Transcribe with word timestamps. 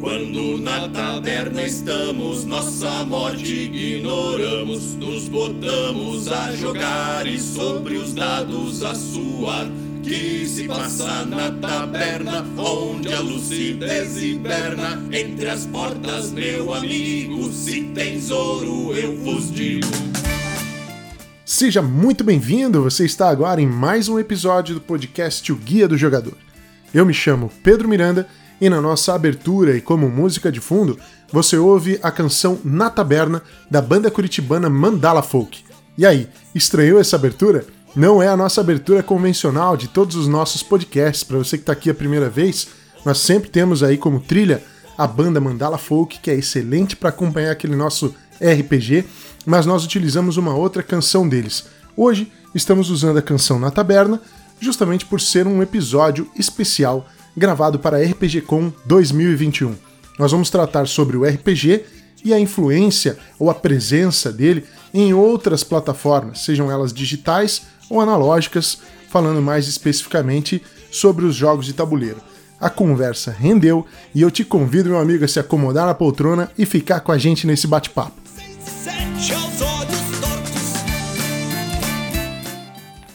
Quando 0.00 0.58
na 0.58 0.88
taberna 0.88 1.64
estamos, 1.64 2.44
nossa 2.44 3.04
morte 3.04 3.64
ignoramos. 3.64 4.94
Nos 4.94 5.28
botamos 5.28 6.28
a 6.28 6.54
jogar 6.54 7.26
e 7.26 7.38
sobre 7.38 7.96
os 7.96 8.14
dados 8.14 8.84
a 8.84 8.94
suar. 8.94 9.66
Que 10.04 10.46
se 10.46 10.68
passa 10.68 11.24
na 11.24 11.50
taberna, 11.50 12.46
onde 12.56 13.12
a 13.12 13.20
lucidez 13.20 14.22
hiberna. 14.22 15.02
Entre 15.12 15.48
as 15.48 15.66
portas, 15.66 16.30
meu 16.30 16.72
amigo, 16.72 17.52
se 17.52 17.82
tens 17.92 18.30
ouro, 18.30 18.94
eu 18.94 19.16
vos 19.16 19.50
digo. 19.50 19.88
Seja 21.44 21.82
muito 21.82 22.22
bem-vindo, 22.22 22.84
você 22.84 23.04
está 23.04 23.28
agora 23.28 23.60
em 23.60 23.66
mais 23.66 24.08
um 24.08 24.16
episódio 24.16 24.76
do 24.76 24.80
podcast 24.80 25.50
O 25.50 25.56
Guia 25.56 25.88
do 25.88 25.98
Jogador. 25.98 26.36
Eu 26.94 27.04
me 27.04 27.12
chamo 27.12 27.50
Pedro 27.64 27.88
Miranda 27.88 28.28
e 28.60 28.68
na 28.68 28.80
nossa 28.80 29.14
abertura 29.14 29.76
e 29.76 29.80
como 29.80 30.08
música 30.08 30.50
de 30.50 30.60
fundo, 30.60 30.98
você 31.32 31.56
ouve 31.56 31.98
a 32.02 32.10
canção 32.10 32.58
Na 32.64 32.90
Taberna 32.90 33.42
da 33.70 33.80
banda 33.80 34.10
curitibana 34.10 34.68
Mandala 34.68 35.22
Folk. 35.22 35.64
E 35.96 36.06
aí, 36.06 36.28
estranhou 36.54 37.00
essa 37.00 37.16
abertura? 37.16 37.64
Não 37.94 38.22
é 38.22 38.28
a 38.28 38.36
nossa 38.36 38.60
abertura 38.60 39.02
convencional 39.02 39.76
de 39.76 39.88
todos 39.88 40.16
os 40.16 40.28
nossos 40.28 40.62
podcasts. 40.62 41.24
Para 41.24 41.38
você 41.38 41.56
que 41.56 41.62
está 41.62 41.72
aqui 41.72 41.90
a 41.90 41.94
primeira 41.94 42.28
vez, 42.28 42.68
nós 43.04 43.18
sempre 43.18 43.50
temos 43.50 43.82
aí 43.82 43.96
como 43.96 44.20
trilha 44.20 44.62
a 44.96 45.06
banda 45.06 45.40
Mandala 45.40 45.78
Folk, 45.78 46.18
que 46.20 46.30
é 46.30 46.34
excelente 46.34 46.96
para 46.96 47.08
acompanhar 47.08 47.52
aquele 47.52 47.76
nosso 47.76 48.14
RPG, 48.40 49.04
mas 49.46 49.66
nós 49.66 49.84
utilizamos 49.84 50.36
uma 50.36 50.54
outra 50.54 50.82
canção 50.82 51.28
deles. 51.28 51.66
Hoje 51.96 52.32
estamos 52.54 52.90
usando 52.90 53.18
a 53.18 53.22
canção 53.22 53.58
Na 53.58 53.70
Taberna, 53.70 54.20
justamente 54.60 55.06
por 55.06 55.20
ser 55.20 55.46
um 55.46 55.62
episódio 55.62 56.30
especial 56.36 57.06
gravado 57.38 57.78
para 57.78 58.02
RPG 58.02 58.42
Com 58.42 58.72
2021. 58.84 59.74
Nós 60.18 60.32
vamos 60.32 60.50
tratar 60.50 60.86
sobre 60.88 61.16
o 61.16 61.24
RPG 61.24 61.84
e 62.24 62.34
a 62.34 62.40
influência 62.40 63.16
ou 63.38 63.48
a 63.48 63.54
presença 63.54 64.32
dele 64.32 64.64
em 64.92 65.14
outras 65.14 65.62
plataformas, 65.62 66.40
sejam 66.40 66.70
elas 66.70 66.92
digitais 66.92 67.62
ou 67.88 68.00
analógicas, 68.00 68.78
falando 69.08 69.40
mais 69.40 69.68
especificamente 69.68 70.62
sobre 70.90 71.24
os 71.24 71.34
jogos 71.34 71.66
de 71.66 71.72
tabuleiro. 71.72 72.20
A 72.60 72.68
conversa 72.68 73.30
rendeu 73.30 73.86
e 74.12 74.20
eu 74.20 74.30
te 74.30 74.44
convido, 74.44 74.90
meu 74.90 74.98
amigo, 74.98 75.24
a 75.24 75.28
se 75.28 75.38
acomodar 75.38 75.86
na 75.86 75.94
poltrona 75.94 76.50
e 76.58 76.66
ficar 76.66 77.00
com 77.00 77.12
a 77.12 77.18
gente 77.18 77.46
nesse 77.46 77.68
bate-papo. 77.68 78.20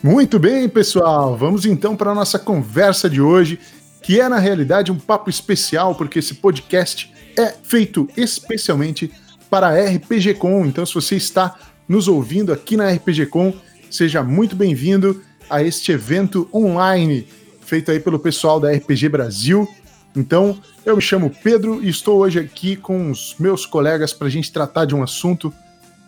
Muito 0.02 0.38
bem, 0.38 0.68
pessoal. 0.68 1.38
Vamos 1.38 1.66
então 1.66 1.96
para 1.96 2.12
a 2.12 2.16
nossa 2.16 2.38
conversa 2.38 3.10
de 3.10 3.22
hoje 3.22 3.58
que 4.04 4.20
é 4.20 4.28
na 4.28 4.38
realidade 4.38 4.92
um 4.92 5.00
papo 5.00 5.30
especial, 5.30 5.96
porque 5.96 6.20
esse 6.20 6.36
podcast 6.36 7.12
é 7.38 7.56
feito 7.64 8.08
especialmente 8.16 9.12
para 9.50 9.70
a 9.70 9.90
RPG 9.96 10.36
Com. 10.36 10.66
Então, 10.66 10.86
se 10.86 10.94
você 10.94 11.16
está 11.16 11.58
nos 11.88 12.08
ouvindo 12.08 12.52
aqui 12.52 12.76
na 12.76 12.92
RPG 12.92 13.28
Com, 13.28 13.54
seja 13.90 14.22
muito 14.22 14.56
bem-vindo 14.56 15.24
a 15.50 15.64
este 15.64 15.94
evento 15.94 16.48
online 16.54 17.28
feito 17.62 17.92
aí 17.92 18.00
pelo 18.00 18.20
pessoal 18.20 18.60
da 18.60 18.72
RPG 18.72 19.08
Brasil. 19.08 19.68
Então, 20.16 20.62
eu 20.86 20.98
me 20.98 21.02
chamo 21.02 21.32
Pedro 21.42 21.82
e 21.82 21.90
estou 21.90 22.20
hoje 22.20 22.40
aqui 22.40 22.76
com 22.76 23.10
os 23.10 23.36
meus 23.40 23.66
colegas 23.66 24.14
para 24.14 24.28
a 24.28 24.30
gente 24.30 24.52
tratar 24.52 24.86
de 24.86 24.94
um 24.94 25.02
assunto 25.02 25.52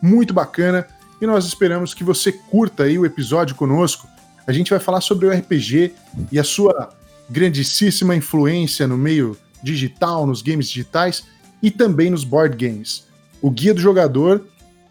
muito 0.01 0.33
bacana 0.33 0.85
e 1.21 1.25
nós 1.25 1.45
esperamos 1.45 1.93
que 1.93 2.03
você 2.03 2.31
curta 2.31 2.83
aí 2.83 2.99
o 2.99 3.05
episódio 3.05 3.55
conosco. 3.55 4.05
A 4.45 4.51
gente 4.51 4.69
vai 4.69 4.79
falar 4.79 4.99
sobre 4.99 5.25
o 5.25 5.31
RPG 5.31 5.93
e 6.31 6.37
a 6.37 6.43
sua 6.43 6.89
grandíssima 7.29 8.15
influência 8.15 8.87
no 8.87 8.97
meio 8.97 9.37
digital, 9.63 10.27
nos 10.27 10.41
games 10.41 10.69
digitais 10.69 11.23
e 11.61 11.71
também 11.71 12.09
nos 12.09 12.23
board 12.23 12.55
games. 12.55 13.07
O 13.41 13.49
Guia 13.49 13.73
do 13.73 13.81
Jogador, 13.81 14.45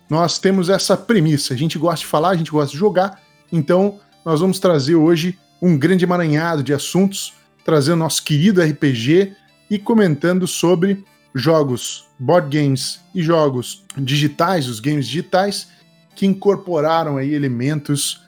nós 0.09 0.39
temos 0.39 0.69
essa 0.69 0.97
premissa: 0.97 1.55
a 1.55 1.57
gente 1.57 1.79
gosta 1.79 2.01
de 2.01 2.07
falar, 2.07 2.31
a 2.31 2.37
gente 2.37 2.51
gosta 2.51 2.73
de 2.73 2.79
jogar, 2.79 3.21
então 3.53 3.99
nós 4.25 4.41
vamos 4.41 4.59
trazer 4.59 4.95
hoje 4.95 5.39
um 5.61 5.79
grande 5.79 6.05
emaranhado 6.05 6.63
de 6.63 6.73
assuntos, 6.75 7.35
trazendo 7.65 7.97
nosso 7.97 8.23
querido 8.23 8.61
RPG 8.61 9.35
e 9.71 9.79
comentando 9.79 10.47
sobre 10.47 11.05
jogos, 11.35 12.07
board 12.19 12.57
games 12.57 13.01
e 13.15 13.23
jogos 13.23 13.85
digitais, 13.97 14.69
os 14.69 14.79
games 14.81 15.07
digitais, 15.07 15.69
que 16.15 16.27
incorporaram 16.27 17.17
aí 17.17 17.35
elementos 17.35 18.23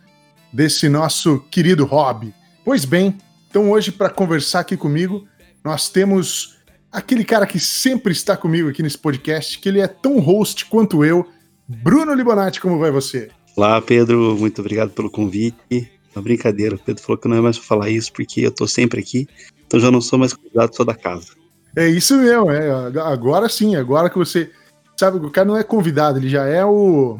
desse 0.52 0.88
nosso 0.88 1.40
querido 1.50 1.84
hobby. 1.84 2.34
Pois 2.64 2.84
bem, 2.84 3.16
então 3.56 3.70
hoje 3.70 3.90
para 3.90 4.10
conversar 4.10 4.60
aqui 4.60 4.76
comigo, 4.76 5.26
nós 5.64 5.88
temos 5.88 6.58
aquele 6.92 7.24
cara 7.24 7.46
que 7.46 7.58
sempre 7.58 8.12
está 8.12 8.36
comigo 8.36 8.68
aqui 8.68 8.82
nesse 8.82 8.98
podcast, 8.98 9.58
que 9.58 9.66
ele 9.66 9.80
é 9.80 9.88
tão 9.88 10.18
host 10.18 10.66
quanto 10.66 11.02
eu, 11.02 11.26
Bruno 11.66 12.12
Libonati, 12.12 12.60
como 12.60 12.78
vai 12.78 12.90
você? 12.90 13.30
Olá, 13.56 13.80
Pedro, 13.80 14.36
muito 14.38 14.60
obrigado 14.60 14.90
pelo 14.90 15.10
convite. 15.10 15.90
Uma 16.14 16.22
brincadeira, 16.22 16.76
o 16.76 16.78
Pedro 16.78 17.02
falou 17.02 17.16
que 17.16 17.26
não 17.28 17.38
é 17.38 17.40
mais 17.40 17.56
para 17.56 17.66
falar 17.66 17.88
isso 17.88 18.12
porque 18.12 18.42
eu 18.42 18.50
tô 18.50 18.66
sempre 18.66 19.00
aqui, 19.00 19.26
então 19.66 19.80
já 19.80 19.90
não 19.90 20.02
sou 20.02 20.18
mais 20.18 20.34
convidado, 20.34 20.76
sou 20.76 20.84
da 20.84 20.94
casa. 20.94 21.28
É 21.74 21.88
isso 21.88 22.14
mesmo, 22.18 22.50
é. 22.50 22.70
Agora 23.00 23.48
sim, 23.48 23.74
agora 23.74 24.10
que 24.10 24.18
você 24.18 24.52
sabe, 24.98 25.16
o 25.16 25.30
cara 25.30 25.48
não 25.48 25.56
é 25.56 25.64
convidado, 25.64 26.18
ele 26.18 26.28
já 26.28 26.44
é 26.44 26.62
o 26.62 27.18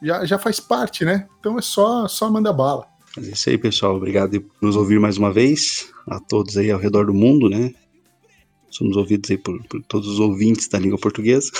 já, 0.00 0.24
já 0.24 0.38
faz 0.38 0.60
parte, 0.60 1.04
né? 1.04 1.26
Então 1.40 1.58
é 1.58 1.62
só 1.62 2.06
só 2.06 2.30
manda 2.30 2.52
bala. 2.52 2.86
Mas 3.16 3.28
é 3.28 3.32
isso 3.32 3.50
aí, 3.50 3.58
pessoal. 3.58 3.96
Obrigado 3.96 4.40
por 4.40 4.66
nos 4.66 4.76
ouvir 4.76 5.00
mais 5.00 5.16
uma 5.16 5.32
vez. 5.32 5.88
A 6.06 6.18
todos 6.20 6.56
aí 6.56 6.70
ao 6.70 6.78
redor 6.78 7.06
do 7.06 7.14
mundo, 7.14 7.48
né? 7.48 7.74
Somos 8.70 8.96
ouvidos 8.96 9.30
aí 9.30 9.38
por, 9.38 9.62
por 9.64 9.82
todos 9.82 10.08
os 10.08 10.20
ouvintes 10.20 10.68
da 10.68 10.78
língua 10.78 10.98
portuguesa. 10.98 11.50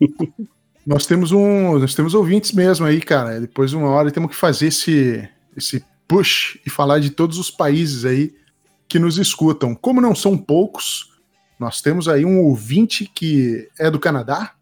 nós 0.86 1.06
temos 1.06 1.32
um. 1.32 1.78
Nós 1.78 1.94
temos 1.94 2.14
ouvintes 2.14 2.52
mesmo 2.52 2.86
aí, 2.86 3.00
cara. 3.00 3.40
Depois 3.40 3.70
de 3.70 3.76
uma 3.76 3.88
hora 3.88 4.10
temos 4.10 4.30
que 4.30 4.36
fazer 4.36 4.68
esse, 4.68 5.28
esse 5.56 5.84
push 6.06 6.58
e 6.64 6.70
falar 6.70 6.98
de 7.00 7.10
todos 7.10 7.38
os 7.38 7.50
países 7.50 8.04
aí 8.04 8.34
que 8.88 8.98
nos 8.98 9.18
escutam. 9.18 9.74
Como 9.74 10.00
não 10.00 10.14
são 10.14 10.36
poucos, 10.36 11.10
nós 11.58 11.80
temos 11.80 12.08
aí 12.08 12.24
um 12.24 12.40
ouvinte 12.40 13.10
que 13.12 13.68
é 13.78 13.90
do 13.90 13.98
Canadá 13.98 14.52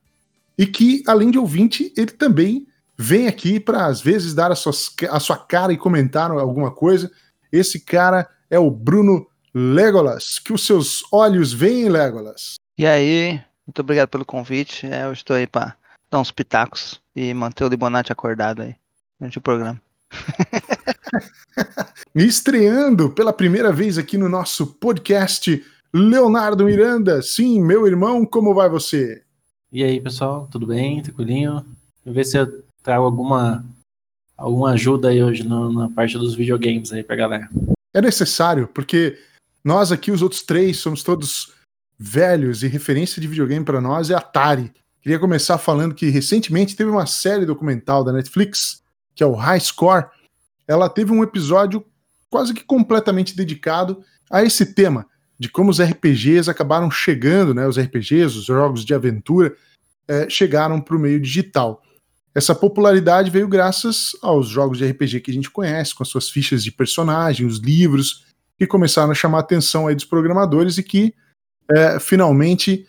e 0.56 0.66
que, 0.66 1.03
além 1.06 1.31
de 1.31 1.38
ouvinte, 1.38 1.93
ele 1.97 2.12
também 2.12 2.66
vem 2.97 3.27
aqui 3.27 3.59
para 3.59 3.87
às 3.87 4.00
vezes 4.00 4.34
dar 4.34 4.50
a, 4.50 4.55
suas, 4.55 4.91
a 5.10 5.21
sua 5.21 5.37
cara 5.37 5.72
e 5.72 5.77
comentar 5.77 6.31
alguma 6.31 6.71
coisa. 6.71 7.10
Esse 7.53 7.81
cara 7.81 8.28
é 8.50 8.59
o 8.59 8.71
Bruno 8.71 9.27
Legolas. 9.55 10.38
Que 10.38 10.53
os 10.53 10.66
seus 10.66 11.03
olhos 11.12 11.53
veem, 11.53 11.88
Legolas. 11.88 12.54
E 12.77 12.87
aí, 12.87 13.41
muito 13.66 13.81
obrigado 13.81 14.09
pelo 14.09 14.25
convite. 14.25 14.87
É, 14.87 15.04
eu 15.04 15.12
estou 15.12 15.37
aí 15.37 15.47
para 15.47 15.77
dar 16.10 16.21
uns 16.21 16.31
pitacos 16.31 17.00
e 17.15 17.33
manter 17.33 17.65
o 17.65 17.69
Libonate 17.69 18.12
acordado 18.12 18.62
aí 18.62 18.75
durante 19.19 19.38
o 19.38 19.43
programa. 19.43 19.81
Estreando 22.15 23.10
pela 23.10 23.33
primeira 23.33 23.72
vez 23.72 23.99
aqui 23.99 24.19
no 24.19 24.28
nosso 24.28 24.66
podcast, 24.66 25.65
Leonardo 25.93 26.65
Miranda. 26.65 27.22
Sim, 27.22 27.62
meu 27.62 27.87
irmão, 27.87 28.25
como 28.25 28.54
vai 28.54 28.69
você? 28.69 29.22
E 29.72 29.83
aí, 29.83 30.00
pessoal, 30.00 30.49
tudo 30.50 30.66
bem? 30.66 31.03
Tranquilinho? 31.03 31.65
Vamos 32.04 32.16
ver 32.16 32.25
se 32.25 32.38
eu 32.38 32.65
trago 32.84 33.05
alguma, 33.05 33.65
alguma 34.37 34.72
ajuda 34.72 35.09
aí 35.09 35.21
hoje 35.21 35.43
na 35.43 35.91
parte 35.91 36.17
dos 36.17 36.37
videogames 36.37 36.93
aí 36.93 37.03
pra 37.03 37.17
galera. 37.17 37.49
É 37.93 38.00
necessário, 38.00 38.69
porque 38.69 39.19
nós 39.65 39.91
aqui, 39.91 40.12
os 40.12 40.22
outros 40.22 40.43
três, 40.43 40.77
somos 40.77 41.03
todos 41.03 41.53
velhos 41.99 42.62
e 42.62 42.69
referência 42.69 43.21
de 43.21 43.27
videogame 43.27 43.65
para 43.65 43.81
nós 43.81 44.11
é 44.11 44.15
Atari. 44.15 44.71
Queria 45.00 45.19
começar 45.19 45.59
falando 45.59 45.95
que 45.95 46.11
recentemente 46.11 46.77
teve 46.77 46.91
uma 46.91 47.06
série 47.06 47.47
documental 47.47 48.05
da 48.05 48.12
Netflix, 48.12 48.83
que 49.15 49.22
é 49.22 49.27
o 49.27 49.34
High 49.34 49.61
Score. 49.61 50.06
Ela 50.69 50.89
teve 50.89 51.12
um 51.12 51.22
episódio 51.22 51.84
quase 52.28 52.53
que 52.53 52.65
completamente 52.65 53.37
dedicado 53.37 54.03
a 54.31 54.43
esse 54.43 54.75
tema, 54.75 55.06
de 55.39 55.49
como 55.49 55.71
os 55.71 55.81
RPGs 55.81 56.51
acabaram 56.51 56.91
chegando, 56.91 57.54
né, 57.54 57.66
os 57.66 57.78
RPGs, 57.78 58.37
os 58.37 58.45
jogos 58.47 58.84
de 58.84 58.92
aventura, 58.92 59.54
é, 60.09 60.28
chegaram 60.28 60.80
para 60.80 60.97
o 60.97 60.98
meio 60.98 61.21
digital. 61.21 61.83
Essa 62.34 62.54
popularidade 62.54 63.31
veio 63.31 63.47
graças 63.47 64.10
aos 64.21 64.48
jogos 64.48 64.78
de 64.78 64.86
RPG 64.86 65.21
que 65.21 65.31
a 65.31 65.34
gente 65.34 65.51
conhece, 65.51 65.95
com 65.95 66.03
as 66.03 66.09
suas 66.09 66.28
fichas 66.28 66.65
de 66.65 66.72
personagem, 66.72 67.47
os 67.47 67.59
livros, 67.59 68.25
que 68.59 68.66
começaram 68.66 69.13
a 69.13 69.15
chamar 69.15 69.39
a 69.39 69.41
atenção 69.41 69.86
aí 69.86 69.95
dos 69.95 70.04
programadores 70.04 70.77
e 70.77 70.83
que 70.83 71.15
é, 71.75 71.98
finalmente 72.01 72.86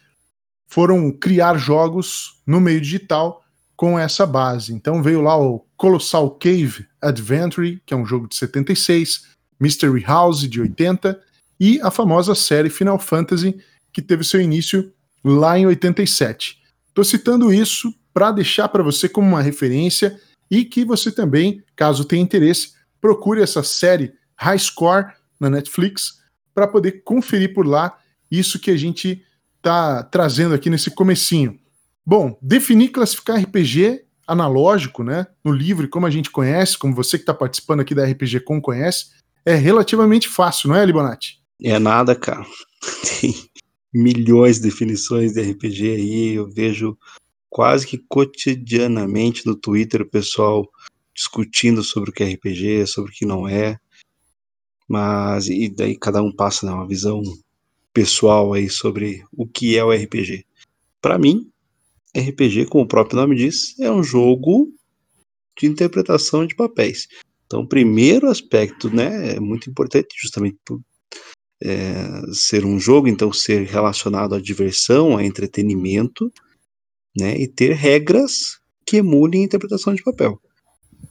foram 0.67 1.11
criar 1.11 1.57
jogos 1.57 2.41
no 2.45 2.59
meio 2.59 2.81
digital 2.81 3.43
com 3.75 3.99
essa 3.99 4.25
base. 4.25 4.73
Então 4.73 5.03
veio 5.03 5.21
lá 5.21 5.37
o 5.37 5.65
Colossal 5.77 6.31
Cave 6.31 6.87
Adventure, 7.01 7.81
que 7.85 7.93
é 7.93 7.97
um 7.97 8.05
jogo 8.05 8.27
de 8.27 8.35
76, 8.35 9.27
Mystery 9.59 10.01
House 10.01 10.41
de 10.49 10.59
80 10.59 11.19
e 11.59 11.79
a 11.81 11.91
famosa 11.91 12.33
série 12.33 12.69
Final 12.69 12.99
Fantasy, 12.99 13.57
que 13.93 14.01
teve 14.01 14.23
seu 14.23 14.41
início 14.41 14.91
lá 15.23 15.57
em 15.57 15.65
87. 15.65 16.61
Estou 16.87 17.03
citando 17.03 17.53
isso 17.53 17.93
para 18.15 18.31
deixar 18.31 18.69
para 18.69 18.81
você 18.81 19.09
como 19.09 19.27
uma 19.27 19.41
referência 19.41 20.17
e 20.49 20.63
que 20.63 20.85
você 20.85 21.11
também, 21.11 21.61
caso 21.75 22.05
tenha 22.05 22.23
interesse, 22.23 22.71
procure 23.01 23.41
essa 23.41 23.61
série 23.61 24.13
High 24.37 24.57
Score 24.57 25.07
na 25.37 25.49
Netflix 25.49 26.21
para 26.53 26.65
poder 26.65 27.03
conferir 27.03 27.53
por 27.53 27.67
lá 27.67 27.99
isso 28.31 28.57
que 28.57 28.71
a 28.71 28.77
gente 28.77 29.21
tá 29.61 30.01
trazendo 30.01 30.55
aqui 30.55 30.69
nesse 30.69 30.89
comecinho. 30.91 31.59
Bom, 32.05 32.39
definir 32.41 32.89
classificar 32.89 33.37
RPG 33.37 34.05
analógico, 34.25 35.03
né, 35.03 35.27
no 35.43 35.51
livro, 35.51 35.87
como 35.89 36.05
a 36.05 36.09
gente 36.09 36.31
conhece, 36.31 36.77
como 36.77 36.95
você 36.95 37.17
que 37.17 37.23
está 37.23 37.33
participando 37.33 37.81
aqui 37.81 37.93
da 37.93 38.05
RPG 38.05 38.39
Com 38.39 38.61
conhece, 38.61 39.07
é 39.45 39.55
relativamente 39.55 40.29
fácil, 40.29 40.69
não 40.69 40.77
é, 40.77 40.85
Libonati? 40.85 41.41
É 41.61 41.77
nada, 41.77 42.15
cara. 42.15 42.45
Tem 43.19 43.35
milhões 43.93 44.55
de 44.55 44.63
definições 44.63 45.33
de 45.33 45.41
RPG 45.41 45.89
aí, 45.89 46.33
eu 46.35 46.49
vejo 46.49 46.97
quase 47.55 47.87
que 47.87 47.97
cotidianamente 47.97 49.45
no 49.45 49.55
Twitter 49.55 50.01
o 50.01 50.09
pessoal 50.09 50.69
discutindo 51.13 51.81
sobre 51.85 52.09
o 52.09 52.13
que 52.13 52.21
é 52.21 52.33
RPG, 52.33 52.85
sobre 52.85 53.13
o 53.13 53.15
que 53.15 53.25
não 53.25 53.47
é. 53.47 53.79
Mas 54.85 55.47
e 55.47 55.69
daí 55.69 55.97
cada 55.97 56.21
um 56.21 56.35
passa 56.35 56.65
né, 56.65 56.73
uma 56.73 56.85
visão 56.85 57.23
pessoal 57.93 58.51
aí 58.51 58.69
sobre 58.69 59.23
o 59.31 59.47
que 59.47 59.77
é 59.77 59.85
o 59.85 59.93
RPG. 59.93 60.45
Para 61.01 61.17
mim, 61.17 61.49
RPG, 62.13 62.65
como 62.65 62.83
o 62.83 62.87
próprio 62.89 63.21
nome 63.21 63.37
diz, 63.37 63.79
é 63.79 63.89
um 63.89 64.03
jogo 64.03 64.69
de 65.57 65.65
interpretação 65.65 66.45
de 66.45 66.55
papéis. 66.55 67.07
Então, 67.45 67.61
o 67.61 67.67
primeiro 67.69 68.27
aspecto, 68.27 68.93
né, 68.93 69.35
é 69.35 69.39
muito 69.39 69.69
importante, 69.69 70.13
justamente 70.17 70.57
por 70.65 70.81
é, 71.63 72.21
ser 72.33 72.65
um 72.65 72.77
jogo, 72.77 73.07
então 73.07 73.31
ser 73.31 73.65
relacionado 73.65 74.35
à 74.35 74.41
diversão, 74.41 75.15
a 75.15 75.23
entretenimento, 75.23 76.29
né, 77.17 77.37
e 77.37 77.47
ter 77.47 77.73
regras 77.73 78.59
que 78.85 78.97
emulem 78.97 79.41
a 79.41 79.45
interpretação 79.45 79.93
de 79.93 80.03
papel. 80.03 80.39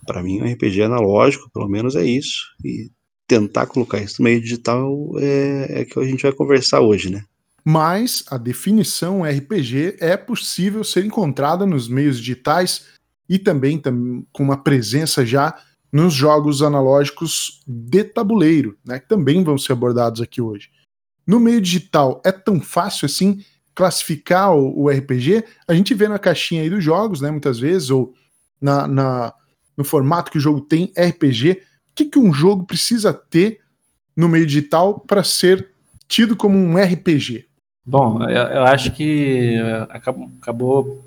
Para 0.06 0.23
mim, 0.23 0.43
um 0.43 0.53
RPG 0.53 0.83
analógico, 0.83 1.51
pelo 1.51 1.69
menos, 1.69 1.97
é 1.97 2.05
isso. 2.05 2.45
E 2.65 2.91
tentar 3.27 3.67
colocar 3.67 3.99
isso 3.99 4.21
no 4.21 4.25
meio 4.25 4.41
digital 4.41 4.93
é, 5.19 5.81
é 5.81 5.85
que 5.85 5.99
a 5.99 6.05
gente 6.05 6.23
vai 6.23 6.33
conversar 6.33 6.81
hoje, 6.81 7.11
né? 7.11 7.25
Mas 7.65 8.23
a 8.31 8.37
definição 8.37 9.23
RPG 9.23 9.97
é 9.99 10.17
possível 10.17 10.85
ser 10.85 11.05
encontrada 11.05 11.65
nos 11.65 11.89
meios 11.89 12.19
digitais 12.19 12.87
e 13.27 13.39
também 13.39 13.79
tam, 13.79 14.25
com 14.31 14.43
uma 14.43 14.62
presença 14.62 15.25
já 15.25 15.59
nos 15.91 16.12
jogos 16.12 16.61
analógicos 16.61 17.62
de 17.67 18.05
tabuleiro, 18.05 18.77
né, 18.85 18.99
que 18.99 19.09
também 19.09 19.43
vão 19.43 19.56
ser 19.56 19.73
abordados 19.73 20.21
aqui 20.21 20.43
hoje. 20.43 20.69
No 21.27 21.41
meio 21.41 21.61
digital 21.61 22.21
é 22.25 22.33
tão 22.33 22.61
fácil 22.61 23.06
assim 23.06 23.43
classificar 23.75 24.55
o, 24.55 24.85
o 24.85 24.88
RPG? 24.88 25.44
A 25.67 25.75
gente 25.75 25.94
vê 25.94 26.09
na 26.09 26.19
caixinha 26.19 26.62
aí 26.62 26.71
dos 26.71 26.82
jogos, 26.82 27.21
né, 27.21 27.31
muitas 27.31 27.59
vezes, 27.59 27.91
ou 27.91 28.15
na, 28.61 28.87
na 28.87 29.35
no 29.76 29.85
formato 29.85 30.31
que 30.31 30.38
o 30.38 30.41
jogo 30.41 30.61
tem 30.61 30.93
RPG 30.97 31.61
que, 31.94 32.05
que 32.05 32.19
um 32.19 32.32
jogo 32.32 32.65
precisa 32.65 33.15
ter 33.15 33.61
no 34.17 34.29
meio 34.29 34.47
digital 34.47 34.99
para 34.99 35.23
ser 35.23 35.71
tido 36.09 36.37
como 36.37 36.59
um 36.59 36.76
RPG? 36.76 37.47
Bom, 37.87 38.23
eu, 38.23 38.43
eu 38.43 38.62
acho 38.65 38.93
que 38.93 39.55
eh, 39.55 39.87
acabou, 39.91 40.31
acabou 40.41 41.05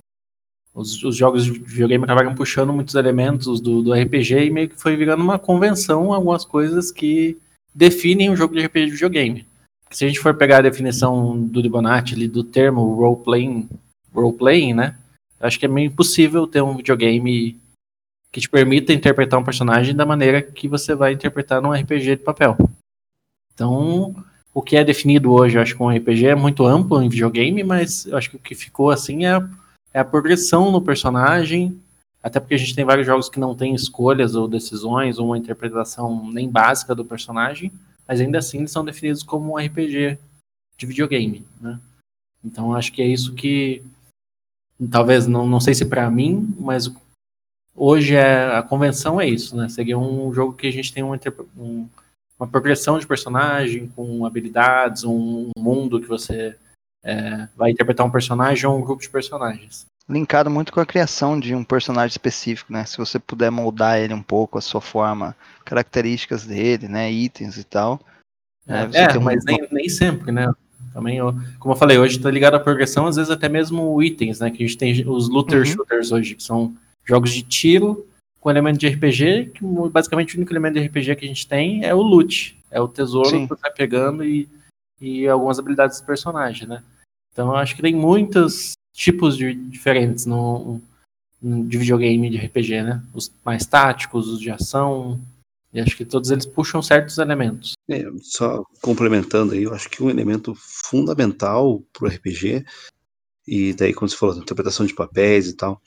os, 0.74 1.04
os, 1.04 1.16
jogos 1.16 1.46
de 1.46 1.52
videogame 1.52 2.04
acabaram 2.04 2.36
puxando 2.36 2.72
muitos 2.72 2.94
elementos 2.96 3.60
do, 3.60 3.82
do, 3.82 3.94
RPG 3.94 4.46
e 4.46 4.50
meio 4.52 4.70
que 4.70 4.80
foi 4.80 4.96
virando 4.96 5.24
uma 5.24 5.40
convenção 5.40 6.14
algumas 6.14 6.46
coisas 6.46 6.92
que 6.92 7.38
definem 7.74 8.30
um 8.30 8.36
jogo 8.36 8.54
de 8.54 8.66
RPG 8.66 8.86
de 8.86 8.92
videogame. 8.92 9.48
Se 9.90 10.06
a 10.06 10.08
gente 10.08 10.20
for 10.20 10.34
pegar 10.34 10.58
a 10.58 10.62
definição 10.62 11.40
do 11.40 11.62
Libonati 11.62 12.14
ali, 12.14 12.28
do 12.28 12.44
termo 12.44 12.94
role-playing, 12.96 13.70
role-playing, 14.14 14.74
né? 14.74 14.98
Acho 15.40 15.60
que 15.60 15.66
é 15.66 15.70
meio 15.70 15.88
impossível 15.88 16.48
ter 16.48 16.62
um 16.62 16.76
videogame 16.76 17.60
que 18.32 18.42
te 18.42 18.50
permita 18.50 18.92
interpretar 18.92 19.40
um 19.40 19.44
personagem 19.44 19.96
da 19.96 20.06
maneira 20.06 20.42
que 20.42 20.68
você 20.68 20.94
vai 20.94 21.14
interpretar 21.14 21.62
num 21.62 21.72
RPG 21.72 22.18
de 22.18 22.24
papel. 22.24 22.58
Então, 23.54 24.16
o 24.54 24.62
que 24.62 24.76
é 24.76 24.84
definido 24.84 25.32
hoje, 25.32 25.58
eu 25.58 25.62
acho 25.62 25.76
que 25.76 25.82
um 25.82 25.90
RPG 25.90 26.28
é 26.28 26.36
muito 26.36 26.66
amplo 26.66 27.02
em 27.02 27.10
videogame, 27.10 27.64
mas 27.64 28.06
eu 28.06 28.18
acho 28.18 28.30
que 28.30 28.36
o 28.36 28.40
que 28.40 28.56
ficou 28.56 28.92
assim 28.92 29.26
é, 29.26 29.42
é 29.94 30.00
a 30.00 30.06
progressão 30.06 30.72
no 30.72 30.82
personagem, 30.82 31.80
até 32.22 32.40
porque 32.40 32.56
a 32.56 32.58
gente 32.58 32.76
tem 32.76 32.84
vários 32.84 33.06
jogos 33.06 33.30
que 33.30 33.40
não 33.40 33.56
tem 33.56 33.74
escolhas 33.74 34.36
ou 34.36 34.48
decisões, 34.48 35.18
ou 35.18 35.28
uma 35.28 35.38
interpretação 35.38 36.30
nem 36.32 36.50
básica 36.50 36.94
do 36.94 37.06
personagem, 37.06 37.72
mas 38.08 38.22
ainda 38.22 38.38
assim 38.38 38.60
eles 38.60 38.72
são 38.72 38.86
definidos 38.86 39.24
como 39.24 39.54
um 39.54 39.58
RPG 39.58 40.18
de 40.78 40.86
videogame, 40.86 41.46
né? 41.60 41.80
Então 42.44 42.74
acho 42.74 42.92
que 42.94 43.02
é 43.02 43.06
isso 43.06 43.34
que 43.34 43.84
talvez 44.92 45.28
não, 45.28 45.48
não 45.48 45.60
sei 45.60 45.74
se 45.74 45.86
para 45.86 46.10
mim, 46.10 46.56
mas 46.60 46.90
hoje 47.76 48.16
é, 48.16 48.56
a 48.56 48.64
convenção 48.64 49.20
é 49.20 49.28
isso, 49.28 49.56
né? 49.56 49.68
Seria 49.70 49.98
um 49.98 50.34
jogo 50.34 50.54
que 50.54 50.68
a 50.68 50.72
gente 50.72 50.94
tem 50.94 51.04
uma, 51.04 51.20
um, 51.58 51.88
uma 52.40 52.48
progressão 52.48 53.00
de 53.00 53.08
personagem, 53.08 53.88
com 53.90 54.26
habilidades, 54.26 55.04
um 55.04 55.50
mundo 55.58 56.00
que 56.00 56.08
você 56.08 56.56
é, 57.04 57.48
vai 57.56 57.72
interpretar 57.72 58.06
um 58.06 58.12
personagem 58.12 58.66
ou 58.68 58.78
um 58.78 58.82
grupo 58.82 59.02
de 59.02 59.10
personagens. 59.10 59.86
Linkado 60.10 60.50
muito 60.50 60.72
com 60.72 60.80
a 60.80 60.86
criação 60.86 61.38
de 61.38 61.54
um 61.54 61.64
personagem 61.64 62.12
específico, 62.12 62.72
né? 62.72 62.86
Se 62.86 62.98
você 62.98 63.20
puder 63.20 63.52
moldar 63.52 64.00
ele 64.00 64.14
um 64.14 64.24
pouco, 64.24 64.58
a 64.58 64.62
sua 64.62 64.80
forma, 64.80 65.36
características 65.66 66.46
dele, 66.46 66.88
né? 66.88 67.12
Itens 67.12 67.58
e 67.58 67.64
tal. 67.66 68.00
É, 68.66 68.84
é 68.84 69.20
mas 69.20 69.44
nem, 69.44 69.68
nem 69.70 69.90
sempre, 69.90 70.32
né? 70.32 70.50
Também, 70.94 71.20
como 71.60 71.74
eu 71.74 71.78
falei, 71.78 71.98
hoje 71.98 72.18
está 72.18 72.32
ligado 72.32 72.56
à 72.56 72.60
progressão, 72.60 73.06
às 73.06 73.18
vezes 73.18 73.30
até 73.30 73.50
mesmo 73.50 74.02
itens, 74.02 74.40
né? 74.40 74.50
Que 74.50 74.64
a 74.64 74.68
gente 74.68 74.78
tem 74.78 75.08
os 75.08 75.28
looter 75.30 75.60
uhum. 75.60 75.66
shooters 75.66 76.12
hoje, 76.12 76.36
que 76.36 76.44
são 76.44 76.74
jogos 77.04 77.32
de 77.34 77.44
tiro 77.44 78.08
com 78.40 78.50
elemento 78.50 78.78
de 78.78 78.88
RPG, 78.88 79.52
que 79.56 79.66
basicamente 79.92 80.36
o 80.36 80.38
único 80.38 80.54
elemento 80.54 80.76
de 80.76 80.86
RPG 80.88 81.16
que 81.18 81.26
a 81.26 81.28
gente 81.28 81.48
tem 81.48 81.84
é 81.84 81.94
o 81.94 82.02
loot, 82.02 82.58
é 82.72 82.80
o 82.80 82.88
tesouro 82.88 83.30
Sim. 83.30 83.44
que 83.44 83.50
você 83.50 83.62
vai 83.62 83.74
pegando 83.74 84.24
e, 84.24 84.48
e 85.02 85.28
algumas 85.28 85.60
habilidades 85.60 86.00
do 86.00 86.06
personagem, 86.06 86.68
né? 86.68 86.82
Então 87.34 87.50
eu 87.50 87.56
acho 87.56 87.76
que 87.76 87.82
tem 87.82 87.94
muitos 87.94 88.72
tipos 88.98 89.38
de, 89.38 89.54
diferentes 89.54 90.26
no, 90.26 90.82
de 91.40 91.78
videogame 91.78 92.32
de 92.32 92.38
RPG, 92.38 92.82
né? 92.82 93.04
Os 93.14 93.32
mais 93.46 93.66
táticos, 93.66 94.28
os 94.28 94.40
de 94.40 94.50
ação, 94.50 95.22
e 95.72 95.80
acho 95.80 95.96
que 95.96 96.04
todos 96.04 96.32
eles 96.32 96.48
puxam 96.48 96.82
certos 96.82 97.20
elementos. 97.20 97.74
É, 97.88 98.04
só 98.24 98.66
complementando 98.82 99.54
aí, 99.54 99.64
eu 99.64 99.74
acho 99.74 99.88
que 99.88 100.02
um 100.02 100.10
elemento 100.10 100.56
fundamental 100.58 101.84
pro 101.94 102.08
RPG, 102.08 102.66
e 103.48 103.74
daí 103.74 103.94
quando 103.94 104.10
você 104.10 104.18
falou 104.18 104.36
da 104.36 104.42
interpretação 104.42 104.86
de 104.86 104.96
papéis 104.96 105.48
e 105.48 105.54
tal, 105.54 105.80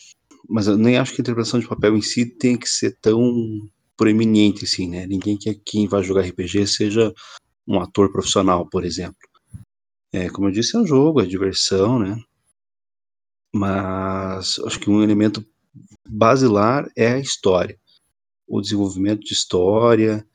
mas 0.49 0.69
eu 0.69 0.79
nem 0.79 0.97
acho 0.97 1.13
que 1.13 1.21
a 1.21 1.25
interpretação 1.25 1.59
de 1.59 1.67
papel 1.67 1.97
em 1.97 2.03
si 2.03 2.25
tem 2.25 2.57
que 2.57 2.69
ser 2.69 2.97
tão 3.01 3.69
proeminente 3.97 4.65
assim, 4.65 4.89
né? 4.89 5.05
Ninguém 5.05 5.37
quer 5.37 5.55
que 5.55 5.63
quem 5.65 5.89
vai 5.89 6.05
jogar 6.05 6.23
RPG 6.23 6.67
seja 6.69 7.13
um 7.67 7.81
ator 7.81 8.11
profissional, 8.13 8.67
por 8.67 8.85
exemplo. 8.85 9.19
É, 10.13 10.29
como 10.29 10.49
eu 10.49 10.53
disse, 10.53 10.77
é 10.77 10.79
um 10.79 10.87
jogo, 10.87 11.21
é 11.21 11.27
diversão, 11.27 11.99
né? 11.99 12.17
Mas 13.53 14.59
acho 14.61 14.79
que 14.79 14.91
um 14.91 15.03
elemento 15.03 15.45
basilar 16.09 16.91
é 16.97 17.13
a 17.13 17.19
história. 17.19 17.79
O 18.47 18.61
desenvolvimento 18.61 19.21
de 19.21 19.33
história 19.33 20.27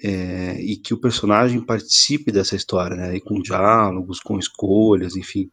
é, 0.00 0.60
e 0.60 0.76
que 0.76 0.94
o 0.94 1.00
personagem 1.00 1.60
participe 1.60 2.30
dessa 2.30 2.56
história, 2.56 2.96
né? 2.96 3.16
E 3.16 3.20
com 3.20 3.40
diálogos, 3.40 4.20
com 4.20 4.38
escolhas, 4.38 5.16
enfim. 5.16 5.50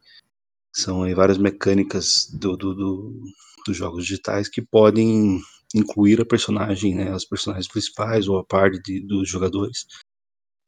São 0.72 1.02
aí 1.02 1.14
várias 1.14 1.38
mecânicas 1.38 2.28
do, 2.32 2.56
do, 2.56 2.74
do 2.74 3.22
dos 3.66 3.76
jogos 3.76 4.04
digitais 4.04 4.48
que 4.48 4.62
podem 4.62 5.40
incluir 5.74 6.20
a 6.20 6.24
personagem, 6.24 6.94
né, 6.94 7.12
as 7.12 7.24
personagens 7.24 7.68
principais 7.68 8.28
ou 8.28 8.38
a 8.38 8.44
parte 8.44 8.80
de, 8.82 9.00
dos 9.00 9.28
jogadores 9.28 9.86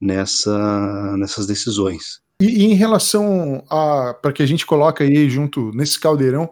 nessa, 0.01 1.17
nessas 1.17 1.47
decisões. 1.47 2.21
E, 2.41 2.47
e 2.47 2.65
em 2.65 2.75
relação 2.75 3.65
a 3.69 4.15
para 4.15 4.33
que 4.33 4.43
a 4.43 4.47
gente 4.47 4.65
coloque 4.65 5.03
aí 5.03 5.29
junto 5.29 5.73
nesse 5.73 5.99
caldeirão 5.99 6.49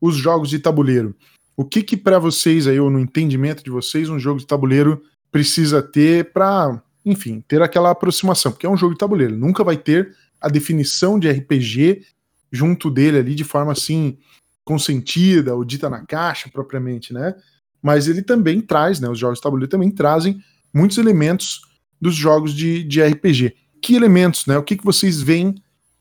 os 0.00 0.16
jogos 0.16 0.50
de 0.50 0.58
tabuleiro, 0.58 1.14
o 1.56 1.64
que 1.64 1.82
que 1.82 1.96
para 1.96 2.18
vocês 2.18 2.66
aí 2.66 2.78
ou 2.78 2.90
no 2.90 2.98
entendimento 2.98 3.62
de 3.62 3.70
vocês 3.70 4.08
um 4.08 4.18
jogo 4.18 4.40
de 4.40 4.46
tabuleiro 4.46 5.02
precisa 5.30 5.82
ter 5.82 6.32
para, 6.32 6.82
enfim, 7.04 7.42
ter 7.46 7.62
aquela 7.62 7.90
aproximação, 7.90 8.52
porque 8.52 8.66
é 8.66 8.70
um 8.70 8.76
jogo 8.76 8.94
de 8.94 8.98
tabuleiro, 8.98 9.36
nunca 9.36 9.62
vai 9.62 9.76
ter 9.76 10.14
a 10.40 10.48
definição 10.48 11.18
de 11.18 11.30
RPG 11.30 12.02
junto 12.50 12.90
dele 12.90 13.18
ali 13.18 13.34
de 13.34 13.44
forma 13.44 13.72
assim 13.72 14.18
consentida 14.64 15.54
ou 15.54 15.64
dita 15.64 15.88
na 15.88 16.04
caixa 16.04 16.48
propriamente, 16.50 17.12
né? 17.12 17.34
Mas 17.82 18.08
ele 18.08 18.22
também 18.22 18.60
traz, 18.60 19.00
né? 19.00 19.08
Os 19.08 19.18
jogos 19.18 19.38
de 19.38 19.42
tabuleiro 19.42 19.70
também 19.70 19.90
trazem 19.90 20.42
muitos 20.72 20.98
elementos 20.98 21.62
dos 22.00 22.14
jogos 22.14 22.54
de, 22.54 22.84
de 22.84 23.02
RPG. 23.02 23.54
Que 23.80 23.94
elementos, 23.94 24.46
né? 24.46 24.56
O 24.58 24.62
que, 24.62 24.76
que 24.76 24.84
vocês 24.84 25.22
veem 25.22 25.54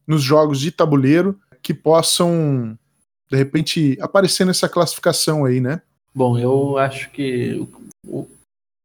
nos 0.08 0.22
jogos 0.22 0.60
de 0.60 0.72
tabuleiro 0.72 1.40
que 1.62 1.74
possam, 1.74 2.78
de 3.30 3.38
repente, 3.38 3.98
aparecer 4.02 4.46
nessa 4.46 4.68
classificação 4.68 5.46
aí, 5.46 5.60
né? 5.60 5.82
Bom, 6.14 6.38
eu 6.38 6.78
acho 6.78 7.10
que 7.12 7.66
o, 8.08 8.28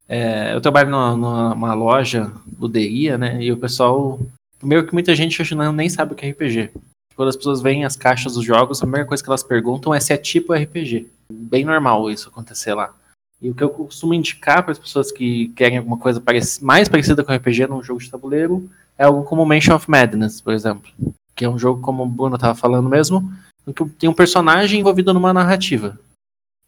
é, 0.08 0.54
eu 0.54 0.60
trabalho 0.60 0.90
numa, 0.90 1.54
numa, 1.54 1.74
loja 1.74 2.30
do 2.46 2.68
DIA, 2.68 3.16
né? 3.16 3.42
E 3.42 3.50
o 3.50 3.56
pessoal, 3.56 4.20
primeiro 4.58 4.86
que 4.86 4.92
muita 4.92 5.14
gente 5.14 5.40
hoje 5.40 5.54
nem 5.54 5.88
sabe 5.88 6.12
o 6.12 6.16
que 6.16 6.26
é 6.26 6.30
RPG 6.30 6.70
quando 7.16 7.28
as 7.28 7.36
pessoas 7.36 7.62
veem 7.62 7.84
as 7.84 7.96
caixas 7.96 8.34
dos 8.34 8.44
jogos, 8.44 8.78
a 8.78 8.86
primeira 8.86 9.06
coisa 9.06 9.22
que 9.22 9.28
elas 9.28 9.42
perguntam 9.42 9.94
é 9.94 10.00
se 10.00 10.12
é 10.12 10.16
tipo 10.16 10.52
RPG. 10.52 11.06
Bem 11.30 11.64
normal 11.64 12.10
isso 12.10 12.28
acontecer 12.28 12.74
lá. 12.74 12.94
E 13.40 13.50
o 13.50 13.54
que 13.54 13.62
eu 13.62 13.70
costumo 13.70 14.14
indicar 14.14 14.62
para 14.62 14.72
as 14.72 14.78
pessoas 14.78 15.12
que 15.12 15.48
querem 15.48 15.78
alguma 15.78 15.98
coisa 15.98 16.22
mais 16.60 16.88
parecida 16.88 17.22
com 17.22 17.32
RPG 17.34 17.66
num 17.66 17.82
jogo 17.82 18.00
de 18.00 18.10
tabuleiro 18.10 18.68
é 18.98 19.04
algo 19.04 19.24
como 19.24 19.44
Mansion 19.44 19.74
of 19.74 19.90
Madness, 19.90 20.40
por 20.40 20.52
exemplo. 20.52 20.90
que 21.34 21.44
é 21.44 21.48
um 21.48 21.58
jogo, 21.58 21.80
como 21.80 22.04
o 22.04 22.08
Bruno 22.08 22.36
estava 22.36 22.54
falando 22.54 22.88
mesmo, 22.88 23.32
que 23.74 23.84
tem 23.98 24.08
um 24.08 24.14
personagem 24.14 24.80
envolvido 24.80 25.12
numa 25.12 25.32
narrativa. 25.32 25.98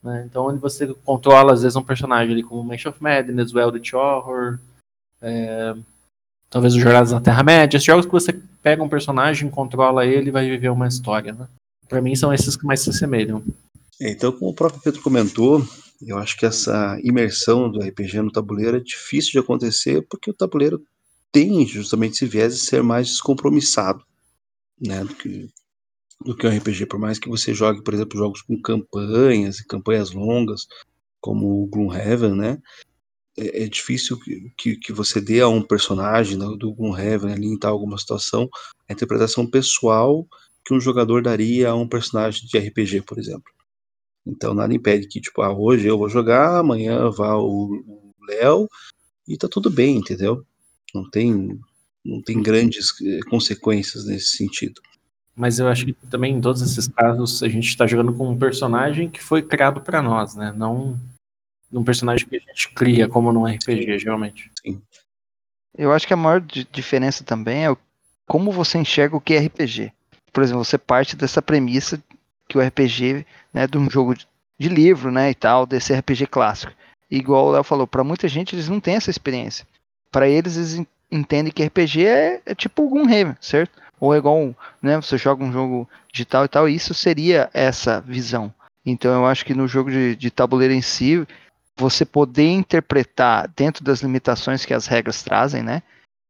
Né? 0.03 0.25
Então, 0.29 0.47
onde 0.47 0.59
você 0.59 0.93
controla, 1.05 1.53
às 1.53 1.63
vezes, 1.63 1.77
um 1.77 1.83
personagem 1.83 2.33
ali 2.33 2.43
como 2.43 2.65
Mansion 2.65 2.91
of 2.91 3.03
Madness, 3.03 3.53
o 3.53 3.61
Eldritch 3.61 3.93
Horror, 3.93 4.59
é, 5.23 5.75
talvez 6.51 6.75
o 6.75 6.81
Jornadas 6.81 7.13
na 7.13 7.21
Terra-média. 7.21 7.79
Jogos 7.79 8.07
que 8.07 8.13
você 8.13 8.33
pega 8.63 8.83
um 8.83 8.89
personagem, 8.89 9.51
controla 9.51 10.07
ele 10.07 10.29
e 10.29 10.33
vai 10.33 10.49
viver 10.49 10.71
uma 10.71 10.89
história. 10.89 11.33
Né? 11.33 11.47
Para 11.89 12.01
mim, 12.01 12.17
são 12.17 12.33
esses 12.33 12.57
que 12.57 12.67
mais 12.67 12.81
se 12.81 12.91
assemelham. 12.91 13.43
É, 14.01 14.11
então, 14.11 14.33
como 14.33 14.51
o 14.51 14.55
próprio 14.55 14.83
Pedro 14.83 15.03
comentou, 15.03 15.63
eu 16.03 16.19
acho 16.19 16.37
que 16.37 16.45
essa 16.45 16.99
imersão 17.03 17.71
do 17.71 17.81
RPG 17.81 18.21
no 18.21 18.33
tabuleiro 18.33 18.77
é 18.77 18.81
difícil 18.81 19.33
de 19.33 19.39
acontecer 19.39 20.07
porque 20.09 20.31
o 20.31 20.35
tabuleiro 20.35 20.83
tem 21.33 21.67
justamente 21.67 22.15
esse 22.15 22.27
viés 22.27 22.55
de 22.55 22.61
ser 22.61 22.83
mais 22.83 23.09
descompromissado 23.09 24.05
né, 24.81 25.05
do 25.05 25.15
que 25.15 25.49
do 26.25 26.35
que 26.35 26.47
um 26.47 26.51
RPG, 26.51 26.87
por 26.87 26.99
mais 26.99 27.19
que 27.19 27.29
você 27.29 27.53
jogue, 27.53 27.83
por 27.83 27.93
exemplo, 27.93 28.19
jogos 28.19 28.41
com 28.43 28.61
campanhas 28.61 29.59
e 29.59 29.67
campanhas 29.67 30.13
longas, 30.13 30.67
como 31.21 31.63
o 31.63 31.67
Gloomhaven, 31.67 32.35
né? 32.35 32.59
É, 33.37 33.65
é 33.65 33.69
difícil 33.69 34.19
que, 34.19 34.51
que, 34.57 34.77
que, 34.77 34.93
você 34.93 35.21
dê 35.21 35.43
a 35.43 35.49
um 35.49 35.61
personagem 35.63 36.39
do, 36.39 36.57
do 36.57 36.73
Gloomhaven 36.73 37.33
ali 37.33 37.47
em 37.49 37.59
tal 37.59 37.75
alguma 37.75 37.99
situação 37.99 38.49
a 38.89 38.93
interpretação 38.93 39.49
pessoal 39.49 40.27
que 40.65 40.73
um 40.73 40.81
jogador 40.81 41.23
daria 41.23 41.71
a 41.71 41.75
um 41.75 41.89
personagem 41.89 42.47
de 42.47 42.59
RPG, 42.59 43.03
por 43.03 43.19
exemplo. 43.19 43.53
Então 44.27 44.55
nada 44.55 44.75
impede 44.75 45.07
que, 45.07 45.21
tipo, 45.21 45.43
ah, 45.43 45.53
hoje 45.53 45.87
eu 45.87 45.99
vou 45.99 46.09
jogar, 46.09 46.59
amanhã 46.59 47.11
vá 47.11 47.37
o 47.37 48.15
Léo 48.27 48.69
e 49.29 49.37
tá 49.37 49.49
tudo 49.49 49.71
bem, 49.71 49.99
entendeu? 49.99 50.45
Não 50.97 51.11
tem, 51.11 51.61
não 52.05 52.23
tem 52.23 52.43
grandes 52.43 52.95
eh, 53.03 53.21
consequências 53.29 54.07
nesse 54.07 54.37
sentido. 54.37 54.81
Mas 55.35 55.59
eu 55.59 55.69
acho 55.69 55.85
que 55.85 55.93
também 56.11 56.35
em 56.35 56.41
todos 56.41 56.63
esses 56.63 56.89
casos 56.89 57.43
a 57.43 57.49
gente 57.49 57.69
está 57.69 57.87
jogando 57.87 58.15
com 58.15 58.31
um 58.31 58.39
personagem 58.39 59.11
que 59.11 59.23
foi 59.23 59.43
criado 59.43 59.83
para 59.83 60.01
nós, 60.01 60.35
né? 60.35 60.53
Não 60.57 60.99
um 61.73 61.85
personagem 61.85 62.27
que 62.27 62.37
a 62.37 62.39
gente 62.39 62.71
cria 62.71 63.09
como 63.09 63.33
num 63.33 63.45
RPG, 63.45 63.99
geralmente. 63.99 64.51
Sim. 64.63 64.81
Eu 65.77 65.93
acho 65.93 66.07
que 66.07 66.15
a 66.15 66.17
maior 66.17 66.41
diferença 66.41 67.23
também 67.23 67.67
é 67.67 67.77
como 68.27 68.51
você 68.51 68.79
enxerga 68.79 69.17
o 69.17 69.21
que 69.21 69.35
é 69.35 69.41
RPG. 69.41 69.93
Por 70.33 70.43
exemplo, 70.43 70.65
você 70.65 70.79
parte 70.79 71.17
dessa 71.17 71.43
premissa 71.43 72.03
que 72.49 72.57
o 72.57 72.61
RPG, 72.61 73.27
né, 73.53 73.67
de 73.67 73.77
um 73.77 73.91
jogo 73.91 74.15
de 74.59 74.69
livro, 74.69 75.11
né, 75.11 75.31
e 75.31 75.35
tal, 75.35 75.67
desse 75.67 75.93
RPG 75.93 76.29
clássico. 76.29 76.73
igual 77.11 77.47
o 77.47 77.51
Léo 77.53 77.63
falou, 77.63 77.87
para 77.87 78.03
muita 78.03 78.27
gente 78.27 78.55
eles 78.55 78.69
não 78.69 78.81
têm 78.81 78.95
essa 78.95 79.11
experiência. 79.11 79.67
Para 80.17 80.29
eles 80.29 80.57
eles 80.57 80.87
entendem 81.13 81.53
que 81.53 81.63
RPG 81.63 82.07
é, 82.07 82.41
é 82.47 82.55
tipo 82.55 82.83
algum 82.83 83.05
Raven, 83.05 83.37
certo? 83.39 83.79
ou 84.01 84.15
é 84.15 84.19
igual, 84.19 84.55
né, 84.83 84.97
você 84.97 85.17
joga 85.17 85.45
um 85.45 85.53
jogo 85.53 85.89
digital 86.13 86.45
e 86.45 86.49
tal, 86.49 86.69
isso 86.69 86.95
seria 86.95 87.51
essa 87.53 88.01
visão. 88.01 88.53
Então 88.85 89.13
eu 89.13 89.27
acho 89.27 89.45
que 89.45 89.55
no 89.55 89.67
jogo 89.67 89.91
de, 89.91 90.15
de 90.15 90.31
tabuleiro 90.31 90.73
em 90.73 90.83
si, 90.83 91.27
você 91.77 92.05
poder 92.05 92.51
interpretar 92.51 93.49
dentro 93.57 93.85
das 93.85 94.01
limitações 94.01 94.65
que 94.65 94.73
as 94.73 94.87
regras 94.87 95.23
trazem, 95.23 95.63
né? 95.63 95.83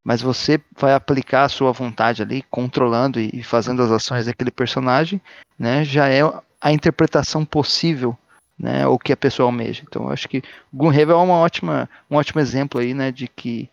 Mas 0.02 0.22
você 0.22 0.60
vai 0.76 0.94
aplicar 0.94 1.44
a 1.44 1.48
sua 1.48 1.72
vontade 1.72 2.22
ali, 2.22 2.42
controlando 2.50 3.20
e 3.20 3.42
fazendo 3.42 3.82
as 3.82 3.90
ações 3.90 4.26
daquele 4.26 4.50
personagem, 4.50 5.20
né? 5.58 5.84
Já 5.84 6.08
é 6.08 6.20
a 6.60 6.72
interpretação 6.72 7.44
possível, 7.44 8.16
né? 8.58 8.86
O 8.86 8.98
que 8.98 9.12
a 9.12 9.16
pessoa 9.16 9.46
almeja. 9.46 9.82
Então 9.86 10.04
eu 10.04 10.10
acho 10.10 10.28
que 10.28 10.42
Gunhaven 10.72 11.14
é 11.14 11.18
uma 11.18 11.34
ótima, 11.34 11.90
um 12.10 12.16
ótimo 12.16 12.40
exemplo 12.40 12.80
aí, 12.80 12.94
né? 12.94 13.12
De 13.12 13.28
que 13.28 13.68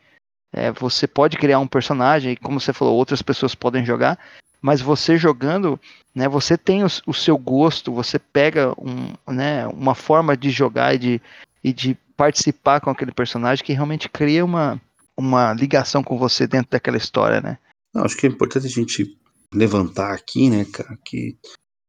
é, 0.53 0.71
você 0.71 1.07
pode 1.07 1.35
criar 1.35 1.59
um 1.59 1.67
personagem, 1.67 2.35
como 2.35 2.59
você 2.59 2.71
falou, 2.71 2.95
outras 2.95 3.21
pessoas 3.23 3.55
podem 3.55 3.83
jogar, 3.83 4.19
mas 4.61 4.79
você 4.79 5.17
jogando, 5.17 5.79
né, 6.15 6.29
você 6.29 6.57
tem 6.57 6.83
o, 6.83 6.87
o 7.07 7.13
seu 7.13 7.37
gosto, 7.37 7.91
você 7.91 8.19
pega 8.19 8.73
um, 8.79 9.33
né, 9.33 9.67
uma 9.67 9.95
forma 9.95 10.37
de 10.37 10.51
jogar 10.51 10.93
e 10.93 10.97
de, 10.99 11.21
e 11.63 11.73
de 11.73 11.97
participar 12.15 12.79
com 12.79 12.91
aquele 12.91 13.11
personagem 13.11 13.65
que 13.65 13.73
realmente 13.73 14.07
cria 14.07 14.45
uma, 14.45 14.79
uma 15.17 15.53
ligação 15.53 16.03
com 16.03 16.17
você 16.17 16.45
dentro 16.45 16.71
daquela 16.71 16.97
história, 16.97 17.41
né? 17.41 17.57
Não, 17.93 18.05
acho 18.05 18.15
que 18.15 18.27
é 18.27 18.29
importante 18.29 18.67
a 18.67 18.69
gente 18.69 19.17
levantar 19.53 20.13
aqui, 20.13 20.49
né, 20.49 20.65
cara, 20.65 20.97
que 21.03 21.35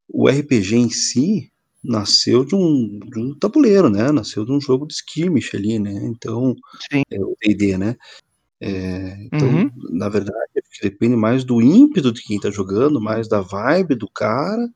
o 0.09 0.29
RPG 0.29 0.77
em 0.77 0.91
si 0.91 1.51
nasceu 1.85 2.45
de 2.45 2.55
um, 2.55 2.99
de 2.99 3.19
um 3.21 3.35
tabuleiro, 3.39 3.91
né? 3.91 4.11
Nasceu 4.11 4.45
de 4.45 4.53
um 4.53 4.61
jogo 4.61 4.87
de 4.87 4.95
skirmish 4.95 5.55
ali, 5.55 5.79
né? 5.79 5.93
Então, 6.07 6.57
Sim. 6.91 7.03
é 7.11 7.21
o 7.21 7.37
D&D, 7.43 7.77
né? 7.77 7.95
É, 8.67 9.19
então, 9.21 9.47
uhum. 9.47 9.71
na 9.91 10.09
verdade, 10.09 10.51
depende 10.81 11.15
mais 11.15 11.45
do 11.45 11.61
ímpeto 11.61 12.11
de 12.11 12.23
quem 12.23 12.39
está 12.39 12.51
jogando, 12.51 12.99
mais 12.99 13.29
da 13.29 13.43
vibe 13.43 13.95
do 13.95 14.09
cara, 14.09 14.67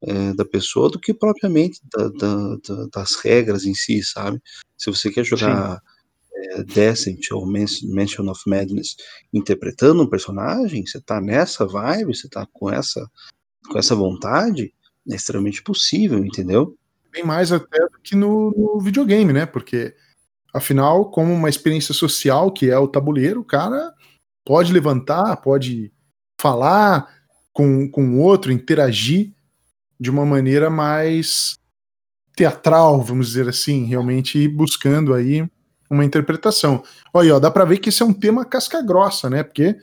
é, 0.00 0.32
da 0.32 0.44
pessoa, 0.44 0.88
do 0.88 1.00
que 1.00 1.12
propriamente 1.12 1.80
da, 1.92 2.08
da, 2.08 2.56
da, 2.68 2.86
das 2.92 3.16
regras 3.16 3.64
em 3.64 3.74
si, 3.74 4.00
sabe? 4.04 4.40
Se 4.78 4.88
você 4.92 5.10
quer 5.10 5.24
jogar 5.24 5.82
é, 6.32 6.62
Descent 6.62 7.32
ou 7.32 7.44
Mansion 7.44 8.30
of 8.30 8.42
Madness 8.46 8.94
interpretando 9.34 10.04
um 10.04 10.08
personagem, 10.08 10.86
você 10.86 10.98
está 10.98 11.20
nessa 11.20 11.66
vibe, 11.66 12.14
você 12.14 12.28
está 12.28 12.46
com 12.52 12.70
essa, 12.70 13.10
com 13.68 13.76
essa 13.76 13.96
vontade, 13.96 14.72
é 15.10 15.16
extremamente 15.16 15.64
possível, 15.64 16.24
entendeu? 16.24 16.78
Bem 17.10 17.24
mais 17.24 17.50
até 17.50 17.80
do 17.80 17.98
que 18.04 18.14
no, 18.14 18.52
no 18.52 18.78
videogame, 18.78 19.32
né? 19.32 19.46
Porque 19.46 19.96
Afinal, 20.56 21.10
como 21.10 21.34
uma 21.34 21.50
experiência 21.50 21.92
social 21.92 22.50
que 22.50 22.70
é 22.70 22.78
o 22.78 22.88
tabuleiro, 22.88 23.40
o 23.40 23.44
cara 23.44 23.92
pode 24.42 24.72
levantar, 24.72 25.36
pode 25.36 25.92
falar 26.40 27.14
com, 27.52 27.86
com 27.90 28.08
o 28.08 28.20
outro, 28.20 28.50
interagir 28.50 29.34
de 30.00 30.10
uma 30.10 30.24
maneira 30.24 30.70
mais 30.70 31.58
teatral, 32.34 33.02
vamos 33.02 33.28
dizer 33.28 33.48
assim, 33.48 33.84
realmente 33.84 34.48
buscando 34.48 35.12
aí 35.12 35.46
uma 35.90 36.06
interpretação. 36.06 36.82
Olha, 37.12 37.36
ó, 37.36 37.38
dá 37.38 37.50
para 37.50 37.66
ver 37.66 37.76
que 37.76 37.90
esse 37.90 38.02
é 38.02 38.06
um 38.06 38.14
tema 38.14 38.42
casca 38.42 38.80
grossa, 38.80 39.28
né? 39.28 39.42
Porque, 39.42 39.76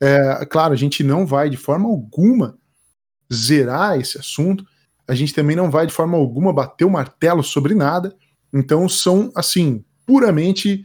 é, 0.00 0.46
claro, 0.46 0.72
a 0.72 0.76
gente 0.76 1.02
não 1.02 1.26
vai 1.26 1.50
de 1.50 1.56
forma 1.56 1.88
alguma 1.88 2.56
zerar 3.32 3.98
esse 3.98 4.16
assunto, 4.16 4.64
a 5.08 5.14
gente 5.14 5.34
também 5.34 5.56
não 5.56 5.72
vai 5.72 5.88
de 5.88 5.92
forma 5.92 6.16
alguma 6.16 6.52
bater 6.52 6.84
o 6.84 6.90
martelo 6.90 7.42
sobre 7.42 7.74
nada. 7.74 8.14
Então, 8.52 8.88
são, 8.88 9.32
assim, 9.34 9.84
puramente 10.10 10.84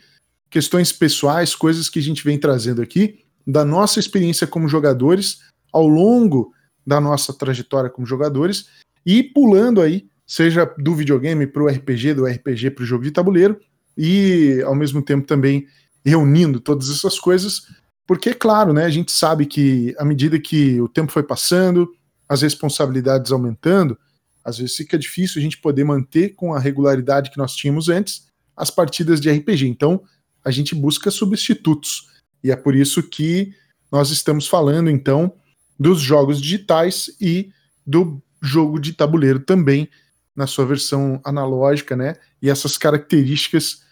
questões 0.52 0.92
pessoais, 0.92 1.56
coisas 1.56 1.90
que 1.90 1.98
a 1.98 2.02
gente 2.02 2.24
vem 2.24 2.38
trazendo 2.38 2.80
aqui 2.80 3.26
da 3.46 3.66
nossa 3.66 4.00
experiência 4.00 4.46
como 4.46 4.70
jogadores 4.70 5.40
ao 5.74 5.88
longo 5.88 6.54
da 6.86 7.02
nossa 7.02 7.34
trajetória 7.34 7.90
como 7.90 8.06
jogadores 8.06 8.68
e 9.04 9.24
pulando 9.24 9.82
aí, 9.82 10.08
seja 10.28 10.72
do 10.78 10.94
videogame 10.94 11.48
para 11.48 11.64
o 11.64 11.68
RPG, 11.68 12.14
do 12.14 12.28
RPG 12.28 12.70
para 12.70 12.84
o 12.84 12.86
jogo 12.86 13.04
de 13.04 13.10
tabuleiro 13.10 13.60
e 13.98 14.62
ao 14.64 14.76
mesmo 14.76 15.02
tempo 15.02 15.26
também 15.26 15.66
reunindo 16.06 16.60
todas 16.60 16.92
essas 16.92 17.18
coisas, 17.20 17.64
porque 18.06 18.32
claro, 18.32 18.74
né, 18.74 18.86
a 18.86 18.92
gente 18.92 19.12
sabe 19.12 19.48
que 19.48 19.96
à 19.98 20.06
medida 20.06 20.40
que 20.40 20.80
o 20.80 20.88
tempo 20.88 21.12
foi 21.12 21.24
passando, 21.24 21.92
as 22.30 22.44
responsabilidades 22.44 23.32
aumentando, 23.32 23.98
às 24.44 24.60
vezes 24.60 24.76
fica 24.76 25.00
difícil 25.00 25.40
a 25.40 25.44
gente 25.44 25.58
poder 25.58 25.84
manter 25.84 26.36
com 26.36 26.54
a 26.54 26.60
regularidade 26.60 27.32
que 27.32 27.40
nós 27.40 27.56
tínhamos 27.56 27.90
antes 27.90 28.25
as 28.56 28.70
partidas 28.70 29.20
de 29.20 29.30
RPG. 29.32 29.68
Então, 29.68 30.02
a 30.44 30.52
gente 30.52 30.76
busca 30.76 31.10
substitutos. 31.10 32.10
E 32.44 32.52
é 32.52 32.56
por 32.56 32.76
isso 32.76 33.02
que 33.02 33.54
nós 33.92 34.12
estamos 34.12 34.48
falando, 34.48 34.90
então, 34.90 35.34
dos 35.80 36.00
jogos 36.00 36.42
digitais 36.42 37.10
e 37.20 37.52
do 37.86 38.22
jogo 38.42 38.80
de 38.80 38.94
tabuleiro 38.94 39.40
também, 39.40 39.90
na 40.36 40.46
sua 40.48 40.66
versão 40.66 41.20
analógica, 41.24 41.96
né? 41.96 42.16
E 42.42 42.50
essas 42.50 42.78
características 42.78 43.84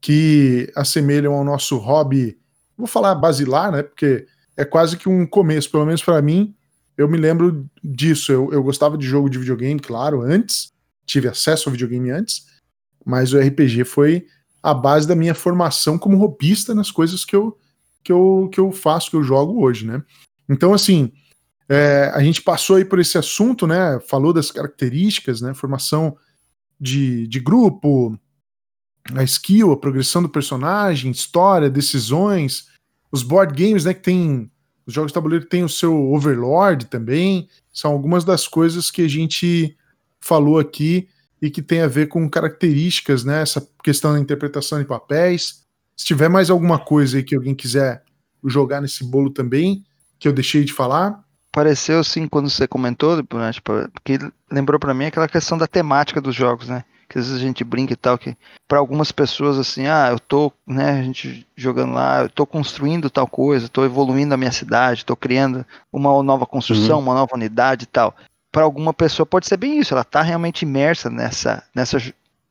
que 0.00 0.70
assemelham 0.74 1.32
ao 1.32 1.44
nosso 1.44 1.78
hobby, 1.78 2.36
vou 2.76 2.86
falar 2.86 3.14
basilar, 3.14 3.70
né? 3.72 3.82
Porque 3.82 4.26
é 4.56 4.64
quase 4.64 4.96
que 4.96 5.08
um 5.08 5.26
começo, 5.26 5.70
pelo 5.70 5.86
menos 5.86 6.02
para 6.02 6.20
mim, 6.20 6.54
eu 6.96 7.08
me 7.08 7.16
lembro 7.16 7.66
disso. 7.82 8.32
Eu, 8.32 8.52
eu 8.52 8.62
gostava 8.62 8.98
de 8.98 9.06
jogo 9.06 9.30
de 9.30 9.38
videogame, 9.38 9.80
claro, 9.80 10.20
antes, 10.22 10.72
tive 11.06 11.28
acesso 11.28 11.68
ao 11.68 11.72
videogame 11.72 12.10
antes, 12.10 12.46
mas 13.04 13.32
o 13.32 13.38
RPG 13.38 13.84
foi 13.84 14.26
a 14.62 14.72
base 14.72 15.08
da 15.08 15.16
minha 15.16 15.34
formação 15.34 15.98
como 15.98 16.16
robista 16.16 16.74
nas 16.74 16.90
coisas 16.90 17.24
que 17.24 17.34
eu, 17.34 17.58
que 18.02 18.12
eu, 18.12 18.48
que 18.52 18.60
eu 18.60 18.70
faço, 18.70 19.10
que 19.10 19.16
eu 19.16 19.24
jogo 19.24 19.60
hoje, 19.60 19.86
né? 19.86 20.02
Então, 20.48 20.72
assim, 20.72 21.12
é, 21.68 22.10
a 22.14 22.22
gente 22.22 22.42
passou 22.42 22.76
aí 22.76 22.84
por 22.84 23.00
esse 23.00 23.18
assunto, 23.18 23.66
né? 23.66 23.98
Falou 24.06 24.32
das 24.32 24.50
características, 24.50 25.40
né? 25.40 25.54
Formação 25.54 26.16
de, 26.80 27.26
de 27.26 27.40
grupo, 27.40 28.18
a 29.14 29.22
skill, 29.24 29.72
a 29.72 29.76
progressão 29.76 30.22
do 30.22 30.28
personagem, 30.28 31.10
história, 31.10 31.70
decisões, 31.70 32.68
os 33.10 33.22
board 33.22 33.54
games, 33.54 33.84
né? 33.84 33.94
Que 33.94 34.02
tem. 34.02 34.50
Os 34.84 34.92
jogos 34.92 35.12
de 35.12 35.14
tabuleiro 35.14 35.46
tem 35.46 35.62
o 35.62 35.68
seu 35.68 36.12
Overlord 36.12 36.86
também. 36.86 37.48
São 37.72 37.92
algumas 37.92 38.24
das 38.24 38.48
coisas 38.48 38.90
que 38.90 39.02
a 39.02 39.08
gente 39.08 39.76
falou 40.20 40.58
aqui 40.58 41.08
e 41.42 41.50
que 41.50 41.60
tem 41.60 41.82
a 41.82 41.88
ver 41.88 42.06
com 42.06 42.30
características, 42.30 43.24
né? 43.24 43.42
Essa 43.42 43.66
questão 43.82 44.12
da 44.12 44.20
interpretação 44.20 44.78
de 44.78 44.84
papéis. 44.84 45.64
Se 45.96 46.06
tiver 46.06 46.28
mais 46.28 46.48
alguma 46.48 46.78
coisa 46.78 47.16
aí 47.16 47.24
que 47.24 47.34
alguém 47.34 47.54
quiser 47.54 48.04
jogar 48.44 48.80
nesse 48.80 49.04
bolo 49.04 49.28
também, 49.28 49.84
que 50.20 50.28
eu 50.28 50.32
deixei 50.32 50.64
de 50.64 50.72
falar, 50.72 51.20
pareceu 51.50 51.98
assim 51.98 52.28
quando 52.28 52.48
você 52.48 52.66
comentou, 52.66 53.16
né, 53.34 53.52
tipo, 53.52 53.72
porque 53.92 54.18
lembrou 54.50 54.78
para 54.78 54.94
mim 54.94 55.06
aquela 55.06 55.28
questão 55.28 55.58
da 55.58 55.66
temática 55.66 56.20
dos 56.20 56.34
jogos, 56.34 56.68
né? 56.68 56.84
Que 57.08 57.18
às 57.18 57.26
vezes 57.26 57.42
a 57.42 57.44
gente 57.44 57.62
brinca 57.62 57.92
e 57.92 57.96
tal, 57.96 58.16
que 58.16 58.34
para 58.66 58.78
algumas 58.78 59.12
pessoas 59.12 59.58
assim, 59.58 59.86
ah, 59.86 60.08
eu 60.10 60.18
tô, 60.18 60.50
né, 60.66 61.00
a 61.00 61.02
gente 61.02 61.46
jogando 61.56 61.92
lá, 61.92 62.22
eu 62.22 62.30
tô 62.30 62.46
construindo 62.46 63.10
tal 63.10 63.26
coisa, 63.26 63.68
tô 63.68 63.84
evoluindo 63.84 64.32
a 64.32 64.36
minha 64.36 64.52
cidade, 64.52 65.04
tô 65.04 65.14
criando 65.14 65.66
uma 65.92 66.22
nova 66.22 66.46
construção, 66.46 66.98
uhum. 66.98 67.02
uma 67.02 67.14
nova 67.14 67.34
unidade 67.34 67.84
e 67.84 67.86
tal. 67.86 68.16
Para 68.52 68.64
alguma 68.64 68.92
pessoa 68.92 69.26
pode 69.26 69.46
ser 69.46 69.56
bem 69.56 69.80
isso, 69.80 69.94
ela 69.94 70.04
tá 70.04 70.22
realmente 70.22 70.62
imersa 70.62 71.10
nessa 71.10 71.64
nessa 71.74 71.98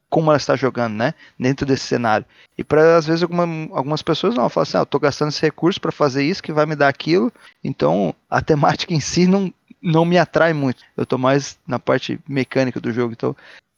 como 0.09 0.29
ela 0.29 0.37
está 0.37 0.57
jogando, 0.57 0.93
né? 0.95 1.13
Dentro 1.39 1.65
desse 1.65 1.85
cenário. 1.85 2.25
E 2.57 2.65
para 2.65 2.97
às 2.97 3.07
vezes 3.07 3.23
alguma, 3.23 3.43
algumas 3.73 4.01
pessoas 4.01 4.35
não, 4.35 4.49
falam 4.49 4.63
assim, 4.63 4.77
ah, 4.77 4.81
eu 4.81 4.85
tô 4.85 4.99
gastando 4.99 5.29
esse 5.29 5.41
recurso 5.41 5.79
para 5.79 5.91
fazer 5.91 6.23
isso 6.23 6.43
que 6.43 6.51
vai 6.51 6.65
me 6.65 6.75
dar 6.75 6.89
aquilo. 6.89 7.31
Então 7.63 8.13
a 8.29 8.41
temática 8.43 8.93
em 8.93 8.99
si 8.99 9.25
não, 9.25 9.53
não 9.81 10.03
me 10.03 10.17
atrai 10.17 10.51
muito. 10.51 10.83
Eu 10.97 11.05
tô 11.05 11.17
mais 11.17 11.57
na 11.65 11.79
parte 11.79 12.19
mecânica 12.27 12.81
do 12.81 12.91
jogo. 12.91 13.13
Então 13.13 13.33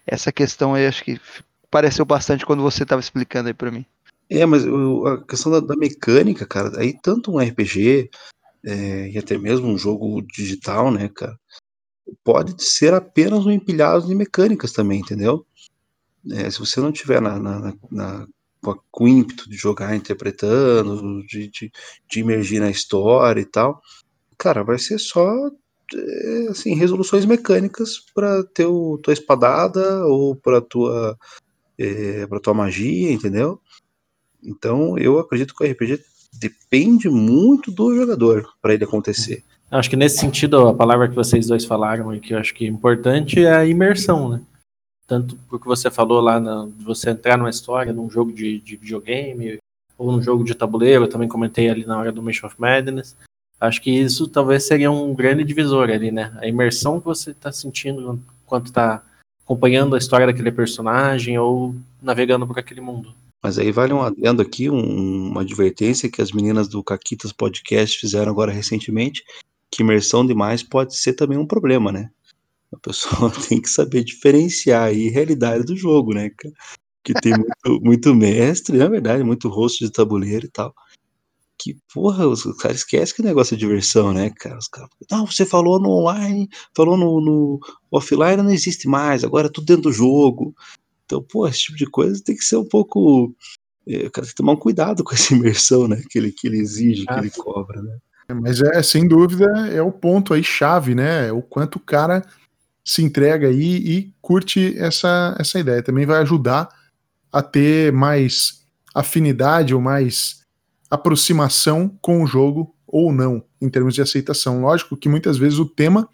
essa 0.08 0.32
questão 0.32 0.74
aí 0.74 0.88
acho 0.88 1.04
que 1.04 1.22
pareceu 1.70 2.04
bastante 2.04 2.46
quando 2.46 2.64
você 2.64 2.82
estava 2.82 3.00
explicando 3.00 3.50
aí 3.50 3.54
para 3.54 3.72
mim. 3.72 3.86
É, 4.30 4.46
mas 4.46 4.64
a 4.66 5.24
questão 5.28 5.52
da, 5.52 5.60
da, 5.60 5.76
mecânica, 5.76 6.46
cara, 6.46 6.80
aí 6.80 6.98
tanto 7.00 7.32
um 7.32 7.40
RPG 7.40 8.10
é, 8.66 9.10
e 9.10 9.18
até 9.18 9.38
mesmo 9.38 9.68
um 9.68 9.78
jogo 9.78 10.22
digital, 10.22 10.90
né, 10.92 11.10
cara, 11.10 11.38
pode 12.24 12.64
ser 12.64 12.94
apenas 12.94 13.46
um 13.46 13.52
empilhado 13.52 14.08
de 14.08 14.16
mecânicas 14.16 14.72
também, 14.72 15.00
entendeu? 15.00 15.46
É, 16.32 16.50
se 16.50 16.60
você 16.60 16.80
não 16.80 16.92
tiver 16.92 17.22
na, 17.22 17.38
na, 17.38 17.74
na, 17.92 18.28
com 18.92 19.04
o 19.04 19.08
ímpeto 19.08 19.50
de 19.50 19.58
jogar 19.58 19.96
interpretando, 19.96 21.26
de, 21.26 21.48
de, 21.50 21.72
de 22.10 22.20
imergir 22.20 22.62
na 22.62 22.70
história 22.70 23.42
e 23.42 23.46
tal, 23.46 23.82
cara, 24.38 24.64
vai 24.64 24.80
ser 24.80 25.00
só 25.00 25.32
é, 25.94 26.48
assim, 26.50 26.76
resoluções 26.76 27.26
mecânicas 27.26 28.00
para 28.14 28.44
ter 28.44 28.66
o, 28.66 28.98
tua 28.98 29.14
espadada 29.14 30.06
ou 30.06 30.36
para 30.36 30.62
tua 30.62 31.18
é, 31.78 32.26
para 32.28 32.40
tua 32.40 32.54
magia, 32.54 33.12
entendeu? 33.12 33.60
Então 34.42 34.98
eu 34.98 35.20
acredito 35.20 35.54
que 35.56 35.64
o 35.64 35.72
RPG 35.72 36.04
depende 36.34 37.10
muito 37.10 37.72
do 37.72 37.96
jogador 37.96 38.48
para 38.62 38.74
ele 38.74 38.84
acontecer. 38.84 39.44
Acho 39.74 39.90
que 39.90 39.96
nesse 39.96 40.18
sentido 40.18 40.68
a 40.68 40.74
palavra 40.74 41.10
que 41.10 41.16
vocês 41.16 41.48
dois 41.48 41.66
falaram 41.66 42.14
e 42.14 42.20
que 42.20 42.34
eu 42.34 42.38
acho 42.38 42.54
que 42.54 42.66
é 42.66 42.70
importante 42.70 43.44
é 43.44 43.56
a 43.56 43.66
imersão, 43.66 44.30
né? 44.30 44.42
tanto 45.08 45.38
porque 45.48 45.68
você 45.68 45.92
falou 45.92 46.20
lá 46.20 46.40
na, 46.40 46.68
você 46.80 47.12
entrar 47.12 47.38
numa 47.38 47.50
história, 47.50 47.94
num 47.94 48.10
jogo 48.10 48.32
de, 48.32 48.60
de 48.60 48.76
videogame, 48.76 49.58
ou 49.98 50.12
num 50.12 50.22
jogo 50.22 50.44
de 50.44 50.56
tabuleiro, 50.56 51.04
eu 51.06 51.10
também 51.10 51.28
comentei 51.28 51.70
ali 51.70 51.86
na 51.86 51.98
hora 51.98 52.12
do 52.12 52.24
Mission 52.24 52.48
of 52.48 52.56
Madness. 52.60 53.16
Acho 53.60 53.82
que 53.82 53.92
isso 53.92 54.28
talvez 54.28 54.66
seria 54.66 54.92
um 54.92 55.14
grande 55.14 55.44
divisor 55.44 55.90
ali, 55.90 56.12
né? 56.12 56.36
A 56.42 56.48
imersão 56.48 57.00
que 57.00 57.06
você 57.06 57.32
está 57.32 57.52
sentindo 57.52 58.20
enquanto 58.44 58.68
está 58.68 59.04
acompanhando 59.46 59.96
a 59.96 59.98
história 59.98 60.26
daquele 60.26 60.52
personagem 60.52 61.38
ou 61.38 61.76
navegando 62.02 62.48
por 62.48 62.58
aquele 62.58 62.82
mundo. 62.82 63.14
Mas 63.42 63.60
aí 63.60 63.72
vale 63.72 63.94
um 63.94 64.02
adendo 64.02 64.42
aqui, 64.42 64.70
um, 64.70 65.30
uma 65.30 65.42
advertência 65.42 66.10
que 66.10 66.22
as 66.22 66.32
meninas 66.32 66.68
do 66.68 66.84
Caquitas 66.84 67.32
Podcast 67.32 68.00
fizeram 68.00 68.32
agora 68.32 68.52
recentemente, 68.52 69.24
que 69.74 69.82
imersão 69.82 70.26
demais 70.26 70.62
pode 70.62 70.96
ser 70.96 71.14
também 71.14 71.38
um 71.38 71.48
problema, 71.48 71.92
né? 71.92 72.10
A 72.72 72.78
pessoa 72.78 73.32
tem 73.50 73.60
que 73.60 73.70
saber 73.70 74.04
diferenciar 74.04 74.84
aí 74.90 75.10
a 75.10 75.12
realidade 75.12 75.64
do 75.64 75.76
jogo, 75.76 76.14
né, 76.14 76.30
Que 77.04 77.14
tem 77.14 77.34
muito, 77.34 77.82
muito 77.84 78.16
mestre, 78.16 78.78
na 78.78 78.88
verdade, 78.88 79.24
muito 79.24 79.50
rosto 79.50 79.84
de 79.84 79.92
tabuleiro 79.92 80.46
e 80.46 80.50
tal. 80.50 80.74
Que, 81.58 81.78
porra, 81.94 82.28
os 82.28 82.44
caras 82.58 82.78
esquecem 82.78 83.16
que 83.16 83.22
o 83.22 83.26
negócio 83.26 83.56
é 83.56 83.58
diversão, 83.58 84.14
né, 84.14 84.30
cara? 84.30 84.58
Os 84.58 84.68
caras, 84.68 84.90
não, 85.10 85.26
você 85.26 85.46
falou 85.46 85.80
no 85.80 85.90
online, 85.90 86.50
falou 86.76 86.98
no, 86.98 87.22
no 87.22 87.60
offline, 87.92 88.44
não 88.44 88.52
existe 88.52 88.88
mais, 88.88 89.24
agora 89.24 89.48
é 89.48 89.52
tudo 89.52 89.66
dentro 89.66 89.84
do 89.84 89.94
jogo. 89.94 90.54
Então, 91.06 91.24
pô, 91.24 91.48
esse 91.48 91.60
tipo 91.60 91.78
de 91.78 91.86
coisa 91.86 92.22
tem 92.24 92.36
que 92.36 92.44
ser 92.44 92.58
um 92.58 92.68
pouco. 92.68 93.34
É, 93.88 94.08
o 94.08 94.12
cara 94.12 94.26
tem 94.26 94.32
que 94.32 94.36
tomar 94.36 94.54
um 94.54 94.58
cuidado 94.58 95.04
com 95.04 95.14
essa 95.14 95.34
imersão, 95.34 95.88
né? 95.88 96.02
Que 96.10 96.20
ele, 96.20 96.32
que 96.32 96.48
ele 96.48 96.58
exige, 96.58 97.06
que 97.06 97.14
ah, 97.14 97.20
ele 97.20 97.32
cobra, 97.32 97.82
né? 97.82 97.98
Mas 98.34 98.62
é, 98.62 98.82
sem 98.84 99.08
dúvida, 99.08 99.46
é 99.70 99.82
o 99.82 99.92
ponto 99.92 100.34
aí 100.34 100.44
chave, 100.44 100.96
né? 100.96 101.32
O 101.32 101.42
quanto 101.42 101.76
o 101.76 101.80
cara 101.80 102.24
se 102.84 103.02
entrega 103.02 103.48
aí 103.48 103.78
e 103.78 104.14
curte 104.22 104.78
essa, 104.78 105.36
essa 105.40 105.60
ideia. 105.60 105.82
Também 105.82 106.06
vai 106.06 106.22
ajudar 106.22 106.70
a 107.32 107.42
ter 107.42 107.92
mais 107.92 108.64
afinidade 108.94 109.74
ou 109.74 109.82
mais 109.82 110.42
aproximação 110.90 111.90
com 112.02 112.22
o 112.22 112.28
jogo 112.28 112.76
ou 112.86 113.12
não, 113.12 113.44
em 113.60 113.70
termos 113.70 113.96
de 113.96 114.02
aceitação. 114.02 114.62
Lógico 114.62 114.96
que 114.96 115.10
muitas 115.10 115.38
vezes 115.38 115.58
o 115.58 115.66
tema 115.66 116.08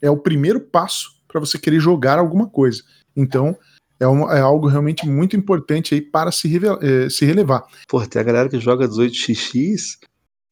é 0.00 0.10
o 0.10 0.16
primeiro 0.16 0.60
passo 0.60 1.10
para 1.28 1.40
você 1.40 1.58
querer 1.58 1.80
jogar 1.80 2.18
alguma 2.18 2.46
coisa. 2.48 2.82
Então, 3.14 3.56
é, 4.00 4.04
é, 4.04 4.40
algo 4.40 4.66
realmente 4.66 5.06
muito 5.06 5.36
importante 5.36 5.94
aí 5.94 6.00
para 6.00 6.32
se, 6.32 6.50
eh, 6.80 7.08
se 7.10 7.24
relevar. 7.24 7.64
Pô, 7.86 8.04
tem 8.06 8.20
a 8.20 8.24
galera 8.24 8.48
que 8.48 8.58
joga 8.58 8.88
18xx 8.88 9.98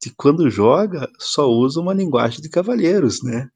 que 0.00 0.10
quando 0.10 0.50
joga 0.50 1.08
só 1.18 1.48
usa 1.48 1.80
uma 1.80 1.92
linguagem 1.92 2.40
de 2.40 2.48
cavalheiros, 2.48 3.22
né? 3.22 3.48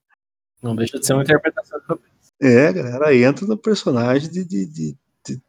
Não 0.63 0.77
deixa 0.77 0.99
de 0.99 1.07
ser 1.07 1.15
uma 1.15 1.23
interpretação 1.23 1.81
também. 1.87 2.05
É, 2.41 2.73
galera 2.73 3.17
entra 3.17 3.47
no 3.47 3.57
personagem 3.57 4.31
de, 4.31 4.45
de, 4.45 4.67
de, 4.67 4.97
de 5.27 5.43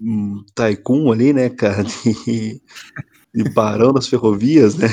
um 0.00 0.44
Tycoon 0.54 1.12
ali, 1.12 1.32
né, 1.32 1.48
cara? 1.48 1.84
De, 1.84 2.60
de 3.34 3.50
barão 3.50 3.92
das 3.92 4.08
ferrovias, 4.08 4.74
né? 4.74 4.88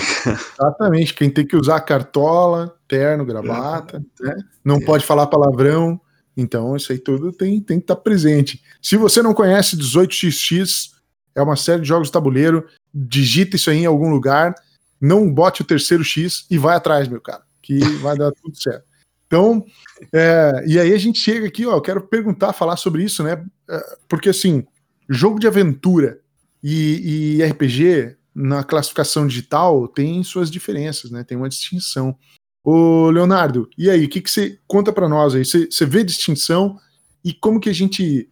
Exatamente, 0.58 1.14
quem 1.14 1.30
tem 1.30 1.46
que 1.46 1.58
usar 1.58 1.82
cartola, 1.82 2.74
terno, 2.88 3.26
gravata, 3.26 4.04
é. 4.22 4.26
né? 4.26 4.36
não 4.64 4.78
é. 4.78 4.86
pode 4.86 5.06
falar 5.06 5.28
palavrão. 5.28 6.00
Então, 6.38 6.76
isso 6.76 6.92
aí 6.92 6.98
tudo 6.98 7.34
tem, 7.34 7.60
tem 7.60 7.80
que 7.80 7.84
estar 7.84 7.96
tá 7.96 8.02
presente. 8.02 8.64
Se 8.82 8.96
você 8.96 9.22
não 9.22 9.34
conhece 9.34 9.76
18xx, 9.76 10.92
é 11.36 11.42
uma 11.42 11.58
série 11.58 11.82
de 11.82 11.88
jogos 11.88 12.08
de 12.08 12.14
tabuleiro, 12.14 12.66
digita 12.94 13.58
isso 13.58 13.70
aí 13.70 13.80
em 13.80 13.86
algum 13.86 14.10
lugar, 14.10 14.56
não 15.00 15.32
bote 15.32 15.62
o 15.62 15.66
terceiro 15.66 16.04
X 16.04 16.46
e 16.50 16.58
vai 16.58 16.76
atrás, 16.76 17.08
meu 17.08 17.22
cara, 17.22 17.44
que 17.62 17.80
vai 18.02 18.18
dar 18.18 18.32
tudo 18.32 18.56
certo. 18.60 18.84
Então, 19.28 19.64
é, 20.12 20.64
e 20.66 20.80
aí 20.80 20.92
a 20.92 20.98
gente 20.98 21.20
chega 21.20 21.48
aqui, 21.48 21.66
ó, 21.66 21.76
eu 21.76 21.82
quero 21.82 22.02
perguntar, 22.02 22.52
falar 22.52 22.78
sobre 22.78 23.04
isso, 23.04 23.24
né? 23.24 23.46
É, 23.70 23.98
porque 24.08 24.30
assim, 24.30 24.66
jogo 25.08 25.40
de 25.40 25.48
aventura 25.48 26.20
e, 26.64 27.38
e 27.38 27.44
RPG 27.44 28.18
na 28.34 28.64
classificação 28.64 29.28
digital 29.28 29.88
tem 29.88 30.24
suas 30.24 30.50
diferenças, 30.50 31.12
né? 31.12 31.24
Tem 31.24 31.38
uma 31.38 31.50
distinção. 31.50 32.18
Ô, 32.64 33.10
Leonardo, 33.10 33.70
e 33.78 33.90
aí, 33.90 34.06
o 34.06 34.10
que, 34.10 34.22
que 34.22 34.32
você 34.32 34.60
conta 34.68 34.92
para 34.92 35.08
nós 35.08 35.36
aí? 35.36 35.46
Você, 35.46 35.66
você 35.70 35.86
vê 35.86 36.04
distinção 36.04 36.78
e 37.24 37.34
como 37.34 37.60
que 37.60 37.70
a 37.70 37.74
gente 37.74 38.30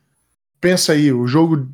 pensa 0.60 0.94
aí 0.94 1.12
o 1.12 1.28
jogo 1.28 1.70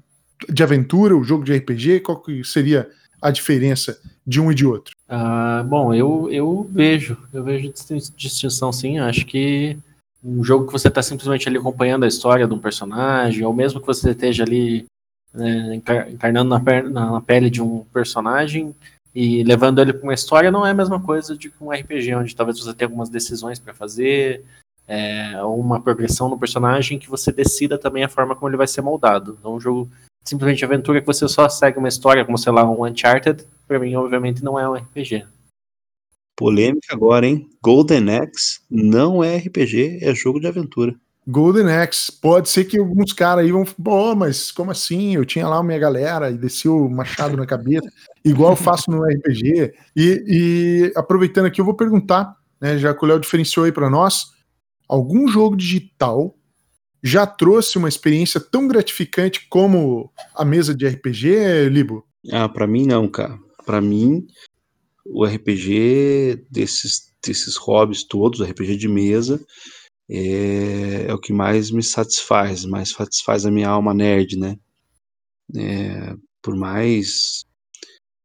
de 0.49 0.63
aventura, 0.63 1.15
o 1.15 1.23
jogo 1.23 1.43
de 1.43 1.55
RPG, 1.55 2.01
qual 2.01 2.21
que 2.21 2.43
seria 2.43 2.89
a 3.21 3.31
diferença 3.31 3.97
de 4.25 4.39
um 4.39 4.51
e 4.51 4.55
de 4.55 4.65
outro? 4.65 4.95
Ah, 5.07 5.63
bom, 5.67 5.93
eu, 5.93 6.31
eu 6.31 6.67
vejo, 6.71 7.17
eu 7.33 7.43
vejo 7.43 7.71
distinção 8.15 8.71
sim. 8.71 8.99
Acho 8.99 9.25
que 9.25 9.77
um 10.23 10.43
jogo 10.43 10.65
que 10.65 10.71
você 10.71 10.87
está 10.87 11.01
simplesmente 11.01 11.47
ali 11.47 11.57
acompanhando 11.57 12.05
a 12.05 12.07
história 12.07 12.47
de 12.47 12.53
um 12.53 12.59
personagem, 12.59 13.45
ou 13.45 13.53
mesmo 13.53 13.81
que 13.81 13.87
você 13.87 14.11
esteja 14.11 14.43
ali 14.43 14.85
né, 15.33 15.81
encarnando 16.09 16.49
na, 16.49 16.59
na, 16.83 17.11
na, 17.11 17.21
pele 17.21 17.49
de 17.49 17.61
um 17.61 17.83
personagem 17.93 18.73
e 19.13 19.43
levando 19.43 19.81
ele 19.81 19.93
para 19.93 20.03
uma 20.03 20.13
história, 20.13 20.51
não 20.51 20.65
é 20.65 20.71
a 20.71 20.75
mesma 20.75 20.99
coisa 20.99 21.37
de 21.37 21.51
um 21.59 21.71
RPG, 21.71 22.15
onde 22.15 22.35
talvez 22.35 22.59
você 22.59 22.73
tenha 22.73 22.87
algumas 22.87 23.09
decisões 23.09 23.59
para 23.59 23.73
fazer, 23.73 24.43
é, 24.87 25.41
uma 25.43 25.81
progressão 25.81 26.29
no 26.29 26.39
personagem 26.39 26.97
que 26.97 27.09
você 27.09 27.31
decida 27.31 27.77
também 27.77 28.03
a 28.03 28.09
forma 28.09 28.35
como 28.35 28.49
ele 28.49 28.57
vai 28.57 28.67
ser 28.67 28.81
moldado. 28.81 29.37
Não 29.43 29.55
um 29.55 29.59
jogo 29.59 29.89
simplesmente 30.23 30.63
aventura 30.63 31.01
que 31.01 31.07
você 31.07 31.27
só 31.27 31.47
segue 31.49 31.77
uma 31.77 31.89
história, 31.89 32.23
como 32.25 32.37
sei 32.37 32.51
lá, 32.51 32.63
um 32.63 32.85
Uncharted, 32.85 33.45
pra 33.67 33.79
mim, 33.79 33.95
obviamente, 33.95 34.43
não 34.43 34.59
é 34.59 34.67
um 34.67 34.73
RPG. 34.73 35.25
Polêmica 36.35 36.93
agora, 36.93 37.27
hein? 37.27 37.47
Golden 37.61 38.09
Axe 38.15 38.61
não 38.69 39.23
é 39.23 39.37
RPG, 39.37 39.99
é 40.01 40.15
jogo 40.15 40.39
de 40.39 40.47
aventura. 40.47 40.95
Golden 41.27 41.71
Axe. 41.71 42.11
Pode 42.11 42.49
ser 42.49 42.65
que 42.65 42.77
alguns 42.77 43.13
caras 43.13 43.45
aí 43.45 43.51
vão. 43.51 43.63
Pô, 43.63 44.15
mas 44.15 44.51
como 44.51 44.71
assim? 44.71 45.15
Eu 45.15 45.25
tinha 45.25 45.47
lá 45.47 45.57
a 45.57 45.63
minha 45.63 45.79
galera 45.79 46.29
e 46.29 46.37
desci 46.37 46.67
o 46.67 46.89
machado 46.89 47.37
na 47.37 47.45
cabeça, 47.45 47.87
igual 48.25 48.51
eu 48.51 48.55
faço 48.55 48.91
no 48.91 49.03
RPG. 49.03 49.73
E, 49.95 50.23
e 50.27 50.93
aproveitando 50.95 51.45
aqui, 51.45 51.61
eu 51.61 51.65
vou 51.65 51.75
perguntar, 51.75 52.35
né, 52.59 52.77
já 52.77 52.93
que 52.93 53.03
o 53.03 53.07
Léo 53.07 53.19
diferenciou 53.19 53.65
aí 53.65 53.71
para 53.71 53.89
nós, 53.89 54.31
algum 54.87 55.27
jogo 55.27 55.55
digital 55.55 56.35
já 57.03 57.27
trouxe 57.27 57.77
uma 57.77 57.89
experiência 57.89 58.39
tão 58.39 58.65
gratificante 58.65 59.45
como 59.49 60.09
a 60.33 60.45
mesa 60.45 60.73
de 60.73 60.87
RPG, 60.87 61.67
Libo? 61.69 62.07
Ah, 62.31 62.47
para 62.47 62.65
mim 62.65 62.85
não, 62.85 63.09
cara. 63.09 63.37
Para 63.65 63.81
mim, 63.81 64.25
o 65.05 65.25
RPG 65.25 66.45
desses, 66.49 67.13
desses 67.21 67.57
hobbies 67.57 68.03
todos, 68.03 68.39
o 68.39 68.45
RPG 68.45 68.77
de 68.77 68.87
mesa, 68.87 69.45
é, 70.09 71.07
é, 71.09 71.13
o 71.13 71.19
que 71.19 71.33
mais 71.33 71.71
me 71.71 71.83
satisfaz, 71.83 72.63
mais 72.63 72.89
satisfaz 72.91 73.45
a 73.45 73.51
minha 73.51 73.67
alma 73.67 73.93
nerd, 73.93 74.37
né? 74.37 74.57
É, 75.55 76.15
por 76.41 76.55
mais 76.55 77.43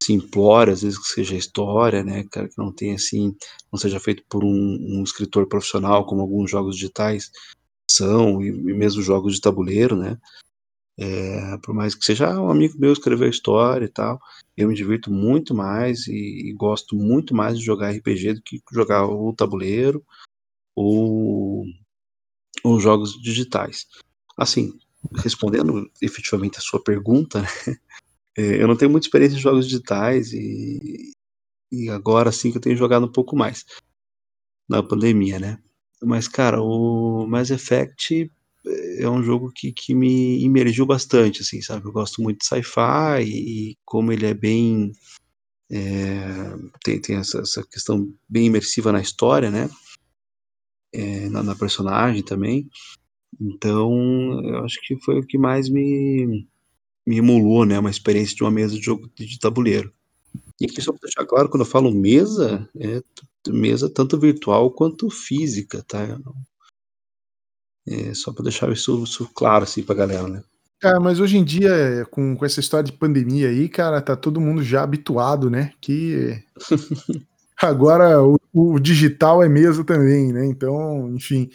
simplório, 0.01 0.73
às 0.73 0.83
vezes 0.83 0.99
que 0.99 1.09
seja 1.15 1.37
história, 1.37 2.05
né, 2.05 2.25
cara, 2.31 2.49
que 2.49 2.57
não 2.57 2.73
tenha 2.73 2.95
assim, 2.95 3.35
não 3.71 3.79
seja 3.79 3.99
feito 3.99 4.23
por 4.29 4.45
um, 4.45 4.49
um 4.49 5.03
escritor 5.03 5.47
profissional, 5.49 6.07
como 6.07 6.23
alguns 6.23 6.51
jogos 6.51 6.77
digitais 6.77 7.31
são, 7.91 8.43
e, 8.43 8.49
e 8.49 8.75
mesmo 8.75 9.03
jogos 9.03 9.35
de 9.35 9.41
tabuleiro, 9.41 9.97
né, 9.97 10.19
é, 11.01 11.57
por 11.59 11.73
mais 11.73 11.95
que 11.95 12.05
seja 12.05 12.41
um 12.41 12.51
amigo 12.51 12.77
meu 12.77 12.93
escrever 12.93 13.27
a 13.27 13.31
história 13.31 13.85
e 13.85 13.89
tal, 13.89 14.21
eu 14.57 14.67
me 14.67 14.75
divirto 14.75 15.13
muito 15.13 15.55
mais 15.55 16.09
e, 16.09 16.51
e, 16.51 16.53
gosto 16.55 16.97
muito 16.97 17.35
mais 17.37 17.57
de 17.57 17.65
jogar 17.65 17.93
RPG 17.93 18.35
do 18.35 18.43
que 18.43 18.61
jogar 18.73 19.07
o 19.07 19.33
tabuleiro 19.33 20.05
ou, 20.75 21.65
ou 22.65 22.81
jogos 22.81 23.13
digitais. 23.23 23.87
Assim, 24.37 24.77
respondendo 25.15 25.89
efetivamente 26.03 26.59
a 26.59 26.63
sua 26.63 26.83
pergunta, 26.83 27.43
né, 27.43 27.49
é, 28.37 28.63
eu 28.63 28.67
não 28.67 28.77
tenho 28.77 28.91
muita 28.91 29.07
experiência 29.07 29.37
em 29.37 29.41
jogos 29.41 29.67
digitais 29.69 30.33
e, 30.33 31.13
e 31.71 31.89
agora 31.91 32.33
sim 32.33 32.51
que 32.51 32.59
eu 32.59 32.63
tenho 32.63 32.77
jogado 32.77 33.07
um 33.07 33.13
pouco 33.13 33.37
mais 33.37 33.65
na 34.69 34.83
pandemia, 34.83 35.39
né? 35.39 35.63
Mas, 36.03 36.29
cara, 36.29 36.61
o 36.63 37.27
Mass 37.27 37.51
Effect 37.51 38.31
é 38.99 39.09
um 39.09 39.23
jogo 39.23 39.51
que, 39.55 39.73
que 39.73 39.95
me 39.95 40.43
imergiu 40.43 40.85
bastante, 40.87 41.43
assim, 41.43 41.61
sabe? 41.61 41.87
Eu 41.87 41.93
gosto 41.93 42.23
muito 42.23 42.39
de 42.39 42.47
sci-fi 42.47 43.23
e, 43.25 43.77
como 43.85 44.13
ele 44.13 44.27
é 44.27 44.35
bem. 44.35 44.93
É, 45.71 46.55
tem 46.83 47.01
tem 47.01 47.17
essa, 47.17 47.41
essa, 47.41 47.63
questão 47.67 48.13
bem 48.29 48.47
imersiva 48.47 48.91
na 48.91 49.01
história, 49.01 49.51
né? 49.51 49.69
É, 50.93 51.29
na, 51.29 51.43
na, 51.43 51.55
personagem 51.55 52.23
também. 52.23 52.69
Então, 53.41 53.93
eu 54.45 54.65
acho 54.65 54.81
que 54.83 54.97
foi 55.05 55.21
o 55.21 55.27
que 55.27 55.39
mais 55.39 55.69
me, 55.69 56.47
me 57.07 57.19
emulou, 57.19 57.65
né, 57.67 57.79
uma 57.79 57.91
experiência 57.91 58.35
de 58.35 58.43
uma 58.43 58.51
mesa 58.51 58.75
de 58.75 58.83
jogo 58.83 59.11
de 59.15 59.39
tabuleiro. 59.39 59.93
E 60.61 60.67
aqui 60.67 60.83
só 60.83 60.93
para 60.93 61.03
deixar 61.03 61.25
claro, 61.25 61.49
quando 61.49 61.63
eu 61.63 61.71
falo 61.71 61.93
mesa, 61.93 62.69
é 62.77 63.01
mesa 63.49 63.89
tanto 63.89 64.19
virtual 64.19 64.71
quanto 64.71 65.09
física, 65.09 65.85
tá? 65.87 66.19
É 67.87 68.13
só 68.13 68.33
para 68.33 68.45
deixar 68.45 68.71
isso, 68.73 69.05
isso, 69.05 69.29
claro 69.35 69.65
assim 69.65 69.83
para 69.83 69.95
galera, 69.95 70.29
né? 70.29 70.43
Cara, 70.81 71.01
mas 71.01 71.19
hoje 71.19 71.37
em 71.37 71.45
dia, 71.45 72.07
com, 72.11 72.37
com 72.37 72.45
essa 72.45 72.61
história 72.61 72.85
de 72.85 72.93
pandemia 72.93 73.49
aí, 73.49 73.69
cara, 73.69 74.01
tá 74.01 74.15
todo 74.15 74.41
mundo 74.41 74.63
já 74.63 74.83
habituado, 74.83 75.51
né? 75.51 75.73
Que 75.81 76.43
agora 77.61 78.23
o, 78.23 78.39
o 78.53 78.79
digital 78.79 79.43
é 79.43 79.49
mesa 79.49 79.85
também, 79.85 80.33
né? 80.33 80.47
Então, 80.47 81.13
enfim, 81.15 81.51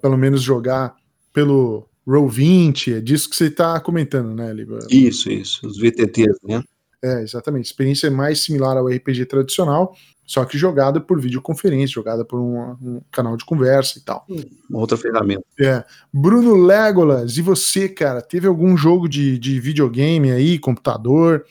pelo 0.00 0.16
menos 0.16 0.42
jogar 0.42 0.96
pelo 1.32 1.88
Roll20, 2.06 2.96
é 2.96 3.00
disso 3.00 3.28
que 3.28 3.36
você 3.36 3.46
está 3.46 3.78
comentando, 3.78 4.34
né, 4.34 4.52
Liba? 4.52 4.78
Isso, 4.90 5.30
isso, 5.30 5.66
os 5.66 5.78
VTTs, 5.78 6.38
né? 6.42 6.62
É, 7.02 7.22
exatamente. 7.22 7.66
Experiência 7.66 8.08
é 8.08 8.10
mais 8.10 8.40
similar 8.40 8.76
ao 8.76 8.88
RPG 8.88 9.26
tradicional, 9.26 9.94
só 10.26 10.44
que 10.44 10.58
jogada 10.58 11.00
por 11.00 11.20
videoconferência, 11.20 11.94
jogada 11.94 12.24
por 12.24 12.40
um, 12.40 12.76
um 12.82 13.00
canal 13.10 13.36
de 13.36 13.44
conversa 13.44 13.98
e 13.98 14.02
tal. 14.02 14.26
Uma 14.68 14.80
outra 14.80 14.96
ferramenta. 14.96 15.44
É. 15.60 15.84
Bruno 16.12 16.54
Legolas, 16.54 17.36
e 17.36 17.42
você, 17.42 17.88
cara, 17.88 18.20
teve 18.20 18.46
algum 18.46 18.76
jogo 18.76 19.08
de, 19.08 19.38
de 19.38 19.60
videogame 19.60 20.30
aí, 20.30 20.58
computador, 20.58 21.44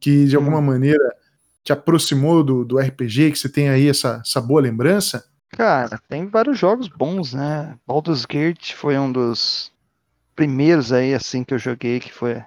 que 0.00 0.24
de 0.24 0.36
hum. 0.36 0.40
alguma 0.40 0.60
maneira 0.60 1.14
te 1.62 1.72
aproximou 1.72 2.42
do, 2.42 2.64
do 2.64 2.78
RPG, 2.78 3.32
que 3.32 3.38
você 3.38 3.48
tem 3.48 3.68
aí 3.68 3.88
essa, 3.88 4.20
essa 4.24 4.40
boa 4.40 4.60
lembrança? 4.60 5.24
Cara, 5.48 6.00
tem 6.08 6.26
vários 6.26 6.58
jogos 6.58 6.88
bons, 6.88 7.32
né? 7.32 7.78
Baldur's 7.86 8.24
Gate 8.24 8.74
foi 8.74 8.98
um 8.98 9.10
dos 9.10 9.72
primeiros 10.34 10.92
aí, 10.92 11.14
assim, 11.14 11.44
que 11.44 11.54
eu 11.54 11.58
joguei, 11.58 12.00
que 12.00 12.12
foi 12.12 12.42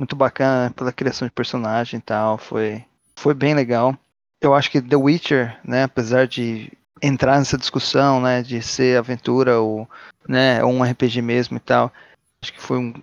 muito 0.00 0.16
bacana 0.16 0.70
pela 0.70 0.94
criação 0.94 1.28
de 1.28 1.34
personagem 1.34 1.98
e 1.98 2.02
tal, 2.02 2.38
foi, 2.38 2.82
foi 3.14 3.34
bem 3.34 3.54
legal. 3.54 3.94
Eu 4.40 4.54
acho 4.54 4.70
que 4.70 4.80
The 4.80 4.96
Witcher, 4.96 5.60
né, 5.62 5.82
apesar 5.82 6.26
de 6.26 6.72
entrar 7.02 7.38
nessa 7.38 7.58
discussão, 7.58 8.18
né, 8.18 8.42
de 8.42 8.62
ser 8.62 8.96
aventura 8.96 9.60
ou, 9.60 9.86
né, 10.26 10.64
ou 10.64 10.72
um 10.72 10.82
RPG 10.82 11.20
mesmo 11.20 11.58
e 11.58 11.60
tal, 11.60 11.92
acho 12.40 12.50
que 12.50 12.62
foi 12.62 12.78
um, 12.78 12.94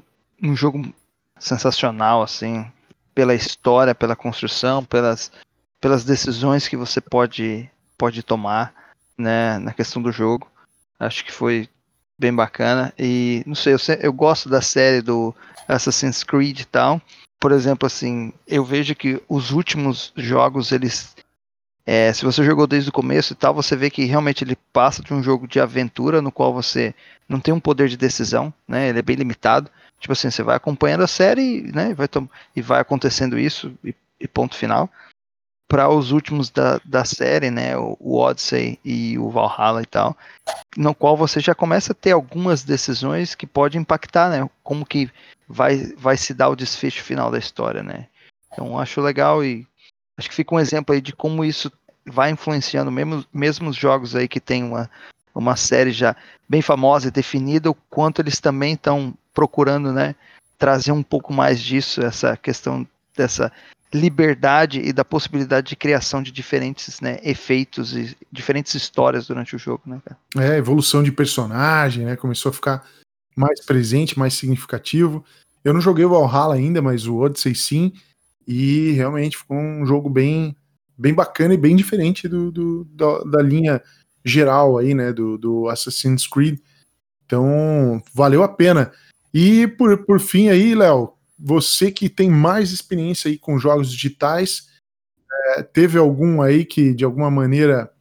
um 0.42 0.56
jogo 0.56 0.92
sensacional, 1.38 2.24
assim, 2.24 2.66
pela 3.14 3.36
história, 3.36 3.94
pela 3.94 4.16
construção, 4.16 4.84
pelas, 4.84 5.32
pelas 5.80 6.04
decisões 6.04 6.68
que 6.68 6.76
você 6.76 7.00
pode, 7.00 7.70
pode 7.96 8.24
tomar, 8.24 8.74
né, 9.16 9.60
na 9.60 9.72
questão 9.72 10.02
do 10.02 10.12
jogo. 10.12 10.50
Acho 11.00 11.24
que 11.24 11.32
foi 11.32 11.70
bem 12.20 12.34
bacana. 12.34 12.94
E 12.98 13.44
não 13.46 13.56
sei, 13.56 13.74
eu, 13.74 13.80
eu 14.02 14.14
gosto 14.14 14.50
da 14.50 14.62
série 14.62 15.02
do 15.02 15.34
Assassin's 15.68 16.24
Creed 16.24 16.60
e 16.60 16.66
tal. 16.66 17.02
Por 17.40 17.52
exemplo, 17.52 17.86
assim, 17.86 18.34
eu 18.48 18.66
vejo 18.66 18.96
que 18.96 19.22
os 19.30 19.52
últimos 19.52 20.12
jogos, 20.16 20.72
eles. 20.72 21.16
É, 21.86 22.12
se 22.12 22.26
você 22.26 22.44
jogou 22.44 22.68
desde 22.68 22.90
o 22.90 22.94
começo 22.94 23.32
e 23.32 23.36
tal, 23.36 23.54
você 23.54 23.76
vê 23.76 23.90
que 23.90 24.04
realmente 24.04 24.44
ele 24.44 24.58
passa 24.74 25.02
de 25.02 25.14
um 25.14 25.24
jogo 25.24 25.48
de 25.48 25.60
aventura 25.60 26.22
no 26.22 26.32
qual 26.32 26.54
você 26.54 26.94
não 27.30 27.40
tem 27.40 27.54
um 27.54 27.62
poder 27.62 27.88
de 27.88 27.96
decisão, 27.96 28.54
né? 28.68 28.90
Ele 28.90 29.00
é 29.00 29.02
bem 29.02 29.16
limitado. 29.16 29.72
Tipo 30.00 30.12
assim, 30.12 30.30
você 30.30 30.44
vai 30.44 30.58
acompanhando 30.58 31.04
a 31.04 31.08
série, 31.08 31.72
né? 31.74 31.94
Vai 31.94 32.08
e 32.56 32.62
vai 32.62 32.82
acontecendo 32.82 33.40
isso 33.40 33.74
e, 33.84 33.96
e 34.20 34.28
ponto 34.28 34.56
final 34.56 34.92
para 35.68 35.90
os 35.90 36.12
últimos 36.12 36.50
da, 36.50 36.80
da 36.86 37.04
série, 37.04 37.52
né, 37.52 37.78
o, 37.78 37.98
Odyssey 38.00 38.80
e 38.86 39.18
o 39.20 39.30
Valhalla 39.30 39.82
e 39.82 39.86
tal, 39.86 40.16
no 40.78 40.96
qual 40.96 41.18
você 41.18 41.40
já 41.40 41.54
começa 41.54 41.92
a 41.92 41.96
ter 41.96 42.12
algumas 42.12 42.64
decisões 42.64 43.36
que 43.36 43.46
podem 43.46 43.82
impactar, 43.82 44.30
né, 44.30 44.50
como 44.64 44.86
que 44.86 45.12
vai, 45.48 45.94
vai 45.98 46.16
se 46.16 46.34
dar 46.34 46.50
o 46.50 46.56
desfecho 46.56 47.04
final 47.04 47.30
da 47.30 47.38
história, 47.38 47.84
né. 47.84 48.08
Então 48.52 48.80
acho 48.80 49.02
legal 49.02 49.44
e 49.44 49.68
acho 50.18 50.30
que 50.30 50.36
fica 50.36 50.56
um 50.56 50.60
exemplo 50.60 50.96
aí 50.96 51.02
de 51.02 51.14
como 51.14 51.44
isso 51.44 51.72
vai 52.06 52.32
influenciando 52.32 52.90
mesmo, 52.90 53.26
mesmo 53.34 53.70
os 53.70 53.76
jogos 53.76 54.16
aí 54.16 54.28
que 54.28 54.40
tem 54.40 54.64
uma, 54.64 54.90
uma 55.36 55.58
série 55.58 55.92
já 55.92 56.16
bem 56.48 56.62
famosa 56.62 57.10
e 57.10 57.12
definida, 57.12 57.70
o 57.70 57.76
quanto 57.90 58.22
eles 58.22 58.40
também 58.40 58.74
estão 58.74 59.14
procurando, 59.34 59.92
né, 59.92 60.16
trazer 60.58 60.94
um 60.94 61.04
pouco 61.04 61.34
mais 61.34 61.62
disso, 61.62 62.02
essa 62.02 62.38
questão 62.38 62.88
dessa 63.16 63.52
liberdade 63.94 64.82
e 64.82 64.92
da 64.92 65.06
possibilidade 65.06 65.70
de 65.70 65.76
criação 65.76 66.22
de 66.22 66.32
diferentes 66.32 67.00
né, 67.00 67.20
efeitos 67.24 67.96
e 67.96 68.18
diferentes 68.32 68.74
histórias 68.76 69.28
durante 69.28 69.56
o 69.56 69.60
jogo, 69.60 69.84
né, 69.86 70.02
cara? 70.04 70.20
É, 70.38 70.58
evolução 70.58 71.02
de 71.02 71.12
personagem, 71.12 72.06
né? 72.06 72.16
Começou 72.16 72.50
a 72.50 72.54
ficar 72.54 72.86
mais 73.36 73.64
presente, 73.66 74.20
mais 74.20 74.34
significativo. 74.34 75.24
Eu 75.64 75.74
não 75.74 75.82
joguei 75.82 76.04
o 76.04 76.10
Valhalla 76.10 76.56
ainda, 76.56 76.82
mas 76.82 77.08
o 77.08 77.18
Odyssey 77.18 77.56
sim. 77.56 77.94
E 78.48 78.92
realmente 78.92 79.38
ficou 79.38 79.58
um 79.58 79.86
jogo 79.86 80.10
bem, 80.10 80.56
bem 80.98 81.14
bacana 81.14 81.54
e 81.54 81.58
bem 81.58 81.76
diferente 81.76 82.28
do, 82.28 82.52
do 82.52 82.86
da, 82.86 83.20
da, 83.24 83.42
linha 83.42 83.82
geral 84.24 84.78
aí, 84.78 84.94
né? 84.94 85.14
Do, 85.14 85.38
do 85.38 85.70
Assassin's 85.70 86.28
Creed. 86.28 86.60
Então, 87.26 88.02
valeu 88.14 88.44
a 88.44 88.48
pena. 88.48 88.92
E 89.34 89.68
por, 89.68 90.06
por 90.06 90.20
fim 90.20 90.50
aí, 90.50 90.74
Léo, 90.74 91.14
você 91.38 91.92
que 91.92 92.10
tem 92.10 92.30
mais 92.30 92.72
experiência 92.72 93.30
aí 93.30 93.38
com 93.38 93.60
jogos 93.60 93.92
digitais, 93.92 94.68
é, 95.56 95.64
teve 95.64 95.98
algum 95.98 96.42
aí 96.42 96.66
que 96.66 96.94
de 96.94 97.06
alguma 97.06 97.30
maneira 97.30 97.92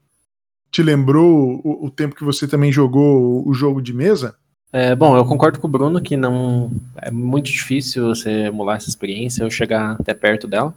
te 0.70 0.82
lembrou 0.82 1.60
o, 1.64 1.86
o, 1.86 1.90
tempo 1.90 2.14
que 2.14 2.24
você 2.24 2.46
também 2.46 2.72
jogou 2.72 3.46
o 3.46 3.54
jogo 3.54 3.80
de 3.80 3.92
mesa? 3.92 4.36
É, 4.72 4.94
bom, 4.94 5.16
eu 5.16 5.24
concordo 5.24 5.58
com 5.58 5.66
o 5.66 5.70
Bruno 5.70 6.02
que 6.02 6.16
não 6.16 6.70
é 6.96 7.10
muito 7.10 7.50
difícil 7.50 8.08
você 8.08 8.46
emular 8.46 8.76
essa 8.76 8.88
experiência 8.88 9.44
ou 9.44 9.50
chegar 9.50 9.92
até 9.92 10.12
perto 10.12 10.46
dela. 10.46 10.74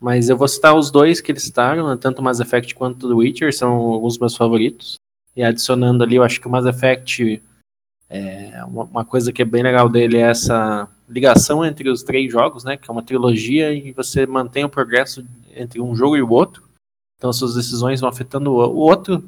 Mas 0.00 0.28
eu 0.28 0.36
vou 0.36 0.46
citar 0.46 0.76
os 0.76 0.90
dois 0.90 1.20
que 1.20 1.32
eles 1.32 1.42
citaram, 1.42 1.88
né, 1.88 1.98
tanto 2.00 2.20
o 2.20 2.22
Mass 2.22 2.40
Effect 2.40 2.74
quanto 2.74 3.06
o 3.06 3.08
The 3.08 3.14
Witcher, 3.14 3.54
são 3.54 3.72
alguns 3.72 4.14
dos 4.14 4.20
meus 4.20 4.36
favoritos. 4.36 4.96
E 5.34 5.42
adicionando 5.42 6.04
ali, 6.04 6.16
eu 6.16 6.22
acho 6.22 6.40
que 6.40 6.46
o 6.46 6.50
Mass 6.50 6.66
Effect, 6.66 7.42
é, 8.08 8.64
uma, 8.64 8.84
uma 8.84 9.04
coisa 9.04 9.32
que 9.32 9.42
é 9.42 9.44
bem 9.44 9.62
legal 9.62 9.88
dele 9.88 10.18
é 10.18 10.30
essa 10.30 10.88
ligação 11.08 11.64
entre 11.64 11.88
os 11.88 12.02
três 12.02 12.30
jogos, 12.30 12.64
né? 12.64 12.76
Que 12.76 12.90
é 12.90 12.92
uma 12.92 13.02
trilogia 13.02 13.72
e 13.72 13.92
você 13.92 14.26
mantém 14.26 14.64
o 14.64 14.68
progresso 14.68 15.24
entre 15.54 15.80
um 15.80 15.94
jogo 15.94 16.16
e 16.16 16.22
o 16.22 16.30
outro. 16.30 16.62
Então 17.16 17.32
suas 17.32 17.54
decisões 17.54 18.00
vão 18.00 18.08
afetando 18.08 18.50
o 18.52 18.76
outro, 18.76 19.24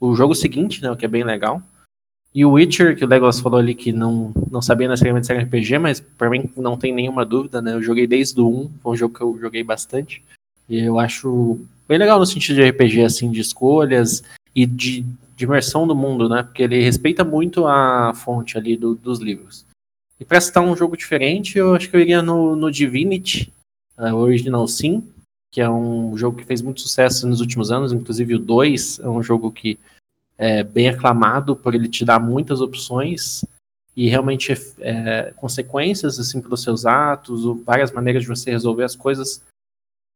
o 0.00 0.14
jogo 0.14 0.34
seguinte, 0.34 0.82
né? 0.82 0.90
O 0.90 0.96
que 0.96 1.04
é 1.04 1.08
bem 1.08 1.24
legal. 1.24 1.62
E 2.34 2.44
o 2.44 2.52
Witcher, 2.52 2.96
que 2.96 3.04
o 3.04 3.08
Legolas 3.08 3.40
falou 3.40 3.58
ali 3.58 3.74
que 3.74 3.92
não, 3.92 4.30
não 4.50 4.60
sabia 4.60 4.88
necessariamente 4.88 5.26
ser 5.26 5.38
RPG, 5.38 5.78
mas 5.78 6.00
para 6.00 6.28
mim 6.28 6.50
não 6.54 6.76
tem 6.76 6.92
nenhuma 6.92 7.24
dúvida, 7.24 7.62
né? 7.62 7.72
Eu 7.72 7.82
joguei 7.82 8.06
desde 8.06 8.38
o 8.40 8.46
1, 8.46 8.70
foi 8.82 8.92
um 8.92 8.96
jogo 8.96 9.14
que 9.14 9.22
eu 9.22 9.38
joguei 9.40 9.62
bastante. 9.62 10.22
E 10.68 10.78
eu 10.78 10.98
acho 10.98 11.58
bem 11.88 11.98
legal 11.98 12.18
no 12.18 12.26
sentido 12.26 12.56
de 12.56 12.68
RPG, 12.68 13.04
assim, 13.04 13.30
de 13.30 13.40
escolhas 13.40 14.22
e 14.54 14.66
de, 14.66 15.04
de 15.34 15.44
imersão 15.44 15.86
do 15.86 15.94
mundo, 15.94 16.28
né? 16.28 16.42
Porque 16.42 16.62
ele 16.62 16.82
respeita 16.82 17.24
muito 17.24 17.66
a 17.66 18.12
fonte 18.14 18.58
ali 18.58 18.76
do, 18.76 18.94
dos 18.94 19.18
livros. 19.18 19.65
E 20.18 20.24
para 20.24 20.40
citar 20.40 20.62
um 20.62 20.76
jogo 20.76 20.96
diferente, 20.96 21.58
eu 21.58 21.74
acho 21.74 21.90
que 21.90 21.96
eu 21.96 22.00
iria 22.00 22.22
no, 22.22 22.56
no 22.56 22.70
Divinity, 22.70 23.52
uh, 23.98 24.14
Original 24.14 24.66
Sin, 24.66 25.06
que 25.52 25.60
é 25.60 25.68
um 25.68 26.16
jogo 26.16 26.38
que 26.38 26.44
fez 26.44 26.62
muito 26.62 26.80
sucesso 26.80 27.26
nos 27.26 27.40
últimos 27.40 27.70
anos, 27.70 27.92
inclusive 27.92 28.34
o 28.34 28.38
2 28.38 29.00
é 29.00 29.08
um 29.08 29.22
jogo 29.22 29.50
que 29.50 29.78
é 30.38 30.62
bem 30.62 30.88
aclamado 30.88 31.56
por 31.56 31.74
ele 31.74 31.88
te 31.88 32.04
dar 32.04 32.20
muitas 32.20 32.60
opções 32.60 33.44
e 33.96 34.08
realmente 34.08 34.52
é, 34.80 35.32
consequências 35.36 36.18
assim 36.18 36.42
pelos 36.42 36.62
seus 36.62 36.84
atos, 36.84 37.44
várias 37.64 37.90
maneiras 37.90 38.22
de 38.22 38.28
você 38.28 38.50
resolver 38.50 38.84
as 38.84 38.94
coisas 38.94 39.42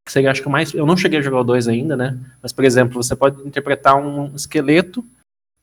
que 0.04 0.12
seria 0.12 0.30
acho 0.30 0.42
que 0.42 0.48
mais. 0.48 0.74
Eu 0.74 0.84
não 0.84 0.96
cheguei 0.96 1.18
a 1.18 1.22
jogar 1.22 1.40
o 1.40 1.44
2 1.44 1.68
ainda, 1.68 1.96
né? 1.96 2.18
Mas, 2.42 2.52
por 2.52 2.64
exemplo, 2.64 3.02
você 3.02 3.16
pode 3.16 3.40
interpretar 3.46 3.96
um 3.96 4.34
esqueleto 4.34 5.04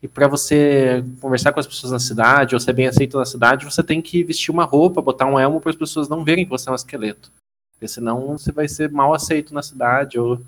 e 0.02 0.08
para 0.08 0.28
você 0.28 1.04
conversar 1.20 1.52
com 1.52 1.60
as 1.60 1.68
pessoas 1.68 1.92
na 1.92 2.00
cidade 2.00 2.54
ou 2.54 2.60
ser 2.60 2.74
bem 2.74 2.88
aceito 2.88 3.18
na 3.18 3.26
cidade, 3.26 3.66
você 3.66 3.82
tem 3.82 4.02
que 4.02 4.24
vestir 4.24 4.52
uma 4.52 4.64
roupa, 4.64 5.02
botar 5.02 5.26
um 5.26 5.40
elmo 5.40 5.60
para 5.60 5.72
as 5.72 5.76
pessoas 5.76 6.08
não 6.08 6.24
verem 6.24 6.46
que 6.46 6.52
você 6.52 6.70
é 6.70 6.72
um 6.72 6.76
esqueleto. 6.76 7.32
Porque 7.74 7.88
senão 7.88 8.38
você 8.38 8.52
vai 8.52 8.68
ser 8.68 8.92
mal 8.92 9.14
aceito 9.14 9.54
na 9.54 9.64
cidade 9.64 10.20
ou 10.20 10.40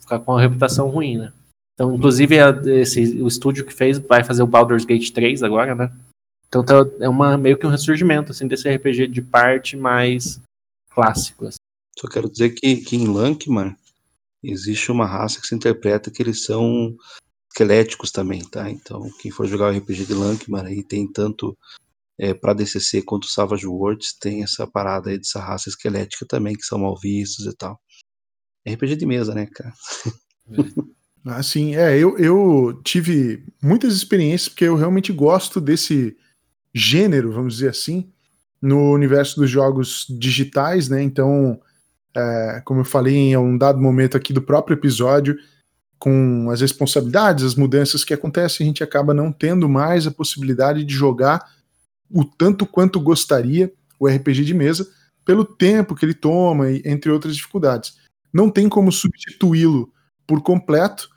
ficar 0.00 0.18
com 0.18 0.32
uma 0.32 0.40
reputação 0.40 0.88
ruim, 0.88 1.18
né? 1.18 1.32
Então, 1.74 1.94
inclusive, 1.94 2.36
esse, 2.80 3.20
o 3.20 3.28
estúdio 3.28 3.64
que 3.64 3.72
fez 3.72 3.98
vai 3.98 4.24
fazer 4.24 4.42
o 4.42 4.46
Baldur's 4.46 4.84
Gate 4.84 5.10
3 5.10 5.42
agora, 5.42 5.74
né? 5.74 5.92
Então 6.48 6.64
tá, 6.64 6.74
é 7.00 7.08
uma, 7.08 7.36
meio 7.36 7.58
que 7.58 7.66
um 7.66 7.70
ressurgimento 7.70 8.32
assim, 8.32 8.48
desse 8.48 8.68
RPG 8.68 9.08
de 9.08 9.20
parte 9.20 9.76
mais 9.76 10.40
clássico. 10.90 11.46
Assim. 11.46 11.58
Só 11.98 12.08
quero 12.08 12.30
dizer 12.30 12.50
que, 12.50 12.76
que 12.76 12.96
em 12.96 13.06
Lankman 13.06 13.76
existe 14.42 14.90
uma 14.90 15.06
raça 15.06 15.40
que 15.40 15.46
se 15.46 15.54
interpreta 15.54 16.10
que 16.10 16.22
eles 16.22 16.44
são 16.44 16.96
esqueléticos 17.56 18.10
também, 18.10 18.44
tá? 18.44 18.70
Então, 18.70 19.10
quem 19.18 19.30
for 19.30 19.46
jogar 19.46 19.72
o 19.72 19.76
RPG 19.76 20.04
de 20.04 20.12
Lankman 20.12 20.66
aí 20.66 20.82
tem 20.82 21.10
tanto 21.10 21.56
é, 22.18 22.34
para 22.34 22.52
DCC 22.52 23.00
quanto 23.02 23.26
Savage 23.26 23.66
Worlds, 23.66 24.14
tem 24.18 24.42
essa 24.42 24.66
parada 24.66 25.08
aí 25.08 25.16
dessa 25.16 25.40
raça 25.40 25.70
esquelética 25.70 26.26
também, 26.28 26.54
que 26.54 26.64
são 26.64 26.78
mal 26.78 26.94
vistos 27.00 27.46
e 27.46 27.56
tal. 27.56 27.80
RPG 28.68 28.96
de 28.96 29.06
mesa, 29.06 29.34
né, 29.34 29.46
cara? 29.46 29.72
Assim, 31.24 31.74
é, 31.74 31.98
eu, 31.98 32.16
eu 32.18 32.80
tive 32.84 33.44
muitas 33.62 33.94
experiências 33.94 34.48
porque 34.48 34.64
eu 34.64 34.76
realmente 34.76 35.12
gosto 35.12 35.60
desse 35.60 36.16
gênero, 36.74 37.32
vamos 37.32 37.54
dizer 37.54 37.70
assim, 37.70 38.12
no 38.60 38.92
universo 38.92 39.40
dos 39.40 39.50
jogos 39.50 40.06
digitais, 40.08 40.88
né? 40.88 41.02
Então, 41.02 41.58
é, 42.14 42.62
como 42.64 42.80
eu 42.80 42.84
falei 42.84 43.14
em 43.14 43.36
um 43.36 43.56
dado 43.56 43.80
momento 43.80 44.16
aqui 44.16 44.32
do 44.32 44.42
próprio 44.42 44.74
episódio, 44.74 45.36
com 45.98 46.50
as 46.50 46.60
responsabilidades, 46.60 47.44
as 47.44 47.54
mudanças 47.54 48.04
que 48.04 48.14
acontecem, 48.14 48.64
a 48.64 48.68
gente 48.68 48.84
acaba 48.84 49.14
não 49.14 49.32
tendo 49.32 49.68
mais 49.68 50.06
a 50.06 50.10
possibilidade 50.10 50.84
de 50.84 50.94
jogar 50.94 51.50
o 52.10 52.24
tanto 52.24 52.66
quanto 52.66 53.00
gostaria 53.00 53.72
o 53.98 54.06
RPG 54.06 54.44
de 54.44 54.54
mesa, 54.54 54.86
pelo 55.24 55.44
tempo 55.44 55.94
que 55.94 56.04
ele 56.04 56.14
toma, 56.14 56.70
entre 56.70 57.10
outras 57.10 57.34
dificuldades. 57.34 57.96
Não 58.32 58.50
tem 58.50 58.68
como 58.68 58.92
substituí-lo 58.92 59.90
por 60.26 60.42
completo, 60.42 61.08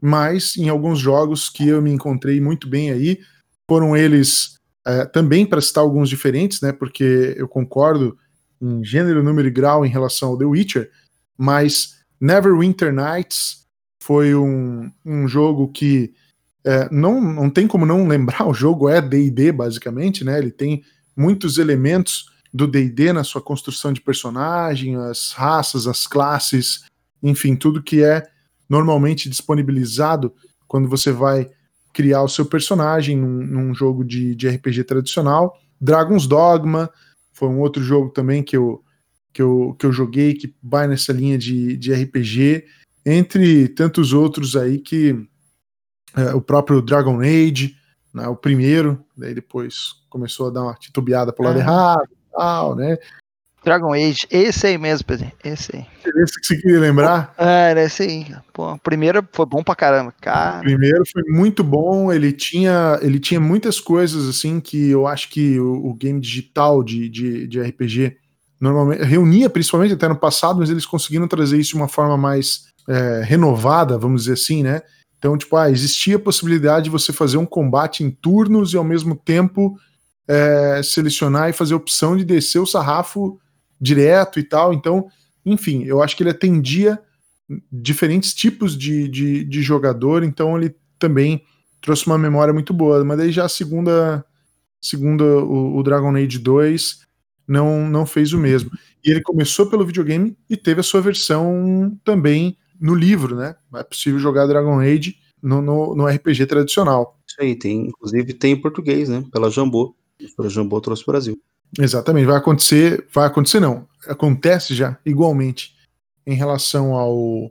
mas 0.00 0.56
em 0.56 0.68
alguns 0.68 0.98
jogos 0.98 1.48
que 1.48 1.68
eu 1.68 1.80
me 1.80 1.90
encontrei 1.90 2.40
muito 2.40 2.68
bem 2.68 2.90
aí, 2.90 3.20
foram 3.66 3.96
eles 3.96 4.58
é, 4.86 5.06
também 5.06 5.46
para 5.46 5.60
citar 5.60 5.82
alguns 5.82 6.10
diferentes, 6.10 6.60
né? 6.60 6.72
Porque 6.72 7.34
eu 7.38 7.48
concordo 7.48 8.18
em 8.60 8.84
gênero, 8.84 9.22
número 9.22 9.48
e 9.48 9.50
grau 9.50 9.86
em 9.86 9.88
relação 9.88 10.30
ao 10.30 10.38
The 10.38 10.44
Witcher, 10.44 10.90
mas 11.38 12.00
Neverwinter 12.20 12.92
Nights 12.92 13.63
foi 14.04 14.34
um, 14.34 14.92
um 15.02 15.26
jogo 15.26 15.66
que 15.68 16.12
é, 16.62 16.90
não, 16.92 17.22
não 17.22 17.48
tem 17.48 17.66
como 17.66 17.86
não 17.86 18.06
lembrar, 18.06 18.44
o 18.46 18.52
jogo 18.52 18.86
é 18.86 19.00
D&D 19.00 19.50
basicamente, 19.50 20.22
né? 20.22 20.38
Ele 20.38 20.50
tem 20.50 20.84
muitos 21.16 21.56
elementos 21.56 22.26
do 22.52 22.66
D&D 22.66 23.14
na 23.14 23.24
sua 23.24 23.40
construção 23.40 23.94
de 23.94 24.02
personagem, 24.02 24.94
as 24.94 25.32
raças, 25.32 25.86
as 25.86 26.06
classes, 26.06 26.84
enfim, 27.22 27.56
tudo 27.56 27.82
que 27.82 28.04
é 28.04 28.22
normalmente 28.68 29.30
disponibilizado 29.30 30.34
quando 30.68 30.86
você 30.86 31.10
vai 31.10 31.48
criar 31.90 32.22
o 32.24 32.28
seu 32.28 32.44
personagem 32.44 33.16
num, 33.16 33.46
num 33.46 33.74
jogo 33.74 34.04
de, 34.04 34.34
de, 34.34 34.48
RPG 34.50 34.84
tradicional. 34.84 35.58
Dragon's 35.80 36.26
Dogma 36.26 36.90
foi 37.32 37.48
um 37.48 37.58
outro 37.58 37.82
jogo 37.82 38.10
também 38.10 38.42
que 38.42 38.56
eu, 38.56 38.84
que 39.32 39.40
eu, 39.40 39.74
que 39.78 39.86
eu 39.86 39.92
joguei 39.92 40.34
que 40.34 40.54
vai 40.62 40.86
nessa 40.86 41.10
linha 41.10 41.38
de, 41.38 41.74
de 41.78 41.94
RPG, 41.94 42.64
entre 43.04 43.68
tantos 43.68 44.12
outros 44.12 44.56
aí 44.56 44.78
que 44.78 45.14
é, 46.16 46.34
o 46.34 46.40
próprio 46.40 46.80
Dragon 46.80 47.20
Age, 47.20 47.76
né, 48.12 48.26
o 48.28 48.36
primeiro, 48.36 49.04
daí 49.16 49.34
depois 49.34 50.04
começou 50.08 50.48
a 50.48 50.50
dar 50.50 50.62
uma 50.62 50.74
titubeada 50.74 51.32
pro 51.32 51.44
lado 51.44 51.58
é. 51.58 51.60
errado, 51.60 52.08
tal, 52.32 52.76
né? 52.76 52.96
Dragon 53.64 53.94
Age, 53.94 54.26
esse 54.30 54.66
aí 54.66 54.76
mesmo, 54.76 55.06
Pedro. 55.06 55.32
Esse 55.42 55.74
aí. 55.74 55.86
Esse 56.22 56.38
que 56.38 56.46
você 56.46 56.56
queria 56.58 56.80
lembrar? 56.80 57.34
É, 57.38 57.70
era 57.70 57.82
esse 57.84 58.02
aí. 58.02 58.26
Pô, 58.52 58.74
o 58.74 58.78
primeiro 58.78 59.26
foi 59.32 59.46
bom 59.46 59.64
pra 59.64 59.74
caramba, 59.74 60.12
cara. 60.20 60.58
O 60.58 60.60
primeiro 60.60 61.02
foi 61.10 61.22
muito 61.26 61.64
bom, 61.64 62.12
ele 62.12 62.30
tinha, 62.30 62.98
ele 63.00 63.18
tinha 63.18 63.40
muitas 63.40 63.80
coisas, 63.80 64.28
assim, 64.28 64.60
que 64.60 64.90
eu 64.90 65.06
acho 65.06 65.30
que 65.30 65.58
o, 65.58 65.86
o 65.86 65.94
game 65.94 66.20
digital 66.20 66.84
de, 66.84 67.08
de, 67.08 67.46
de, 67.48 67.60
RPG 67.62 68.18
normalmente 68.60 69.02
reunia, 69.02 69.48
principalmente 69.48 69.94
até 69.94 70.08
no 70.08 70.16
passado, 70.16 70.58
mas 70.58 70.68
eles 70.68 70.84
conseguiram 70.84 71.26
trazer 71.26 71.58
isso 71.58 71.70
de 71.70 71.76
uma 71.76 71.88
forma 71.88 72.18
mais 72.18 72.66
é, 72.88 73.22
renovada, 73.24 73.98
vamos 73.98 74.22
dizer 74.22 74.34
assim, 74.34 74.62
né? 74.62 74.82
Então, 75.18 75.38
tipo, 75.38 75.56
ah, 75.56 75.70
existia 75.70 76.16
a 76.16 76.20
possibilidade 76.20 76.84
de 76.84 76.90
você 76.90 77.12
fazer 77.12 77.38
um 77.38 77.46
combate 77.46 78.04
em 78.04 78.10
turnos 78.10 78.72
e 78.72 78.76
ao 78.76 78.84
mesmo 78.84 79.16
tempo 79.16 79.74
é, 80.28 80.82
selecionar 80.82 81.48
e 81.48 81.54
fazer 81.54 81.74
a 81.74 81.78
opção 81.78 82.16
de 82.16 82.24
descer 82.24 82.58
o 82.58 82.66
sarrafo 82.66 83.40
direto 83.80 84.38
e 84.38 84.42
tal. 84.42 84.74
Então, 84.74 85.08
enfim, 85.44 85.84
eu 85.84 86.02
acho 86.02 86.16
que 86.16 86.22
ele 86.22 86.30
atendia 86.30 87.00
diferentes 87.70 88.34
tipos 88.34 88.76
de, 88.76 89.08
de, 89.08 89.44
de 89.44 89.62
jogador, 89.62 90.22
então 90.22 90.56
ele 90.56 90.74
também 90.98 91.42
trouxe 91.80 92.06
uma 92.06 92.18
memória 92.18 92.52
muito 92.52 92.72
boa. 92.72 93.04
Mas 93.04 93.18
daí 93.18 93.32
já 93.32 93.44
a 93.44 93.48
segunda, 93.48 94.24
segunda 94.80 95.24
o, 95.24 95.76
o 95.76 95.82
Dragon 95.82 96.14
Age 96.16 96.38
2 96.38 97.00
não, 97.46 97.88
não 97.88 98.06
fez 98.06 98.32
o 98.32 98.38
mesmo. 98.38 98.70
E 99.04 99.10
ele 99.10 99.20
começou 99.20 99.66
pelo 99.66 99.84
videogame 99.84 100.36
e 100.48 100.56
teve 100.56 100.80
a 100.80 100.84
sua 100.84 101.00
versão 101.00 101.98
também 102.04 102.56
no 102.80 102.94
livro, 102.94 103.36
né? 103.36 103.56
É 103.74 103.82
possível 103.82 104.18
jogar 104.18 104.46
Dragon 104.46 104.78
Age 104.80 105.16
no, 105.42 105.60
no, 105.60 105.94
no 105.94 106.06
RPG 106.06 106.46
tradicional. 106.46 107.18
Isso 107.26 107.40
aí, 107.40 107.56
tem, 107.56 107.88
inclusive 107.88 108.32
tem 108.32 108.52
em 108.52 108.60
português, 108.60 109.08
né? 109.08 109.24
Pela 109.32 109.50
Jambô. 109.50 109.94
Pela 110.36 110.48
Jambô 110.48 110.80
trouxe 110.80 111.02
o 111.02 111.06
Brasil. 111.06 111.40
Exatamente, 111.78 112.26
vai 112.26 112.36
acontecer, 112.36 113.06
vai 113.12 113.26
acontecer 113.26 113.58
não, 113.58 113.88
acontece 114.06 114.74
já 114.74 114.96
igualmente 115.04 115.74
em 116.24 116.34
relação 116.34 116.94
ao, 116.94 117.50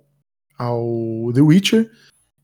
ao 0.57 1.31
The 1.33 1.41
Witcher. 1.41 1.91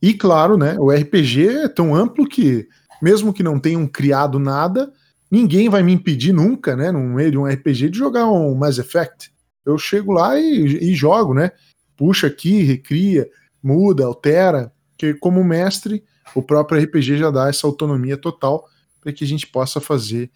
E 0.01 0.13
claro, 0.13 0.57
né, 0.57 0.77
o 0.77 0.91
RPG 0.91 1.47
é 1.47 1.67
tão 1.69 1.95
amplo 1.95 2.27
que 2.27 2.67
mesmo 3.01 3.33
que 3.33 3.43
não 3.43 3.59
tenham 3.59 3.87
criado 3.87 4.39
nada, 4.39 4.91
ninguém 5.31 5.69
vai 5.69 5.81
me 5.81 5.93
impedir 5.93 6.33
nunca, 6.33 6.75
né, 6.75 6.91
no 6.91 6.99
meio 6.99 7.31
de 7.31 7.37
um 7.37 7.45
RPG 7.45 7.89
de 7.89 7.97
jogar 7.97 8.29
um 8.29 8.53
Mass 8.55 8.77
Effect. 8.77 9.31
Eu 9.65 9.77
chego 9.77 10.11
lá 10.11 10.37
e, 10.37 10.91
e 10.91 10.95
jogo, 10.95 11.33
né? 11.33 11.51
Puxa 11.99 12.27
aqui, 12.27 12.62
recria, 12.62 13.29
muda, 13.62 14.05
altera, 14.05 14.71
que 14.97 15.13
como 15.15 15.43
mestre, 15.43 16.01
o 16.33 16.41
próprio 16.41 16.81
RPG 16.81 17.17
já 17.17 17.29
dá 17.29 17.49
essa 17.49 17.67
autonomia 17.67 18.15
total 18.15 18.65
para 19.01 19.12
que 19.12 19.25
a 19.25 19.27
gente 19.27 19.45
possa 19.45 19.81
fazer 19.81 20.31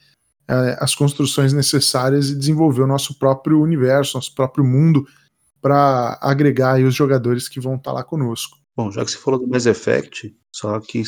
é, 0.45 0.78
as 0.82 0.93
construções 0.93 1.54
necessárias 1.54 2.30
e 2.30 2.36
desenvolver 2.36 2.82
o 2.82 2.88
nosso 2.88 3.17
próprio 3.17 3.62
universo, 3.62 4.17
nosso 4.17 4.36
próprio 4.36 4.65
mundo, 4.65 5.08
para 5.62 6.19
agregar 6.21 6.82
os 6.82 6.93
jogadores 6.93 7.47
que 7.47 7.62
vão 7.62 7.76
estar 7.76 7.91
tá 7.91 7.93
lá 7.93 8.04
conosco. 8.04 8.58
Bom, 8.76 8.91
já 8.91 9.06
que 9.06 9.12
você 9.12 9.17
falou 9.17 9.39
do 9.39 9.47
Mass 9.47 9.65
Effect, 9.65 10.36
só 10.52 10.82
que 10.82 11.02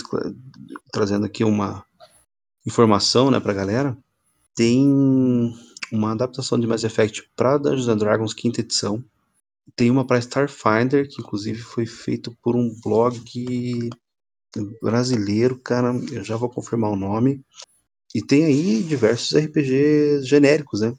trazendo 0.90 1.26
aqui 1.26 1.44
uma 1.44 1.84
informação 2.66 3.30
né, 3.30 3.42
para 3.42 3.52
a 3.52 3.56
galera, 3.56 3.98
tem 4.56 5.54
uma 5.92 6.14
adaptação 6.14 6.58
de 6.58 6.66
Mass 6.66 6.86
Effect 6.86 7.30
para 7.36 7.58
Dungeons 7.58 7.90
and 7.90 7.98
Dragons 7.98 8.34
quinta 8.34 8.62
edição. 8.62 9.04
Tem 9.76 9.90
uma 9.90 10.06
para 10.06 10.20
Starfinder, 10.20 11.08
que 11.08 11.22
inclusive 11.22 11.60
foi 11.60 11.86
feito 11.86 12.36
por 12.42 12.56
um 12.56 12.74
blog 12.84 13.90
brasileiro, 14.82 15.58
cara, 15.60 15.94
eu 16.12 16.24
já 16.24 16.36
vou 16.36 16.50
confirmar 16.50 16.92
o 16.92 16.96
nome. 16.96 17.44
E 18.14 18.22
tem 18.22 18.46
aí 18.46 18.84
diversos 18.84 19.36
RPGs 19.36 20.26
genéricos, 20.26 20.82
né? 20.82 20.96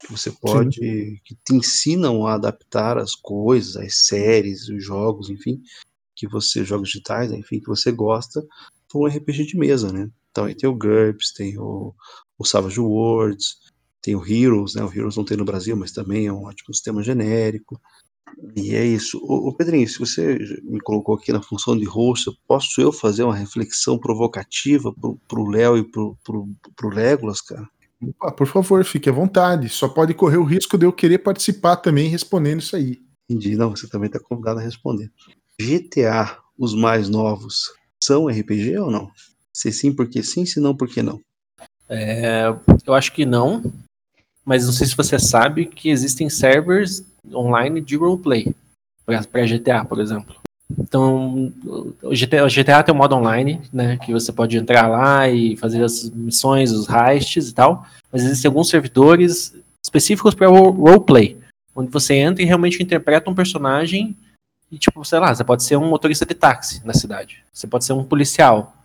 Que 0.00 0.10
você 0.10 0.32
pode. 0.32 0.76
Sim. 0.76 1.20
que 1.24 1.36
te 1.36 1.54
ensinam 1.54 2.26
a 2.26 2.34
adaptar 2.34 2.98
as 2.98 3.14
coisas, 3.14 3.76
as 3.76 4.06
séries, 4.06 4.68
os 4.68 4.84
jogos, 4.84 5.30
enfim, 5.30 5.62
que 6.16 6.26
você. 6.26 6.64
jogos 6.64 6.88
digitais, 6.88 7.30
enfim, 7.30 7.60
que 7.60 7.68
você 7.68 7.92
gosta, 7.92 8.44
para 8.88 9.00
um 9.00 9.06
RPG 9.06 9.46
de 9.46 9.56
mesa, 9.56 9.92
né? 9.92 10.10
Então 10.30 10.44
aí 10.44 10.54
tem 10.54 10.68
o 10.68 10.74
GURPS, 10.74 11.32
tem 11.34 11.58
o, 11.58 11.94
o 12.38 12.44
Savage 12.44 12.80
Worlds, 12.80 13.69
tem 14.02 14.16
o 14.16 14.26
Heroes, 14.26 14.74
né? 14.74 14.82
O 14.82 14.92
Heroes 14.92 15.16
não 15.16 15.24
tem 15.24 15.36
no 15.36 15.44
Brasil, 15.44 15.76
mas 15.76 15.92
também 15.92 16.26
é 16.26 16.32
um 16.32 16.44
ótimo 16.44 16.74
sistema 16.74 17.02
genérico. 17.02 17.80
E 18.56 18.74
é 18.74 18.84
isso. 18.84 19.18
Ô, 19.22 19.52
Pedrinho, 19.54 19.88
se 19.88 19.98
você 19.98 20.38
me 20.62 20.80
colocou 20.80 21.14
aqui 21.14 21.32
na 21.32 21.42
função 21.42 21.76
de 21.76 21.84
host, 21.84 22.30
posso 22.46 22.80
eu 22.80 22.92
fazer 22.92 23.24
uma 23.24 23.34
reflexão 23.34 23.98
provocativa 23.98 24.92
pro, 24.92 25.18
pro 25.28 25.48
Léo 25.48 25.76
e 25.78 25.84
pro, 25.84 26.16
pro, 26.24 26.48
pro 26.76 26.88
Legolas, 26.88 27.40
cara? 27.40 27.68
Opa, 28.02 28.32
por 28.32 28.46
favor, 28.46 28.82
fique 28.84 29.10
à 29.10 29.12
vontade. 29.12 29.68
Só 29.68 29.88
pode 29.88 30.14
correr 30.14 30.38
o 30.38 30.44
risco 30.44 30.78
de 30.78 30.86
eu 30.86 30.92
querer 30.92 31.18
participar 31.18 31.76
também 31.76 32.08
respondendo 32.08 32.60
isso 32.60 32.76
aí. 32.76 32.98
Entendi. 33.28 33.56
Não, 33.56 33.70
você 33.70 33.88
também 33.88 34.06
está 34.06 34.18
convidado 34.18 34.60
a 34.60 34.62
responder. 34.62 35.10
GTA, 35.60 36.38
os 36.58 36.74
mais 36.74 37.08
novos, 37.08 37.70
são 38.02 38.28
RPG 38.28 38.78
ou 38.78 38.90
não? 38.90 39.10
Se 39.52 39.70
sim, 39.70 39.92
por 39.94 40.08
que 40.08 40.22
sim? 40.22 40.46
Se 40.46 40.58
não, 40.58 40.74
por 40.74 40.88
que 40.88 41.02
não? 41.02 41.20
É, 41.88 42.44
eu 42.86 42.94
acho 42.94 43.12
que 43.12 43.26
não. 43.26 43.62
Mas 44.50 44.66
não 44.66 44.72
sei 44.72 44.84
se 44.84 44.96
você 44.96 45.16
sabe 45.16 45.64
que 45.64 45.90
existem 45.90 46.28
servers 46.28 47.04
online 47.32 47.80
de 47.80 47.94
roleplay 47.94 48.52
para 49.06 49.46
GTA, 49.46 49.84
por 49.84 50.00
exemplo. 50.00 50.34
Então, 50.76 51.52
o 52.02 52.10
GTA, 52.10 52.44
o 52.44 52.48
GTA 52.48 52.82
tem 52.82 52.92
um 52.92 52.98
modo 52.98 53.14
online, 53.14 53.62
né, 53.72 53.96
que 53.98 54.12
você 54.12 54.32
pode 54.32 54.56
entrar 54.56 54.88
lá 54.88 55.28
e 55.28 55.56
fazer 55.56 55.84
as 55.84 56.10
missões, 56.10 56.72
os 56.72 56.88
heists 56.88 57.48
e 57.48 57.54
tal, 57.54 57.86
mas 58.12 58.24
existem 58.24 58.48
alguns 58.48 58.68
servidores 58.68 59.54
específicos 59.84 60.34
para 60.34 60.48
roleplay, 60.48 61.36
onde 61.72 61.88
você 61.92 62.14
entra 62.14 62.42
e 62.42 62.46
realmente 62.46 62.82
interpreta 62.82 63.30
um 63.30 63.34
personagem 63.36 64.16
e, 64.68 64.78
tipo, 64.78 65.04
sei 65.04 65.20
lá, 65.20 65.32
você 65.32 65.44
pode 65.44 65.62
ser 65.62 65.76
um 65.76 65.88
motorista 65.88 66.26
de 66.26 66.34
táxi 66.34 66.84
na 66.84 66.92
cidade, 66.92 67.44
você 67.52 67.68
pode 67.68 67.84
ser 67.84 67.92
um 67.92 68.02
policial, 68.02 68.76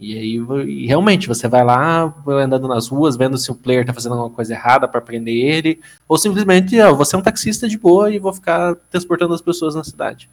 e 0.00 0.16
aí, 0.16 0.36
e 0.66 0.86
realmente, 0.86 1.28
você 1.28 1.46
vai 1.46 1.62
lá, 1.62 2.14
andando 2.26 2.66
nas 2.66 2.88
ruas, 2.88 3.16
vendo 3.16 3.36
se 3.36 3.50
o 3.50 3.54
player 3.54 3.84
tá 3.84 3.92
fazendo 3.92 4.14
alguma 4.14 4.34
coisa 4.34 4.54
errada 4.54 4.88
para 4.88 5.00
prender 5.00 5.34
ele, 5.34 5.78
ou 6.08 6.16
simplesmente, 6.16 6.80
ó, 6.80 6.94
você 6.94 7.14
é 7.14 7.18
um 7.18 7.22
taxista 7.22 7.68
de 7.68 7.76
boa 7.76 8.10
e 8.10 8.18
vou 8.18 8.32
ficar 8.32 8.74
transportando 8.90 9.34
as 9.34 9.42
pessoas 9.42 9.74
na 9.74 9.84
cidade. 9.84 10.30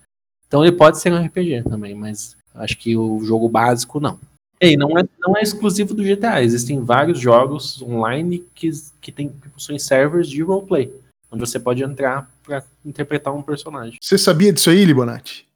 Então 0.48 0.64
ele 0.64 0.72
pode 0.72 1.02
ser 1.02 1.12
um 1.12 1.22
RPG 1.22 1.64
também, 1.64 1.94
mas 1.94 2.38
acho 2.56 2.78
que 2.78 2.96
o 2.96 3.22
jogo 3.26 3.50
básico 3.50 4.00
não. 4.00 4.18
E 4.62 4.78
não 4.78 4.98
é, 4.98 5.04
não 5.20 5.36
é 5.36 5.42
exclusivo 5.42 5.94
do 5.94 6.02
GTA, 6.02 6.42
existem 6.42 6.82
vários 6.82 7.20
jogos 7.20 7.82
online 7.82 8.46
que, 8.56 8.72
que, 9.02 9.12
tem, 9.12 9.30
que 9.30 9.80
servers 9.80 10.30
de 10.30 10.42
roleplay, 10.42 10.94
onde 11.30 11.42
você 11.42 11.60
pode 11.60 11.84
entrar 11.84 12.32
para 12.42 12.64
interpretar 12.86 13.36
um 13.36 13.42
personagem. 13.42 13.98
Você 14.02 14.18
sabia 14.18 14.54
disso 14.54 14.70
aí, 14.70 14.86
Libonati? 14.86 15.47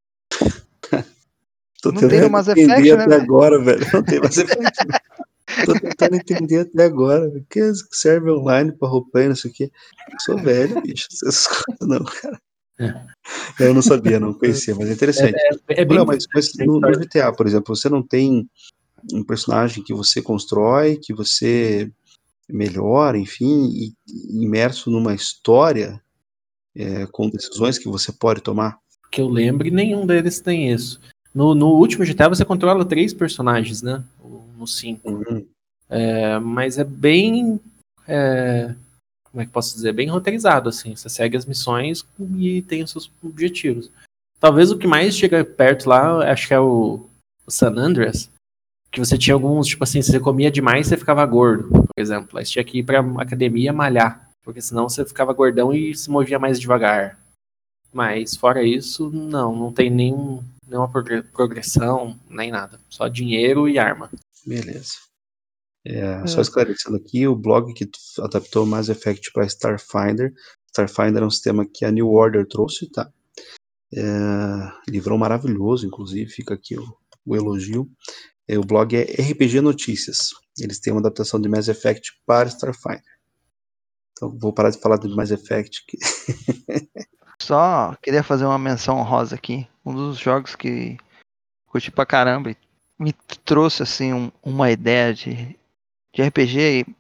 Tô 1.82 1.92
não 1.92 2.02
tentando 2.02 2.30
Mass 2.30 2.48
entender 2.48 2.72
Effect, 2.74 2.92
até 2.92 3.08
né, 3.08 3.16
agora, 3.16 3.60
velho. 3.62 3.86
Não 3.94 4.04
tem 4.04 4.20
Mass 4.20 4.38
Effect. 4.38 4.88
Tô 5.66 5.74
tentando 5.74 6.16
entender 6.16 6.60
até 6.60 6.84
agora. 6.84 7.28
O 7.28 7.44
que 7.50 7.74
serve 7.92 8.30
online 8.30 8.72
pra 8.72 8.88
roleplay, 8.88 9.28
não 9.28 9.36
sei 9.36 9.52
o 9.52 9.54
quê. 9.54 9.72
Eu 10.12 10.20
sou 10.20 10.38
velho, 10.38 10.82
bicho. 10.82 11.08
Essas 11.12 11.48
coisas 11.48 11.88
não, 11.88 12.04
cara. 12.04 12.40
É. 12.80 13.66
Eu 13.66 13.74
não 13.74 13.82
sabia, 13.82 14.20
não 14.20 14.34
conhecia, 14.34 14.74
mas 14.76 14.90
é 14.90 14.94
interessante. 14.94 15.36
É, 15.36 15.50
é, 15.74 15.82
é 15.82 15.86
bem 15.86 15.98
não, 15.98 16.06
mas, 16.06 16.26
mas 16.34 16.52
no, 16.56 16.80
no, 16.80 16.92
GTA, 16.92 17.32
por 17.32 17.46
exemplo, 17.46 17.76
você 17.76 17.90
não 17.90 18.02
tem 18.02 18.50
um 19.14 19.24
personagem 19.24 19.84
que 19.84 19.94
você 19.94 20.22
constrói, 20.22 20.98
que 20.98 21.14
você 21.14 21.92
melhora, 22.50 23.18
enfim, 23.18 23.70
e, 23.70 23.94
imerso 24.44 24.90
numa 24.90 25.14
história 25.14 26.02
é, 26.76 27.06
com 27.12 27.30
decisões 27.30 27.78
que 27.78 27.90
você 27.90 28.12
pode 28.12 28.42
tomar? 28.42 28.78
Que 29.12 29.22
eu 29.22 29.28
lembre, 29.28 29.70
nenhum 29.70 30.06
deles 30.06 30.40
tem 30.40 30.72
isso. 30.72 31.00
No, 31.34 31.56
no 31.56 31.70
último 31.70 32.06
GTA 32.06 32.30
você 32.30 32.44
controla 32.44 32.86
três 32.86 33.14
personagens, 33.14 33.82
né? 33.82 34.04
No 34.58 34.68
5. 34.68 35.10
Uhum. 35.10 35.46
É, 35.90 36.40
mas 36.40 36.78
é 36.78 36.84
bem. 36.84 37.60
É, 38.08 38.74
como 39.24 39.42
é 39.42 39.46
que 39.46 39.52
posso 39.52 39.74
dizer? 39.74 39.94
Bem 39.94 40.10
roteirizado, 40.10 40.70
assim. 40.70 40.96
Você 40.96 41.10
segue 41.10 41.38
as 41.38 41.46
missões 41.46 42.06
e 42.38 42.62
tem 42.64 42.84
os 42.84 42.92
seus 42.92 43.10
objetivos. 43.24 43.90
Talvez 44.40 44.72
o 44.72 44.78
que 44.78 44.88
mais 44.88 45.16
chega 45.16 45.46
perto 45.46 45.88
lá, 45.88 46.32
acho 46.32 46.48
que 46.48 46.54
é 46.54 46.60
o, 46.60 47.06
o 47.46 47.52
San 47.52 47.76
Andreas. 47.78 48.30
Que 48.92 49.00
você 49.00 49.18
tinha 49.18 49.34
alguns, 49.34 49.68
tipo 49.68 49.84
assim, 49.84 50.02
se 50.02 50.12
você 50.12 50.20
comia 50.20 50.52
demais, 50.52 50.88
você 50.88 50.98
ficava 50.98 51.26
gordo, 51.26 51.70
por 51.70 52.02
exemplo. 52.02 52.38
Aí 52.38 52.46
você 52.46 52.54
tinha 52.54 52.64
que 52.64 52.80
ir 52.80 52.84
pra 52.84 53.00
academia 53.18 53.72
malhar. 53.72 54.30
Porque 54.44 54.62
senão 54.62 54.90
você 54.90 55.06
ficava 55.06 55.34
gordão 55.34 55.74
e 55.74 55.96
se 55.96 56.10
movia 56.10 56.40
mais 56.40 56.60
devagar. 56.60 57.18
Mas 57.94 58.36
fora 58.36 58.64
isso, 58.64 59.10
não, 59.10 59.56
não 59.56 59.72
tem 59.72 59.90
nenhum, 59.90 60.42
nenhuma 60.72 60.90
progressão, 61.34 62.18
nem 62.30 62.50
nada. 62.50 62.80
Só 62.90 63.08
dinheiro 63.08 63.68
e 63.68 63.78
arma. 63.78 64.10
Beleza. 64.46 64.94
É, 65.86 66.26
só 66.28 66.42
esclarecendo 66.42 66.96
aqui, 66.96 67.28
o 67.28 67.36
blog 67.36 67.74
que 67.74 67.90
adaptou 68.20 68.66
Mass 68.66 68.88
Effect 68.88 69.32
para 69.34 69.46
Starfinder. 69.46 70.32
Starfinder 70.68 71.24
é 71.24 71.26
um 71.26 71.30
sistema 71.30 71.66
que 71.66 71.84
a 71.84 71.92
New 71.92 72.08
Order 72.08 72.48
trouxe, 72.48 72.90
tá? 72.90 73.12
É, 73.94 74.02
livrão 74.88 75.18
maravilhoso, 75.18 75.86
inclusive, 75.86 76.32
fica 76.32 76.54
aqui 76.54 76.78
o, 76.78 76.98
o 77.26 77.36
elogio. 77.36 77.90
É, 78.48 78.58
o 78.58 78.64
blog 78.64 78.96
é 78.96 79.04
RPG 79.04 79.60
Notícias. 79.60 80.30
Eles 80.58 80.80
têm 80.80 80.94
uma 80.94 81.00
adaptação 81.00 81.42
de 81.42 81.50
Mass 81.50 81.68
Effect 81.68 82.12
para 82.26 82.48
Starfinder. 82.48 83.04
Então, 84.12 84.38
vou 84.40 84.54
parar 84.54 84.70
de 84.70 84.80
falar 84.80 84.98
de 84.98 85.14
Mass 85.14 85.32
Effect. 85.32 85.84
Só 87.42 87.96
queria 88.04 88.24
fazer 88.24 88.46
uma 88.46 88.60
menção 88.60 88.98
honrosa 88.98 89.36
aqui. 89.36 89.68
Um 89.86 89.94
dos 89.94 90.18
jogos 90.18 90.56
que 90.56 90.98
curti 91.68 91.92
pra 91.92 92.06
caramba 92.06 92.52
e 92.52 92.58
me 93.00 93.14
trouxe 93.44 93.82
assim 93.82 94.14
um, 94.14 94.32
uma 94.44 94.70
ideia 94.70 95.14
de, 95.14 95.58
de 96.14 96.22
RPG 96.22 96.60
e, 96.60 96.96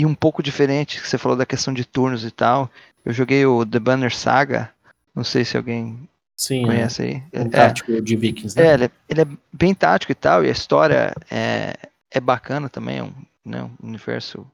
e, 0.00 0.06
um 0.06 0.14
pouco 0.14 0.42
diferente, 0.42 1.00
que 1.00 1.08
você 1.08 1.16
falou 1.16 1.36
da 1.36 1.46
questão 1.46 1.72
de 1.72 1.84
turnos 1.84 2.24
e 2.24 2.30
tal. 2.30 2.70
Eu 3.04 3.12
joguei 3.12 3.46
o 3.46 3.64
The 3.64 3.78
Banner 3.78 4.14
Saga, 4.14 4.70
não 5.14 5.24
sei 5.24 5.44
se 5.44 5.56
alguém 5.56 6.08
Sim, 6.36 6.66
conhece 6.66 7.02
aí. 7.02 7.22
Um 7.32 7.46
é, 7.46 7.48
tático 7.48 8.00
de 8.02 8.16
Vikings, 8.16 8.56
né? 8.56 8.66
É, 8.66 8.74
ele 8.74 8.84
é, 8.84 8.90
ele 9.08 9.20
é, 9.22 9.26
bem 9.52 9.74
tático 9.74 10.12
e 10.12 10.14
tal, 10.14 10.44
e 10.44 10.48
a 10.48 10.52
história 10.52 11.14
é, 11.30 11.74
é 12.10 12.20
bacana 12.20 12.68
também, 12.68 12.98
é 12.98 13.02
um, 13.02 13.14
né, 13.44 13.62
um 13.62 13.86
universo 13.86 14.46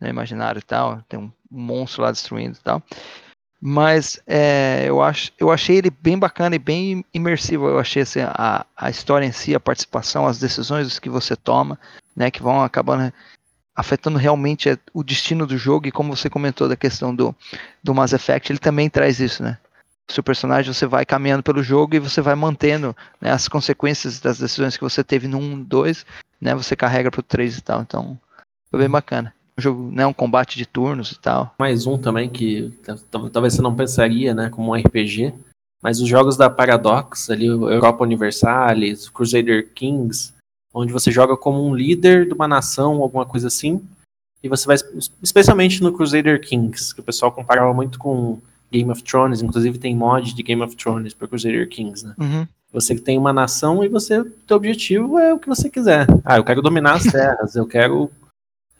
né, 0.00 0.10
imaginário 0.10 0.60
e 0.60 0.62
tal, 0.62 1.02
tem 1.08 1.18
um 1.18 1.32
monstro 1.50 2.02
lá 2.02 2.12
destruindo 2.12 2.56
e 2.56 2.62
tal. 2.62 2.82
Mas 3.60 4.18
é, 4.26 4.84
eu, 4.86 5.02
acho, 5.02 5.32
eu 5.38 5.50
achei 5.50 5.76
ele 5.76 5.90
bem 5.90 6.18
bacana 6.18 6.56
e 6.56 6.58
bem 6.58 7.04
imersivo. 7.12 7.68
Eu 7.68 7.78
achei 7.78 8.02
assim, 8.02 8.20
a, 8.20 8.64
a 8.74 8.88
história 8.88 9.26
em 9.26 9.32
si, 9.32 9.54
a 9.54 9.60
participação, 9.60 10.26
as 10.26 10.38
decisões 10.38 10.98
que 10.98 11.10
você 11.10 11.36
toma, 11.36 11.78
né, 12.16 12.30
que 12.30 12.42
vão 12.42 12.62
acabando 12.62 13.12
afetando 13.76 14.18
realmente 14.18 14.68
é, 14.68 14.78
o 14.92 15.04
destino 15.04 15.46
do 15.46 15.58
jogo. 15.58 15.86
E 15.86 15.92
como 15.92 16.16
você 16.16 16.30
comentou 16.30 16.68
da 16.68 16.76
questão 16.76 17.14
do, 17.14 17.34
do 17.82 17.94
Mass 17.94 18.12
Effect, 18.12 18.50
ele 18.50 18.58
também 18.58 18.88
traz 18.88 19.20
isso, 19.20 19.42
né? 19.42 19.58
Seu 20.10 20.24
personagem 20.24 20.72
você 20.72 20.86
vai 20.86 21.04
caminhando 21.04 21.42
pelo 21.42 21.62
jogo 21.62 21.94
e 21.94 22.00
você 22.00 22.20
vai 22.20 22.34
mantendo 22.34 22.96
né, 23.20 23.30
as 23.30 23.46
consequências 23.46 24.18
das 24.20 24.38
decisões 24.38 24.76
que 24.76 24.82
você 24.82 25.04
teve 25.04 25.28
no 25.28 25.38
1, 25.38 25.62
2, 25.62 26.06
né? 26.40 26.54
Você 26.54 26.74
carrega 26.74 27.10
pro 27.10 27.22
3 27.22 27.58
e 27.58 27.60
tal. 27.62 27.82
Então, 27.82 28.18
foi 28.70 28.80
bem 28.80 28.90
bacana 28.90 29.32
um 29.58 29.62
jogo, 29.62 29.90
né, 29.92 30.06
um 30.06 30.12
combate 30.12 30.56
de 30.56 30.66
turnos 30.66 31.12
e 31.12 31.18
tal. 31.18 31.54
Mais 31.58 31.86
um 31.86 31.98
também 31.98 32.28
que 32.28 32.72
talvez 33.10 33.54
você 33.54 33.62
não 33.62 33.74
pensaria, 33.74 34.34
né, 34.34 34.48
como 34.50 34.70
um 34.70 34.74
RPG, 34.74 35.32
mas 35.82 36.00
os 36.00 36.08
jogos 36.08 36.36
da 36.36 36.50
Paradox, 36.50 37.30
ali, 37.30 37.46
Europa 37.46 38.04
Universalis, 38.04 39.08
Crusader 39.08 39.68
Kings, 39.74 40.32
onde 40.72 40.92
você 40.92 41.10
joga 41.10 41.36
como 41.36 41.64
um 41.64 41.74
líder 41.74 42.26
de 42.26 42.34
uma 42.34 42.46
nação, 42.46 43.02
alguma 43.02 43.26
coisa 43.26 43.48
assim, 43.48 43.82
e 44.42 44.48
você 44.48 44.66
vai, 44.66 44.76
especialmente 45.22 45.82
no 45.82 45.92
Crusader 45.92 46.40
Kings, 46.40 46.94
que 46.94 47.00
o 47.00 47.04
pessoal 47.04 47.32
comparava 47.32 47.74
muito 47.74 47.98
com 47.98 48.40
Game 48.72 48.90
of 48.90 49.02
Thrones, 49.02 49.42
inclusive 49.42 49.78
tem 49.78 49.94
mod 49.94 50.32
de 50.32 50.42
Game 50.42 50.62
of 50.62 50.76
Thrones 50.76 51.12
para 51.12 51.28
Crusader 51.28 51.68
Kings, 51.68 52.06
né? 52.06 52.14
Uhum. 52.18 52.46
Você 52.72 52.94
tem 52.94 53.18
uma 53.18 53.32
nação 53.32 53.82
e 53.82 53.88
você, 53.88 54.22
teu 54.46 54.56
objetivo 54.56 55.18
é 55.18 55.34
o 55.34 55.38
que 55.40 55.48
você 55.48 55.68
quiser. 55.68 56.06
Ah, 56.24 56.36
eu 56.36 56.44
quero 56.44 56.62
dominar 56.62 56.94
as 56.94 57.02
terras, 57.02 57.56
eu 57.56 57.66
quero 57.66 58.10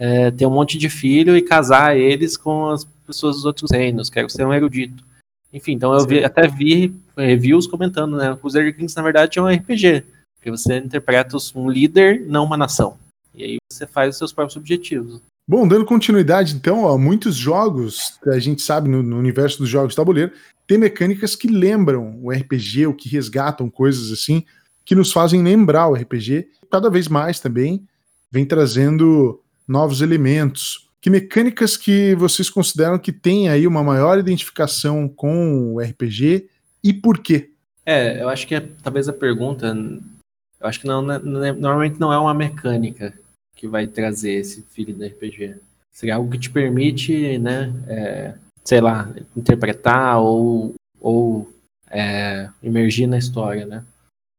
é, 0.00 0.30
ter 0.30 0.46
um 0.46 0.50
monte 0.50 0.78
de 0.78 0.88
filho 0.88 1.36
e 1.36 1.42
casar 1.42 1.94
eles 1.94 2.34
com 2.34 2.70
as 2.70 2.84
pessoas 3.06 3.36
dos 3.36 3.44
outros 3.44 3.70
reinos, 3.70 4.08
quero 4.08 4.30
ser 4.30 4.46
um 4.46 4.54
erudito. 4.54 5.04
Enfim, 5.52 5.72
então 5.72 5.92
eu 5.92 6.06
vi, 6.06 6.24
até 6.24 6.48
vi 6.48 6.94
reviews 7.14 7.66
comentando, 7.66 8.16
né? 8.16 8.36
Os 8.42 8.54
Kings, 8.54 8.96
na 8.96 9.02
verdade, 9.02 9.38
é 9.38 9.42
um 9.42 9.48
RPG, 9.48 10.04
porque 10.38 10.50
você 10.50 10.78
interpreta 10.78 11.36
um 11.54 11.68
líder, 11.68 12.24
não 12.26 12.44
uma 12.44 12.56
nação. 12.56 12.96
E 13.34 13.44
aí 13.44 13.56
você 13.70 13.86
faz 13.86 14.10
os 14.10 14.18
seus 14.18 14.32
próprios 14.32 14.56
objetivos. 14.56 15.20
Bom, 15.46 15.68
dando 15.68 15.84
continuidade, 15.84 16.54
então, 16.54 16.84
ó, 16.84 16.96
muitos 16.96 17.34
jogos, 17.34 18.18
a 18.28 18.38
gente 18.38 18.62
sabe 18.62 18.88
no, 18.88 19.02
no 19.02 19.18
universo 19.18 19.58
dos 19.58 19.68
jogos 19.68 19.90
de 19.90 19.96
tabuleiro, 19.96 20.32
tem 20.66 20.78
mecânicas 20.78 21.34
que 21.34 21.48
lembram 21.48 22.20
o 22.22 22.30
RPG, 22.30 22.86
ou 22.86 22.94
que 22.94 23.08
resgatam 23.08 23.68
coisas 23.68 24.12
assim, 24.12 24.44
que 24.84 24.94
nos 24.94 25.12
fazem 25.12 25.42
lembrar 25.42 25.88
o 25.88 25.94
RPG. 25.94 26.48
Cada 26.70 26.88
vez 26.88 27.08
mais 27.08 27.40
também 27.40 27.84
vem 28.30 28.46
trazendo 28.46 29.42
novos 29.70 30.00
elementos. 30.00 30.88
Que 31.00 31.08
mecânicas 31.08 31.76
que 31.76 32.14
vocês 32.16 32.50
consideram 32.50 32.98
que 32.98 33.12
tem 33.12 33.48
aí 33.48 33.66
uma 33.66 33.82
maior 33.82 34.18
identificação 34.18 35.08
com 35.08 35.74
o 35.74 35.80
RPG 35.80 36.48
e 36.82 36.92
por 36.92 37.18
quê? 37.18 37.52
É, 37.86 38.20
eu 38.20 38.28
acho 38.28 38.46
que 38.46 38.54
é, 38.54 38.68
talvez 38.82 39.08
a 39.08 39.12
pergunta, 39.12 39.66
eu 39.68 40.66
acho 40.66 40.80
que 40.80 40.86
não, 40.86 41.00
não, 41.00 41.20
normalmente 41.54 41.98
não 41.98 42.12
é 42.12 42.18
uma 42.18 42.34
mecânica 42.34 43.14
que 43.56 43.68
vai 43.68 43.86
trazer 43.86 44.32
esse 44.32 44.62
feeling 44.62 44.94
do 44.94 45.06
RPG. 45.06 45.56
Seria 45.92 46.16
algo 46.16 46.30
que 46.30 46.38
te 46.38 46.50
permite, 46.50 47.38
né, 47.38 47.72
é, 47.86 48.34
sei 48.64 48.80
lá, 48.80 49.08
interpretar 49.36 50.18
ou, 50.20 50.74
ou 51.00 51.50
é, 51.88 52.48
emergir 52.62 53.06
na 53.06 53.18
história, 53.18 53.64
né? 53.66 53.84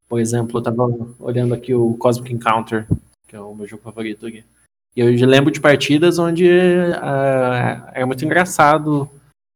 Por 0.07 0.19
exemplo, 0.19 0.57
eu 0.57 0.59
estava 0.59 0.83
olhando 1.19 1.53
aqui 1.53 1.73
o 1.73 1.93
Cosmic 1.95 2.33
Encounter, 2.33 2.85
que 3.27 3.35
é 3.35 3.39
o 3.39 3.55
meu 3.55 3.67
jogo 3.67 3.83
favorito 3.83 4.25
aqui. 4.25 4.43
Eu 4.95 5.07
lembro 5.27 5.51
de 5.51 5.61
partidas 5.61 6.19
onde 6.19 6.45
uh, 6.45 7.87
era 7.93 8.05
muito 8.05 8.25
engraçado 8.25 9.09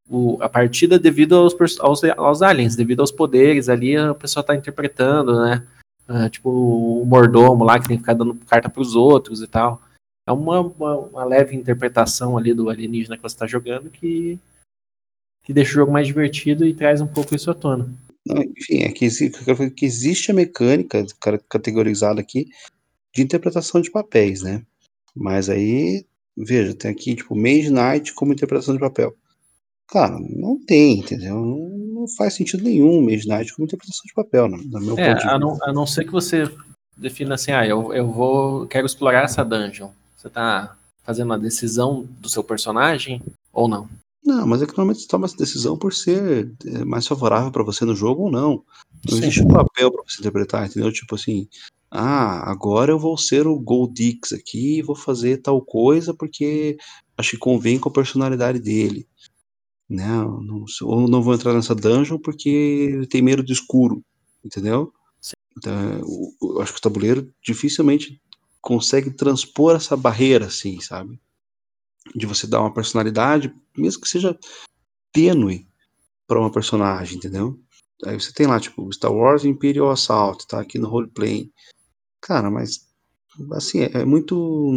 o, 0.10 0.38
a 0.42 0.48
partida 0.48 0.98
devido 0.98 1.36
aos, 1.36 1.56
aos, 1.80 2.04
aos, 2.04 2.42
aliens, 2.42 2.76
devido 2.76 3.02
aos 3.02 3.12
poderes 3.12 3.68
ali, 3.68 3.98
a 3.98 4.14
pessoa 4.14 4.44
tá 4.44 4.56
interpretando, 4.56 5.44
né? 5.44 5.66
Uh, 6.08 6.30
tipo, 6.30 6.50
o 6.50 7.06
mordomo 7.06 7.64
lá 7.64 7.80
que 7.80 7.88
tem 7.88 7.98
que 7.98 8.04
ficar 8.04 8.14
dando 8.14 8.36
carta 8.48 8.70
pros 8.70 8.96
outros 8.96 9.42
e 9.42 9.48
tal. 9.48 9.82
É 10.28 10.32
uma, 10.32 10.62
uma, 10.62 10.96
uma 10.98 11.24
leve 11.26 11.56
interpretação 11.56 12.38
ali 12.38 12.54
do 12.54 12.70
alienígena 12.70 13.18
que 13.18 13.24
você 13.24 13.38
tá 13.38 13.46
jogando 13.46 13.90
que 13.90 14.40
que 15.44 15.54
deixa 15.54 15.72
o 15.72 15.76
jogo 15.76 15.92
mais 15.92 16.08
divertido 16.08 16.66
e 16.66 16.74
traz 16.74 17.00
um 17.02 17.08
pouco 17.08 17.36
isso 17.36 17.52
à 17.52 17.54
tona. 17.54 17.88
Não, 18.26 18.42
enfim, 18.42 18.82
é 18.82 18.92
que, 18.92 19.08
que 19.70 19.86
existe 19.86 20.32
a 20.32 20.34
mecânica 20.34 21.06
ca- 21.22 21.40
categorizada 21.48 22.20
aqui 22.20 22.48
de 23.14 23.22
interpretação 23.22 23.80
de 23.80 23.92
papéis, 23.92 24.42
né? 24.42 24.64
Mas 25.16 25.50
aí, 25.50 26.06
veja, 26.38 26.74
tem 26.74 26.92
aqui, 26.92 27.16
tipo, 27.16 27.36
Mage 27.36 27.70
Knight 27.70 28.14
como 28.14 28.34
interpretação 28.34 28.74
de 28.74 28.80
papel. 28.80 29.16
Cara, 29.88 30.18
não 30.20 30.60
tem, 30.66 31.00
entendeu? 31.00 31.36
Não, 31.36 32.06
faz 32.18 32.34
sentido 32.34 32.64
nenhum 32.64 33.02
Mage 33.02 33.28
Knight 33.28 33.54
como 33.54 33.66
interpretação 33.66 34.04
de 34.06 34.14
papel, 34.14 34.50
no, 34.50 34.58
no 34.58 34.82
meu 34.82 34.98
É, 35.00 35.10
ponto 35.14 35.22
de 35.22 35.28
a 35.28 35.38
vista. 35.38 35.40
não, 35.40 35.58
a 35.64 35.74
não 35.74 35.86
ser 35.88 36.06
que 36.06 36.12
você 36.12 36.44
defina 36.98 37.36
assim, 37.36 37.52
ah, 37.52 37.66
eu, 37.66 37.94
eu 37.94 38.08
vou, 38.12 38.68
quero 38.68 38.86
explorar 38.86 39.24
essa 39.24 39.44
dungeon. 39.44 39.90
Você 40.18 40.30
tá 40.30 40.76
fazendo 41.04 41.34
a 41.34 41.38
decisão 41.38 42.08
do 42.20 42.28
seu 42.28 42.44
personagem 42.44 43.22
ou 43.54 43.68
não? 43.68 43.88
Não, 44.24 44.48
mas 44.48 44.62
é 44.64 44.66
que 44.66 44.72
normalmente 44.72 45.02
você 45.02 45.08
toma 45.08 45.28
essa 45.28 45.38
decisão 45.38 45.78
por 45.78 45.94
ser 45.94 46.52
é, 46.66 46.84
mais 46.84 47.06
favorável 47.06 47.52
pra 47.52 47.64
você 47.64 47.86
no 47.86 47.96
jogo 47.96 48.24
ou 48.24 48.32
não. 48.32 48.64
Não 49.08 49.18
Sim. 49.18 49.18
existe 49.20 49.44
um 49.44 49.48
papel 49.48 49.92
pra 49.92 50.02
você 50.04 50.20
interpretar, 50.20 50.66
entendeu? 50.66 50.92
Tipo 50.92 51.14
assim, 51.14 51.48
ah, 51.96 52.52
agora 52.52 52.92
eu 52.92 53.00
vou 53.00 53.18
ser 53.18 53.48
o 53.48 53.60
Goldix 53.60 54.34
aqui 54.34 54.80
e 54.80 54.82
vou 54.82 54.96
fazer 54.96 55.38
tal 55.42 55.62
coisa 55.64 56.14
porque 56.14 56.78
acho 57.18 57.32
que 57.32 57.38
convém 57.38 57.80
com 57.80 57.90
a 57.90 57.94
personalidade 57.94 58.60
dele. 58.60 59.08
Né? 59.90 60.06
Eu 60.08 60.42
Não, 60.42 60.66
ou 60.84 61.08
não 61.10 61.22
vou 61.22 61.34
entrar 61.36 61.54
nessa 61.54 61.76
dungeon 61.76 62.18
porque 62.20 62.50
ele 62.50 63.08
tem 63.08 63.22
medo 63.22 63.44
do 63.44 63.52
escuro, 63.54 64.04
entendeu? 64.44 64.94
Sim. 65.22 65.34
Então, 65.58 66.02
o- 66.06 66.56
eu 66.58 66.62
acho 66.62 66.74
que 66.74 66.80
o 66.80 66.82
tabuleiro 66.82 67.34
dificilmente 67.44 68.22
consegue 68.62 69.12
transpor 69.12 69.76
essa 69.76 69.98
barreira, 69.98 70.48
assim, 70.48 70.80
sabe? 70.82 71.20
De 72.16 72.26
você 72.26 72.48
dar 72.48 72.62
uma 72.62 72.74
personalidade, 72.74 73.54
mesmo 73.78 74.02
que 74.02 74.10
seja 74.10 74.38
tênue 75.14 75.68
para 76.28 76.40
uma 76.40 76.52
personagem, 76.52 77.18
entendeu? 77.18 77.60
Aí 78.06 78.20
você 78.20 78.34
tem 78.34 78.48
lá, 78.48 78.60
tipo, 78.60 78.92
Star 78.94 79.14
Wars 79.14 79.46
Imperial 79.46 79.92
Assault, 79.92 80.48
tá 80.48 80.62
aqui 80.62 80.80
no 80.80 80.90
roleplay. 80.90 81.52
Cara, 82.26 82.50
mas, 82.50 82.88
assim, 83.54 83.82
é, 83.82 84.02
é 84.02 84.06
muito. 84.06 84.74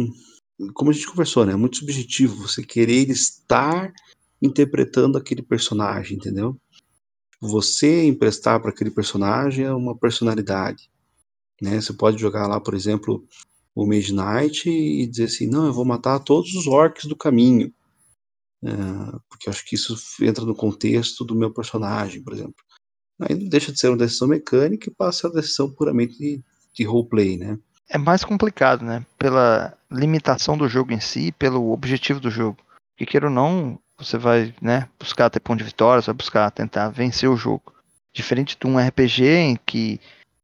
Como 0.75 0.91
a 0.91 0.93
gente 0.93 1.07
conversou, 1.07 1.45
né? 1.47 1.53
É 1.53 1.55
muito 1.55 1.77
subjetivo 1.77 2.47
você 2.47 2.63
querer 2.63 3.09
estar 3.09 3.91
interpretando 4.39 5.17
aquele 5.17 5.41
personagem, 5.41 6.17
entendeu? 6.17 6.55
Você 7.41 8.05
emprestar 8.05 8.61
para 8.61 8.69
aquele 8.69 8.91
personagem 8.91 9.65
é 9.65 9.73
uma 9.73 9.97
personalidade, 9.97 10.91
né? 11.59 11.81
Você 11.81 11.91
pode 11.91 12.21
jogar 12.21 12.47
lá, 12.47 12.61
por 12.61 12.75
exemplo, 12.75 13.25
o 13.73 13.87
Mage 13.87 14.13
Knight 14.13 14.69
e 14.69 15.07
dizer 15.07 15.25
assim: 15.25 15.47
não, 15.47 15.65
eu 15.65 15.73
vou 15.73 15.85
matar 15.85 16.19
todos 16.19 16.53
os 16.53 16.67
orcs 16.67 17.05
do 17.05 17.15
caminho. 17.15 17.73
Ah, 18.63 19.19
porque 19.27 19.49
acho 19.49 19.65
que 19.65 19.73
isso 19.75 19.95
entra 20.21 20.45
no 20.45 20.55
contexto 20.55 21.25
do 21.25 21.35
meu 21.35 21.51
personagem, 21.51 22.21
por 22.21 22.33
exemplo. 22.33 22.63
Aí 23.19 23.35
deixa 23.49 23.71
de 23.71 23.79
ser 23.79 23.87
uma 23.89 23.97
decisão 23.97 24.27
mecânica 24.27 24.89
e 24.89 24.93
passa 24.93 25.27
a 25.27 25.31
decisão 25.31 25.71
puramente 25.73 26.43
de, 26.83 26.89
roleplay, 26.89 27.37
né? 27.37 27.57
É 27.89 27.97
mais 27.97 28.23
complicado, 28.23 28.83
né? 28.85 29.05
Pela 29.17 29.73
limitação 29.91 30.57
do 30.57 30.67
jogo 30.67 30.93
em 30.93 30.99
si, 30.99 31.31
pelo 31.31 31.71
objetivo 31.71 32.19
do 32.19 32.29
jogo. 32.29 32.57
Que 32.95 33.05
queira 33.05 33.27
ou 33.27 33.33
não, 33.33 33.79
você 33.97 34.17
vai, 34.17 34.53
né, 34.61 34.87
buscar 34.99 35.29
ter 35.29 35.39
ponto 35.39 35.59
de 35.59 35.63
vitória, 35.63 36.01
você 36.01 36.07
vai 36.07 36.15
buscar 36.15 36.51
tentar 36.51 36.89
vencer 36.89 37.29
o 37.29 37.37
jogo. 37.37 37.73
Diferente 38.13 38.57
de 38.59 38.67
um 38.67 38.77
RPG 38.77 39.25
em 39.25 39.59
que 39.65 39.99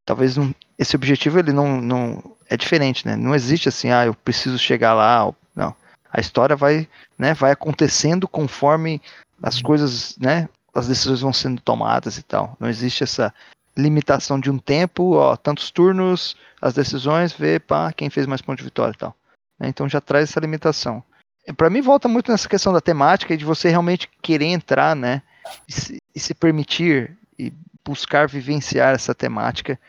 talvez 0.06 0.36
esse 0.78 0.96
objetivo 0.96 1.40
ele 1.40 1.52
não, 1.52 1.82
não 1.82 2.36
é 2.50 2.58
diferente, 2.58 3.06
né? 3.06 3.16
Não 3.16 3.34
existe 3.34 3.70
assim, 3.70 3.90
ah, 3.90 4.06
eu 4.06 4.14
preciso 4.14 4.58
chegar 4.58 4.94
lá, 4.94 5.32
não. 5.56 5.76
A 6.12 6.20
história 6.20 6.56
vai, 6.56 6.88
né, 7.18 7.34
vai 7.34 7.52
acontecendo 7.52 8.28
conforme 8.28 9.02
as 9.42 9.62
coisas, 9.62 10.18
né, 10.18 10.48
as 10.74 10.88
decisões 10.88 11.22
vão 11.22 11.34
sendo 11.34 11.62
tomadas 11.62 12.18
e 12.18 12.24
tal. 12.24 12.56
Não 12.60 12.70
existe 12.70 13.04
essa 13.04 13.34
limitação 13.78 14.40
de 14.40 14.50
um 14.50 14.58
tempo, 14.58 15.16
ó, 15.16 15.36
tantos 15.36 15.70
turnos, 15.70 16.36
as 16.62 16.74
decisões, 16.74 17.34
ver 17.34 17.62
pá, 17.62 17.92
quem 17.92 18.10
fez 18.10 18.26
mais 18.26 18.42
ponto 18.42 18.58
de 18.58 18.64
vitória 18.64 18.94
e 18.94 18.98
tal. 18.98 19.16
né? 19.60 19.68
Então 19.68 19.88
já 19.88 20.00
traz 20.00 20.30
essa 20.30 20.40
limitação. 20.40 21.04
Para 21.58 21.70
mim 21.70 21.82
volta 21.82 22.08
muito 22.08 22.32
nessa 22.32 22.50
questão 22.50 22.74
da 22.74 22.82
temática 22.82 23.34
e 23.34 23.38
de 23.38 23.46
você 23.46 23.70
realmente 23.70 24.10
querer 24.22 24.48
entrar, 24.48 24.96
né, 24.96 25.22
e 25.68 25.72
se, 25.72 26.02
e 26.16 26.20
se 26.20 26.34
permitir 26.34 27.16
e 27.38 27.54
buscar 27.84 28.28
vivenciar 28.28 28.96
essa 28.96 29.14
temática 29.14 29.80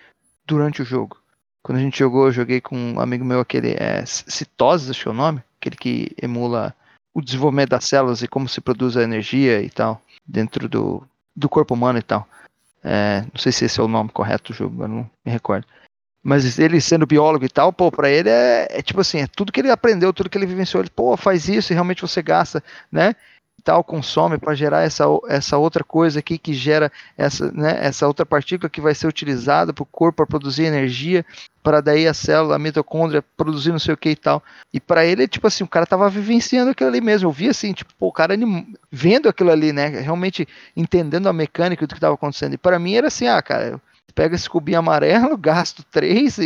durante 0.46 0.82
o 0.82 0.84
jogo. 0.84 1.18
Quando 1.62 1.78
a 1.78 1.80
gente 1.80 1.98
jogou, 1.98 2.26
eu 2.26 2.32
joguei 2.32 2.60
com 2.60 2.76
um 2.76 3.00
amigo 3.00 3.24
meu, 3.24 3.40
aquele 3.40 3.70
é 3.72 4.04
Citoses, 4.04 4.90
acho 4.90 5.02
que 5.02 5.08
é 5.08 5.10
o 5.10 5.14
nome, 5.14 5.42
aquele 5.58 5.76
que 5.76 6.14
emula 6.20 6.74
o 7.14 7.22
desenvolvimento 7.22 7.70
das 7.70 7.86
células 7.86 8.22
e 8.22 8.28
como 8.28 8.48
se 8.48 8.60
produz 8.60 8.96
a 8.96 9.02
energia 9.02 9.62
e 9.62 9.70
tal, 9.70 10.00
dentro 10.26 10.68
do, 10.68 11.02
do 11.34 11.48
corpo 11.48 11.72
humano 11.72 11.98
e 11.98 12.02
tal. 12.02 12.28
É, 12.88 13.22
não 13.22 13.36
sei 13.36 13.50
se 13.50 13.64
esse 13.64 13.80
é 13.80 13.82
o 13.82 13.88
nome 13.88 14.10
correto 14.10 14.52
do 14.52 14.56
jogo, 14.56 14.84
eu 14.84 14.86
não 14.86 15.10
me 15.24 15.32
recordo. 15.32 15.66
Mas 16.22 16.56
ele 16.56 16.80
sendo 16.80 17.04
biólogo 17.04 17.44
e 17.44 17.48
tal, 17.48 17.72
pô, 17.72 17.90
pra 17.90 18.08
ele 18.08 18.28
é, 18.28 18.68
é 18.70 18.80
tipo 18.80 19.00
assim, 19.00 19.18
é 19.18 19.26
tudo 19.26 19.50
que 19.50 19.58
ele 19.58 19.70
aprendeu, 19.70 20.12
tudo 20.12 20.30
que 20.30 20.38
ele 20.38 20.46
vivenciou, 20.46 20.82
ele, 20.82 20.90
pô, 20.90 21.16
faz 21.16 21.48
isso 21.48 21.72
e 21.72 21.74
realmente 21.74 22.02
você 22.02 22.22
gasta, 22.22 22.62
né? 22.90 23.16
Tal, 23.66 23.82
consome 23.82 24.38
para 24.38 24.54
gerar 24.54 24.82
essa, 24.82 25.06
essa 25.26 25.58
outra 25.58 25.82
coisa 25.82 26.20
aqui 26.20 26.38
que 26.38 26.54
gera 26.54 26.90
essa, 27.18 27.50
né, 27.50 27.76
essa 27.84 28.06
outra 28.06 28.24
partícula 28.24 28.70
que 28.70 28.80
vai 28.80 28.94
ser 28.94 29.08
utilizada 29.08 29.72
para 29.72 29.82
o 29.82 29.86
corpo 29.86 30.18
para 30.18 30.26
produzir 30.26 30.62
energia, 30.66 31.26
para 31.64 31.80
daí 31.80 32.06
a 32.06 32.14
célula, 32.14 32.54
a 32.54 32.58
mitocôndria 32.60 33.24
produzir 33.36 33.72
não 33.72 33.80
sei 33.80 33.92
o 33.94 33.96
que 33.96 34.10
e 34.10 34.14
tal. 34.14 34.40
E 34.72 34.78
para 34.78 35.04
ele, 35.04 35.26
tipo 35.26 35.48
assim, 35.48 35.64
o 35.64 35.68
cara 35.68 35.84
tava 35.84 36.08
vivenciando 36.08 36.70
aquilo 36.70 36.90
ali 36.90 37.00
mesmo. 37.00 37.26
Eu 37.28 37.32
vi 37.32 37.48
assim, 37.48 37.72
tipo, 37.72 37.92
pô, 37.98 38.06
o 38.06 38.12
cara 38.12 38.34
anim- 38.34 38.72
vendo 38.88 39.28
aquilo 39.28 39.50
ali, 39.50 39.72
né? 39.72 39.88
Realmente 39.88 40.46
entendendo 40.76 41.28
a 41.28 41.32
mecânica 41.32 41.88
do 41.88 41.92
que 41.92 42.00
tava 42.00 42.14
acontecendo. 42.14 42.54
E 42.54 42.58
para 42.58 42.78
mim 42.78 42.94
era 42.94 43.08
assim, 43.08 43.26
ah, 43.26 43.42
cara, 43.42 43.66
eu 43.66 43.80
pego 44.14 44.36
esse 44.36 44.48
cubinho 44.48 44.78
amarelo, 44.78 45.36
gasto 45.36 45.82
três 45.90 46.38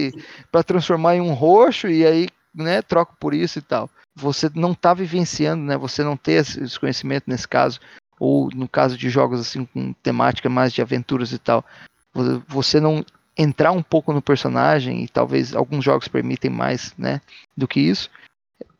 para 0.51 0.63
transformar 0.63 1.17
em 1.17 1.21
um 1.21 1.35
roxo 1.35 1.87
e 1.87 2.07
aí, 2.07 2.29
né, 2.55 2.81
troco 2.81 3.15
por 3.21 3.35
isso 3.35 3.59
e 3.59 3.63
tal. 3.63 3.91
Você 4.21 4.51
não 4.55 4.75
tá 4.75 4.93
vivenciando, 4.95 5.63
né? 5.65 5.77
Você 5.77 6.03
não 6.05 6.17
ter 6.17 6.33
esse 6.33 6.79
conhecimento 6.79 7.25
nesse 7.27 7.47
caso, 7.49 7.81
ou 8.19 8.51
no 8.55 8.69
caso 8.69 8.97
de 8.97 9.09
jogos 9.09 9.41
assim 9.41 9.65
com 9.65 9.93
temática 9.95 10.49
mais 10.49 10.73
de 10.73 10.83
aventuras 10.83 11.33
e 11.33 11.39
tal, 11.39 11.65
vo- 12.13 12.43
você 12.47 12.79
não 12.81 13.05
entrar 13.37 13.73
um 13.73 13.83
pouco 13.83 14.13
no 14.13 14.21
personagem 14.21 15.03
e 15.05 15.09
talvez 15.09 15.55
alguns 15.55 15.83
jogos 15.85 16.09
permitem 16.09 16.51
mais, 16.51 16.93
né, 16.99 17.21
do 17.57 17.67
que 17.67 17.81
isso. 17.81 18.11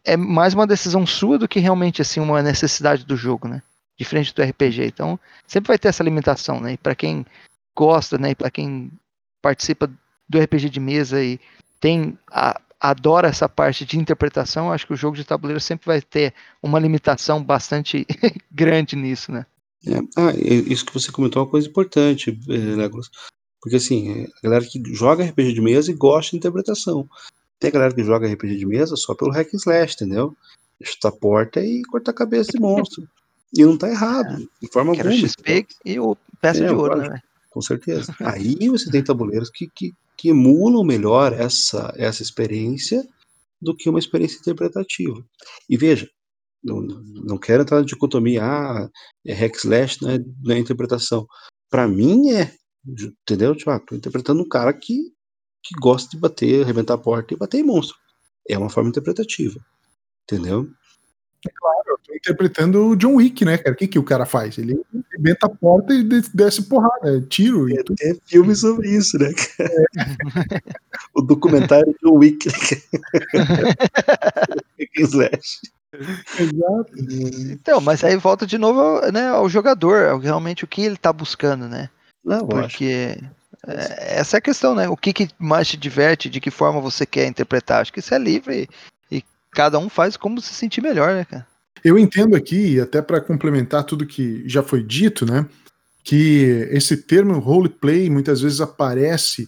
É 0.05 0.17
mais 0.17 0.53
uma 0.53 0.67
decisão 0.67 1.07
sua 1.07 1.39
do 1.39 1.49
que 1.49 1.59
realmente 1.61 2.03
assim 2.03 2.21
uma 2.21 2.43
necessidade 2.43 3.05
do 3.07 3.17
jogo, 3.17 3.49
né? 3.49 3.63
Diferente 3.99 4.35
do 4.35 4.43
RPG. 4.43 4.87
Então, 4.87 5.19
sempre 5.47 5.69
vai 5.69 5.79
ter 5.79 5.89
essa 5.89 6.03
limitação, 6.03 6.61
né? 6.61 6.73
E 6.73 6.77
para 6.77 6.95
quem 6.95 7.25
gosta, 7.77 8.19
né, 8.19 8.31
e 8.31 8.35
para 8.35 8.51
quem 8.51 8.91
participa 9.41 9.91
do 10.29 10.39
RPG 10.39 10.69
de 10.69 10.81
mesa 10.81 11.23
e 11.23 11.41
tem 11.81 12.19
a- 12.31 12.61
adora 12.81 13.29
essa 13.29 13.49
parte 13.49 13.85
de 13.85 13.99
interpretação, 13.99 14.73
acho 14.73 14.87
que 14.87 14.95
o 14.95 14.97
jogo 14.97 15.17
de 15.17 15.25
tabuleiro 15.25 15.61
sempre 15.61 15.87
vai 15.87 16.01
ter 16.01 16.33
uma 16.63 16.79
limitação 16.79 17.43
bastante 17.43 18.07
grande 18.51 18.97
nisso, 18.97 19.31
né? 19.31 19.45
É, 19.87 19.99
ah, 20.17 20.33
isso 20.37 20.85
que 20.85 20.93
você 20.95 21.13
comentou 21.13 21.41
é 21.41 21.45
uma 21.45 21.51
coisa 21.51 21.69
importante, 21.69 22.39
eh, 22.49 22.77
Legolas. 22.77 23.11
Porque 23.61 23.77
assim, 23.77 24.11
é, 24.11 24.25
a 24.25 24.43
galera 24.43 24.65
que 24.65 24.83
joga 24.95 25.25
RPG 25.25 25.53
de 25.53 25.61
mesa 25.61 25.91
e 25.91 25.95
gosta 25.95 26.31
de 26.31 26.39
interpretação. 26.39 27.09
Tem 27.59 27.69
a 27.69 27.73
galera 27.73 27.95
que 27.95 28.03
joga 28.03 28.27
RPG 28.27 28.57
de 28.57 28.67
mesa 28.67 28.97
só 28.97 29.15
pelo 29.15 29.31
hack 29.33 29.53
and 29.53 29.59
slash, 29.59 29.95
entendeu? 29.95 30.35
Chutar 30.83 31.11
a 31.11 31.13
porta 31.13 31.61
e 31.61 31.83
cortar 31.83 32.13
a 32.13 32.15
cabeça 32.15 32.53
de 32.53 32.61
monstro. 32.61 33.07
E 33.55 33.65
não 33.65 33.77
tá 33.77 33.91
errado, 33.91 34.49
de 34.63 34.69
forma 34.73 34.95
Que 34.95 35.01
era 35.01 35.09
o 35.11 35.13
alguma. 35.13 35.29
XP 35.29 35.67
e 35.85 36.01
o 36.01 36.17
peça 36.41 36.65
É, 36.65 36.69
de 36.69 36.73
ouro, 36.73 36.97
né? 36.97 37.21
Com 37.51 37.61
certeza. 37.61 38.15
Aí 38.21 38.57
você 38.69 38.91
tem 38.91 39.03
tabuleiros 39.03 39.51
que, 39.51 39.69
que, 39.75 39.93
que 40.21 40.29
emulam 40.29 40.85
melhor 40.85 41.33
essa, 41.33 41.95
essa 41.97 42.23
experiência 42.23 43.03
do 43.61 43.75
que 43.75 43.89
uma 43.89 43.99
experiência 43.99 44.39
interpretativa. 44.39 45.25
E 45.69 45.79
veja, 45.79 46.07
não, 46.63 46.83
não 46.83 47.39
quero 47.39 47.63
entrar 47.63 47.79
na 47.79 47.87
dicotomia, 47.87 48.45
ah, 48.45 48.89
é 49.25 49.33
hack 49.33 49.57
slash, 49.57 49.99
é, 50.07 50.53
é 50.53 50.59
interpretação. 50.59 51.27
Para 51.71 51.89
mim 51.89 52.33
é, 52.33 52.53
entendeu? 52.87 53.57
Tipo, 53.57 53.71
ah, 53.71 53.81
tô 53.81 53.95
interpretando 53.95 54.43
um 54.43 54.49
cara 54.49 54.75
que, 54.75 54.95
que 55.63 55.75
gosta 55.81 56.11
de 56.11 56.19
bater, 56.19 56.65
arrebentar 56.65 56.95
a 56.95 56.99
porta 56.99 57.33
e 57.33 57.39
bater 57.39 57.59
em 57.61 57.65
monstro. 57.65 57.97
É 58.47 58.59
uma 58.59 58.69
forma 58.69 58.91
interpretativa, 58.91 59.59
entendeu? 60.25 60.69
Eu 61.87 61.99
tô 62.07 62.15
interpretando 62.15 62.89
o 62.89 62.97
John 62.97 63.15
Wick, 63.15 63.45
né, 63.45 63.57
cara? 63.57 63.73
O 63.75 63.77
que, 63.77 63.89
que 63.89 63.99
o 63.99 64.03
cara 64.05 64.27
faz? 64.27 64.59
Ele 64.59 64.81
arrebenta 65.11 65.47
a 65.47 65.49
porta 65.49 65.95
e 65.95 66.03
des- 66.03 66.29
desce 66.29 66.63
porrada, 66.63 67.17
é 67.17 67.21
tiro 67.21 67.69
e 67.69 67.83
tudo. 67.83 67.97
Tem 67.97 68.21
filme 68.27 68.55
sobre 68.55 68.91
isso, 68.91 69.19
né? 69.19 69.33
o 71.15 71.23
documentário 71.23 71.95
do 72.03 72.15
Wick. 72.15 72.49
Slash. 74.97 75.61
Exato. 76.39 76.93
Então, 77.51 77.81
mas 77.81 78.05
aí 78.05 78.17
volta 78.17 78.47
de 78.47 78.59
novo 78.59 78.81
ao, 78.81 79.13
né, 79.13 79.29
ao 79.29 79.49
jogador, 79.49 80.19
realmente 80.21 80.65
o 80.65 80.69
que 80.69 80.83
ele 80.83 80.97
tá 80.97 81.13
buscando, 81.13 81.69
né? 81.69 81.89
Não. 82.25 82.47
Porque 82.47 83.19
é, 83.67 84.19
essa 84.21 84.37
é 84.37 84.39
a 84.39 84.43
questão, 84.43 84.75
né? 84.75 84.89
O 84.89 84.97
que, 84.97 85.13
que 85.13 85.29
mais 85.39 85.69
te 85.69 85.77
diverte, 85.77 86.31
de 86.31 86.41
que 86.41 86.51
forma 86.51 86.81
você 86.81 87.05
quer 87.05 87.27
interpretar. 87.27 87.81
Acho 87.81 87.93
que 87.93 88.01
isso 88.01 88.15
é 88.15 88.19
livre 88.19 88.69
cada 89.53 89.79
um 89.79 89.89
faz 89.89 90.17
como 90.17 90.41
se 90.41 90.55
sentir 90.55 90.81
melhor, 90.81 91.15
né, 91.15 91.25
cara? 91.25 91.47
Eu 91.85 91.99
entendo 91.99 92.37
aqui, 92.37 92.79
até 92.79 93.01
para 93.01 93.21
complementar 93.21 93.85
tudo 93.85 94.07
que 94.07 94.43
já 94.47 94.63
foi 94.63 94.83
dito, 94.83 95.25
né, 95.25 95.47
que 96.05 96.69
esse 96.71 96.97
termo 96.97 97.39
roleplay 97.39 98.11
muitas 98.11 98.41
vezes 98.43 98.61
aparece 98.61 99.45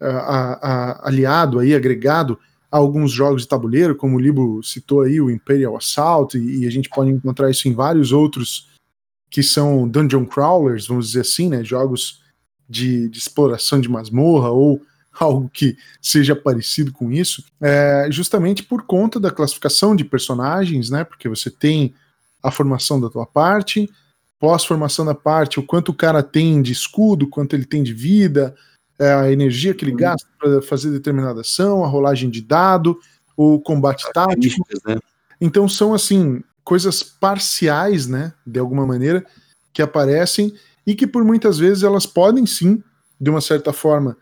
uh, 0.00 0.06
a, 0.06 0.52
a, 0.52 1.08
aliado 1.08 1.58
aí, 1.58 1.74
agregado 1.74 2.38
a 2.70 2.76
alguns 2.76 3.12
jogos 3.12 3.42
de 3.42 3.48
tabuleiro, 3.48 3.96
como 3.96 4.16
o 4.16 4.20
Libo 4.20 4.62
citou 4.62 5.02
aí, 5.02 5.20
o 5.20 5.30
Imperial 5.30 5.76
Assault, 5.76 6.36
e, 6.36 6.62
e 6.62 6.66
a 6.66 6.70
gente 6.70 6.88
pode 6.88 7.10
encontrar 7.10 7.50
isso 7.50 7.68
em 7.68 7.74
vários 7.74 8.12
outros 8.12 8.68
que 9.30 9.42
são 9.42 9.88
dungeon 9.88 10.24
crawlers, 10.24 10.86
vamos 10.86 11.08
dizer 11.08 11.20
assim, 11.20 11.48
né, 11.48 11.62
jogos 11.62 12.22
de, 12.68 13.08
de 13.08 13.18
exploração 13.18 13.80
de 13.80 13.88
masmorra 13.88 14.50
ou 14.50 14.82
algo 15.24 15.50
que 15.52 15.76
seja 16.00 16.34
parecido 16.36 16.92
com 16.92 17.10
isso, 17.10 17.44
é 17.60 18.08
justamente 18.10 18.62
por 18.62 18.82
conta 18.82 19.18
da 19.18 19.30
classificação 19.30 19.94
de 19.94 20.04
personagens, 20.04 20.90
né? 20.90 21.04
Porque 21.04 21.28
você 21.28 21.50
tem 21.50 21.94
a 22.42 22.50
formação 22.50 23.00
da 23.00 23.10
tua 23.10 23.26
parte, 23.26 23.90
pós-formação 24.38 25.04
da 25.04 25.14
parte, 25.14 25.58
o 25.58 25.62
quanto 25.62 25.90
o 25.90 25.94
cara 25.94 26.22
tem 26.22 26.62
de 26.62 26.72
escudo, 26.72 27.28
quanto 27.28 27.54
ele 27.54 27.64
tem 27.64 27.82
de 27.82 27.92
vida, 27.92 28.54
é, 28.98 29.12
a 29.12 29.32
energia 29.32 29.74
que 29.74 29.84
ele 29.84 29.92
uhum. 29.92 29.98
gasta 29.98 30.28
para 30.38 30.62
fazer 30.62 30.90
determinada 30.90 31.40
ação, 31.40 31.84
a 31.84 31.88
rolagem 31.88 32.30
de 32.30 32.40
dado, 32.40 32.98
o 33.36 33.60
combate 33.60 34.04
tático. 34.12 34.66
Né? 34.86 34.98
Então 35.40 35.68
são 35.68 35.94
assim 35.94 36.42
coisas 36.64 37.02
parciais, 37.02 38.06
né, 38.06 38.34
de 38.46 38.58
alguma 38.58 38.86
maneira, 38.86 39.24
que 39.72 39.80
aparecem 39.80 40.52
e 40.86 40.94
que 40.94 41.06
por 41.06 41.24
muitas 41.24 41.58
vezes 41.58 41.82
elas 41.82 42.04
podem 42.04 42.44
sim, 42.44 42.82
de 43.20 43.30
uma 43.30 43.40
certa 43.40 43.72
forma, 43.72 44.16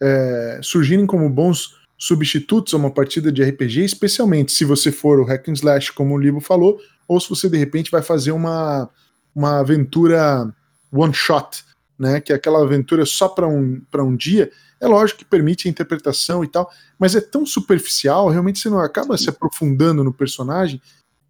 é, 0.00 0.60
surgirem 0.62 1.06
como 1.06 1.28
bons 1.28 1.78
substitutos 1.98 2.72
a 2.72 2.78
uma 2.78 2.90
partida 2.90 3.30
de 3.30 3.42
RPG, 3.42 3.84
especialmente 3.84 4.52
se 4.52 4.64
você 4.64 4.90
for 4.90 5.20
o 5.20 5.24
hack 5.24 5.48
and 5.48 5.52
slash, 5.52 5.92
como 5.92 6.14
o 6.14 6.18
Libo 6.18 6.40
falou, 6.40 6.80
ou 7.06 7.20
se 7.20 7.28
você 7.28 7.48
de 7.48 7.58
repente 7.58 7.90
vai 7.90 8.02
fazer 8.02 8.32
uma, 8.32 8.88
uma 9.34 9.60
aventura 9.60 10.50
one 10.90 11.12
shot, 11.12 11.62
né, 11.98 12.20
que 12.20 12.32
é 12.32 12.36
aquela 12.36 12.62
aventura 12.62 13.04
só 13.04 13.28
para 13.28 13.46
um, 13.46 13.82
um 13.94 14.16
dia. 14.16 14.50
É 14.80 14.86
lógico 14.86 15.18
que 15.18 15.24
permite 15.26 15.68
a 15.68 15.70
interpretação 15.70 16.42
e 16.42 16.48
tal, 16.48 16.70
mas 16.98 17.14
é 17.14 17.20
tão 17.20 17.44
superficial, 17.44 18.28
realmente 18.30 18.58
você 18.58 18.70
não 18.70 18.80
acaba 18.80 19.18
se 19.18 19.28
aprofundando 19.28 20.02
no 20.02 20.12
personagem 20.12 20.80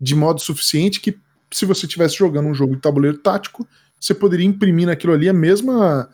de 0.01 0.15
modo 0.15 0.41
suficiente 0.41 1.01
que 1.01 1.19
se 1.53 1.67
você 1.67 1.87
estivesse 1.87 2.17
jogando 2.17 2.47
um 2.47 2.55
jogo 2.55 2.77
de 2.77 2.81
tabuleiro 2.81 3.19
tático, 3.19 3.67
você 3.99 4.15
poderia 4.15 4.47
imprimir 4.47 4.87
naquilo 4.87 5.13
ali 5.13 5.29
a 5.29 5.33
mesma 5.33 6.09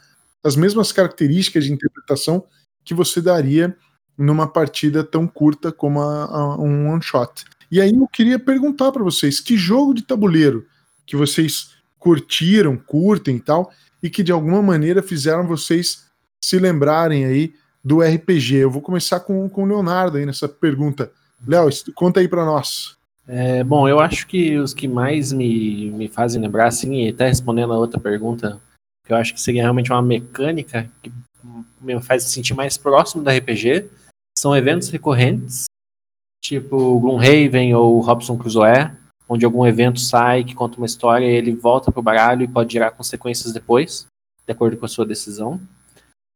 as 0.46 0.54
mesmas 0.56 0.92
características 0.92 1.64
de 1.64 1.72
interpretação 1.72 2.44
que 2.84 2.94
você 2.94 3.20
daria 3.20 3.76
numa 4.16 4.46
partida 4.46 5.02
tão 5.02 5.26
curta 5.26 5.72
como 5.72 6.00
a, 6.00 6.24
a, 6.24 6.56
um 6.60 6.90
one 6.90 7.02
shot. 7.02 7.44
E 7.70 7.80
aí 7.80 7.92
eu 7.92 8.06
queria 8.06 8.38
perguntar 8.38 8.92
para 8.92 9.02
vocês 9.02 9.40
que 9.40 9.56
jogo 9.56 9.92
de 9.92 10.02
tabuleiro 10.02 10.64
que 11.04 11.16
vocês 11.16 11.70
curtiram, 11.98 12.76
curtem 12.76 13.36
e 13.36 13.40
tal, 13.40 13.70
e 14.02 14.08
que 14.10 14.22
de 14.22 14.32
alguma 14.32 14.62
maneira 14.62 15.02
fizeram 15.02 15.46
vocês 15.46 16.06
se 16.40 16.58
lembrarem 16.58 17.24
aí 17.24 17.54
do 17.82 18.00
RPG. 18.00 18.56
Eu 18.56 18.70
vou 18.70 18.82
começar 18.82 19.20
com, 19.20 19.48
com 19.48 19.64
o 19.64 19.66
Leonardo 19.66 20.16
aí 20.16 20.26
nessa 20.26 20.48
pergunta. 20.48 21.10
Léo, 21.46 21.68
conta 21.94 22.20
aí 22.20 22.28
para 22.28 22.44
nós. 22.44 22.96
É, 23.28 23.64
bom, 23.64 23.88
eu 23.88 23.98
acho 23.98 24.26
que 24.26 24.56
os 24.56 24.72
que 24.72 24.86
mais 24.86 25.32
me, 25.32 25.90
me 25.90 26.08
fazem 26.08 26.40
lembrar, 26.40 26.68
assim, 26.68 27.04
e 27.04 27.08
até 27.08 27.26
respondendo 27.26 27.72
a 27.72 27.78
outra 27.78 27.98
pergunta 27.98 28.60
que 29.06 29.12
eu 29.12 29.16
acho 29.16 29.32
que 29.32 29.40
seria 29.40 29.62
realmente 29.62 29.92
uma 29.92 30.02
mecânica 30.02 30.90
que 31.00 31.12
me 31.80 32.00
faz 32.02 32.24
sentir 32.24 32.54
mais 32.54 32.76
próximo 32.76 33.22
da 33.22 33.32
RPG, 33.32 33.88
são 34.36 34.54
eventos 34.54 34.88
recorrentes, 34.88 35.66
tipo 36.42 36.98
Gloomhaven 36.98 37.74
ou 37.74 38.00
Robson 38.00 38.36
Crusoe, 38.36 38.90
onde 39.28 39.44
algum 39.44 39.64
evento 39.64 40.00
sai 40.00 40.42
que 40.42 40.54
conta 40.54 40.76
uma 40.76 40.86
história 40.86 41.24
e 41.24 41.34
ele 41.34 41.54
volta 41.54 41.92
pro 41.92 42.02
baralho 42.02 42.42
e 42.42 42.48
pode 42.48 42.72
gerar 42.72 42.90
consequências 42.90 43.52
depois, 43.52 44.06
de 44.44 44.52
acordo 44.52 44.76
com 44.76 44.84
a 44.84 44.88
sua 44.88 45.06
decisão. 45.06 45.60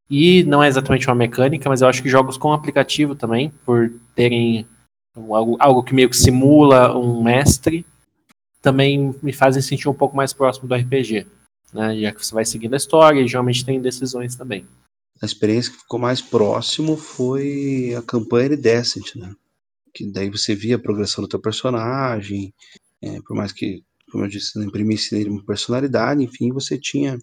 E 0.08 0.44
não 0.44 0.62
é 0.62 0.68
exatamente 0.68 1.06
uma 1.08 1.14
mecânica, 1.14 1.68
mas 1.68 1.82
eu 1.82 1.88
acho 1.88 2.02
que 2.02 2.08
jogos 2.08 2.36
com 2.36 2.52
aplicativo 2.52 3.14
também, 3.14 3.50
por 3.64 3.92
terem 4.14 4.66
algo, 5.16 5.56
algo 5.58 5.82
que 5.82 5.94
meio 5.94 6.08
que 6.08 6.16
simula 6.16 6.96
um 6.96 7.22
mestre, 7.22 7.84
também 8.62 9.14
me 9.22 9.32
fazem 9.32 9.62
sentir 9.62 9.88
um 9.88 9.94
pouco 9.94 10.16
mais 10.16 10.32
próximo 10.32 10.68
do 10.68 10.74
RPG 10.74 11.26
né? 11.72 11.98
Já 12.00 12.12
que 12.12 12.24
você 12.24 12.34
vai 12.34 12.44
seguindo 12.44 12.74
a 12.74 12.76
história 12.76 13.20
e 13.20 13.28
geralmente 13.28 13.64
tem 13.64 13.80
decisões 13.80 14.34
também. 14.34 14.66
A 15.22 15.26
experiência 15.26 15.72
que 15.72 15.78
ficou 15.78 15.98
mais 15.98 16.20
próximo 16.20 16.96
foi 16.96 17.94
a 17.96 18.02
campanha 18.02 18.56
de 18.56 18.56
né? 19.16 19.34
Que 19.92 20.10
daí 20.10 20.30
você 20.30 20.54
via 20.54 20.76
a 20.76 20.78
progressão 20.78 21.22
do 21.22 21.28
teu 21.28 21.40
personagem, 21.40 22.54
é, 23.02 23.20
por 23.22 23.36
mais 23.36 23.52
que, 23.52 23.82
como 24.10 24.24
eu 24.24 24.28
disse, 24.28 24.58
não 24.58 24.66
imprimisse 24.66 25.14
nele 25.14 25.30
uma 25.30 25.44
personalidade, 25.44 26.22
enfim, 26.22 26.52
você 26.52 26.78
tinha, 26.78 27.18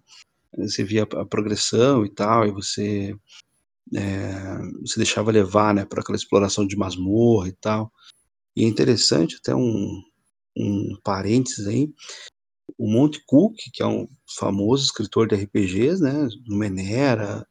você 0.58 0.84
via 0.84 1.04
a 1.04 1.26
progressão 1.26 2.06
e 2.06 2.10
tal, 2.10 2.46
e 2.46 2.52
você 2.52 3.16
é, 3.96 4.58
você 4.82 4.98
deixava 4.98 5.32
levar, 5.32 5.74
né, 5.74 5.86
para 5.86 6.02
aquela 6.02 6.18
exploração 6.18 6.68
de 6.68 6.76
masmorra 6.76 7.48
e 7.48 7.54
tal. 7.54 7.92
E 8.56 8.64
é 8.64 8.68
interessante, 8.68 9.38
até 9.40 9.56
um, 9.56 10.02
um 10.58 10.98
parênteses 11.04 11.68
aí, 11.68 11.90
o 12.78 12.90
Monte 12.90 13.24
Cook, 13.26 13.56
que 13.74 13.82
é 13.82 13.88
um 13.88 14.08
famoso 14.38 14.86
escritor 14.86 15.28
de 15.28 15.36
RPGs, 15.36 16.02
né, 16.02 16.28
no 16.48 16.56
Menera, 16.56 17.46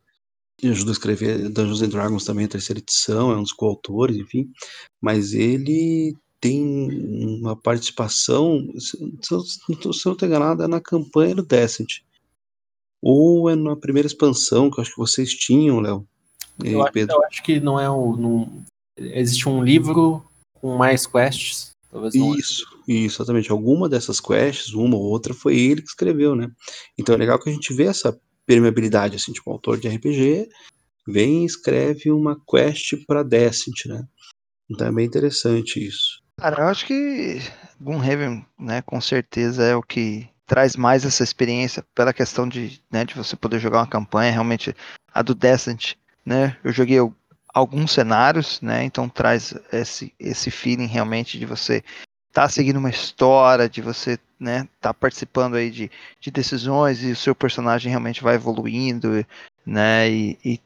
que 0.59 0.69
ajudou 0.69 0.91
a 0.91 0.93
escrever 0.93 1.49
Dungeons 1.49 1.83
and 1.83 1.89
Dragons 1.89 2.25
também, 2.25 2.47
a 2.47 2.49
terceira 2.49 2.81
edição, 2.81 3.31
é 3.31 3.37
um 3.37 3.43
dos 3.43 3.53
coautores, 3.53 4.17
enfim, 4.17 4.51
mas 5.01 5.35
ele 5.35 6.17
tem 6.41 6.63
uma 7.41 7.57
participação, 7.57 8.67
se, 8.79 8.97
eu 9.01 9.43
não 9.85 9.91
estou 9.91 10.17
enganado, 10.23 10.63
é 10.63 10.69
na 10.69 10.81
campanha 10.81 11.35
do 11.35 11.45
Descent, 11.45 12.01
ou 13.03 13.51
é 13.51 13.57
na 13.57 13.77
primeira 13.77 14.07
expansão 14.07 14.71
que 14.71 14.79
eu 14.79 14.83
acho 14.83 14.93
que 14.93 14.99
vocês 14.99 15.35
tinham, 15.35 15.81
Léo. 15.81 16.07
Eu, 16.65 16.81
eu, 16.95 17.25
acho 17.25 17.43
que 17.43 17.61
não 17.61 17.79
é 17.79 17.89
o. 17.91 18.17
Não, 18.17 18.65
existe 18.97 19.47
um 19.47 19.63
livro 19.63 20.25
com 20.55 20.75
mais 20.75 21.07
quests 21.07 21.71
Talvez 21.91 22.15
isso, 22.15 22.76
isso, 22.87 23.23
exatamente. 23.23 23.51
Alguma 23.51 23.89
dessas 23.89 24.21
quests, 24.21 24.73
uma 24.75 24.97
ou 24.97 25.03
outra, 25.03 25.35
foi 25.35 25.57
ele 25.59 25.83
que 25.83 25.89
escreveu, 25.89 26.35
né? 26.35 26.49
Então 26.99 27.15
é 27.15 27.19
legal 27.19 27.39
que 27.39 27.51
a 27.51 27.53
gente 27.53 27.73
vê 27.75 27.85
essa 27.85 28.19
permeabilidade, 28.47 29.17
assim, 29.17 29.33
tipo, 29.33 29.51
um 29.51 29.55
autor 29.55 29.79
de 29.79 29.89
RPG 29.89 30.49
vem 31.07 31.43
e 31.43 31.47
escreve 31.47 32.11
uma 32.11 32.37
quest 32.49 32.95
para 33.07 33.23
Descent, 33.23 33.87
né? 33.87 34.05
Então 34.69 34.87
é 34.87 34.93
bem 34.93 35.07
interessante 35.07 35.85
isso. 35.85 36.21
Cara, 36.39 36.63
eu 36.63 36.67
acho 36.69 36.87
que 36.87 37.41
Gloomhaven, 37.81 38.45
né, 38.59 38.83
com 38.83 39.01
certeza 39.01 39.63
é 39.63 39.75
o 39.75 39.83
que 39.83 40.29
traz 40.45 40.77
mais 40.77 41.05
essa 41.05 41.25
experiência 41.25 41.85
pela 41.95 42.13
questão 42.13 42.49
de, 42.49 42.81
né, 42.91 43.05
de 43.05 43.15
você 43.15 43.35
poder 43.37 43.59
jogar 43.59 43.79
uma 43.79 43.87
campanha, 43.87 44.33
realmente 44.33 44.75
a 45.13 45.23
do 45.23 45.35
Descent, 45.35 45.95
né? 46.25 46.57
Eu 46.63 46.73
joguei 46.73 46.99
alguns 47.55 47.93
cenários, 47.93 48.61
né? 48.61 48.85
Então 48.85 49.09
traz 49.09 49.55
esse, 49.73 50.13
esse 50.19 50.51
feeling 50.51 50.87
realmente 50.87 51.39
de 51.39 51.47
você 51.47 51.83
tá 52.37 52.47
seguindo 52.51 52.77
uma 52.77 52.91
história, 52.91 53.67
de 53.67 53.81
você 53.81 54.19
né, 54.39 54.69
tá 54.79 54.93
participando 54.93 55.55
aí 55.55 55.71
de, 55.71 55.91
de 56.21 56.31
decisões 56.31 57.03
e 57.03 57.13
o 57.13 57.17
seu 57.17 57.35
personagem 57.35 57.89
realmente 57.89 58.23
vai 58.23 58.35
evoluindo, 58.35 59.25
né? 59.65 60.11
E, 60.11 60.39
e 60.45 60.61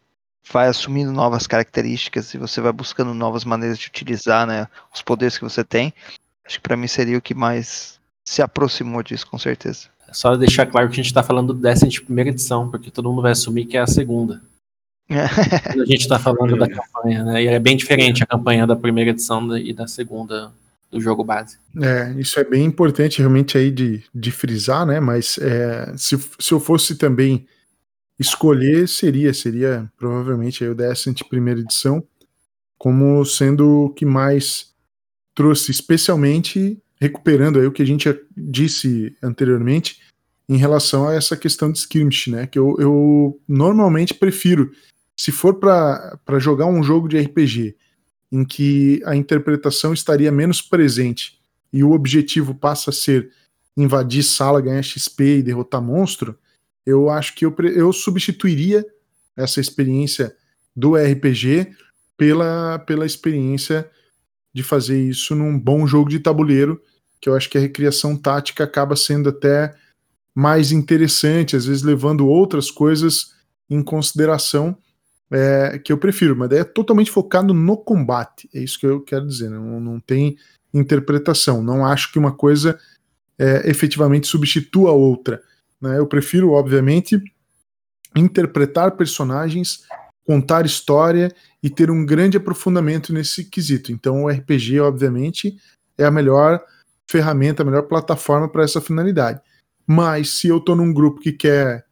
vai 0.53 0.67
assumindo 0.67 1.13
novas 1.13 1.47
características 1.47 2.35
e 2.35 2.39
você 2.39 2.61
vai 2.61 2.73
buscando 2.73 3.15
novas 3.15 3.45
maneiras 3.45 3.79
de 3.79 3.87
utilizar, 3.87 4.49
né? 4.49 4.67
Os 4.93 5.01
poderes 5.01 5.39
que 5.39 5.45
você 5.45 5.63
tem. 5.63 5.95
Acho 6.45 6.57
que 6.57 6.63
para 6.63 6.77
mim 6.77 6.89
seria 6.89 7.17
o 7.17 7.23
que 7.23 7.35
mais 7.35 8.01
se 8.25 8.43
aproximou 8.43 9.01
disso, 9.05 9.29
com 9.29 9.39
certeza. 9.39 9.87
Só 10.11 10.35
deixar 10.35 10.67
claro 10.67 10.89
que 10.89 10.95
a 10.95 10.97
gente 10.97 11.07
está 11.07 11.23
falando 11.23 11.55
do 11.55 11.61
Descent 11.61 12.01
primeira 12.01 12.31
edição, 12.31 12.69
porque 12.69 12.91
todo 12.91 13.09
mundo 13.09 13.23
vai 13.23 13.31
assumir 13.31 13.67
que 13.67 13.77
é 13.77 13.81
a 13.81 13.87
segunda. 13.87 14.43
A 15.09 15.87
gente 15.87 16.01
está 16.03 16.19
falando 16.19 16.57
da 16.57 16.69
campanha, 16.69 17.25
né? 17.25 17.43
E 17.43 17.47
é 17.49 17.59
bem 17.59 17.77
diferente 17.77 18.23
a 18.23 18.27
campanha 18.27 18.65
da 18.65 18.77
primeira 18.77 19.11
edição 19.11 19.57
e 19.57 19.73
da 19.73 19.89
segunda 19.89 20.53
do 20.91 21.01
jogo 21.01 21.23
base. 21.23 21.59
É, 21.81 22.15
isso 22.19 22.39
é 22.41 22.45
bem 22.45 22.65
importante 22.65 23.19
realmente 23.19 23.57
aí 23.57 23.71
de, 23.71 24.03
de 24.15 24.31
frisar, 24.31 24.85
né? 24.85 24.99
Mas 24.99 25.39
é, 25.39 25.95
se, 25.97 26.19
se 26.39 26.53
eu 26.53 26.59
fosse 26.59 26.97
também 26.97 27.47
escolher, 28.19 28.89
seria, 28.89 29.33
seria 29.33 29.91
provavelmente 29.97 30.65
aí 30.65 30.71
o 30.71 30.75
Descent 30.75 31.23
primeira 31.29 31.61
edição, 31.61 32.05
como 32.77 33.25
sendo 33.25 33.85
o 33.85 33.91
que 33.91 34.05
mais 34.05 34.75
trouxe, 35.35 35.71
especialmente 35.71 36.79
recuperando 37.01 37.59
aí 37.59 37.67
o 37.67 37.73
que 37.73 37.83
a 37.83 37.87
gente 37.87 38.09
disse 38.37 39.17
anteriormente 39.23 40.01
em 40.49 40.57
relação 40.57 41.09
a 41.09 41.15
essa 41.15 41.37
questão 41.37 41.71
de 41.71 41.79
skirmish, 41.79 42.27
né? 42.27 42.47
Que 42.47 42.59
eu, 42.59 42.77
eu 42.79 43.41
normalmente 43.49 44.13
prefiro 44.13 44.73
se 45.17 45.31
for 45.31 45.55
para 45.55 46.39
jogar 46.39 46.67
um 46.67 46.83
jogo 46.83 47.09
de 47.09 47.19
RPG 47.19 47.77
em 48.31 48.45
que 48.45 49.03
a 49.05 49.17
interpretação 49.17 49.93
estaria 49.93 50.31
menos 50.31 50.63
presente 50.63 51.39
e 51.73 51.83
o 51.83 51.93
objetivo 51.93 52.55
passa 52.55 52.91
a 52.91 52.93
ser 52.93 53.31
invadir 53.77 54.23
sala, 54.23 54.61
ganhar 54.61 54.83
XP 54.83 55.39
e 55.39 55.43
derrotar 55.43 55.83
monstro, 55.83 56.39
eu 56.85 57.11
acho 57.11 57.35
que 57.35 57.45
eu, 57.45 57.55
eu 57.75 57.93
substituiria 57.93 58.85
essa 59.37 59.61
experiência 59.61 60.35
do 60.75 60.95
RPG 60.95 61.75
pela, 62.17 62.79
pela 62.81 63.07
experiência 63.07 63.89
de 64.53 64.63
fazer 64.63 65.01
isso 65.01 65.35
num 65.35 65.59
bom 65.59 65.87
jogo 65.87 66.11
de 66.11 66.19
tabuleiro 66.19 66.81
que 67.21 67.29
eu 67.29 67.37
acho 67.37 67.51
que 67.51 67.59
a 67.59 67.61
recriação 67.61 68.17
tática 68.17 68.65
acaba 68.65 68.97
sendo 68.97 69.29
até 69.29 69.75
mais 70.35 70.73
interessante, 70.73 71.55
às 71.55 71.67
vezes 71.67 71.83
levando 71.83 72.27
outras 72.27 72.71
coisas 72.71 73.35
em 73.69 73.83
consideração 73.83 74.77
é, 75.31 75.79
que 75.79 75.93
eu 75.93 75.99
prefiro, 75.99 76.37
mas 76.37 76.51
é 76.51 76.65
totalmente 76.65 77.11
focado 77.11 77.55
no 77.55 77.77
combate, 77.77 78.49
é 78.53 78.61
isso 78.61 78.79
que 78.79 78.87
eu 78.87 79.01
quero 79.01 79.27
dizer, 79.27 79.49
não, 79.49 79.79
não 79.81 80.01
tem 80.01 80.37
interpretação, 80.75 81.63
não 81.63 81.85
acho 81.85 82.13
que 82.13 82.19
uma 82.19 82.33
coisa 82.33 82.79
é, 83.39 83.69
efetivamente 83.71 84.27
substitua 84.27 84.91
a 84.91 84.95
outra. 84.95 85.43
Né? 85.81 85.99
Eu 85.99 86.07
prefiro, 86.07 86.51
obviamente, 86.51 87.23
interpretar 88.15 88.97
personagens, 88.97 89.85
contar 90.27 90.67
história 90.67 91.33
e 91.63 91.71
ter 91.71 91.91
um 91.91 92.05
grande 92.05 92.37
aprofundamento 92.37 93.13
nesse 93.13 93.45
quesito. 93.45 93.93
Então, 93.93 94.25
o 94.25 94.29
RPG, 94.29 94.81
obviamente, 94.81 95.57
é 95.97 96.05
a 96.05 96.11
melhor 96.11 96.63
ferramenta, 97.11 97.63
a 97.63 97.67
melhor 97.67 97.83
plataforma 97.83 98.49
para 98.49 98.63
essa 98.63 98.81
finalidade. 98.81 99.41
Mas 99.87 100.31
se 100.31 100.49
eu 100.49 100.59
estou 100.59 100.77
num 100.77 100.93
grupo 100.93 101.21
que 101.21 101.33
quer 101.33 101.85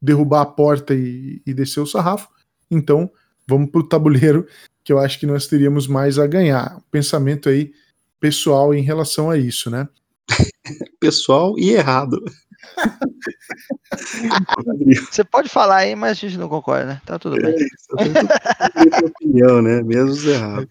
derrubar 0.00 0.42
a 0.42 0.46
porta 0.46 0.94
e, 0.94 1.42
e 1.46 1.52
descer 1.52 1.80
o 1.80 1.86
sarrafo, 1.86 2.28
então 2.70 3.10
vamos 3.46 3.70
para 3.70 3.80
o 3.80 3.88
tabuleiro, 3.88 4.46
que 4.82 4.92
eu 4.92 4.98
acho 4.98 5.18
que 5.18 5.26
nós 5.26 5.46
teríamos 5.46 5.86
mais 5.86 6.18
a 6.18 6.26
ganhar. 6.26 6.80
Pensamento 6.90 7.48
aí 7.48 7.72
pessoal 8.20 8.74
em 8.74 8.82
relação 8.82 9.30
a 9.30 9.36
isso, 9.36 9.70
né? 9.70 9.88
Pessoal 10.98 11.58
e 11.58 11.70
errado. 11.70 12.22
Você 15.10 15.24
pode 15.24 15.48
falar 15.48 15.78
aí, 15.78 15.94
mas 15.94 16.12
a 16.12 16.14
gente 16.14 16.38
não 16.38 16.48
concorda, 16.48 16.86
né? 16.86 17.02
Tá 17.04 17.18
tudo 17.18 17.36
bem. 17.36 17.52
É 17.52 17.56
isso, 17.56 17.88
eu 19.02 19.08
opinião, 19.08 19.62
né? 19.62 19.82
Mesmo 19.82 20.30
errado. 20.30 20.68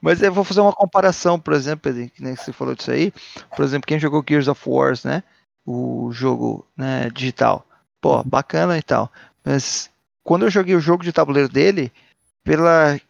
Mas 0.00 0.22
eu 0.22 0.32
vou 0.32 0.44
fazer 0.44 0.60
uma 0.60 0.72
comparação, 0.72 1.38
por 1.38 1.52
exemplo, 1.52 1.92
que 1.92 2.22
nem 2.22 2.36
você 2.36 2.52
falou 2.52 2.74
disso 2.74 2.90
aí. 2.90 3.12
Por 3.56 3.64
exemplo, 3.64 3.86
quem 3.86 3.98
jogou 3.98 4.24
Gears 4.26 4.48
of 4.48 4.62
Wars, 4.66 5.04
né? 5.04 5.22
O 5.66 6.10
jogo 6.12 6.66
né, 6.76 7.10
digital. 7.12 7.66
Pô, 8.00 8.22
bacana 8.22 8.78
e 8.78 8.82
tal. 8.82 9.12
Mas 9.44 9.90
quando 10.28 10.42
eu 10.42 10.50
joguei 10.50 10.76
o 10.76 10.80
jogo 10.80 11.02
de 11.02 11.10
tabuleiro 11.10 11.48
dele, 11.48 11.90
pela 12.44 13.00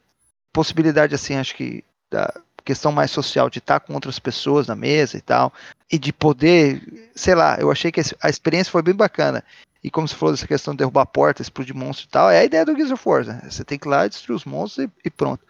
possibilidade, 0.53 1.17
assim, 1.17 1.35
acho 1.35 1.53
que 1.57 1.83
da 2.09 2.33
questão 2.65 2.93
mais 2.93 3.11
social 3.11 3.51
de 3.51 3.59
estar 3.59 3.81
com 3.81 3.93
outras 3.93 4.21
pessoas 4.21 4.69
na 4.69 4.77
mesa 4.77 5.17
e 5.17 5.21
tal, 5.21 5.53
e 5.91 5.99
de 5.99 6.13
poder, 6.13 7.11
sei 7.17 7.35
lá, 7.35 7.57
eu 7.59 7.73
achei 7.73 7.91
que 7.91 8.01
a 8.23 8.31
experiência 8.31 8.71
foi 8.71 8.83
bem 8.83 8.95
bacana. 8.95 9.43
E 9.83 9.91
como 9.91 10.07
você 10.07 10.15
falou 10.15 10.33
dessa 10.33 10.47
questão 10.47 10.75
de 10.75 10.79
derrubar 10.79 11.03
a 11.03 11.07
porta, 11.07 11.43
explodir 11.43 11.75
monstro 11.75 12.07
e 12.07 12.09
tal, 12.09 12.31
é 12.31 12.39
a 12.39 12.45
ideia 12.45 12.65
do 12.65 12.73
Gears 12.77 12.93
of 12.93 13.03
War, 13.05 13.27
né? 13.27 13.41
Você 13.51 13.65
tem 13.65 13.81
que 13.81 13.89
ir 13.89 13.91
lá 13.91 14.07
destruir 14.07 14.37
os 14.37 14.45
monstros 14.45 14.87
e, 14.87 15.09
e 15.09 15.11
pronto 15.11 15.45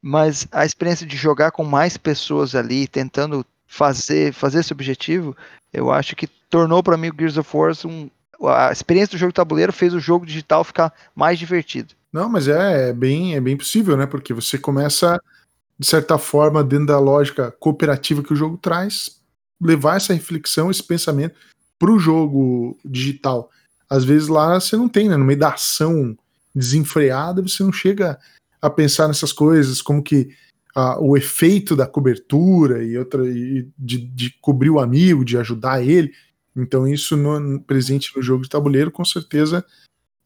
mas 0.00 0.46
a 0.52 0.64
experiência 0.64 1.06
de 1.06 1.16
jogar 1.16 1.50
com 1.50 1.64
mais 1.64 1.96
pessoas 1.96 2.54
ali, 2.54 2.86
tentando 2.86 3.44
fazer, 3.66 4.32
fazer 4.32 4.60
esse 4.60 4.72
objetivo, 4.72 5.36
eu 5.72 5.90
acho 5.90 6.14
que 6.14 6.28
tornou 6.48 6.82
para 6.82 6.96
mim 6.96 7.08
o 7.08 7.14
Gears 7.18 7.36
of 7.36 7.56
War 7.56 7.72
um, 7.84 8.08
a 8.42 8.70
experiência 8.70 9.16
do 9.16 9.18
jogo 9.18 9.32
tabuleiro 9.32 9.72
fez 9.72 9.94
o 9.94 10.00
jogo 10.00 10.26
digital 10.26 10.62
ficar 10.64 10.92
mais 11.14 11.38
divertido. 11.38 11.94
Não, 12.12 12.28
mas 12.28 12.48
é, 12.48 12.90
é, 12.90 12.92
bem, 12.92 13.34
é 13.34 13.40
bem 13.40 13.56
possível, 13.56 13.96
né? 13.96 14.06
Porque 14.06 14.32
você 14.32 14.56
começa, 14.56 15.20
de 15.78 15.86
certa 15.86 16.18
forma, 16.18 16.64
dentro 16.64 16.86
da 16.86 16.98
lógica 16.98 17.50
cooperativa 17.50 18.22
que 18.22 18.32
o 18.32 18.36
jogo 18.36 18.56
traz, 18.56 19.20
levar 19.60 19.96
essa 19.96 20.14
reflexão, 20.14 20.70
esse 20.70 20.82
pensamento 20.82 21.34
para 21.78 21.90
o 21.90 21.98
jogo 21.98 22.78
digital. 22.84 23.50
Às 23.88 24.04
vezes 24.04 24.28
lá 24.28 24.58
você 24.58 24.76
não 24.76 24.88
tem, 24.88 25.08
né? 25.08 25.16
No 25.16 25.24
meio 25.24 25.38
da 25.38 25.50
ação 25.50 26.16
desenfreada, 26.54 27.42
você 27.42 27.62
não 27.62 27.72
chega 27.72 28.18
a 28.60 28.68
pensar 28.68 29.08
nessas 29.08 29.32
coisas, 29.32 29.80
como 29.80 30.02
que 30.02 30.30
o 31.00 31.16
efeito 31.16 31.74
da 31.74 31.86
cobertura 31.86 32.84
e 32.84 32.96
outra 32.96 33.26
e 33.26 33.68
de, 33.76 33.98
de, 33.98 34.30
cobrir 34.40 34.70
o 34.70 34.78
amigo, 34.78 35.24
de 35.24 35.36
ajudar 35.36 35.82
ele. 35.82 36.12
Então 36.58 36.86
isso 36.86 37.16
no, 37.16 37.60
presente 37.60 38.14
no 38.16 38.22
jogo 38.22 38.42
de 38.42 38.48
tabuleiro 38.48 38.90
com 38.90 39.04
certeza 39.04 39.64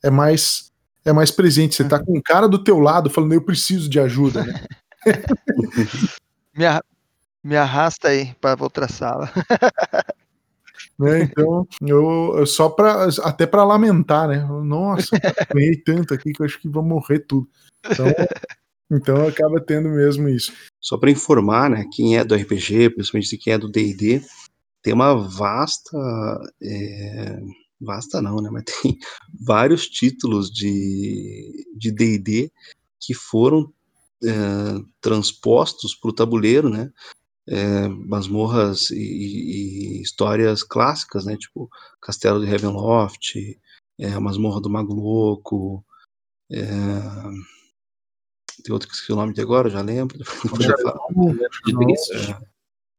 é 0.02 0.10
mais 0.10 0.72
é 1.04 1.12
mais 1.12 1.30
presente. 1.30 1.74
Você 1.74 1.84
tá 1.84 2.02
com 2.02 2.16
um 2.16 2.22
cara 2.22 2.48
do 2.48 2.62
teu 2.62 2.78
lado 2.78 3.10
falando 3.10 3.34
eu 3.34 3.42
preciso 3.42 3.88
de 3.88 4.00
ajuda, 4.00 4.44
né? 4.44 4.64
me, 6.56 6.64
me 7.42 7.56
arrasta 7.56 8.08
aí 8.08 8.34
para 8.40 8.62
outra 8.62 8.88
sala. 8.88 9.30
né? 10.98 11.22
Então, 11.22 11.66
eu, 11.80 12.34
eu 12.38 12.46
só 12.46 12.68
para 12.68 13.08
até 13.24 13.46
para 13.46 13.64
lamentar, 13.64 14.28
né? 14.28 14.46
Nossa, 14.64 15.18
ganhei 15.52 15.76
tanto 15.76 16.14
aqui 16.14 16.32
que 16.32 16.40
eu 16.40 16.46
acho 16.46 16.60
que 16.60 16.68
vou 16.68 16.82
morrer 16.82 17.20
tudo. 17.20 17.48
Então, 17.84 18.06
então 18.90 19.26
acaba 19.26 19.60
tendo 19.60 19.88
mesmo 19.88 20.28
isso. 20.28 20.52
Só 20.80 20.96
para 20.96 21.10
informar, 21.10 21.68
né, 21.70 21.84
quem 21.92 22.16
é 22.16 22.24
do 22.24 22.34
RPG, 22.34 22.90
principalmente 22.90 23.38
quem 23.38 23.52
é 23.52 23.58
do 23.58 23.68
D&D, 23.68 24.22
tem 24.82 24.92
uma 24.92 25.14
vasta, 25.14 25.96
é, 26.62 27.40
vasta 27.80 28.20
não, 28.20 28.36
né, 28.36 28.50
mas 28.50 28.64
tem 28.82 28.98
vários 29.40 29.88
títulos 29.88 30.50
de 30.50 31.66
de 31.76 31.90
D&D 31.90 32.52
que 33.00 33.14
foram 33.14 33.72
é, 34.24 34.30
transpostos 35.00 35.94
para 35.94 36.10
o 36.10 36.14
tabuleiro, 36.14 36.68
né, 36.68 36.92
é, 37.46 37.88
masmorras 37.88 38.90
e, 38.90 38.96
e, 38.96 40.02
histórias 40.02 40.62
clássicas, 40.62 41.24
né, 41.24 41.36
tipo 41.36 41.68
Castelo 42.00 42.40
de 42.40 42.50
Ravenloft, 42.50 43.58
é, 43.98 44.12
a 44.12 44.20
masmorra 44.20 44.60
do 44.60 44.70
Mago 44.70 44.94
Louco, 44.94 45.84
é, 46.50 46.62
tem 48.62 48.72
outro 48.72 48.88
que 48.88 48.94
esqueci 48.94 49.12
o 49.12 49.16
nome 49.16 49.32
de 49.32 49.40
agora, 49.40 49.68
já 49.68 49.80
lembro. 49.80 50.18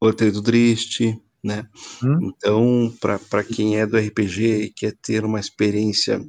O 0.01 0.09
é, 0.09 0.31
do 0.31 0.41
Drist, 0.41 0.99
né? 1.43 1.67
Hum? 2.01 2.31
Então, 2.35 2.93
para 2.99 3.43
quem 3.43 3.77
é 3.77 3.85
do 3.85 3.97
RPG 3.97 4.63
e 4.63 4.69
quer 4.69 4.95
ter 5.01 5.25
uma 5.25 5.39
experiência, 5.39 6.25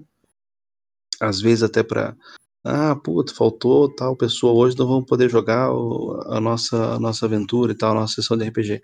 às 1.20 1.40
vezes 1.40 1.62
até 1.62 1.82
para 1.82 2.16
ah, 2.64 2.96
puto, 2.96 3.34
faltou 3.34 3.94
tal 3.94 4.16
pessoa 4.16 4.54
hoje, 4.54 4.76
não 4.78 4.86
vamos 4.86 5.04
poder 5.04 5.28
jogar 5.28 5.68
a 5.68 6.40
nossa, 6.40 6.94
a 6.94 6.98
nossa 6.98 7.26
aventura 7.26 7.72
e 7.72 7.74
tal, 7.74 7.90
a 7.90 8.00
nossa 8.00 8.14
sessão 8.14 8.38
de 8.38 8.48
RPG. 8.48 8.80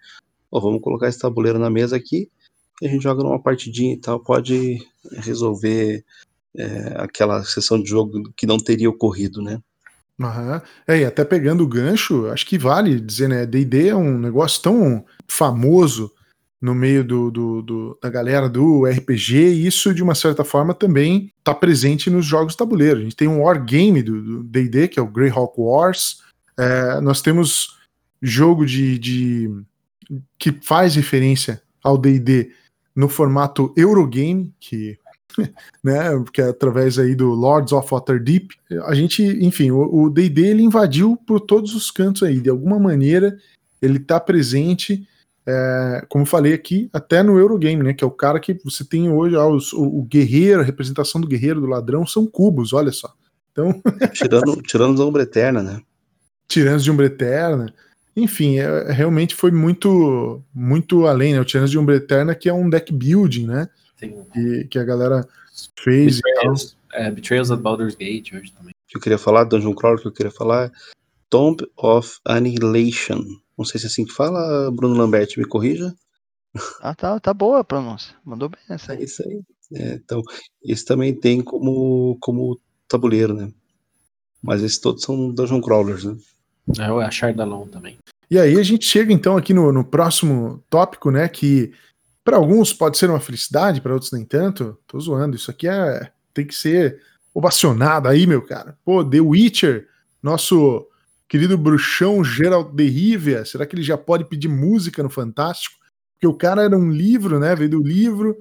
Ó, 0.53 0.61
vamos 0.61 0.83
colocar 0.83 1.09
esse 1.09 1.18
tabuleiro 1.18 1.59
na 1.59 1.70
mesa 1.70 1.97
aqui 1.97 2.28
e 2.81 2.87
a 2.87 2.91
gente 2.91 3.03
joga 3.03 3.22
numa 3.22 3.43
partidinha 3.43 3.95
e 3.95 3.97
tal, 3.97 4.20
pode 4.20 4.78
resolver 5.12 6.05
é, 6.57 6.95
aquela 6.97 7.43
sessão 7.45 7.83
de 7.83 7.89
jogo 7.89 8.33
que 8.37 8.47
não 8.47 8.59
teria 8.59 8.91
ocorrido, 8.91 9.41
né? 9.43 9.61
Uhum. 10.18 10.61
É, 10.87 10.99
e 10.99 11.05
até 11.05 11.24
pegando 11.24 11.64
o 11.64 11.68
gancho, 11.68 12.26
acho 12.26 12.47
que 12.47 12.59
vale 12.59 13.01
dizer, 13.01 13.28
né? 13.28 13.47
DD 13.47 13.89
é 13.89 13.97
um 13.97 14.18
negócio 14.18 14.62
tão 14.62 15.05
famoso 15.26 16.12
no 16.61 16.75
meio 16.75 17.03
do, 17.03 17.31
do, 17.31 17.63
do, 17.63 17.99
da 18.03 18.11
galera 18.11 18.49
do 18.49 18.85
RPG, 18.85 19.35
e 19.35 19.67
isso 19.67 19.95
de 19.95 20.03
uma 20.03 20.15
certa 20.15 20.45
forma 20.45 20.75
também 20.75 21.33
está 21.39 21.55
presente 21.55 22.11
nos 22.11 22.27
jogos 22.27 22.55
tabuleiro. 22.55 23.01
A 23.01 23.03
gente 23.03 23.17
tem 23.17 23.27
um 23.27 23.43
wargame 23.43 24.03
do 24.03 24.45
DD, 24.45 24.89
que 24.89 24.99
é 24.99 25.03
o 25.03 25.09
Greyhawk 25.09 25.55
Wars. 25.59 26.23
É, 26.59 27.01
nós 27.01 27.23
temos 27.23 27.79
jogo 28.21 28.67
de, 28.67 28.99
de 28.99 29.51
que 30.39 30.53
faz 30.63 30.95
referência 30.95 31.63
ao 31.83 31.97
DD 31.97 32.51
no 32.95 33.09
formato 33.09 33.73
Eurogame, 33.75 34.53
que 34.61 34.99
né, 35.83 36.11
porque 36.19 36.43
é 36.43 36.49
através 36.49 36.99
aí 36.99 37.15
do 37.15 37.31
Lords 37.31 37.73
of 37.73 37.89
Waterdeep, 37.91 38.49
a 38.85 38.95
gente, 38.95 39.23
enfim, 39.23 39.71
o 39.71 40.11
D&D 40.11 40.47
ele 40.47 40.63
invadiu 40.63 41.17
por 41.17 41.41
todos 41.41 41.75
os 41.75 41.91
cantos 41.91 42.23
aí, 42.23 42.41
de 42.41 42.51
alguma 42.51 42.79
maneira 42.79 43.39
ele 43.81 43.97
está 43.97 44.21
presente, 44.21 45.07
é, 45.51 46.05
como 46.09 46.25
falei 46.25 46.53
aqui, 46.53 46.89
até 46.93 47.23
no 47.23 47.39
Eurogame, 47.39 47.83
né, 47.83 47.93
que 47.93 48.05
é 48.05 48.07
o 48.07 48.11
cara 48.11 48.41
que 48.41 48.59
você 48.65 48.85
tem 48.85 49.11
hoje, 49.11 49.37
ó, 49.37 49.51
os, 49.51 49.73
o, 49.73 49.83
o, 49.83 50.03
guerreiro, 50.03 50.61
a 50.61 50.65
representação 50.65 51.21
do 51.21 51.27
guerreiro, 51.27 51.61
do 51.61 51.67
ladrão, 51.67 52.07
são 52.07 52.27
cubos, 52.27 52.73
olha 52.73 52.93
só. 52.93 53.13
Então... 53.53 53.81
tirando, 54.15 54.63
tirando 54.63 54.97
da 54.97 55.05
Umbra 55.05 55.23
Eterna, 55.23 55.63
né? 55.63 55.81
Tirando 56.49 56.83
de 56.83 56.91
Umbra 56.91 57.07
Eterna. 57.07 57.73
Enfim, 58.17 58.59
é, 58.59 58.91
realmente 58.93 59.35
foi 59.35 59.51
muito 59.51 60.43
muito 60.53 61.07
além, 61.07 61.33
né? 61.33 61.41
O 61.41 61.45
Tirando 61.45 61.69
de 61.69 61.79
Umbra 61.79 61.97
Eterna, 61.97 62.35
que 62.35 62.49
é 62.49 62.53
um 62.53 62.69
deck 62.69 62.93
building, 62.93 63.47
né? 63.47 63.69
Que, 63.97 64.65
que 64.65 64.79
a 64.79 64.85
galera 64.85 65.27
fez. 65.79 66.21
Betrayals, 66.21 66.77
é, 66.93 67.11
Betrayals 67.11 67.51
at 67.51 67.61
Baldur's 67.61 67.95
Gate 67.95 68.33
hoje 68.33 68.53
também. 68.53 68.73
que 68.89 68.97
eu 68.97 69.01
queria 69.01 69.19
falar, 69.19 69.45
Dungeon 69.45 69.75
Crawler, 69.75 70.01
que 70.01 70.09
eu 70.09 70.13
queria 70.13 70.33
falar 70.33 70.67
é 70.67 70.71
Tomb 71.29 71.65
of 71.77 72.19
Annihilation. 72.25 73.25
Não 73.61 73.65
sei 73.67 73.79
se 73.79 73.85
é 73.85 73.89
assim 73.89 74.07
que 74.07 74.15
fala, 74.15 74.71
Bruno 74.71 74.97
Lambert, 74.97 75.37
me 75.37 75.45
corrija. 75.45 75.95
Ah, 76.81 76.95
tá, 76.95 77.21
tá 77.21 77.35
boa 77.35 77.61
a 77.61 77.65
pronúncia. 77.65 78.17
Mandou 78.25 78.49
bem 78.49 78.61
essa 78.71 78.93
aí. 78.93 79.01
É 79.01 79.05
isso 79.05 79.23
aí. 79.23 79.43
É, 79.75 79.95
então, 79.97 80.23
esse 80.65 80.83
também 80.83 81.15
tem 81.15 81.43
como, 81.43 82.17
como 82.23 82.59
tabuleiro, 82.89 83.35
né? 83.35 83.53
Mas 84.43 84.63
esses 84.63 84.79
todos 84.79 85.03
são 85.03 85.31
Dungeon 85.31 85.61
Crawlers, 85.61 86.05
né? 86.05 86.17
É, 86.79 86.91
o 86.91 87.11
Chardalon 87.11 87.67
também. 87.67 87.99
E 88.31 88.39
aí 88.39 88.59
a 88.59 88.63
gente 88.63 88.87
chega 88.87 89.13
então 89.13 89.37
aqui 89.37 89.53
no, 89.53 89.71
no 89.71 89.85
próximo 89.85 90.65
tópico, 90.71 91.11
né? 91.11 91.29
Que 91.29 91.71
para 92.25 92.39
alguns 92.39 92.73
pode 92.73 92.97
ser 92.97 93.11
uma 93.11 93.21
felicidade, 93.21 93.83
para 93.83 93.93
outros 93.93 94.11
nem 94.11 94.25
tanto. 94.25 94.79
Tô 94.87 94.99
zoando, 94.99 95.37
isso 95.37 95.51
aqui 95.51 95.69
é 95.69 96.11
tem 96.33 96.47
que 96.47 96.55
ser 96.55 96.99
ovacionado 97.35 98.09
aí, 98.09 98.27
meu 98.27 98.41
cara. 98.41 98.79
Pô, 98.83 99.05
The 99.05 99.21
Witcher, 99.21 99.87
nosso 100.23 100.89
querido 101.31 101.57
bruxão 101.57 102.24
Gerald 102.24 102.74
de 102.74 102.89
Rivia, 102.89 103.45
será 103.45 103.64
que 103.64 103.76
ele 103.76 103.85
já 103.85 103.97
pode 103.97 104.24
pedir 104.24 104.49
música 104.49 105.01
no 105.01 105.09
Fantástico? 105.09 105.76
Porque 106.14 106.26
o 106.26 106.35
cara 106.35 106.64
era 106.64 106.76
um 106.76 106.91
livro, 106.91 107.39
né? 107.39 107.55
Veio 107.55 107.70
do 107.70 107.81
livro, 107.81 108.37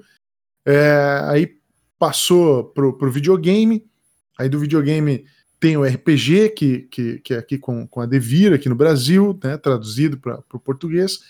é, 0.66 1.20
aí 1.28 1.56
passou 1.96 2.64
pro, 2.64 2.98
pro 2.98 3.12
videogame, 3.12 3.88
aí 4.36 4.48
do 4.48 4.58
videogame 4.58 5.24
tem 5.60 5.76
o 5.76 5.84
RPG, 5.84 6.48
que, 6.48 6.78
que, 6.90 7.18
que 7.20 7.34
é 7.34 7.38
aqui 7.38 7.58
com, 7.58 7.86
com 7.86 8.00
a 8.00 8.06
Devir, 8.06 8.52
aqui 8.52 8.68
no 8.68 8.74
Brasil, 8.74 9.38
né, 9.44 9.56
traduzido 9.56 10.18
para 10.18 10.42
o 10.52 10.58
português. 10.58 11.20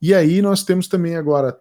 E 0.00 0.14
aí 0.14 0.40
nós 0.40 0.64
temos 0.64 0.88
também 0.88 1.16
agora 1.16 1.60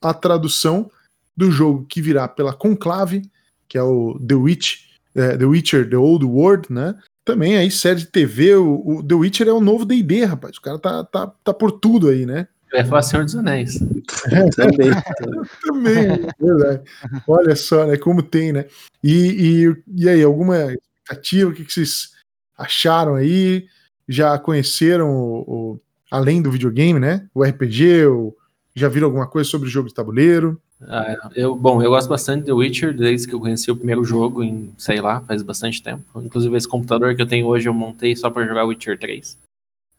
a 0.00 0.12
tradução 0.12 0.90
do 1.36 1.50
jogo 1.50 1.84
que 1.84 2.02
virá 2.02 2.26
pela 2.26 2.54
Conclave, 2.54 3.30
que 3.68 3.78
é 3.78 3.82
o 3.82 4.18
The 4.18 4.34
Witch, 4.34 4.86
é, 5.14 5.36
The 5.36 5.44
Witcher, 5.44 5.88
The 5.88 5.96
Old 5.96 6.24
World, 6.24 6.72
né? 6.72 6.98
Também 7.26 7.56
aí 7.56 7.72
série 7.72 7.98
de 7.98 8.06
TV, 8.06 8.54
o, 8.54 8.82
o 8.86 9.02
The 9.02 9.14
Witcher 9.16 9.48
é 9.48 9.52
o 9.52 9.60
novo 9.60 9.84
D&D, 9.84 10.24
rapaz. 10.24 10.58
O 10.58 10.60
cara 10.60 10.78
tá, 10.78 11.02
tá, 11.02 11.26
tá 11.26 11.52
por 11.52 11.72
tudo 11.72 12.08
aí, 12.08 12.24
né? 12.24 12.46
Vai 12.70 12.84
falar 12.84 13.02
Senhor 13.02 13.24
dos 13.24 13.34
Anéis. 13.34 13.80
Também. 14.54 14.90
Também, 15.66 16.28
verdade. 16.38 16.82
Olha 17.26 17.56
só, 17.56 17.84
né? 17.84 17.96
Como 17.96 18.22
tem, 18.22 18.52
né? 18.52 18.66
E, 19.02 19.66
e, 19.66 20.02
e 20.04 20.08
aí, 20.08 20.22
alguma 20.22 20.72
expectativa? 20.72 21.50
O 21.50 21.52
que, 21.52 21.64
que 21.64 21.72
vocês 21.72 22.12
acharam 22.56 23.16
aí? 23.16 23.66
Já 24.08 24.38
conheceram 24.38 25.10
o, 25.10 25.40
o, 25.40 25.80
além 26.08 26.40
do 26.40 26.52
videogame, 26.52 27.00
né? 27.00 27.26
O 27.34 27.42
RPG, 27.42 28.06
o, 28.06 28.36
já 28.72 28.88
viram 28.88 29.08
alguma 29.08 29.26
coisa 29.26 29.50
sobre 29.50 29.66
o 29.66 29.70
jogo 29.70 29.88
de 29.88 29.94
tabuleiro? 29.94 30.62
Ah, 30.82 31.30
eu, 31.34 31.56
bom, 31.56 31.82
eu 31.82 31.90
gosto 31.90 32.08
bastante 32.08 32.40
de 32.40 32.46
The 32.46 32.52
Witcher 32.52 32.94
desde 32.94 33.26
que 33.26 33.34
eu 33.34 33.40
conheci 33.40 33.70
o 33.70 33.76
primeiro 33.76 34.04
jogo 34.04 34.42
em, 34.42 34.72
sei 34.76 35.00
lá, 35.00 35.20
faz 35.22 35.42
bastante 35.42 35.82
tempo. 35.82 36.04
Inclusive 36.20 36.56
esse 36.56 36.68
computador 36.68 37.14
que 37.16 37.22
eu 37.22 37.26
tenho 37.26 37.46
hoje 37.46 37.68
eu 37.68 37.74
montei 37.74 38.14
só 38.14 38.28
para 38.30 38.46
jogar 38.46 38.64
Witcher 38.64 38.98
3. 38.98 39.38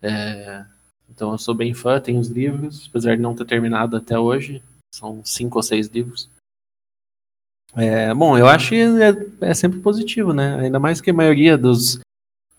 É, 0.01 0.65
então 1.09 1.31
eu 1.31 1.37
sou 1.37 1.55
bem 1.55 1.73
fã, 1.73 1.99
tenho 1.99 2.19
os 2.19 2.27
livros, 2.27 2.87
apesar 2.89 3.15
de 3.15 3.21
não 3.21 3.35
ter 3.35 3.45
terminado 3.45 3.97
até 3.97 4.17
hoje. 4.19 4.61
São 4.93 5.21
cinco 5.25 5.57
ou 5.57 5.63
seis 5.63 5.87
livros. 5.87 6.29
É, 7.75 8.13
bom, 8.13 8.37
eu 8.37 8.47
acho 8.47 8.69
que 8.69 8.81
é, 8.81 9.49
é, 9.49 9.53
sempre 9.53 9.79
positivo, 9.79 10.33
né? 10.33 10.59
Ainda 10.59 10.79
mais 10.79 11.01
que 11.01 11.09
a 11.09 11.13
maioria 11.13 11.57
dos 11.57 11.99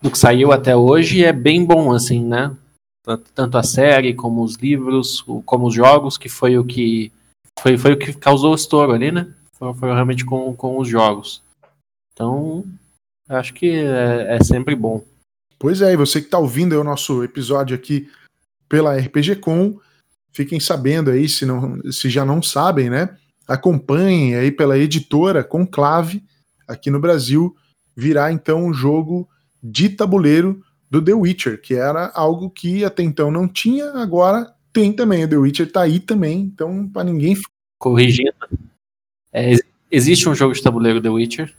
do 0.01 0.09
que 0.09 0.17
saiu 0.17 0.51
até 0.51 0.75
hoje 0.75 1.23
é 1.23 1.33
bem 1.33 1.65
bom, 1.65 1.91
assim, 1.91 2.23
né? 2.23 2.55
Tanto 3.33 3.57
a 3.57 3.63
série 3.63 4.13
como 4.13 4.43
os 4.43 4.55
livros, 4.55 5.21
como 5.45 5.67
os 5.67 5.73
jogos, 5.73 6.17
que 6.17 6.29
foi 6.29 6.57
o 6.57 6.63
que 6.63 7.11
foi, 7.61 7.77
foi 7.77 7.93
o 7.93 7.97
que 7.97 8.13
causou 8.13 8.51
o 8.51 8.55
estouro 8.55 8.93
ali, 8.93 9.11
né? 9.11 9.33
Foi, 9.53 9.73
foi 9.73 9.93
realmente 9.93 10.25
com, 10.25 10.55
com 10.55 10.77
os 10.77 10.87
jogos. 10.87 11.41
Então, 12.13 12.63
acho 13.27 13.53
que 13.53 13.69
é, 13.69 14.37
é 14.37 14.43
sempre 14.43 14.75
bom. 14.75 15.03
Pois 15.57 15.81
é, 15.81 15.91
e 15.91 15.97
você 15.97 16.21
que 16.21 16.27
está 16.27 16.39
ouvindo 16.39 16.79
o 16.79 16.83
nosso 16.83 17.23
episódio 17.23 17.75
aqui 17.75 18.09
pela 18.67 18.95
RPG 18.95 19.37
Com, 19.37 19.79
fiquem 20.31 20.59
sabendo 20.59 21.11
aí, 21.11 21.27
se, 21.27 21.45
não, 21.45 21.81
se 21.91 22.09
já 22.09 22.23
não 22.23 22.41
sabem, 22.41 22.89
né? 22.89 23.17
Acompanhem 23.47 24.35
aí 24.35 24.51
pela 24.51 24.77
editora 24.77 25.43
Conclave, 25.43 26.23
aqui 26.67 26.89
no 26.89 26.99
Brasil, 26.99 27.55
virá 27.95 28.31
então 28.31 28.65
um 28.65 28.73
jogo 28.73 29.27
de 29.61 29.89
tabuleiro 29.89 30.63
do 30.89 31.03
The 31.03 31.13
Witcher, 31.13 31.61
que 31.61 31.73
era 31.73 32.11
algo 32.13 32.49
que 32.49 32.85
até 32.85 33.03
então 33.03 33.29
não 33.29 33.47
tinha, 33.47 33.91
agora 33.93 34.53
tem 34.71 34.93
também. 34.93 35.23
O 35.23 35.27
The 35.27 35.37
Witcher 35.37 35.71
tá 35.71 35.81
aí 35.81 35.99
também, 35.99 36.41
então 36.41 36.87
para 36.87 37.03
ninguém. 37.03 37.37
Corrigindo. 37.79 38.33
É, 39.31 39.53
existe 39.91 40.27
um 40.27 40.35
jogo 40.35 40.53
de 40.53 40.61
tabuleiro 40.61 41.01
The 41.01 41.09
Witcher. 41.09 41.53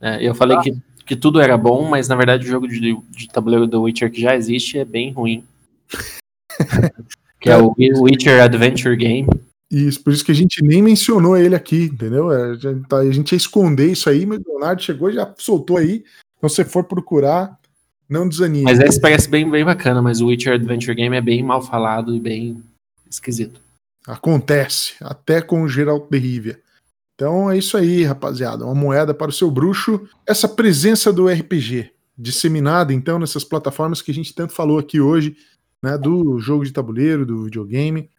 É, 0.00 0.26
eu 0.26 0.34
falei 0.34 0.56
ah. 0.56 0.60
que, 0.60 0.76
que 1.06 1.16
tudo 1.16 1.40
era 1.40 1.56
bom, 1.56 1.88
mas 1.88 2.08
na 2.08 2.16
verdade 2.16 2.46
o 2.46 2.50
jogo 2.50 2.66
de, 2.66 2.80
de 3.10 3.28
tabuleiro 3.28 3.68
The 3.68 3.76
Witcher 3.76 4.10
que 4.10 4.20
já 4.20 4.34
existe 4.34 4.78
é 4.78 4.84
bem 4.84 5.12
ruim. 5.12 5.44
que 7.40 7.50
é 7.50 7.56
o 7.56 7.74
Witcher 7.78 8.42
Adventure 8.42 8.96
Game. 8.96 9.28
Isso, 9.70 10.02
por 10.02 10.12
isso 10.12 10.24
que 10.24 10.32
a 10.32 10.34
gente 10.34 10.64
nem 10.64 10.82
mencionou 10.82 11.36
ele 11.36 11.54
aqui, 11.54 11.84
entendeu? 11.84 12.32
É, 12.32 12.50
a 12.50 12.54
gente, 12.54 12.88
tá, 12.88 12.96
a 12.98 13.12
gente 13.12 13.32
ia 13.32 13.36
esconder 13.36 13.92
isso 13.92 14.10
aí, 14.10 14.26
mas 14.26 14.40
o 14.40 14.48
Leonardo 14.48 14.82
chegou 14.82 15.08
e 15.08 15.14
já 15.14 15.32
soltou 15.38 15.76
aí. 15.76 16.04
Então, 16.36 16.50
se 16.50 16.56
você 16.56 16.64
for 16.64 16.84
procurar, 16.84 17.56
não 18.10 18.28
desanime. 18.28 18.64
Mas 18.64 18.80
esse 18.80 19.00
parece 19.00 19.28
bem, 19.28 19.48
bem 19.48 19.64
bacana, 19.64 20.02
mas 20.02 20.20
o 20.20 20.26
Witcher 20.26 20.54
Adventure 20.54 20.94
Game 20.96 21.16
é 21.16 21.20
bem 21.20 21.42
mal 21.42 21.62
falado 21.62 22.14
e 22.14 22.20
bem 22.20 22.60
esquisito. 23.08 23.60
Acontece, 24.06 24.94
até 25.00 25.40
com 25.40 25.62
o 25.62 25.68
Geralt 25.68 26.10
de 26.10 26.18
Rivia. 26.18 26.60
Então 27.14 27.50
é 27.50 27.56
isso 27.56 27.76
aí, 27.76 28.02
rapaziada. 28.02 28.64
Uma 28.64 28.74
moeda 28.74 29.14
para 29.14 29.28
o 29.28 29.32
seu 29.32 29.50
bruxo. 29.50 30.08
Essa 30.26 30.48
presença 30.48 31.12
do 31.12 31.28
RPG 31.28 31.90
disseminada, 32.18 32.92
então, 32.92 33.18
nessas 33.18 33.44
plataformas 33.44 34.02
que 34.02 34.10
a 34.10 34.14
gente 34.14 34.34
tanto 34.34 34.52
falou 34.52 34.78
aqui 34.78 35.00
hoje, 35.00 35.36
né, 35.82 35.96
do 35.96 36.38
jogo 36.38 36.64
de 36.64 36.72
tabuleiro, 36.72 37.24
do 37.24 37.44
videogame. 37.44 38.10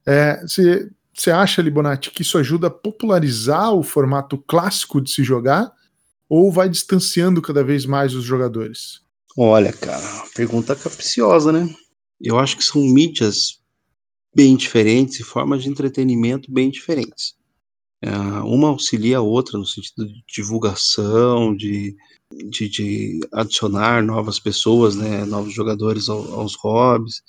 Você 0.43 0.89
é, 1.27 1.31
acha, 1.31 1.61
Libonati, 1.61 2.09
que 2.09 2.23
isso 2.23 2.37
ajuda 2.37 2.67
a 2.67 2.71
popularizar 2.71 3.73
o 3.73 3.83
formato 3.83 4.37
clássico 4.37 4.99
de 4.99 5.11
se 5.11 5.23
jogar 5.23 5.71
ou 6.27 6.51
vai 6.51 6.67
distanciando 6.67 7.41
cada 7.41 7.63
vez 7.63 7.85
mais 7.85 8.15
os 8.15 8.23
jogadores? 8.23 9.00
Olha, 9.37 9.71
cara, 9.71 10.25
pergunta 10.35 10.75
capciosa, 10.75 11.51
né? 11.51 11.73
Eu 12.19 12.37
acho 12.37 12.57
que 12.57 12.63
são 12.63 12.81
mídias 12.81 13.61
bem 14.35 14.55
diferentes 14.55 15.19
e 15.19 15.23
formas 15.23 15.63
de 15.63 15.69
entretenimento 15.69 16.51
bem 16.51 16.69
diferentes. 16.69 17.35
É, 18.01 18.09
uma 18.43 18.69
auxilia 18.69 19.19
a 19.19 19.21
outra 19.21 19.57
no 19.57 19.65
sentido 19.65 20.07
de 20.07 20.23
divulgação, 20.27 21.55
de, 21.55 21.95
de, 22.49 22.67
de 22.67 23.19
adicionar 23.31 24.03
novas 24.03 24.39
pessoas, 24.39 24.95
né, 24.95 25.23
novos 25.25 25.53
jogadores 25.53 26.09
ao, 26.09 26.39
aos 26.39 26.55
hobbies. 26.55 27.21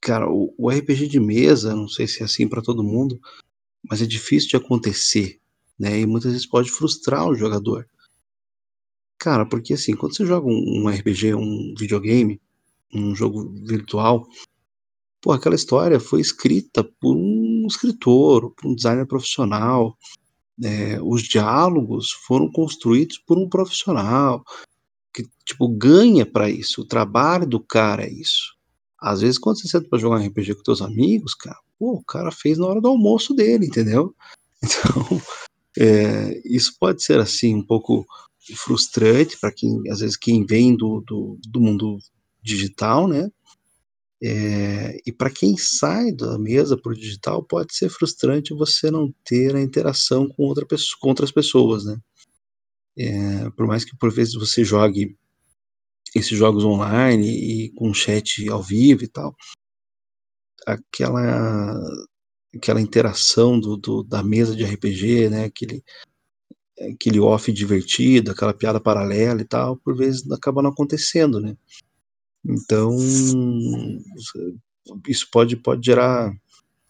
Cara, 0.00 0.28
o, 0.30 0.54
o, 0.58 0.70
RPG 0.70 1.08
de 1.08 1.18
mesa, 1.18 1.74
não 1.74 1.88
sei 1.88 2.06
se 2.06 2.22
é 2.22 2.26
assim 2.26 2.46
para 2.46 2.62
todo 2.62 2.84
mundo, 2.84 3.18
mas 3.88 4.02
é 4.02 4.06
difícil 4.06 4.50
de 4.50 4.56
acontecer, 4.56 5.40
né, 5.78 6.00
e 6.00 6.06
muitas 6.06 6.32
vezes 6.32 6.46
pode 6.46 6.70
frustrar 6.70 7.26
o 7.26 7.34
jogador. 7.34 7.88
Cara, 9.18 9.44
porque 9.44 9.74
assim, 9.74 9.96
quando 9.96 10.16
você 10.16 10.24
joga 10.24 10.46
um, 10.46 10.88
RPG, 10.88 11.34
um 11.34 11.74
videogame, 11.76 12.40
um 12.94 13.14
jogo 13.14 13.52
virtual, 13.66 14.26
pô, 15.20 15.32
aquela 15.32 15.56
história 15.56 15.98
foi 15.98 16.20
escrita 16.20 16.84
por 16.84 17.16
um 17.16 17.66
escritor, 17.66 18.52
por 18.54 18.70
um 18.70 18.74
designer 18.74 19.06
profissional. 19.06 19.96
É, 20.62 21.00
os 21.02 21.22
diálogos 21.22 22.10
foram 22.26 22.50
construídos 22.50 23.18
por 23.18 23.38
um 23.38 23.48
profissional 23.48 24.44
que 25.12 25.24
tipo 25.44 25.68
ganha 25.68 26.24
para 26.24 26.48
isso. 26.48 26.82
O 26.82 26.86
trabalho 26.86 27.46
do 27.46 27.60
cara 27.60 28.04
é 28.04 28.10
isso. 28.10 28.56
Às 29.00 29.20
vezes 29.20 29.38
quando 29.38 29.60
você 29.60 29.68
senta 29.68 29.88
para 29.88 29.98
jogar 29.98 30.20
um 30.20 30.26
RPG 30.26 30.54
com 30.54 30.62
teus 30.62 30.82
amigos, 30.82 31.34
cara, 31.34 31.58
pô, 31.78 31.94
o 31.94 32.04
cara 32.04 32.30
fez 32.30 32.58
na 32.58 32.66
hora 32.66 32.80
do 32.80 32.88
almoço 32.88 33.34
dele, 33.34 33.66
entendeu? 33.66 34.14
Então 34.60 35.22
é, 35.78 36.42
isso 36.44 36.74
pode 36.80 37.04
ser 37.04 37.20
assim 37.20 37.54
um 37.54 37.64
pouco 37.64 38.04
frustrante 38.54 39.38
para 39.38 39.52
quem, 39.52 39.82
às 39.90 40.00
vezes, 40.00 40.16
quem 40.16 40.44
vem 40.44 40.76
do, 40.76 41.02
do, 41.06 41.38
do 41.48 41.60
mundo 41.60 41.98
digital, 42.42 43.08
né? 43.08 43.30
É, 44.20 44.98
e 45.06 45.12
para 45.12 45.30
quem 45.30 45.56
sai 45.56 46.12
da 46.12 46.36
mesa 46.38 46.76
para 46.76 46.90
o 46.90 46.94
digital, 46.94 47.42
pode 47.42 47.74
ser 47.74 47.88
frustrante 47.88 48.52
você 48.52 48.90
não 48.90 49.14
ter 49.24 49.54
a 49.54 49.60
interação 49.60 50.28
com, 50.28 50.44
outra 50.44 50.66
pessoa, 50.66 50.98
com 51.00 51.08
outras 51.08 51.30
pessoas, 51.30 51.84
né? 51.84 51.96
É, 52.96 53.50
por 53.50 53.66
mais 53.66 53.84
que 53.84 53.96
por 53.96 54.12
vezes 54.12 54.34
você 54.34 54.64
jogue 54.64 55.16
esses 56.14 56.36
jogos 56.36 56.64
online 56.64 57.28
e 57.28 57.70
com 57.74 57.94
chat 57.94 58.48
ao 58.48 58.62
vivo 58.62 59.04
e 59.04 59.08
tal, 59.08 59.36
aquela 60.66 61.78
aquela 62.54 62.80
interação 62.80 63.58
do, 63.60 63.76
do, 63.76 64.02
da 64.02 64.22
mesa 64.22 64.56
de 64.56 64.64
RPG, 64.64 65.28
né? 65.30 65.44
Aquele, 65.44 65.84
aquele 66.80 67.20
off 67.20 67.52
divertido, 67.52 68.30
aquela 68.30 68.54
piada 68.54 68.80
paralela 68.80 69.40
e 69.40 69.44
tal, 69.44 69.76
por 69.76 69.96
vezes 69.96 70.30
acaba 70.30 70.62
não 70.62 70.70
acontecendo, 70.70 71.40
né? 71.40 71.56
Então, 72.44 72.96
isso 75.06 75.28
pode, 75.30 75.56
pode 75.56 75.84
gerar, 75.84 76.30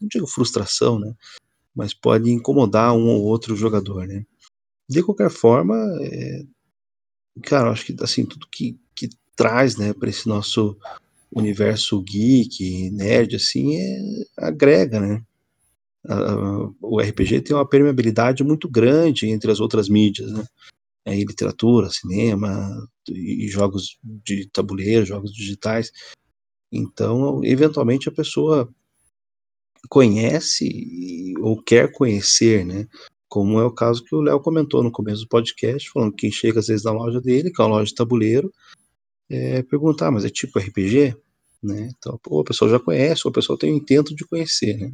não 0.01 0.09
digo 0.09 0.27
frustração, 0.27 0.99
né? 0.99 1.15
Mas 1.75 1.95
pode 1.95 2.31
incomodar 2.31 2.95
um 2.95 3.09
ou 3.09 3.23
outro 3.23 3.57
jogador, 3.57 4.07
né? 4.07 4.25
De 4.89 5.03
qualquer 5.03 5.31
forma, 5.31 5.77
é, 6.01 6.43
cara, 7.43 7.71
acho 7.71 7.85
que 7.85 7.97
assim, 8.03 8.25
tudo 8.25 8.49
que, 8.51 8.79
que 8.95 9.09
traz, 9.37 9.77
né, 9.77 9.93
para 9.93 10.09
esse 10.09 10.29
nosso 10.29 10.77
universo 11.31 12.01
geek, 12.03 12.91
nerd, 12.91 13.37
assim, 13.37 13.77
é, 13.77 14.01
agrega, 14.39 15.01
né? 15.01 15.23
Uh, 16.09 16.75
o 16.81 17.01
RPG 17.01 17.43
tem 17.43 17.57
uma 17.57 17.69
permeabilidade 17.69 18.43
muito 18.43 18.69
grande 18.69 19.29
entre 19.29 19.51
as 19.51 19.61
outras 19.61 19.89
mídias, 19.89 20.33
né? 20.33 20.45
Aí, 21.07 21.25
literatura, 21.25 21.89
cinema 21.91 22.71
e 23.09 23.49
jogos 23.49 23.99
de 24.03 24.49
tabuleiro, 24.51 25.07
jogos 25.07 25.33
digitais. 25.33 25.91
Então, 26.71 27.43
eventualmente 27.45 28.09
a 28.09 28.13
pessoa 28.13 28.69
conhece 29.89 31.35
ou 31.41 31.63
quer 31.63 31.91
conhecer, 31.93 32.65
né? 32.67 32.87
Como 33.29 33.59
é 33.61 33.65
o 33.65 33.75
caso 33.75 34.05
que 34.05 34.15
o 34.15 34.21
Léo 34.21 34.41
comentou 34.41 34.83
no 34.83 34.93
começo 34.93 35.23
do 35.23 35.29
podcast, 35.29 35.91
falando 35.91 36.13
que 36.13 36.23
quem 36.23 36.33
chega 36.33 36.61
às 36.61 36.67
vezes 36.67 36.85
na 36.85 36.93
loja 36.93 37.21
dele, 37.21 37.51
que 37.51 37.61
é 37.61 37.65
uma 37.65 37.77
loja 37.77 37.87
de 37.87 37.95
tabuleiro, 37.95 38.53
é 39.31 39.63
perguntar, 39.63 40.11
mas 40.11 40.25
é 40.25 40.31
tipo 40.31 40.59
RPG? 40.59 41.15
Né? 41.63 41.91
Então, 41.97 42.19
pô, 42.23 42.41
o 42.41 42.45
pessoal 42.45 42.71
já 42.71 42.81
conhece, 42.81 43.23
ou 43.25 43.31
o 43.31 43.35
pessoal 43.35 43.59
tem 43.59 43.73
o 43.73 43.77
intento 43.77 44.15
de 44.15 44.27
conhecer, 44.27 44.77
né? 44.79 44.93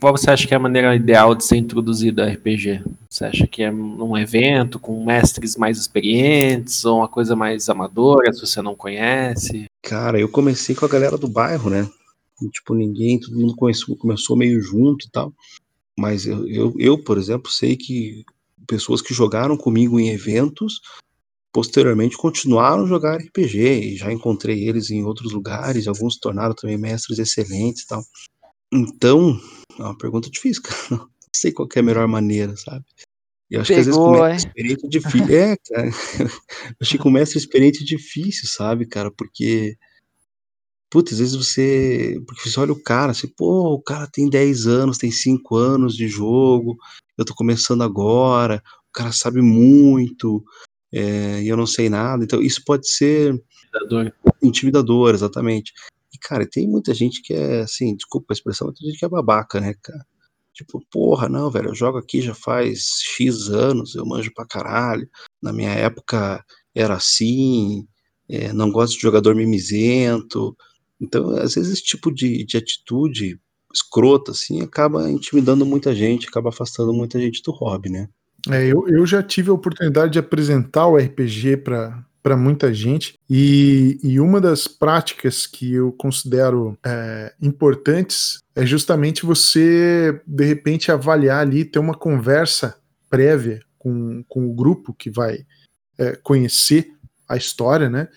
Qual 0.00 0.16
você 0.16 0.30
acha 0.30 0.46
que 0.46 0.54
é 0.54 0.56
a 0.56 0.60
maneira 0.60 0.94
ideal 0.94 1.34
de 1.34 1.44
ser 1.44 1.56
introduzido 1.56 2.22
a 2.22 2.26
RPG? 2.26 2.84
Você 3.10 3.24
acha 3.24 3.46
que 3.48 3.64
é 3.64 3.70
num 3.70 4.16
evento 4.16 4.78
com 4.78 5.04
mestres 5.04 5.56
mais 5.56 5.76
experientes 5.76 6.84
ou 6.84 6.98
uma 6.98 7.08
coisa 7.08 7.34
mais 7.34 7.68
amadora, 7.68 8.32
se 8.32 8.40
você 8.40 8.62
não 8.62 8.76
conhece? 8.76 9.64
Cara, 9.82 10.20
eu 10.20 10.28
comecei 10.28 10.74
com 10.74 10.84
a 10.84 10.88
galera 10.88 11.18
do 11.18 11.26
bairro, 11.26 11.68
né? 11.68 11.88
Tipo, 12.52 12.74
ninguém, 12.74 13.18
todo 13.18 13.36
mundo 13.36 13.56
começou, 13.56 13.96
começou 13.96 14.36
meio 14.36 14.60
junto 14.60 15.04
e 15.04 15.10
tal. 15.10 15.32
Mas 15.98 16.26
eu, 16.26 16.46
eu, 16.46 16.74
eu, 16.78 17.02
por 17.02 17.18
exemplo, 17.18 17.50
sei 17.50 17.76
que 17.76 18.24
pessoas 18.68 19.02
que 19.02 19.12
jogaram 19.12 19.56
comigo 19.56 19.98
em 19.98 20.10
eventos 20.10 20.80
posteriormente 21.52 22.16
continuaram 22.16 22.84
a 22.84 22.86
jogar 22.86 23.16
RPG 23.16 23.58
e 23.58 23.96
já 23.96 24.12
encontrei 24.12 24.68
eles 24.68 24.90
em 24.92 25.02
outros 25.02 25.32
lugares, 25.32 25.88
alguns 25.88 26.14
se 26.14 26.20
tornaram 26.20 26.54
também 26.54 26.78
mestres 26.78 27.18
excelentes 27.18 27.82
e 27.82 27.86
tal. 27.88 28.02
Então, 28.72 29.40
é 29.78 29.82
uma 29.82 29.96
pergunta 29.96 30.30
difícil, 30.30 30.62
cara. 30.64 30.78
Não 30.90 31.08
sei 31.34 31.52
qual 31.52 31.68
é 31.74 31.78
a 31.78 31.82
melhor 31.82 32.08
maneira, 32.08 32.56
sabe? 32.56 32.84
E 33.50 33.54
eu 33.54 33.62
acho 33.62 33.72
Pegou, 33.72 33.74
que 33.74 33.80
às 33.80 33.86
vezes 33.86 33.98
com 33.98 34.10
mestre 34.10 34.48
experiente 34.48 34.86
é 34.86 34.88
difícil. 34.88 35.28
É, 35.34 35.56
cara. 35.56 35.88
Eu 35.88 36.76
achei 36.82 36.98
que 36.98 37.02
com 37.02 37.10
mestre 37.10 37.38
experiente 37.38 37.82
é 37.82 37.86
difícil, 37.86 38.48
sabe, 38.48 38.86
cara? 38.86 39.10
Porque. 39.10 39.76
Putz, 40.90 41.12
às 41.12 41.18
vezes 41.18 41.34
você. 41.34 42.20
Porque 42.26 42.48
você 42.48 42.60
olha 42.60 42.72
o 42.72 42.82
cara, 42.82 43.12
assim, 43.12 43.28
pô, 43.28 43.74
o 43.74 43.82
cara 43.82 44.06
tem 44.06 44.28
10 44.28 44.66
anos, 44.66 44.98
tem 44.98 45.10
5 45.10 45.56
anos 45.56 45.94
de 45.94 46.08
jogo, 46.08 46.76
eu 47.16 47.24
tô 47.24 47.34
começando 47.34 47.82
agora, 47.82 48.62
o 48.88 48.92
cara 48.92 49.12
sabe 49.12 49.40
muito, 49.42 50.42
é, 50.92 51.42
e 51.42 51.48
eu 51.48 51.56
não 51.56 51.66
sei 51.66 51.88
nada. 51.88 52.24
Então, 52.24 52.42
isso 52.42 52.62
pode 52.64 52.88
ser 52.88 53.34
Intimidador. 53.74 54.12
intimidador, 54.42 55.14
exatamente. 55.14 55.72
Cara, 56.20 56.46
tem 56.48 56.68
muita 56.68 56.94
gente 56.94 57.22
que 57.22 57.34
é, 57.34 57.60
assim, 57.60 57.94
desculpa 57.96 58.32
a 58.32 58.34
expressão, 58.34 58.68
mas 58.68 58.78
tem 58.78 58.88
gente 58.88 58.98
que 58.98 59.04
é 59.04 59.08
babaca, 59.08 59.60
né, 59.60 59.74
cara? 59.82 60.04
Tipo, 60.52 60.82
porra, 60.90 61.28
não, 61.28 61.50
velho, 61.50 61.68
eu 61.68 61.74
jogo 61.74 61.98
aqui 61.98 62.20
já 62.20 62.34
faz 62.34 63.00
X 63.16 63.48
anos, 63.48 63.94
eu 63.94 64.04
manjo 64.04 64.32
pra 64.34 64.46
caralho. 64.46 65.08
Na 65.40 65.52
minha 65.52 65.70
época 65.70 66.44
era 66.74 66.94
assim, 66.94 67.86
é, 68.28 68.52
não 68.52 68.70
gosto 68.70 68.94
de 68.94 69.02
jogador 69.02 69.36
mimizento. 69.36 70.56
Então, 71.00 71.30
às 71.36 71.54
vezes, 71.54 71.74
esse 71.74 71.84
tipo 71.84 72.12
de, 72.12 72.44
de 72.44 72.56
atitude 72.56 73.40
escrota, 73.72 74.32
assim, 74.32 74.60
acaba 74.62 75.08
intimidando 75.10 75.64
muita 75.64 75.94
gente, 75.94 76.26
acaba 76.26 76.48
afastando 76.48 76.92
muita 76.92 77.20
gente 77.20 77.42
do 77.42 77.52
hobby, 77.52 77.90
né? 77.90 78.08
É, 78.50 78.66
eu, 78.66 78.88
eu 78.88 79.04
já 79.06 79.22
tive 79.22 79.50
a 79.50 79.54
oportunidade 79.54 80.12
de 80.12 80.18
apresentar 80.18 80.86
o 80.86 80.96
RPG 80.96 81.58
para 81.58 82.04
muita 82.36 82.72
gente 82.72 83.14
e, 83.28 83.98
e 84.02 84.20
uma 84.20 84.40
das 84.40 84.66
práticas 84.66 85.46
que 85.46 85.74
eu 85.74 85.92
considero 85.92 86.78
é, 86.84 87.32
importantes 87.40 88.38
é 88.54 88.66
justamente 88.66 89.24
você, 89.24 90.20
de 90.26 90.44
repente, 90.44 90.90
avaliar 90.90 91.40
ali, 91.40 91.64
ter 91.64 91.78
uma 91.78 91.94
conversa 91.94 92.76
prévia 93.08 93.60
com, 93.78 94.24
com 94.28 94.48
o 94.48 94.54
grupo 94.54 94.92
que 94.92 95.10
vai 95.10 95.46
é, 95.96 96.16
conhecer 96.16 96.92
a 97.28 97.36
história, 97.36 97.88
né? 97.88 98.08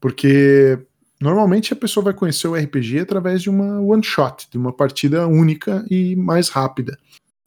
Porque 0.00 0.78
normalmente 1.20 1.72
a 1.72 1.76
pessoa 1.76 2.04
vai 2.04 2.14
conhecer 2.14 2.46
o 2.46 2.54
RPG 2.54 3.00
através 3.00 3.42
de 3.42 3.50
uma 3.50 3.80
one 3.80 4.04
shot, 4.04 4.48
de 4.50 4.56
uma 4.56 4.72
partida 4.72 5.26
única 5.26 5.84
e 5.90 6.14
mais 6.14 6.48
rápida. 6.48 6.96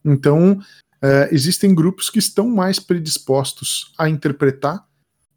Então, 0.03 0.59
é, 1.01 1.29
existem 1.31 1.73
grupos 1.73 2.09
que 2.09 2.19
estão 2.19 2.47
mais 2.47 2.79
predispostos 2.79 3.93
a 3.97 4.09
interpretar 4.09 4.85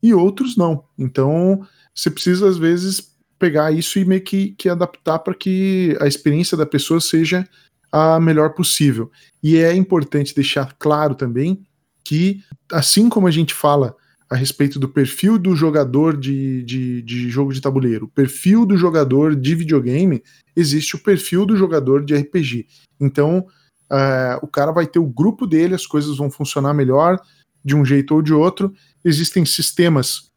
e 0.05 0.12
outros 0.12 0.55
não. 0.55 0.84
Então, 0.98 1.66
você 1.94 2.11
precisa, 2.11 2.46
às 2.46 2.59
vezes, 2.59 3.16
pegar 3.38 3.72
isso 3.72 3.98
e 3.98 4.05
meio 4.05 4.20
que, 4.20 4.50
que 4.50 4.68
adaptar 4.68 5.18
para 5.20 5.34
que 5.34 5.96
a 5.98 6.07
experiência 6.07 6.59
da 6.59 6.66
pessoa 6.66 7.00
seja 7.00 7.48
a 7.90 8.20
melhor 8.20 8.50
possível. 8.50 9.11
E 9.42 9.57
é 9.57 9.74
importante 9.74 10.34
deixar 10.34 10.76
claro 10.78 11.14
também 11.14 11.64
que, 12.05 12.42
assim 12.70 13.09
como 13.09 13.26
a 13.26 13.30
gente 13.30 13.55
fala 13.55 13.96
a 14.28 14.36
respeito 14.36 14.78
do 14.78 14.90
perfil 14.90 15.38
do 15.38 15.57
jogador 15.57 16.18
de, 16.18 16.62
de, 16.64 17.00
de 17.00 17.30
jogo 17.30 17.55
de 17.55 17.62
tabuleiro, 17.62 18.05
o 18.05 18.09
perfil 18.09 18.66
do 18.66 18.76
jogador 18.76 19.34
de 19.34 19.55
videogame, 19.55 20.22
existe 20.55 20.96
o 20.96 21.02
perfil 21.02 21.46
do 21.46 21.57
jogador 21.57 22.05
de 22.05 22.14
RPG. 22.14 22.66
Então, 23.00 23.46
é, 23.90 24.38
o 24.42 24.46
cara 24.46 24.70
vai 24.70 24.86
ter 24.86 24.98
o 24.98 25.07
grupo 25.07 25.46
dele, 25.46 25.74
as 25.74 25.86
coisas 25.86 26.18
vão 26.18 26.30
funcionar 26.30 26.74
melhor 26.74 27.18
de 27.64 27.74
um 27.74 27.84
jeito 27.84 28.14
ou 28.14 28.22
de 28.22 28.32
outro. 28.32 28.74
Existem 29.04 29.44
sistemas 29.44 30.30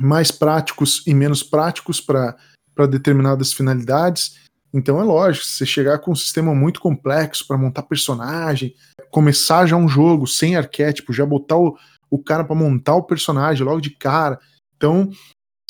mais 0.00 0.30
práticos 0.30 1.02
e 1.06 1.14
menos 1.14 1.42
práticos 1.42 2.00
para 2.00 2.36
determinadas 2.88 3.52
finalidades. 3.52 4.38
Então 4.72 4.98
é 5.00 5.04
lógico, 5.04 5.44
você 5.44 5.66
chegar 5.66 5.98
com 5.98 6.12
um 6.12 6.16
sistema 6.16 6.54
muito 6.54 6.80
complexo 6.80 7.46
para 7.46 7.58
montar 7.58 7.82
personagem, 7.82 8.74
começar 9.10 9.66
já 9.66 9.76
um 9.76 9.88
jogo 9.88 10.26
sem 10.26 10.56
arquétipo, 10.56 11.12
já 11.12 11.26
botar 11.26 11.58
o, 11.58 11.76
o 12.10 12.18
cara 12.18 12.42
para 12.42 12.56
montar 12.56 12.94
o 12.94 13.02
personagem 13.02 13.64
logo 13.64 13.80
de 13.80 13.90
cara. 13.90 14.40
Então 14.76 15.10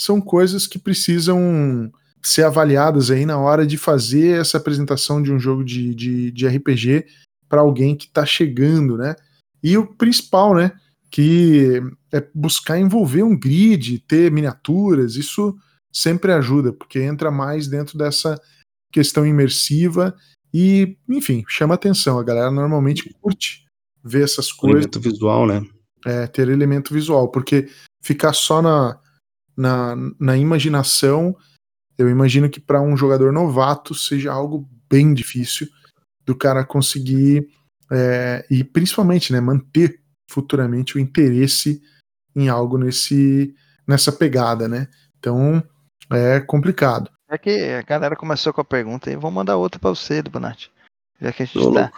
são 0.01 0.21
coisas 0.21 0.67
que 0.67 0.79
precisam 0.79 1.93
ser 2.23 2.45
avaliadas 2.45 3.11
aí 3.11 3.27
na 3.27 3.39
hora 3.39 3.67
de 3.67 3.77
fazer 3.77 4.41
essa 4.41 4.57
apresentação 4.57 5.21
de 5.21 5.33
um 5.33 5.39
jogo 5.41 5.65
de, 5.65 5.93
de, 5.95 6.31
de 6.31 6.47
RPG 6.47 7.07
para 7.49 7.61
alguém 7.61 7.97
que 7.97 8.07
está 8.07 8.25
chegando, 8.25 8.97
né? 8.97 9.17
E 9.63 9.77
o 9.77 9.87
principal, 9.87 10.55
né? 10.55 10.73
Que 11.11 11.81
é 12.13 12.27
buscar 12.35 12.79
envolver 12.79 13.23
um 13.23 13.39
grid, 13.39 13.99
ter 14.01 14.31
miniaturas, 14.31 15.17
isso 15.17 15.57
sempre 15.93 16.33
ajuda, 16.33 16.73
porque 16.73 17.01
entra 17.01 17.31
mais 17.31 17.69
dentro 17.69 17.99
dessa 17.99 18.41
questão 18.91 19.27
imersiva 19.27 20.15
e, 20.53 20.97
enfim, 21.09 21.45
chama 21.49 21.75
atenção. 21.75 22.19
A 22.19 22.25
galera 22.25 22.51
normalmente 22.51 23.15
curte 23.21 23.67
ver 24.03 24.25
essas 24.25 24.51
coisas, 24.51 24.85
elemento 24.85 25.01
visual, 25.01 25.47
né? 25.47 25.63
é, 26.05 26.27
ter 26.27 26.49
elemento 26.49 26.93
visual, 26.93 27.31
porque 27.31 27.69
ficar 28.03 28.33
só 28.33 28.61
na, 28.61 28.99
na, 29.57 29.95
na 30.19 30.37
imaginação, 30.37 31.37
eu 31.97 32.11
imagino 32.11 32.51
que 32.51 32.61
para 32.61 32.81
um 32.81 32.97
jogador 32.97 33.33
novato 33.33 33.95
seja 33.95 34.33
algo 34.33 34.69
bem 34.91 35.15
difícil 35.15 35.69
do 36.25 36.37
cara 36.37 36.65
conseguir 36.65 37.49
é, 37.93 38.47
e 38.51 38.65
principalmente 38.65 39.33
né, 39.33 39.41
manter 39.41 40.01
futuramente 40.31 40.97
o 40.97 41.01
interesse 41.01 41.83
em 42.35 42.49
algo 42.49 42.79
nesse 42.79 43.55
nessa 43.87 44.11
pegada, 44.11 44.67
né? 44.67 44.89
Então 45.19 45.63
é 46.11 46.41
complicado. 46.41 47.11
É 47.29 47.37
que 47.37 47.51
a 47.51 47.83
galera 47.83 48.17
começou 48.17 48.53
com 48.53 48.61
a 48.61 48.65
pergunta 48.65 49.11
aí, 49.11 49.17
vamos 49.17 49.35
mandar 49.35 49.57
outra 49.57 49.79
para 49.79 49.91
você, 49.91 50.23
Bonatti. 50.23 50.71
Já 51.21 51.33
que 51.33 51.43
a 51.43 51.47
gente 51.47 51.59
Ô, 51.59 51.73
tá. 51.73 51.93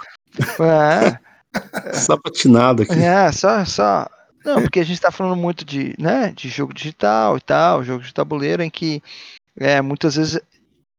É, 0.61 1.19
Sapatinado 1.95 2.83
aqui. 2.83 2.93
é, 2.93 3.31
só, 3.33 3.65
só. 3.65 4.09
Não, 4.45 4.61
porque 4.61 4.81
a 4.81 4.85
gente 4.85 5.01
tá 5.01 5.11
falando 5.11 5.37
muito 5.37 5.65
de, 5.65 5.95
né, 5.99 6.33
de 6.37 6.49
jogo 6.49 6.75
digital 6.75 7.37
e 7.37 7.41
tal, 7.41 7.83
jogo 7.83 8.03
de 8.05 8.13
tabuleiro, 8.13 8.63
em 8.63 8.69
que 8.69 9.03
é, 9.57 9.81
muitas 9.81 10.17
vezes 10.17 10.41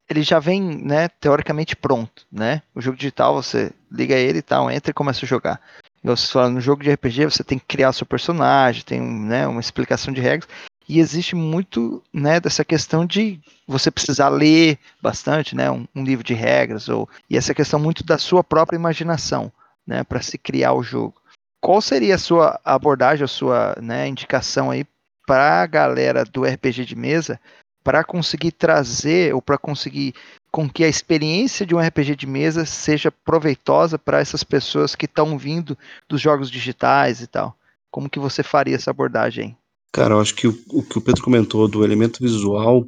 ele 0.10 0.22
já 0.22 0.40
vem, 0.40 0.62
né, 0.62 1.08
teoricamente 1.08 1.76
pronto, 1.76 2.26
né? 2.32 2.62
O 2.74 2.82
jogo 2.82 2.98
digital, 2.98 3.34
você 3.34 3.72
liga 3.92 4.16
ele 4.16 4.40
e 4.40 4.44
tal, 4.44 4.70
entra 4.70 4.92
e 4.92 4.94
começa 4.94 5.26
a 5.26 5.28
jogar. 5.28 5.60
No 6.04 6.62
jogo 6.62 6.84
de 6.84 6.92
RPG, 6.92 7.26
você 7.26 7.44
tem 7.44 7.58
que 7.58 7.66
criar 7.66 7.92
seu 7.92 8.06
personagem, 8.06 8.84
tem 8.84 9.02
né, 9.02 9.48
uma 9.48 9.60
explicação 9.60 10.14
de 10.14 10.22
regras. 10.22 10.48
E 10.88 11.00
existe 11.00 11.36
muito 11.36 12.04
né, 12.14 12.40
dessa 12.40 12.64
questão 12.64 13.08
de 13.08 13.40
você 13.68 13.90
precisar 13.90 14.30
ler 14.30 14.78
bastante, 15.02 15.56
né, 15.56 15.72
um, 15.72 15.88
um 15.96 16.04
livro 16.04 16.24
de 16.24 16.36
regras, 16.36 16.88
ou 16.88 17.10
e 17.28 17.36
essa 17.36 17.56
questão 17.56 17.80
muito 17.80 18.04
da 18.04 18.20
sua 18.20 18.44
própria 18.44 18.78
imaginação, 18.78 19.52
né, 19.88 20.04
para 20.04 20.22
se 20.22 20.38
criar 20.38 20.74
o 20.74 20.84
jogo. 20.84 21.16
Qual 21.60 21.82
seria 21.82 22.14
a 22.14 22.20
sua 22.20 22.60
abordagem, 22.64 23.24
a 23.24 23.28
sua 23.28 23.76
né, 23.82 24.08
indicação 24.08 24.70
aí 24.70 24.86
para 25.26 25.64
a 25.64 25.66
galera 25.66 26.24
do 26.24 26.46
RPG 26.46 26.86
de 26.86 26.96
mesa 26.96 27.40
para 27.86 28.04
conseguir 28.04 28.52
trazer 28.52 29.36
ou 29.36 29.40
para 29.40 29.60
conseguir 29.60 30.16
com 30.52 30.68
que 30.68 30.84
a 30.84 30.90
experiência 30.90 31.68
de 31.68 31.76
um 31.76 31.80
RPG 31.80 32.16
de 32.16 32.26
mesa 32.26 32.66
seja 32.66 33.12
proveitosa 33.12 34.00
para 34.00 34.20
essas 34.20 34.44
pessoas 34.44 34.96
que 34.96 35.06
estão 35.06 35.38
vindo 35.38 35.78
dos 36.10 36.20
jogos 36.20 36.50
digitais 36.50 37.22
e 37.22 37.28
tal? 37.28 37.56
Como 37.92 38.10
que 38.10 38.18
você 38.18 38.42
faria 38.42 38.76
essa 38.76 38.90
abordagem? 38.90 39.56
Cara, 39.94 40.16
eu 40.16 40.20
acho 40.20 40.34
que 40.34 40.48
o, 40.48 40.60
o 40.70 40.82
que 40.82 40.98
o 40.98 41.02
Pedro 41.02 41.22
comentou 41.22 41.68
do 41.68 41.84
elemento 41.84 42.24
visual, 42.24 42.88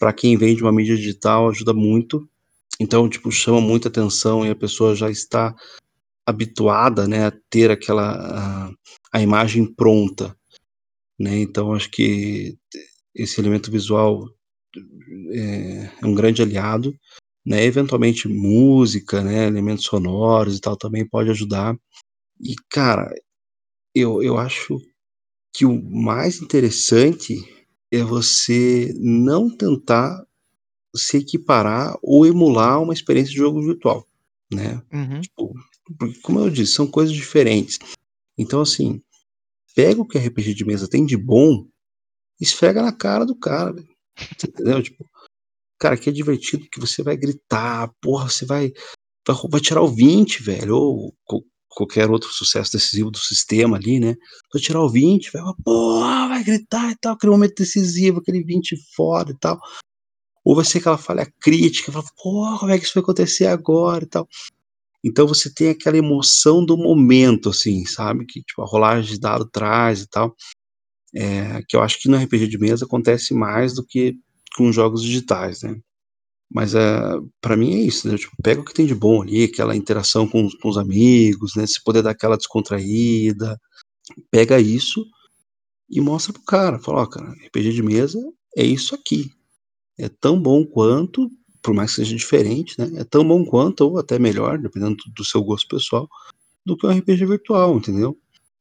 para 0.00 0.12
quem 0.12 0.36
vem 0.36 0.56
de 0.56 0.62
uma 0.62 0.72
mídia 0.72 0.96
digital, 0.96 1.48
ajuda 1.48 1.72
muito. 1.72 2.28
Então, 2.80 3.08
tipo, 3.08 3.30
chama 3.30 3.60
muita 3.60 3.86
atenção 3.86 4.44
e 4.44 4.50
a 4.50 4.56
pessoa 4.56 4.96
já 4.96 5.08
está 5.08 5.54
habituada, 6.26 7.06
né, 7.06 7.26
a 7.26 7.32
ter 7.48 7.70
aquela 7.70 8.10
a, 8.12 8.70
a 9.12 9.22
imagem 9.22 9.64
pronta, 9.64 10.36
né? 11.18 11.38
Então, 11.38 11.72
acho 11.72 11.88
que 11.90 12.58
esse 13.14 13.40
elemento 13.40 13.70
visual 13.70 14.28
é, 15.30 15.90
é 16.02 16.06
um 16.06 16.14
grande 16.14 16.42
aliado, 16.42 16.94
né? 17.44 17.64
Eventualmente 17.64 18.28
música, 18.28 19.22
né, 19.22 19.46
elementos 19.46 19.84
sonoros 19.84 20.56
e 20.56 20.60
tal 20.60 20.76
também 20.76 21.06
pode 21.06 21.30
ajudar. 21.30 21.76
E 22.40 22.54
cara, 22.70 23.12
eu, 23.94 24.22
eu 24.22 24.38
acho 24.38 24.78
que 25.52 25.64
o 25.64 25.80
mais 25.82 26.40
interessante 26.40 27.36
é 27.92 28.02
você 28.02 28.92
não 28.98 29.48
tentar 29.48 30.24
se 30.96 31.18
equiparar 31.18 31.96
ou 32.02 32.26
emular 32.26 32.82
uma 32.82 32.92
experiência 32.92 33.30
de 33.30 33.38
jogo 33.38 33.62
virtual, 33.62 34.06
né? 34.52 34.82
Uhum. 34.92 35.20
Tipo, 35.20 35.54
porque, 35.98 36.20
como 36.20 36.40
eu 36.40 36.50
disse, 36.50 36.72
são 36.72 36.86
coisas 36.86 37.14
diferentes. 37.14 37.78
Então, 38.38 38.60
assim, 38.60 39.00
pega 39.74 40.00
o 40.00 40.06
que 40.06 40.18
RPG 40.18 40.54
de 40.54 40.64
mesa 40.64 40.88
tem 40.88 41.04
de 41.04 41.16
bom, 41.16 41.66
esfrega 42.40 42.82
na 42.82 42.92
cara 42.92 43.24
do 43.24 43.36
cara, 43.36 43.72
velho. 43.72 43.88
Entendeu? 44.44 44.82
Tipo, 44.82 45.04
cara, 45.78 45.96
que 45.96 46.08
é 46.10 46.12
divertido, 46.12 46.66
que 46.70 46.80
você 46.80 47.02
vai 47.02 47.16
gritar, 47.16 47.90
porra, 48.00 48.28
você 48.28 48.46
vai, 48.46 48.72
vai, 49.26 49.36
vai 49.50 49.60
tirar 49.60 49.82
o 49.82 49.88
20, 49.88 50.42
velho, 50.42 50.76
ou 50.76 51.14
co- 51.24 51.44
qualquer 51.68 52.10
outro 52.10 52.30
sucesso 52.32 52.72
decisivo 52.72 53.10
do 53.10 53.18
sistema 53.18 53.76
ali, 53.76 53.98
né? 54.00 54.14
Vai 54.52 54.62
tirar 54.62 54.80
o 54.82 54.88
20, 54.88 55.30
vai, 55.32 55.42
porra, 55.64 56.28
vai 56.28 56.44
gritar 56.44 56.90
e 56.92 56.96
tal, 57.00 57.14
aquele 57.14 57.32
momento 57.32 57.54
decisivo, 57.56 58.20
aquele 58.20 58.42
20 58.44 58.76
foda 58.94 59.32
e 59.32 59.38
tal. 59.38 59.60
Ou 60.44 60.54
vai 60.54 60.64
ser 60.64 60.78
aquela 60.78 60.98
falha 60.98 61.26
crítica, 61.40 61.90
fala, 61.90 62.04
porra, 62.22 62.58
como 62.58 62.72
é 62.72 62.78
que 62.78 62.84
isso 62.84 62.94
vai 62.94 63.02
acontecer 63.02 63.46
agora 63.46 64.04
e 64.04 64.08
tal. 64.08 64.28
Então 65.04 65.26
você 65.26 65.52
tem 65.52 65.70
aquela 65.70 65.98
emoção 65.98 66.64
do 66.64 66.76
momento, 66.78 67.50
assim, 67.50 67.84
sabe? 67.84 68.24
Que 68.26 68.42
tipo, 68.42 68.62
a 68.62 68.66
rolagem 68.66 69.12
de 69.14 69.20
dado 69.20 69.46
traz 69.50 70.02
e 70.02 70.08
tal. 70.08 70.34
É, 71.16 71.62
que 71.68 71.76
eu 71.76 71.82
acho 71.82 72.00
que 72.00 72.08
no 72.08 72.16
RPG 72.16 72.48
de 72.48 72.58
mesa 72.58 72.84
acontece 72.84 73.34
mais 73.34 73.74
do 73.74 73.84
que 73.84 74.16
com 74.56 74.72
jogos 74.72 75.02
digitais, 75.02 75.62
né? 75.62 75.76
Mas 76.52 76.74
é, 76.74 76.80
para 77.40 77.56
mim 77.56 77.74
é 77.74 77.80
isso, 77.82 78.08
né? 78.08 78.16
Tipo, 78.18 78.32
pega 78.42 78.60
o 78.60 78.64
que 78.64 78.74
tem 78.74 78.86
de 78.86 78.94
bom 78.94 79.22
ali, 79.22 79.44
aquela 79.44 79.76
interação 79.76 80.26
com, 80.28 80.44
os- 80.46 80.54
com 80.56 80.68
os 80.68 80.78
amigos, 80.78 81.54
né? 81.56 81.66
Se 81.66 81.82
poder 81.82 82.02
dar 82.02 82.10
aquela 82.10 82.36
descontraída, 82.36 83.58
pega 84.30 84.60
isso 84.60 85.04
e 85.90 86.00
mostra 86.00 86.32
pro 86.32 86.42
cara. 86.42 86.78
Fala, 86.78 87.02
ó, 87.02 87.06
cara, 87.06 87.32
RPG 87.46 87.72
de 87.72 87.82
mesa 87.82 88.18
é 88.56 88.64
isso 88.64 88.94
aqui. 88.94 89.30
É 89.98 90.08
tão 90.08 90.40
bom 90.40 90.64
quanto, 90.64 91.30
por 91.62 91.74
mais 91.74 91.90
que 91.90 91.96
seja 91.96 92.16
diferente, 92.16 92.74
né? 92.78 92.90
É 93.00 93.04
tão 93.04 93.26
bom 93.26 93.44
quanto, 93.44 93.82
ou 93.82 93.98
até 93.98 94.18
melhor, 94.18 94.58
dependendo 94.58 94.96
do- 94.96 95.12
do 95.16 95.24
seu 95.24 95.42
gosto 95.42 95.68
pessoal, 95.68 96.08
do 96.66 96.76
que 96.76 96.86
um 96.86 96.90
RPG 96.90 97.24
virtual, 97.26 97.76
entendeu? 97.76 98.16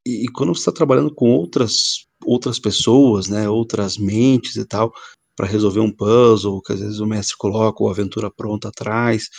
E, 0.06 0.26
e 0.26 0.28
quando 0.30 0.54
você 0.54 0.62
está 0.62 0.72
trabalhando 0.72 1.14
com 1.14 1.30
outras 1.32 2.06
outras 2.26 2.60
pessoas, 2.60 3.28
né, 3.28 3.50
outras 3.50 3.98
mentes 3.98 4.56
e 4.56 4.66
tal, 4.66 4.94
para 5.36 5.48
resolver 5.48 5.80
um 5.80 5.92
puzzle 5.92 6.62
que 6.62 6.74
às 6.74 6.80
vezes 6.80 7.00
o 7.00 7.06
mestre 7.06 7.38
coloca 7.38 7.84
a 7.84 7.92
aventura 7.92 8.32
pronta 8.32 8.70
atrás, 8.70 9.30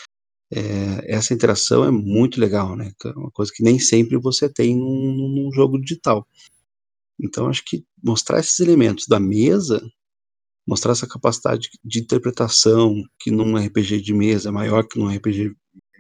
é, 0.53 1.15
essa 1.15 1.35
interação 1.35 1.85
é 1.85 1.91
muito 1.91 2.41
legal, 2.41 2.77
né? 2.77 2.93
é 3.05 3.09
Uma 3.11 3.31
coisa 3.31 3.51
que 3.55 3.63
nem 3.63 3.79
sempre 3.79 4.17
você 4.17 4.49
tem 4.49 4.77
num, 4.77 5.35
num 5.35 5.53
jogo 5.53 5.81
digital. 5.81 6.27
Então 7.21 7.49
acho 7.49 7.65
que 7.65 7.85
mostrar 8.03 8.41
esses 8.41 8.59
elementos 8.61 9.07
da 9.09 9.19
mesa, 9.19 9.83
mostrar 10.67 10.93
essa 10.93 11.07
capacidade 11.07 11.69
de 11.85 12.01
interpretação 12.01 13.03
que 13.19 13.31
num 13.31 13.57
RPG 13.57 14.01
de 14.01 14.13
mesa 14.13 14.49
é 14.49 14.53
maior 14.53 14.87
que 14.87 14.99
num 14.99 15.09
RPG 15.09 15.55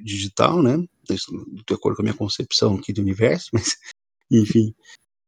digital, 0.05 0.63
né? 0.63 0.77
De 1.09 1.75
acordo 1.75 1.97
com 1.97 2.03
a 2.03 2.05
minha 2.05 2.17
concepção 2.17 2.77
aqui 2.77 2.93
do 2.93 3.03
universo, 3.03 3.49
mas 3.53 3.77
enfim, 4.31 4.75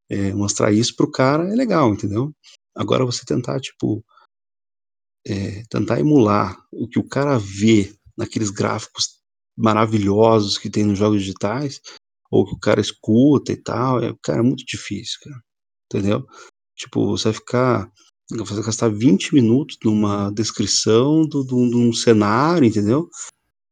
é, 0.08 0.32
mostrar 0.32 0.72
isso 0.72 0.94
pro 0.96 1.10
cara 1.10 1.50
é 1.50 1.54
legal, 1.54 1.92
entendeu? 1.92 2.32
Agora 2.74 3.04
você 3.04 3.24
tentar, 3.24 3.60
tipo, 3.60 4.04
é, 5.26 5.62
tentar 5.68 5.98
emular 5.98 6.56
o 6.72 6.88
que 6.88 6.98
o 6.98 7.08
cara 7.08 7.38
vê 7.38 7.94
naqueles 8.16 8.50
gráficos 8.50 9.20
maravilhosos 9.56 10.58
que 10.58 10.70
tem 10.70 10.84
nos 10.84 10.98
jogos 10.98 11.20
digitais, 11.20 11.80
ou 12.30 12.46
que 12.46 12.54
o 12.54 12.58
cara 12.58 12.80
escuta 12.80 13.52
e 13.52 13.56
tal, 13.56 14.02
é, 14.02 14.14
cara, 14.22 14.40
é 14.40 14.42
muito 14.42 14.64
difícil, 14.64 15.18
cara, 15.22 15.40
entendeu? 15.86 16.26
Tipo, 16.76 17.06
você 17.06 17.24
vai 17.24 17.32
ficar, 17.32 17.92
você 18.30 18.54
vai 18.54 18.64
gastar 18.64 18.88
20 18.90 19.34
minutos 19.34 19.78
numa 19.82 20.30
descrição 20.30 21.26
do, 21.26 21.42
do, 21.42 21.70
de 21.70 21.76
um 21.76 21.92
cenário, 21.92 22.66
entendeu? 22.66 23.08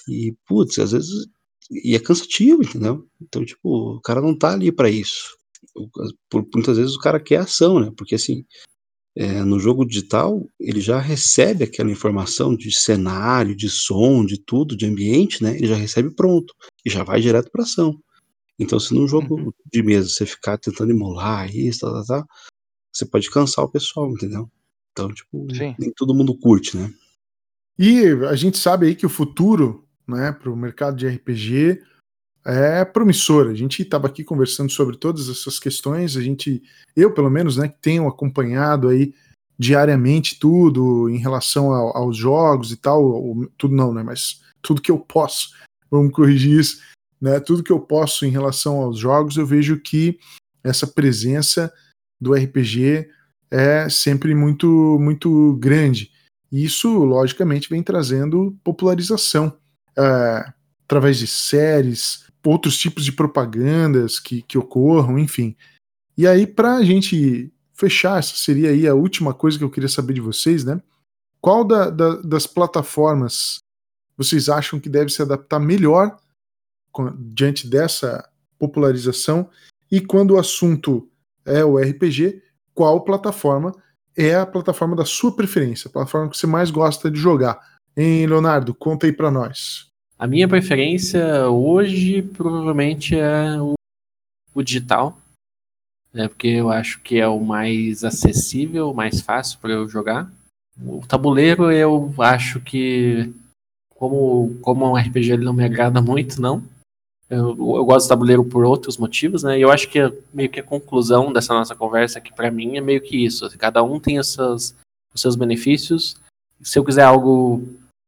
E, 0.09 0.35
putz, 0.47 0.79
às 0.79 0.93
vezes, 0.93 1.27
e 1.71 1.95
é 1.95 2.01
cansativo, 2.01 2.63
entendeu? 2.63 3.07
Então, 3.21 3.45
tipo, 3.45 3.97
o 3.97 4.01
cara 4.01 4.21
não 4.21 4.37
tá 4.37 4.53
ali 4.53 4.73
pra 4.73 4.91
isso. 4.91 5.37
Por, 6.31 6.47
muitas 6.55 6.77
vezes 6.77 6.95
o 6.95 7.01
cara 7.01 7.21
quer 7.21 7.39
ação, 7.39 7.81
né? 7.81 7.91
Porque, 7.97 8.15
assim, 8.15 8.45
é, 9.17 9.43
no 9.45 9.61
jogo 9.61 9.85
digital, 9.85 10.49
ele 10.59 10.81
já 10.81 10.99
recebe 10.99 11.65
aquela 11.65 11.91
informação 11.91 12.57
de 12.57 12.73
cenário, 12.73 13.57
de 13.57 13.69
som, 13.69 14.25
de 14.25 14.39
tudo, 14.39 14.77
de 14.77 14.87
ambiente, 14.87 15.43
né? 15.43 15.57
Ele 15.57 15.69
já 15.69 15.77
recebe 15.77 16.11
pronto 16.11 16.53
e 16.85 16.91
já 16.91 17.05
vai 17.05 17.21
direto 17.21 17.51
pra 17.51 17.63
ação. 17.63 17.97
Então, 18.59 18.79
se 18.79 18.95
num 18.95 19.07
jogo 19.07 19.37
Uhum. 19.37 19.53
de 19.73 19.83
mesa 19.83 20.09
você 20.09 20.27
ficar 20.27 20.59
tentando 20.59 20.91
emular 20.91 21.55
isso, 21.55 21.81
tá, 21.81 21.93
tá, 21.93 22.05
tá, 22.05 22.27
você 22.93 23.05
pode 23.05 23.31
cansar 23.31 23.65
o 23.65 23.71
pessoal, 23.71 24.11
entendeu? 24.11 24.49
Então, 24.93 25.13
tipo, 25.13 25.47
Sim. 25.53 25.75
nem 25.79 25.93
todo 25.97 26.15
mundo 26.15 26.39
curte, 26.39 26.77
né? 26.77 26.93
E 27.77 28.05
a 28.29 28.37
gente 28.37 28.57
sabe 28.59 28.87
aí 28.87 28.95
que 28.95 29.07
o 29.07 29.11
futuro, 29.11 29.85
né, 30.07 30.31
para 30.31 30.51
o 30.51 30.57
mercado 30.57 30.97
de 30.97 31.09
RPG 31.09 31.83
é 32.45 32.85
promissor. 32.85 33.49
A 33.49 33.55
gente 33.55 33.83
estava 33.83 34.07
aqui 34.07 34.23
conversando 34.23 34.71
sobre 34.71 34.97
todas 34.97 35.29
essas 35.29 35.59
questões. 35.59 36.17
A 36.17 36.21
gente, 36.23 36.63
eu 36.95 37.13
pelo 37.13 37.31
menos, 37.31 37.57
né, 37.57 37.69
que 37.69 37.79
tenho 37.81 38.07
acompanhado 38.07 38.89
aí 38.89 39.15
diariamente 39.59 40.39
tudo 40.39 41.09
em 41.09 41.17
relação 41.19 41.73
ao- 41.73 41.97
aos 41.97 42.17
jogos 42.17 42.73
e 42.73 42.77
tal. 42.77 43.35
tudo 43.57 43.75
não, 43.75 43.95
né, 43.95 44.03
mas 44.03 44.41
tudo 44.61 44.83
que 44.83 44.91
eu 44.91 44.99
posso. 44.99 45.51
Vamos 45.91 46.13
corrigir 46.13 46.59
isso, 46.59 46.81
né? 47.21 47.39
Tudo 47.39 47.63
que 47.63 47.71
eu 47.71 47.79
posso 47.79 48.27
em 48.27 48.31
relação 48.31 48.81
aos 48.81 48.99
jogos, 48.99 49.37
eu 49.37 49.47
vejo 49.47 49.79
que 49.81 50.19
essa 50.63 50.87
presença 50.87 51.73
do 52.21 52.35
RPG 52.35 53.09
é 53.51 53.89
sempre 53.89 54.35
muito 54.35 54.99
muito 55.01 55.55
grande. 55.61 56.11
E 56.51 56.65
isso, 56.65 56.89
logicamente, 57.05 57.69
vem 57.69 57.83
trazendo 57.83 58.57
popularização 58.65 59.57
é, 59.97 60.53
através 60.85 61.19
de 61.19 61.27
séries, 61.27 62.24
outros 62.45 62.77
tipos 62.77 63.05
de 63.05 63.13
propagandas 63.13 64.19
que, 64.19 64.43
que 64.43 64.59
ocorram, 64.59 65.19
enfim. 65.19 65.57
E 66.17 66.27
aí, 66.27 66.47
para 66.47 66.77
a 66.77 66.85
gente 66.85 67.53
fechar, 67.73 68.19
essa 68.19 68.37
seria 68.37 68.71
aí 68.71 68.87
a 68.87 68.95
última 68.95 69.35
coisa 69.35 69.59
que 69.59 69.65
eu 69.65 69.71
queria 69.71 69.89
saber 69.89 70.13
de 70.15 70.21
vocês, 70.21 70.65
né? 70.65 70.81
Qual 71.41 71.65
da- 71.65 71.91
da- 71.91 72.21
das 72.23 72.47
plataformas 72.47 73.59
vocês 74.17 74.49
acham 74.49 74.79
que 74.79 74.89
deve 74.89 75.11
se 75.11 75.21
adaptar 75.21 75.59
melhor 75.59 76.17
diante 77.19 77.67
dessa 77.67 78.29
popularização? 78.59 79.51
E 79.91 80.01
quando 80.01 80.33
o 80.33 80.39
assunto 80.39 81.11
é 81.45 81.65
o 81.65 81.79
RPG, 81.79 82.43
qual 82.73 83.05
plataforma 83.05 83.75
é 84.17 84.35
a 84.35 84.47
plataforma 84.47 84.95
da 84.95 85.05
sua 85.05 85.35
preferência, 85.35 85.89
a 85.89 85.93
plataforma 85.93 86.31
que 86.31 86.37
você 86.37 86.47
mais 86.47 86.71
gosta 86.71 87.11
de 87.11 87.19
jogar? 87.19 87.59
Hein, 87.97 88.27
Leonardo, 88.27 88.75
conta 88.75 89.07
aí 89.07 89.13
pra 89.13 89.31
nós. 89.31 89.91
A 90.25 90.27
minha 90.27 90.49
preferência 90.49 91.51
hoje 91.51 92.23
provavelmente 92.23 93.15
é 93.15 93.61
o, 93.61 93.75
o 94.55 94.63
digital, 94.63 95.19
né? 96.15 96.29
Porque 96.29 96.49
eu 96.49 96.71
acho 96.71 96.99
que 97.03 97.21
é 97.21 97.29
o 97.29 97.39
mais 97.41 98.03
acessível, 98.05 98.95
mais 98.95 99.21
fácil 99.21 99.59
para 99.59 99.75
eu 99.75 99.87
jogar. 99.87 100.33
O 100.83 101.07
tabuleiro 101.07 101.71
eu 101.71 102.15
acho 102.21 102.59
que 102.59 103.35
como 103.91 104.59
como 104.63 104.91
um 104.91 104.97
RPG 104.97 105.31
ele 105.31 105.45
não 105.45 105.53
me 105.53 105.63
agrada 105.63 106.01
muito, 106.01 106.41
não. 106.41 106.65
Eu, 107.29 107.51
eu 107.51 107.85
gosto 107.85 108.07
do 108.07 108.09
tabuleiro 108.09 108.47
por 108.47 108.65
outros 108.65 108.97
motivos, 108.97 109.43
né? 109.43 109.59
E 109.59 109.61
eu 109.61 109.71
acho 109.71 109.91
que 109.91 109.99
é 109.99 110.11
meio 110.33 110.49
que 110.49 110.61
a 110.61 110.65
conclusão 110.65 111.35
dessa 111.35 111.53
nossa 111.53 111.77
conversa 111.77 112.19
aqui 112.19 112.33
para 112.33 112.51
mim 112.51 112.79
é 112.79 112.81
meio 112.81 113.03
que 113.03 113.23
isso. 113.23 113.47
Cada 113.59 113.83
um 113.83 114.01
tem 114.01 114.19
os 114.19 114.33
seus, 114.33 114.75
os 115.15 115.21
seus 115.21 115.37
benefícios. 115.37 116.17
Se 116.63 116.79
eu 116.79 116.85
quiser 116.85 117.03
algo 117.03 117.63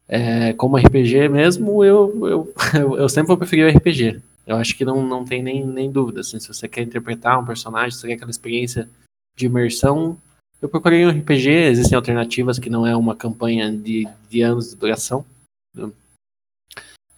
é, 0.09 0.53
como 0.53 0.77
RPG 0.77 1.29
mesmo, 1.29 1.85
eu, 1.85 2.53
eu, 2.75 2.99
eu, 2.99 3.09
sempre 3.09 3.29
vou 3.29 3.37
preferir 3.37 3.67
o 3.67 3.77
RPG. 3.77 4.21
Eu 4.47 4.57
acho 4.57 4.77
que 4.77 4.85
não, 4.85 5.05
não 5.05 5.25
tem 5.25 5.43
nem, 5.43 5.67
nem 5.67 5.91
dúvida. 5.91 6.21
Assim, 6.21 6.39
se 6.39 6.49
você 6.49 6.69
quer 6.69 6.83
interpretar 6.83 7.39
um 7.39 7.45
personagem, 7.45 7.91
se 7.91 8.01
você 8.01 8.09
quer 8.09 8.15
aquela 8.15 8.31
experiência 8.31 8.89
de 9.37 9.47
imersão, 9.47 10.17
eu 10.63 10.69
procurei 10.69 11.05
um 11.05 11.11
RPG. 11.11 11.51
Existem 11.51 11.97
alternativas 11.97 12.59
que 12.59 12.71
não 12.71 12.87
é 12.87 12.97
uma 12.97 13.17
campanha 13.17 13.71
de, 13.73 14.09
de 14.31 14.43
anos 14.43 14.71
de 14.71 14.77
duração. 14.77 15.25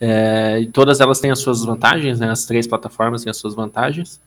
É, 0.01 0.65
todas 0.73 1.01
elas 1.01 1.21
têm 1.21 1.31
as 1.31 1.41
suas 1.41 1.65
vantagens, 1.65 2.21
né? 2.21 2.31
As 2.31 2.47
três 2.47 2.67
plataformas 2.67 3.23
têm 3.23 3.31
as 3.31 3.37
suas 3.37 3.55
vantagens. 3.55 4.21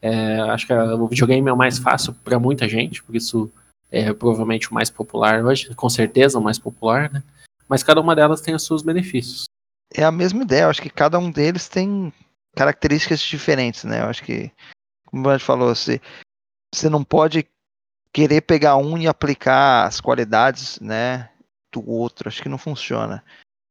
É, 0.00 0.40
acho 0.40 0.66
que 0.66 0.72
o 0.72 1.06
videogame 1.06 1.48
é 1.48 1.52
o 1.52 1.56
mais 1.56 1.78
fácil 1.78 2.14
para 2.24 2.38
muita 2.38 2.68
gente, 2.68 3.02
por 3.02 3.16
isso 3.16 3.50
é 3.90 4.12
provavelmente 4.12 4.70
o 4.70 4.74
mais 4.74 4.90
popular 4.90 5.44
hoje, 5.44 5.74
com 5.74 5.88
certeza 5.88 6.38
o 6.38 6.42
mais 6.42 6.58
popular, 6.58 7.10
né? 7.10 7.22
Mas 7.68 7.82
cada 7.82 8.00
uma 8.00 8.16
delas 8.16 8.40
tem 8.40 8.54
os 8.54 8.64
seus 8.64 8.82
benefícios. 8.82 9.44
É 9.92 10.04
a 10.04 10.12
mesma 10.12 10.42
ideia, 10.42 10.64
eu 10.64 10.70
acho 10.70 10.82
que 10.82 10.90
cada 10.90 11.18
um 11.18 11.30
deles 11.30 11.68
tem 11.68 12.12
características 12.54 13.20
diferentes, 13.20 13.84
né? 13.84 14.00
Eu 14.00 14.06
acho 14.06 14.22
que, 14.24 14.50
como 15.06 15.30
gente 15.30 15.44
falou, 15.44 15.74
você, 15.74 16.00
você 16.74 16.88
não 16.88 17.04
pode 17.04 17.46
querer 18.12 18.40
pegar 18.42 18.76
um 18.76 18.98
e 18.98 19.06
aplicar 19.06 19.86
as 19.86 20.00
qualidades, 20.00 20.80
né, 20.80 21.30
do 21.72 21.88
outro. 21.88 22.28
Acho 22.28 22.42
que 22.42 22.48
não 22.48 22.58
funciona. 22.58 23.24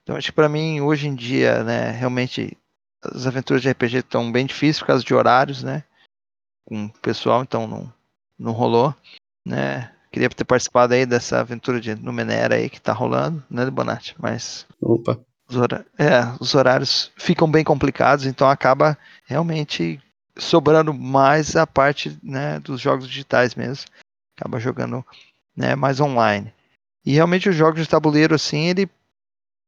Então, 0.03 0.15
acho 0.15 0.27
que 0.27 0.35
para 0.35 0.49
mim, 0.49 0.79
hoje 0.79 1.07
em 1.07 1.15
dia, 1.15 1.63
né, 1.63 1.91
realmente 1.91 2.57
as 3.03 3.27
aventuras 3.27 3.61
de 3.61 3.69
RPG 3.69 3.97
estão 3.97 4.31
bem 4.31 4.45
difíceis 4.45 4.79
por 4.79 4.87
causa 4.87 5.03
de 5.03 5.13
horários, 5.13 5.63
né, 5.63 5.83
com 6.65 6.85
o 6.85 6.93
pessoal, 6.99 7.43
então 7.43 7.67
não, 7.67 7.93
não 8.39 8.53
rolou, 8.53 8.95
né. 9.45 9.93
Queria 10.17 10.29
ter 10.29 10.45
participado 10.45 10.93
aí 10.95 11.05
dessa 11.05 11.39
aventura 11.39 11.79
de 11.79 11.93
Numenera 11.93 12.55
aí 12.55 12.69
que 12.69 12.81
tá 12.81 12.91
rolando, 12.91 13.43
né, 13.49 13.69
Bonatti? 13.69 14.15
Mas 14.17 14.65
Opa. 14.81 15.19
os, 15.47 15.55
hora- 15.55 15.85
é, 15.97 16.21
os 16.39 16.55
horários 16.55 17.11
ficam 17.15 17.49
bem 17.49 17.63
complicados, 17.63 18.25
então 18.25 18.49
acaba 18.49 18.97
realmente 19.25 20.01
sobrando 20.35 20.93
mais 20.93 21.55
a 21.55 21.67
parte 21.67 22.17
né, 22.23 22.59
dos 22.59 22.81
jogos 22.81 23.07
digitais 23.07 23.53
mesmo. 23.53 23.85
Acaba 24.35 24.59
jogando 24.59 25.05
né, 25.55 25.75
mais 25.75 25.99
online. 25.99 26.51
E 27.05 27.13
realmente 27.13 27.47
os 27.47 27.55
jogos 27.55 27.81
de 27.81 27.87
tabuleiro, 27.87 28.33
assim, 28.35 28.67
ele, 28.67 28.89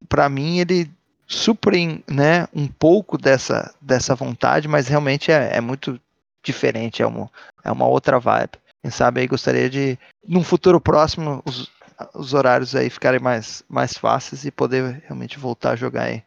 para 0.08 0.28
mim, 0.30 0.60
ele 0.60 0.91
suprem 1.28 2.04
né, 2.10 2.47
um 2.54 2.68
pouco 2.68 3.18
dessa, 3.18 3.74
dessa 3.80 4.16
vontade, 4.16 4.68
mas 4.68 4.88
realmente 4.88 5.32
é, 5.32 5.58
é 5.58 5.62
muito 5.62 6.00
diferente, 6.43 7.04
é 7.04 7.08
uma, 7.08 7.30
é 7.64 7.72
uma 7.72 7.88
outra 7.88 8.20
vibe. 8.20 8.58
Quem 8.82 8.91
sabe 8.91 9.21
aí 9.21 9.27
gostaria 9.27 9.69
de, 9.69 9.97
num 10.27 10.43
futuro 10.43 10.80
próximo, 10.80 11.41
os, 11.45 11.69
os 12.13 12.34
horários 12.34 12.75
aí 12.75 12.89
ficarem 12.89 13.19
mais, 13.19 13.63
mais 13.67 13.97
fáceis 13.97 14.45
e 14.45 14.51
poder 14.51 15.01
realmente 15.05 15.38
voltar 15.38 15.71
a 15.71 15.75
jogar 15.75 16.03
aí 16.03 16.23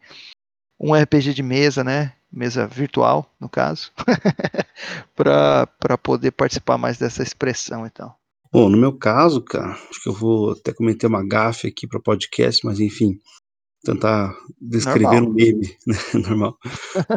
um 0.80 0.94
RPG 0.94 1.32
de 1.32 1.42
mesa, 1.42 1.84
né? 1.84 2.12
Mesa 2.30 2.66
virtual, 2.66 3.30
no 3.38 3.48
caso, 3.48 3.92
para 5.14 5.98
poder 6.02 6.32
participar 6.32 6.78
mais 6.78 6.98
dessa 6.98 7.22
expressão 7.22 7.86
então. 7.86 8.12
Bom, 8.50 8.68
no 8.68 8.76
meu 8.76 8.92
caso, 8.92 9.40
cara, 9.40 9.72
acho 9.72 10.02
que 10.02 10.08
eu 10.08 10.12
vou 10.12 10.52
até 10.52 10.72
cometer 10.74 11.06
uma 11.06 11.26
gafe 11.26 11.68
aqui 11.68 11.86
para 11.86 12.00
podcast, 12.00 12.66
mas 12.66 12.80
enfim, 12.80 13.18
tentar 13.84 14.36
descrever 14.60 15.20
Normal. 15.20 15.30
um 15.30 15.32
meme, 15.34 15.76
né? 15.86 15.96
Normal. 16.14 16.56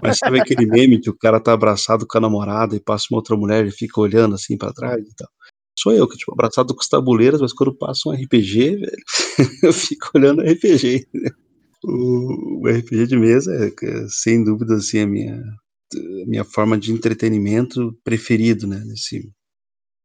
Mas 0.01 0.17
sabe 0.17 0.39
aquele 0.39 0.65
meme 0.65 0.99
que 0.99 1.09
o 1.09 1.17
cara 1.17 1.39
tá 1.39 1.53
abraçado 1.53 2.05
com 2.07 2.17
a 2.17 2.21
namorada 2.21 2.75
e 2.75 2.79
passa 2.79 3.07
uma 3.11 3.19
outra 3.19 3.35
mulher 3.35 3.65
e 3.65 3.71
fica 3.71 3.99
olhando 4.01 4.35
assim 4.35 4.57
para 4.57 4.73
trás 4.73 5.01
e 5.01 5.15
tal? 5.15 5.29
Sou 5.77 5.91
eu, 5.91 6.07
que 6.07 6.17
tipo, 6.17 6.31
abraçado 6.31 6.73
com 6.73 6.81
os 6.81 6.87
tabuleiros, 6.87 7.41
mas 7.41 7.51
quando 7.53 7.77
passa 7.77 8.09
um 8.09 8.13
RPG, 8.13 8.77
velho, 8.77 9.03
eu 9.63 9.73
fico 9.73 10.09
olhando 10.15 10.41
o 10.41 10.45
RPG. 10.45 11.07
né? 11.13 11.29
O, 11.83 12.63
o 12.63 12.67
RPG 12.67 13.07
de 13.07 13.17
mesa 13.17 13.53
é, 13.53 13.67
é, 13.67 14.07
sem 14.07 14.43
dúvida, 14.43 14.75
assim, 14.75 14.99
a 14.99 15.07
minha, 15.07 15.35
a 15.35 16.25
minha 16.27 16.43
forma 16.45 16.77
de 16.77 16.91
entretenimento 16.91 17.95
preferido, 18.03 18.65
né, 18.65 18.81
nesse, 18.85 19.29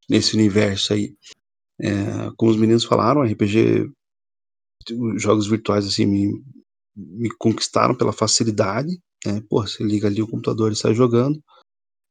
nesse 0.08 0.34
universo 0.34 0.92
aí. 0.92 1.14
É, 1.80 2.30
como 2.36 2.50
os 2.50 2.58
meninos 2.58 2.84
falaram, 2.84 3.22
RPG, 3.22 3.90
os 4.92 5.22
jogos 5.22 5.46
virtuais, 5.48 5.86
assim, 5.86 6.06
me, 6.06 6.32
me 6.96 7.30
conquistaram 7.38 7.94
pela 7.96 8.12
facilidade, 8.12 8.90
né, 9.26 9.42
pô, 9.48 9.62
você 9.66 9.82
liga 9.84 10.08
ali 10.08 10.22
o 10.22 10.28
computador 10.28 10.72
e 10.72 10.76
sai 10.76 10.94
jogando, 10.94 11.40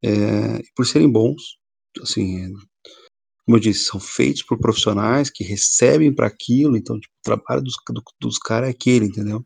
é, 0.03 0.59
por 0.75 0.85
serem 0.85 1.11
bons, 1.11 1.57
assim, 2.01 2.45
é, 2.45 2.49
como 3.45 3.57
eu 3.57 3.61
disse, 3.61 3.85
são 3.85 3.99
feitos 3.99 4.43
por 4.43 4.59
profissionais 4.59 5.29
que 5.29 5.43
recebem 5.43 6.13
para 6.13 6.27
aquilo, 6.27 6.77
então 6.77 6.99
tipo, 6.99 7.13
o 7.13 7.23
trabalho 7.23 7.61
dos, 7.63 7.75
do- 7.89 8.03
dos 8.21 8.37
caras 8.37 8.69
é 8.69 8.71
aquele, 8.71 9.07
entendeu? 9.07 9.45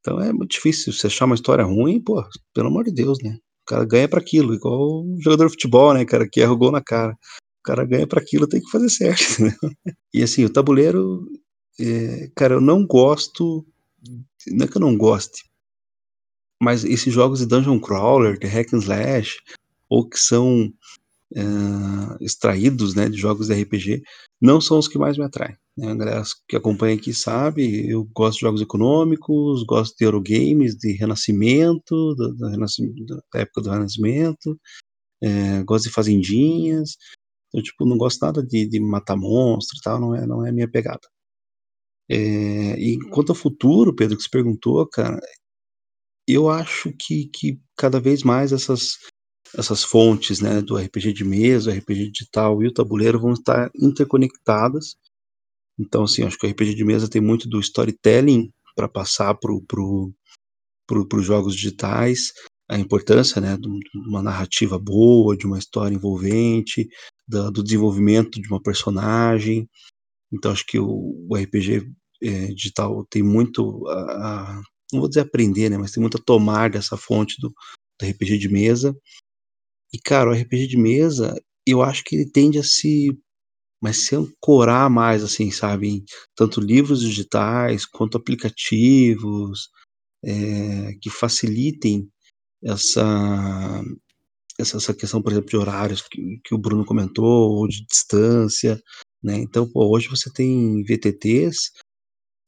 Então 0.00 0.20
é 0.20 0.32
muito 0.32 0.52
difícil 0.52 0.92
você 0.92 1.06
achar 1.06 1.26
uma 1.26 1.34
história 1.34 1.64
ruim, 1.64 2.00
pô, 2.02 2.22
pelo 2.54 2.68
amor 2.68 2.84
de 2.84 2.92
Deus, 2.92 3.18
né? 3.22 3.36
O 3.62 3.66
cara 3.68 3.84
ganha 3.84 4.08
para 4.08 4.20
aquilo, 4.20 4.54
igual 4.54 5.04
um 5.04 5.18
jogador 5.22 5.46
de 5.46 5.52
futebol, 5.52 5.94
né, 5.94 6.04
cara, 6.04 6.28
que 6.30 6.40
erra 6.40 6.52
o 6.52 6.56
gol 6.56 6.72
na 6.72 6.82
cara. 6.82 7.12
O 7.12 7.62
cara 7.64 7.84
ganha 7.84 8.06
para 8.06 8.20
aquilo, 8.20 8.48
tem 8.48 8.60
que 8.60 8.70
fazer 8.70 8.88
certo, 8.90 9.22
entendeu? 9.40 9.70
E 10.14 10.22
assim, 10.22 10.44
o 10.44 10.50
tabuleiro, 10.50 11.24
é, 11.80 12.30
cara, 12.34 12.54
eu 12.54 12.60
não 12.60 12.86
gosto, 12.86 13.66
não 14.48 14.64
é 14.64 14.68
que 14.68 14.76
eu 14.76 14.80
não 14.80 14.96
goste, 14.96 15.44
mas 16.60 16.84
esses 16.84 17.12
jogos 17.12 17.40
de 17.40 17.46
Dungeon 17.46 17.80
Crawler, 17.80 18.38
de 18.38 18.46
Hack 18.46 18.72
and 18.72 18.78
Slash, 18.78 19.38
ou 19.88 20.08
que 20.08 20.18
são 20.18 20.72
eh, 21.34 22.16
extraídos 22.20 22.94
né, 22.94 23.08
de 23.08 23.16
jogos 23.16 23.48
de 23.48 23.54
RPG, 23.54 24.02
não 24.40 24.60
são 24.60 24.78
os 24.78 24.86
que 24.86 24.98
mais 24.98 25.18
me 25.18 25.24
atraem. 25.24 25.56
Né? 25.76 25.90
A 25.90 25.94
galera 25.94 26.22
que 26.48 26.56
acompanha 26.56 26.94
aqui 26.94 27.12
sabe, 27.14 27.90
eu 27.90 28.04
gosto 28.14 28.38
de 28.38 28.42
jogos 28.42 28.60
econômicos, 28.60 29.64
gosto 29.64 29.96
de 29.96 30.04
Eurogames, 30.04 30.76
de 30.76 30.92
Renascimento, 30.92 32.14
do, 32.14 32.34
do 32.34 33.22
da 33.32 33.40
época 33.40 33.62
do 33.62 33.70
Renascimento, 33.70 34.58
eh, 35.22 35.62
gosto 35.64 35.86
de 35.88 35.94
Fazendinhas, 35.94 36.96
eu 37.54 37.62
tipo, 37.62 37.84
não 37.86 37.98
gosto 37.98 38.20
nada 38.24 38.42
de, 38.42 38.66
de 38.68 38.80
matar 38.80 39.16
monstro 39.16 39.76
e 39.78 39.82
tal, 39.82 40.00
não 40.00 40.14
é, 40.14 40.26
não 40.26 40.46
é 40.46 40.50
a 40.50 40.52
minha 40.52 40.70
pegada. 40.70 41.08
Eh, 42.14 42.74
e 42.78 42.98
quanto 43.08 43.32
ao 43.32 43.36
futuro, 43.36 43.94
Pedro, 43.94 44.18
que 44.18 44.22
você 44.22 44.28
perguntou, 44.28 44.86
cara, 44.86 45.18
eu 46.28 46.50
acho 46.50 46.92
que, 46.92 47.26
que 47.28 47.58
cada 47.74 47.98
vez 47.98 48.22
mais 48.22 48.52
essas, 48.52 48.98
essas 49.56 49.82
fontes, 49.82 50.38
né, 50.38 50.60
do 50.60 50.76
RPG 50.76 51.14
de 51.14 51.24
mesa, 51.24 51.72
RPG 51.72 52.10
digital 52.10 52.62
e 52.62 52.68
o 52.68 52.72
tabuleiro 52.72 53.18
vão 53.18 53.32
estar 53.32 53.70
interconectadas. 53.74 54.94
Então, 55.78 56.04
assim, 56.04 56.22
acho 56.22 56.36
que 56.36 56.46
o 56.46 56.50
RPG 56.50 56.74
de 56.74 56.84
mesa 56.84 57.08
tem 57.08 57.22
muito 57.22 57.48
do 57.48 57.58
storytelling 57.60 58.50
para 58.76 58.88
passar 58.88 59.34
para 59.36 59.50
pro, 59.66 60.12
pro, 60.86 61.18
os 61.18 61.24
jogos 61.24 61.54
digitais, 61.54 62.32
a 62.68 62.78
importância, 62.78 63.40
né, 63.40 63.56
de 63.56 63.68
uma 63.94 64.22
narrativa 64.22 64.78
boa, 64.78 65.34
de 65.34 65.46
uma 65.46 65.58
história 65.58 65.94
envolvente, 65.94 66.86
do 67.26 67.62
desenvolvimento 67.62 68.38
de 68.38 68.48
uma 68.48 68.62
personagem. 68.62 69.66
Então, 70.30 70.52
acho 70.52 70.66
que 70.66 70.78
o, 70.78 71.26
o 71.26 71.36
RPG 71.36 71.90
é, 72.22 72.46
digital 72.54 73.04
tem 73.10 73.22
muito 73.22 73.86
a, 73.88 73.94
a, 73.94 74.62
não 74.92 75.00
vou 75.00 75.08
dizer 75.08 75.20
aprender, 75.20 75.68
né, 75.70 75.78
mas 75.78 75.92
tem 75.92 76.00
muito 76.00 76.18
a 76.18 76.22
tomar 76.24 76.70
dessa 76.70 76.96
fonte 76.96 77.40
do, 77.40 77.48
do 78.00 78.06
RPG 78.06 78.38
de 78.38 78.48
mesa. 78.48 78.96
E, 79.92 79.98
cara, 79.98 80.30
o 80.30 80.32
RPG 80.32 80.68
de 80.68 80.76
mesa, 80.76 81.34
eu 81.66 81.82
acho 81.82 82.02
que 82.04 82.16
ele 82.16 82.30
tende 82.30 82.58
a 82.58 82.64
se 82.64 83.16
mas 83.82 84.06
se 84.06 84.14
ancorar 84.14 84.88
mais, 84.88 85.24
assim, 85.24 85.50
sabe, 85.50 85.88
em 85.88 86.04
tanto 86.36 86.60
livros 86.60 87.00
digitais 87.00 87.84
quanto 87.84 88.16
aplicativos 88.16 89.70
é, 90.24 90.92
que 91.00 91.10
facilitem 91.10 92.08
essa, 92.62 93.02
essa, 94.56 94.76
essa 94.76 94.94
questão, 94.94 95.20
por 95.20 95.32
exemplo, 95.32 95.50
de 95.50 95.56
horários 95.56 96.00
que, 96.02 96.40
que 96.44 96.54
o 96.54 96.58
Bruno 96.58 96.84
comentou, 96.84 97.50
ou 97.54 97.66
de 97.66 97.84
distância, 97.84 98.80
né? 99.20 99.36
Então, 99.38 99.68
pô, 99.68 99.92
hoje 99.92 100.08
você 100.08 100.30
tem 100.32 100.84
VTTs 100.84 101.72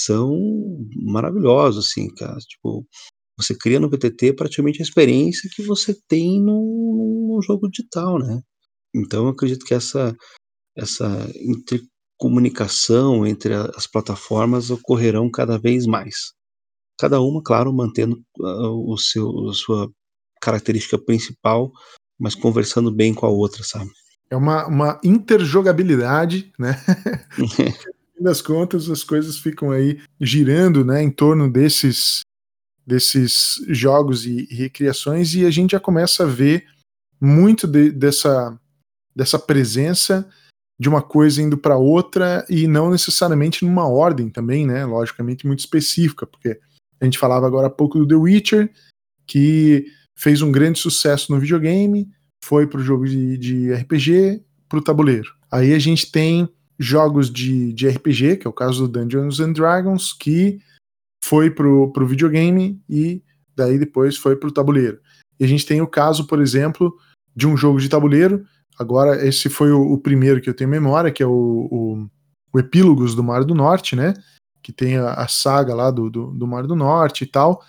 são 0.04 0.36
maravilhosos, 1.02 1.86
assim, 1.86 2.08
cara. 2.14 2.36
Tipo, 2.38 2.86
você 3.36 3.56
cria 3.56 3.80
no 3.80 3.90
VTT 3.90 4.34
praticamente 4.34 4.80
a 4.80 4.84
experiência 4.84 5.50
que 5.54 5.62
você 5.62 5.96
tem 6.08 6.40
no, 6.40 7.34
no 7.34 7.42
jogo 7.42 7.68
digital, 7.68 8.18
né? 8.18 8.40
Então, 8.94 9.24
eu 9.24 9.30
acredito 9.30 9.64
que 9.64 9.74
essa 9.74 10.14
essa 10.76 11.28
intercomunicação 11.36 13.26
entre 13.26 13.54
as 13.54 13.86
plataformas 13.86 14.70
ocorrerão 14.70 15.30
cada 15.30 15.58
vez 15.58 15.86
mais. 15.86 16.32
Cada 16.98 17.20
uma, 17.20 17.42
claro, 17.42 17.72
mantendo 17.72 18.20
uh, 18.38 18.92
o 18.92 18.96
seu, 18.98 19.48
a 19.48 19.54
sua 19.54 19.90
característica 20.40 20.98
principal, 20.98 21.70
mas 22.18 22.34
conversando 22.34 22.92
bem 22.92 23.14
com 23.14 23.26
a 23.26 23.30
outra, 23.30 23.62
sabe? 23.64 23.90
É 24.30 24.36
uma, 24.36 24.66
uma 24.66 25.00
interjogabilidade, 25.04 26.52
né? 26.58 26.76
fim 28.16 28.22
das 28.22 28.40
contas, 28.40 28.88
as 28.88 29.02
coisas 29.02 29.38
ficam 29.38 29.70
aí 29.70 30.00
girando, 30.20 30.84
né, 30.84 31.02
em 31.02 31.10
torno 31.10 31.50
desses 31.50 32.20
desses 32.86 33.64
jogos 33.68 34.26
e, 34.26 34.46
e 34.50 34.54
recriações 34.54 35.34
e 35.34 35.46
a 35.46 35.50
gente 35.50 35.70
já 35.70 35.80
começa 35.80 36.24
a 36.24 36.26
ver 36.26 36.66
muito 37.18 37.66
de, 37.66 37.90
dessa 37.90 38.58
dessa 39.16 39.38
presença 39.38 40.28
de 40.78 40.88
uma 40.88 41.00
coisa 41.00 41.40
indo 41.40 41.56
para 41.56 41.78
outra 41.78 42.44
e 42.48 42.66
não 42.66 42.90
necessariamente 42.90 43.64
numa 43.64 43.88
ordem 43.88 44.28
também, 44.28 44.66
né? 44.66 44.84
Logicamente 44.84 45.46
muito 45.46 45.60
específica, 45.60 46.26
porque 46.26 46.60
a 47.00 47.04
gente 47.04 47.18
falava 47.18 47.46
agora 47.46 47.68
há 47.68 47.70
pouco 47.70 47.98
do 47.98 48.06
The 48.06 48.16
Witcher, 48.16 48.72
que 49.26 49.86
fez 50.16 50.42
um 50.42 50.50
grande 50.50 50.78
sucesso 50.78 51.32
no 51.32 51.40
videogame, 51.40 52.10
foi 52.44 52.66
para 52.66 52.80
o 52.80 52.84
jogo 52.84 53.06
de, 53.06 53.38
de 53.38 53.72
RPG, 53.72 54.44
para 54.68 54.78
o 54.78 54.82
tabuleiro. 54.82 55.32
Aí 55.50 55.72
a 55.72 55.78
gente 55.78 56.10
tem 56.10 56.48
jogos 56.84 57.30
de, 57.30 57.72
de 57.72 57.88
RPG, 57.88 58.38
que 58.38 58.46
é 58.46 58.50
o 58.50 58.52
caso 58.52 58.86
do 58.86 59.00
Dungeons 59.00 59.40
and 59.40 59.52
Dragons, 59.52 60.12
que 60.12 60.60
foi 61.24 61.50
para 61.50 61.66
o 61.66 62.06
videogame 62.06 62.82
e 62.88 63.22
daí 63.56 63.78
depois 63.78 64.16
foi 64.16 64.36
para 64.36 64.48
o 64.48 64.52
tabuleiro. 64.52 65.00
E 65.38 65.44
a 65.44 65.48
gente 65.48 65.66
tem 65.66 65.80
o 65.80 65.86
caso, 65.86 66.26
por 66.26 66.40
exemplo, 66.40 66.96
de 67.34 67.46
um 67.46 67.56
jogo 67.56 67.80
de 67.80 67.88
tabuleiro 67.88 68.44
Agora, 68.78 69.24
esse 69.24 69.48
foi 69.48 69.70
o, 69.70 69.92
o, 69.92 69.98
primeiro 69.98 70.40
que 70.40 70.50
eu 70.50 70.54
tenho 70.54 70.70
memória, 70.70 71.12
que 71.12 71.22
é 71.22 71.26
o, 71.26 71.30
o, 71.70 72.10
o 72.52 72.58
Epílogos 72.58 73.14
do 73.14 73.22
Mar 73.22 73.44
do 73.44 73.54
Norte, 73.54 73.94
né? 73.94 74.14
Que 74.62 74.72
tem 74.72 74.96
a, 74.96 75.14
a 75.14 75.28
saga 75.28 75.74
lá 75.74 75.90
do, 75.90 76.10
do, 76.10 76.32
do, 76.32 76.46
Mar 76.46 76.66
do 76.66 76.74
Norte 76.74 77.22
e 77.22 77.26
tal, 77.26 77.62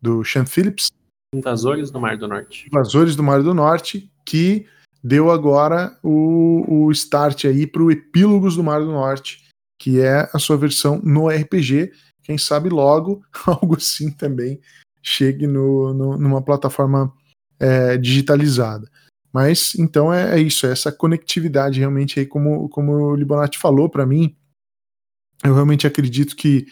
do 0.00 0.22
Sean 0.24 0.44
Phillips. 0.44 0.90
Invasores 1.34 1.90
do 1.90 2.00
Mar 2.00 2.16
do 2.18 2.28
Norte. 2.28 2.66
Invasores 2.66 3.16
do 3.16 3.22
Mar 3.22 3.42
do 3.42 3.54
Norte, 3.54 4.12
que 4.26 4.66
deu 5.02 5.30
agora 5.30 5.96
o, 6.02 6.86
o 6.86 6.92
start 6.92 7.46
aí 7.46 7.66
para 7.66 7.82
o 7.82 7.90
Epílogos 7.90 8.56
do 8.56 8.64
Mar 8.64 8.80
do 8.80 8.92
Norte, 8.92 9.48
que 9.78 10.00
é 10.00 10.28
a 10.32 10.38
sua 10.38 10.56
versão 10.56 11.00
no 11.02 11.28
RPG. 11.28 11.92
Quem 12.22 12.36
sabe 12.36 12.68
logo 12.68 13.22
algo 13.46 13.76
assim 13.76 14.10
também 14.10 14.60
chegue 15.02 15.46
no, 15.46 15.94
no 15.94 16.18
numa 16.18 16.42
plataforma 16.42 17.12
é, 17.58 17.96
digitalizada. 17.96 18.90
Mas 19.32 19.74
então 19.76 20.12
é, 20.12 20.38
é 20.38 20.40
isso, 20.40 20.66
é 20.66 20.72
essa 20.72 20.90
conectividade 20.90 21.78
realmente 21.78 22.18
aí, 22.18 22.26
como, 22.26 22.68
como 22.68 22.92
o 22.92 23.14
Libonati 23.14 23.58
falou 23.58 23.88
para 23.88 24.06
mim. 24.06 24.36
Eu 25.42 25.54
realmente 25.54 25.86
acredito 25.86 26.36
que 26.36 26.66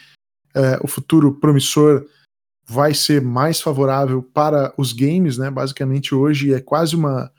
é, 0.55 0.79
o 0.83 0.89
futuro 0.89 1.35
promissor 1.35 2.05
vai 2.67 2.93
ser 2.93 3.23
mais 3.23 3.61
favorável 3.61 4.23
para 4.23 4.75
os 4.77 4.93
games, 4.93 5.39
né? 5.39 5.51
Basicamente 5.51 6.15
hoje 6.15 6.53
é 6.53 6.61
quase 6.61 6.95
uma, 6.95 7.33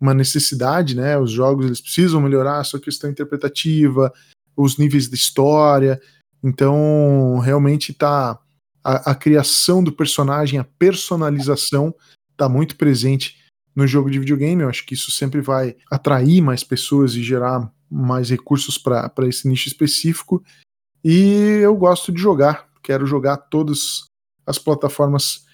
uma 0.00 0.14
necessidade, 0.14 0.94
né? 0.94 1.18
Os 1.18 1.30
jogos 1.30 1.66
eles 1.66 1.80
precisam 1.80 2.20
melhorar 2.20 2.58
a 2.58 2.64
sua 2.64 2.80
questão 2.80 3.10
interpretativa, 3.10 4.12
os 4.56 4.78
níveis 4.78 5.08
de 5.08 5.14
história. 5.14 6.00
Então, 6.42 7.38
realmente 7.38 7.92
tá 7.92 8.38
a, 8.82 9.10
a 9.10 9.14
criação 9.14 9.82
do 9.82 9.92
personagem, 9.92 10.58
a 10.58 10.64
personalização 10.64 11.94
está 12.32 12.48
muito 12.48 12.76
presente 12.76 13.36
no 13.74 13.86
jogo 13.86 14.10
de 14.10 14.18
videogame. 14.18 14.62
Eu 14.62 14.68
acho 14.68 14.86
que 14.86 14.94
isso 14.94 15.10
sempre 15.10 15.40
vai 15.40 15.76
atrair 15.90 16.40
mais 16.40 16.62
pessoas 16.62 17.14
e 17.14 17.22
gerar 17.22 17.72
mais 17.90 18.30
recursos 18.30 18.78
para 18.78 19.12
esse 19.26 19.48
nicho 19.48 19.68
específico. 19.68 20.42
E 21.04 21.60
eu 21.62 21.76
gosto 21.76 22.12
de 22.12 22.20
jogar, 22.20 22.68
quero 22.82 23.06
jogar 23.06 23.36
todas 23.36 24.04
as 24.46 24.58
plataformas 24.58 25.46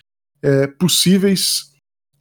é, 0.43 0.66
possíveis. 0.66 1.73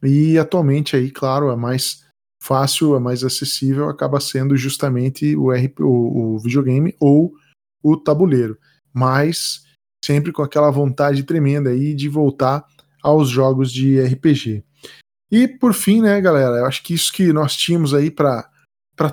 E 0.02 0.38
atualmente 0.38 0.96
aí, 0.96 1.10
claro, 1.10 1.50
a 1.50 1.56
mais 1.56 2.03
fácil, 2.44 2.94
a 2.94 3.00
mais 3.00 3.24
acessível 3.24 3.88
acaba 3.88 4.20
sendo 4.20 4.54
justamente 4.56 5.34
o, 5.34 5.50
RP, 5.50 5.80
o, 5.80 6.34
o 6.34 6.38
videogame 6.38 6.94
ou 7.00 7.32
o 7.82 7.96
tabuleiro. 7.96 8.58
Mas 8.92 9.64
sempre 10.04 10.30
com 10.30 10.42
aquela 10.42 10.70
vontade 10.70 11.22
tremenda 11.22 11.70
aí 11.70 11.94
de 11.94 12.08
voltar 12.08 12.64
aos 13.02 13.30
jogos 13.30 13.72
de 13.72 13.98
RPG. 14.00 14.62
E 15.30 15.48
por 15.48 15.72
fim, 15.72 16.02
né, 16.02 16.20
galera, 16.20 16.58
eu 16.58 16.66
acho 16.66 16.82
que 16.82 16.92
isso 16.92 17.12
que 17.12 17.32
nós 17.32 17.56
tínhamos 17.56 17.94
aí 17.94 18.10
para 18.10 18.46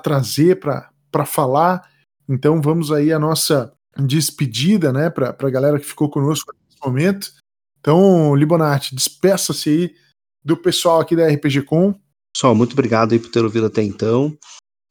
trazer, 0.04 0.60
para 0.60 1.26
falar. 1.26 1.90
Então 2.28 2.62
vamos 2.62 2.92
aí 2.92 3.14
a 3.14 3.20
nossa 3.20 3.74
despedida, 3.98 4.92
né, 4.92 5.10
para 5.10 5.30
a 5.30 5.50
galera 5.50 5.80
que 5.80 5.86
ficou 5.86 6.10
conosco 6.10 6.54
nesse 6.54 6.86
momento. 6.86 7.32
Então, 7.80 8.36
Libonati, 8.36 8.94
despeça-se 8.94 9.70
aí 9.70 9.96
do 10.44 10.58
pessoal 10.58 11.00
aqui 11.00 11.16
da 11.16 11.28
RPG 11.28 11.64
Com. 11.64 11.96
Pessoal, 12.34 12.56
muito 12.56 12.74
obrigado 12.74 13.12
aí 13.14 13.20
por 13.20 13.30
ter 13.30 13.44
ouvido 13.44 13.68
até 13.68 13.84
então. 13.84 14.36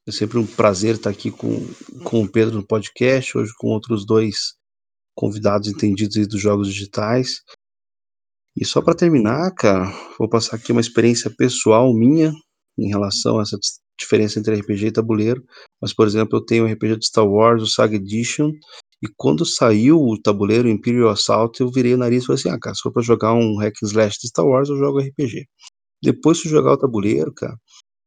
É 0.07 0.13
sempre 0.13 0.39
um 0.39 0.47
prazer 0.47 0.97
estar 0.97 1.11
aqui 1.11 1.31
com, 1.31 1.67
com 2.05 2.23
o 2.23 2.29
Pedro 2.29 2.57
no 2.57 2.67
podcast, 2.67 3.37
hoje 3.37 3.53
com 3.57 3.69
outros 3.69 4.05
dois 4.05 4.55
convidados 5.15 5.69
entendidos 5.69 6.17
aí 6.17 6.27
dos 6.27 6.41
jogos 6.41 6.69
digitais. 6.69 7.43
E 8.57 8.65
só 8.65 8.83
para 8.83 8.95
terminar, 8.95 9.53
cara, 9.55 9.91
vou 10.19 10.29
passar 10.29 10.57
aqui 10.57 10.73
uma 10.73 10.81
experiência 10.81 11.31
pessoal 11.31 11.95
minha 11.95 12.33
em 12.79 12.89
relação 12.89 13.39
a 13.39 13.43
essa 13.43 13.59
diferença 13.99 14.39
entre 14.39 14.55
RPG 14.57 14.87
e 14.87 14.93
tabuleiro. 14.93 15.45
Mas, 15.81 15.95
por 15.95 16.07
exemplo, 16.07 16.39
eu 16.39 16.45
tenho 16.45 16.65
o 16.65 16.73
RPG 16.73 16.97
de 16.97 17.07
Star 17.07 17.27
Wars, 17.27 17.63
o 17.63 17.67
Saga 17.67 17.97
Edition, 17.97 18.51
e 19.03 19.09
quando 19.17 19.47
saiu 19.47 19.99
o 19.99 20.21
tabuleiro 20.21 20.69
Imperial 20.69 21.09
Assault, 21.09 21.59
eu 21.61 21.71
virei 21.71 21.95
o 21.95 21.99
nariz 21.99 22.23
e 22.23 22.27
falei 22.27 22.41
assim: 22.41 22.51
ah, 22.51 22.59
cara, 22.59 22.75
se 22.75 22.83
for 22.83 22.93
pra 22.93 23.03
jogar 23.03 23.33
um 23.33 23.57
hack 23.59 23.75
slash 23.83 24.19
de 24.21 24.29
Star 24.29 24.45
Wars, 24.45 24.69
eu 24.69 24.77
jogo 24.77 25.01
RPG. 25.01 25.47
Depois 26.03 26.41
fui 26.41 26.51
jogar 26.51 26.73
o 26.73 26.79
tabuleiro, 26.79 27.33
cara, 27.33 27.57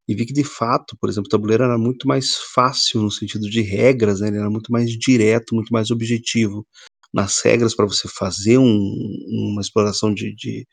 e 0.08 0.14
vi 0.16 0.26
que 0.26 0.34
de 0.34 0.44
fato, 0.44 0.98
por 1.00 1.10
exemplo, 1.10 1.28
o 1.28 1.30
tabuleiro 1.30 1.64
era 1.64 1.78
muito 1.78 2.08
mais 2.08 2.36
fácil 2.54 3.02
no 3.02 3.12
sentido 3.12 3.50
de 3.50 3.62
regras, 3.62 4.20
né? 4.20 4.28
Ele 4.28 4.38
era 4.38 4.50
muito 4.50 4.72
mais 4.72 4.90
direto, 4.92 5.56
muito 5.56 5.72
mais 5.72 5.92
objetivo 5.92 6.66
nas 7.14 7.42
regras 7.42 7.76
para 7.76 7.86
você 7.86 8.08
fazer 8.08 8.58
um, 8.58 8.94
uma 9.30 9.62
exploração 9.62 10.14
de, 10.14 10.36
de, 10.36 10.68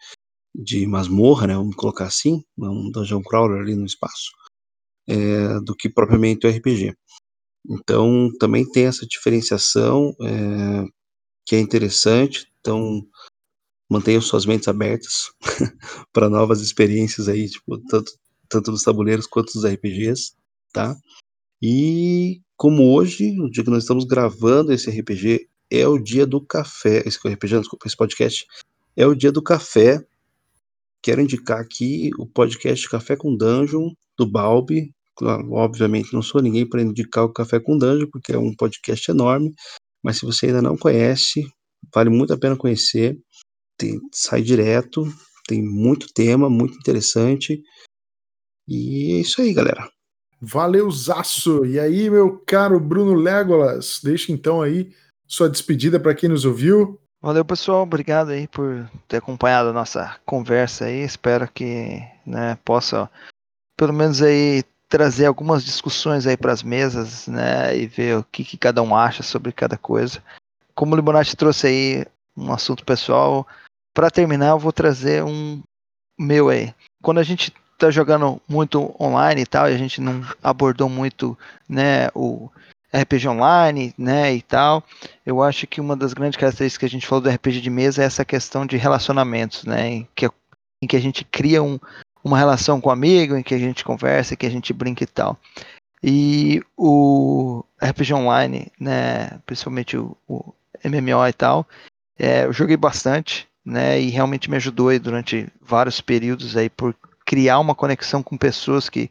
de, 0.54 0.86
masmorra, 0.86 1.46
né? 1.46 1.54
Vamos 1.54 1.76
colocar 1.76 2.06
assim, 2.06 2.42
um 2.58 2.90
dungeon 2.90 3.22
crawler 3.22 3.60
ali 3.60 3.76
no 3.76 3.86
espaço, 3.86 4.30
é, 5.08 5.60
do 5.60 5.76
que 5.76 5.88
propriamente 5.88 6.46
o 6.46 6.50
RPG. 6.50 6.94
Então 7.68 8.30
também 8.40 8.68
tem 8.68 8.86
essa 8.86 9.06
diferenciação 9.06 10.14
é, 10.22 10.84
que 11.46 11.54
é 11.56 11.60
interessante. 11.60 12.48
Então 12.60 13.02
mantenham 13.90 14.22
suas 14.22 14.46
mentes 14.46 14.68
abertas 14.68 15.32
para 16.12 16.30
novas 16.30 16.60
experiências 16.60 17.28
aí, 17.28 17.48
tipo, 17.48 17.76
tanto, 17.88 18.12
tanto 18.48 18.70
dos 18.70 18.84
tabuleiros 18.84 19.26
quanto 19.26 19.52
dos 19.52 19.64
RPGs, 19.64 20.32
tá? 20.72 20.96
E 21.60 22.40
como 22.56 22.94
hoje, 22.94 23.38
o 23.40 23.50
dia 23.50 23.64
que 23.64 23.70
nós 23.70 23.82
estamos 23.82 24.04
gravando 24.04 24.72
esse 24.72 24.88
RPG 24.90 25.48
é 25.70 25.86
o 25.86 25.98
dia 25.98 26.26
do 26.26 26.40
café, 26.40 27.02
esse 27.04 27.18
RPG, 27.18 27.58
desculpa, 27.58 27.86
esse 27.86 27.96
podcast 27.96 28.46
é 28.96 29.06
o 29.06 29.14
dia 29.14 29.32
do 29.32 29.42
café. 29.42 30.04
Quero 31.02 31.20
indicar 31.20 31.58
aqui 31.58 32.10
o 32.18 32.26
podcast 32.26 32.88
Café 32.88 33.16
com 33.16 33.36
Dungeon 33.36 33.90
do 34.18 34.26
Balbi. 34.30 34.94
Obviamente 35.50 36.12
não 36.12 36.22
sou 36.22 36.42
ninguém 36.42 36.68
para 36.68 36.82
indicar 36.82 37.24
o 37.24 37.32
Café 37.32 37.58
com 37.58 37.76
Dungeon, 37.76 38.08
porque 38.10 38.32
é 38.32 38.38
um 38.38 38.54
podcast 38.54 39.10
enorme, 39.10 39.54
mas 40.02 40.18
se 40.18 40.24
você 40.24 40.46
ainda 40.46 40.62
não 40.62 40.76
conhece, 40.76 41.46
vale 41.94 42.10
muito 42.10 42.32
a 42.32 42.38
pena 42.38 42.56
conhecer 42.56 43.18
tem, 43.80 43.98
sai 44.12 44.42
direto, 44.42 45.06
tem 45.48 45.62
muito 45.62 46.12
tema, 46.12 46.50
muito 46.50 46.76
interessante. 46.76 47.62
E 48.68 49.14
é 49.14 49.20
isso 49.20 49.40
aí, 49.40 49.54
galera. 49.54 49.90
Valeuzaço! 50.40 51.64
E 51.64 51.80
aí, 51.80 52.10
meu 52.10 52.38
caro 52.46 52.78
Bruno 52.78 53.14
Legolas, 53.14 54.00
deixa 54.04 54.32
então 54.32 54.60
aí 54.60 54.92
sua 55.26 55.48
despedida 55.48 55.98
para 55.98 56.14
quem 56.14 56.28
nos 56.28 56.44
ouviu. 56.44 57.00
Valeu, 57.22 57.44
pessoal. 57.44 57.82
Obrigado 57.82 58.30
aí 58.30 58.46
por 58.46 58.88
ter 59.08 59.16
acompanhado 59.16 59.70
a 59.70 59.72
nossa 59.72 60.18
conversa 60.24 60.86
aí. 60.86 61.02
Espero 61.02 61.50
que 61.50 62.02
né, 62.26 62.58
possa, 62.64 63.10
pelo 63.76 63.92
menos 63.92 64.22
aí, 64.22 64.62
trazer 64.88 65.26
algumas 65.26 65.64
discussões 65.64 66.26
aí 66.26 66.36
para 66.36 66.52
as 66.52 66.62
mesas, 66.62 67.26
né, 67.26 67.76
e 67.76 67.86
ver 67.86 68.18
o 68.18 68.24
que, 68.24 68.44
que, 68.44 68.56
cada 68.56 68.82
um 68.82 68.94
acha 68.94 69.22
sobre 69.22 69.52
cada 69.52 69.76
coisa. 69.76 70.22
Como 70.74 70.94
o 70.94 70.96
Libonati 70.96 71.36
trouxe 71.36 71.66
aí 71.66 72.06
um 72.36 72.52
assunto 72.52 72.84
pessoal, 72.84 73.46
para 73.94 74.10
terminar, 74.10 74.50
eu 74.50 74.58
vou 74.58 74.72
trazer 74.72 75.24
um 75.24 75.62
meu 76.18 76.48
aí. 76.48 76.74
Quando 77.02 77.18
a 77.18 77.22
gente 77.22 77.52
tá 77.78 77.90
jogando 77.90 78.40
muito 78.46 78.94
online 79.00 79.42
e 79.42 79.46
tal, 79.46 79.68
e 79.68 79.74
a 79.74 79.78
gente 79.78 80.00
não 80.00 80.22
abordou 80.42 80.88
muito, 80.88 81.36
né, 81.68 82.08
o 82.14 82.50
RPG 82.94 83.28
online, 83.28 83.94
né, 83.96 84.34
e 84.34 84.42
tal, 84.42 84.84
eu 85.24 85.42
acho 85.42 85.66
que 85.66 85.80
uma 85.80 85.96
das 85.96 86.12
grandes 86.12 86.38
características 86.38 86.78
que 86.78 86.84
a 86.84 86.90
gente 86.90 87.06
falou 87.06 87.22
do 87.22 87.30
RPG 87.30 87.60
de 87.60 87.70
mesa 87.70 88.02
é 88.02 88.06
essa 88.06 88.24
questão 88.24 88.66
de 88.66 88.76
relacionamentos, 88.76 89.64
né, 89.64 89.88
em 89.88 90.08
que, 90.14 90.28
em 90.82 90.86
que 90.86 90.96
a 90.96 91.00
gente 91.00 91.24
cria 91.24 91.62
um, 91.62 91.78
uma 92.22 92.36
relação 92.36 92.80
com 92.80 92.90
o 92.90 92.92
amigo, 92.92 93.36
em 93.36 93.42
que 93.42 93.54
a 93.54 93.58
gente 93.58 93.84
conversa, 93.84 94.36
que 94.36 94.46
a 94.46 94.50
gente 94.50 94.72
brinca 94.72 95.02
e 95.02 95.06
tal. 95.06 95.38
E 96.02 96.62
o 96.76 97.62
RPG 97.82 98.12
online, 98.14 98.70
né, 98.78 99.38
principalmente 99.46 99.96
o, 99.96 100.16
o 100.28 100.52
MMO 100.84 101.26
e 101.26 101.32
tal, 101.32 101.66
é, 102.18 102.44
eu 102.44 102.52
joguei 102.52 102.76
bastante, 102.76 103.48
né? 103.64 104.00
E 104.00 104.08
realmente 104.08 104.50
me 104.50 104.56
ajudou 104.56 104.88
aí 104.88 104.98
durante 104.98 105.48
vários 105.60 106.00
períodos 106.00 106.56
aí 106.56 106.68
por 106.68 106.94
criar 107.24 107.58
uma 107.58 107.74
conexão 107.74 108.22
com 108.22 108.36
pessoas 108.36 108.88
que 108.88 109.10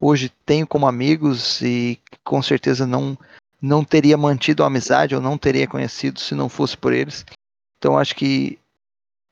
hoje 0.00 0.32
tenho 0.44 0.66
como 0.66 0.86
amigos 0.86 1.60
e 1.62 1.98
com 2.24 2.42
certeza 2.42 2.86
não 2.86 3.16
não 3.62 3.84
teria 3.84 4.16
mantido 4.16 4.64
a 4.64 4.68
amizade 4.68 5.14
ou 5.14 5.20
não 5.20 5.36
teria 5.36 5.66
conhecido 5.66 6.18
se 6.18 6.34
não 6.34 6.48
fosse 6.48 6.76
por 6.76 6.94
eles. 6.94 7.26
Então 7.76 7.98
acho 7.98 8.16
que 8.16 8.58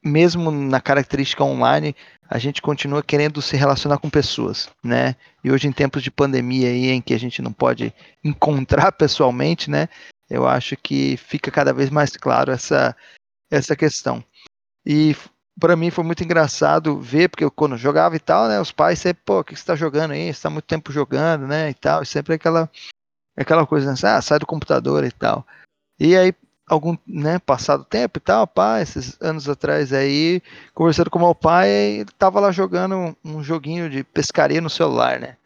mesmo 0.04 0.50
na 0.50 0.80
característica 0.80 1.42
online, 1.42 1.96
a 2.28 2.38
gente 2.38 2.60
continua 2.60 3.02
querendo 3.02 3.40
se 3.40 3.56
relacionar 3.56 3.98
com 3.98 4.10
pessoas, 4.10 4.68
né? 4.84 5.16
E 5.42 5.50
hoje 5.50 5.66
em 5.66 5.72
tempos 5.72 6.02
de 6.02 6.10
pandemia 6.10 6.68
aí 6.68 6.88
em 6.88 7.00
que 7.00 7.14
a 7.14 7.18
gente 7.18 7.40
não 7.40 7.52
pode 7.52 7.92
encontrar 8.22 8.92
pessoalmente, 8.92 9.70
né? 9.70 9.88
Eu 10.28 10.46
acho 10.46 10.76
que 10.76 11.16
fica 11.16 11.50
cada 11.50 11.72
vez 11.72 11.88
mais 11.90 12.10
claro 12.16 12.52
essa 12.52 12.94
essa 13.50 13.74
questão. 13.74 14.22
E 14.84 15.14
para 15.58 15.76
mim 15.76 15.90
foi 15.90 16.04
muito 16.04 16.22
engraçado 16.22 17.00
ver, 17.00 17.28
porque 17.28 17.44
eu, 17.44 17.50
quando 17.50 17.72
eu 17.72 17.78
jogava 17.78 18.14
e 18.16 18.20
tal, 18.20 18.48
né, 18.48 18.60
os 18.60 18.70
pais 18.70 18.98
sempre, 18.98 19.22
pô, 19.24 19.40
o 19.40 19.44
que 19.44 19.56
você 19.56 19.64
tá 19.64 19.74
jogando 19.74 20.12
aí? 20.12 20.32
Você 20.32 20.42
tá 20.42 20.50
muito 20.50 20.64
tempo 20.64 20.92
jogando, 20.92 21.46
né, 21.46 21.70
e 21.70 21.74
tal, 21.74 22.02
e 22.02 22.06
sempre 22.06 22.34
aquela 22.34 22.70
aquela 23.36 23.66
coisa, 23.66 23.90
né, 23.90 23.96
ah, 24.02 24.22
sai 24.22 24.38
do 24.38 24.46
computador 24.46 25.04
e 25.04 25.12
tal. 25.12 25.46
E 25.98 26.16
aí, 26.16 26.32
algum, 26.66 26.96
né, 27.06 27.38
passado 27.38 27.84
tempo 27.84 28.18
e 28.18 28.20
tal, 28.20 28.46
pai, 28.46 28.82
esses 28.82 29.16
anos 29.20 29.48
atrás 29.48 29.92
aí, 29.92 30.42
conversando 30.74 31.10
com 31.10 31.18
meu 31.18 31.34
pai, 31.34 31.68
ele 31.70 32.10
tava 32.18 32.40
lá 32.40 32.50
jogando 32.50 33.16
um 33.24 33.42
joguinho 33.42 33.88
de 33.90 34.04
pescaria 34.04 34.60
no 34.60 34.70
celular, 34.70 35.20
né. 35.20 35.36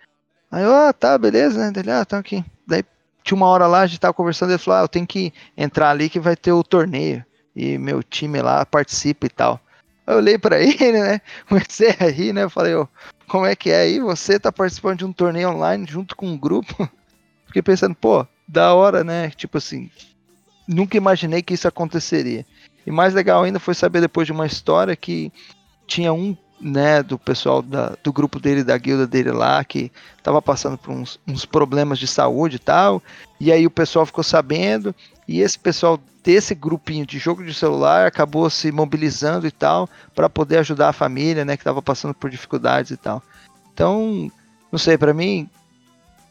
Aí, 0.50 0.64
ó, 0.64 0.88
oh, 0.88 0.92
tá, 0.92 1.16
beleza, 1.16 1.58
né, 1.58 1.72
ele, 1.80 1.90
ah, 1.90 2.04
tá 2.04 2.18
aqui. 2.18 2.44
Daí, 2.66 2.84
tinha 3.22 3.36
uma 3.36 3.46
hora 3.46 3.66
lá, 3.66 3.80
a 3.80 3.86
gente 3.86 4.00
tava 4.00 4.14
conversando, 4.14 4.50
ele 4.50 4.58
falou, 4.58 4.80
ah, 4.80 4.84
eu 4.84 4.88
tenho 4.88 5.06
que 5.06 5.32
entrar 5.56 5.90
ali 5.90 6.10
que 6.10 6.20
vai 6.20 6.36
ter 6.36 6.52
o 6.52 6.64
torneio 6.64 7.24
e 7.54 7.78
meu 7.78 8.02
time 8.02 8.40
lá 8.40 8.64
participa 8.64 9.26
e 9.26 9.30
tal. 9.30 9.60
Eu 10.06 10.16
olhei 10.16 10.38
para 10.38 10.58
ele, 10.62 10.92
né? 10.92 11.20
Comecei 11.48 11.94
a 11.98 12.08
rir, 12.08 12.32
né? 12.32 12.48
Falei, 12.48 12.74
oh, 12.74 12.88
como 13.28 13.46
é 13.46 13.54
que 13.54 13.70
é 13.70 13.80
aí? 13.80 14.00
Você 14.00 14.38
tá 14.38 14.50
participando 14.50 14.98
de 14.98 15.04
um 15.04 15.12
torneio 15.12 15.50
online 15.50 15.86
junto 15.88 16.16
com 16.16 16.26
um 16.26 16.38
grupo? 16.38 16.88
Fiquei 17.46 17.62
pensando, 17.62 17.94
pô, 17.94 18.26
da 18.46 18.74
hora, 18.74 19.04
né? 19.04 19.30
Tipo 19.30 19.58
assim, 19.58 19.90
nunca 20.66 20.96
imaginei 20.96 21.42
que 21.42 21.54
isso 21.54 21.68
aconteceria. 21.68 22.44
E 22.86 22.90
mais 22.90 23.14
legal 23.14 23.42
ainda 23.42 23.60
foi 23.60 23.74
saber 23.74 24.00
depois 24.00 24.26
de 24.26 24.32
uma 24.32 24.46
história 24.46 24.96
que 24.96 25.32
tinha 25.86 26.12
um 26.12 26.36
né, 26.62 27.02
do 27.02 27.18
pessoal 27.18 27.60
da, 27.60 27.96
do 28.02 28.12
grupo 28.12 28.38
dele, 28.38 28.62
da 28.62 28.78
guilda 28.78 29.04
dele 29.04 29.32
lá, 29.32 29.64
que 29.64 29.90
tava 30.22 30.40
passando 30.40 30.78
por 30.78 30.92
uns, 30.92 31.18
uns, 31.26 31.44
problemas 31.44 31.98
de 31.98 32.06
saúde 32.06 32.56
e 32.56 32.60
tal. 32.60 33.02
E 33.40 33.50
aí 33.50 33.66
o 33.66 33.70
pessoal 33.70 34.06
ficou 34.06 34.22
sabendo, 34.22 34.94
e 35.32 35.40
esse 35.40 35.58
pessoal 35.58 35.98
desse 36.22 36.54
grupinho 36.54 37.06
de 37.06 37.18
jogo 37.18 37.42
de 37.42 37.54
celular 37.54 38.06
acabou 38.06 38.48
se 38.50 38.70
mobilizando 38.70 39.46
e 39.46 39.50
tal, 39.50 39.88
para 40.14 40.28
poder 40.28 40.58
ajudar 40.58 40.90
a 40.90 40.92
família, 40.92 41.44
né, 41.44 41.56
que 41.56 41.64
tava 41.64 41.80
passando 41.80 42.12
por 42.12 42.30
dificuldades 42.30 42.90
e 42.90 42.96
tal. 42.96 43.22
Então, 43.72 44.30
não 44.70 44.78
sei, 44.78 44.98
para 44.98 45.14
mim, 45.14 45.48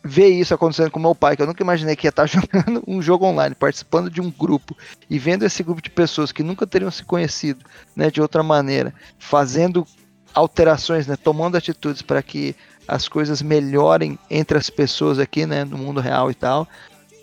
ver 0.03 0.27
isso 0.27 0.53
acontecendo 0.53 0.91
com 0.91 0.99
meu 0.99 1.15
pai, 1.15 1.35
que 1.35 1.41
eu 1.41 1.47
nunca 1.47 1.63
imaginei 1.63 1.95
que 1.95 2.05
ia 2.05 2.09
estar 2.09 2.25
jogando 2.29 2.83
um 2.87 3.01
jogo 3.01 3.25
online, 3.25 3.55
participando 3.55 4.09
de 4.09 4.21
um 4.21 4.29
grupo 4.29 4.77
e 5.09 5.17
vendo 5.17 5.43
esse 5.43 5.63
grupo 5.63 5.81
de 5.81 5.89
pessoas 5.89 6.31
que 6.31 6.43
nunca 6.43 6.67
teriam 6.67 6.91
se 6.91 7.03
conhecido, 7.03 7.65
né, 7.95 8.11
de 8.11 8.21
outra 8.21 8.43
maneira, 8.43 8.93
fazendo 9.17 9.85
alterações, 10.33 11.07
né, 11.07 11.15
tomando 11.15 11.57
atitudes 11.57 12.01
para 12.01 12.21
que 12.21 12.55
as 12.87 13.07
coisas 13.07 13.41
melhorem 13.41 14.17
entre 14.29 14.57
as 14.57 14.69
pessoas 14.69 15.19
aqui, 15.19 15.45
né, 15.45 15.63
no 15.65 15.77
mundo 15.77 15.99
real 15.99 16.29
e 16.29 16.35
tal. 16.35 16.67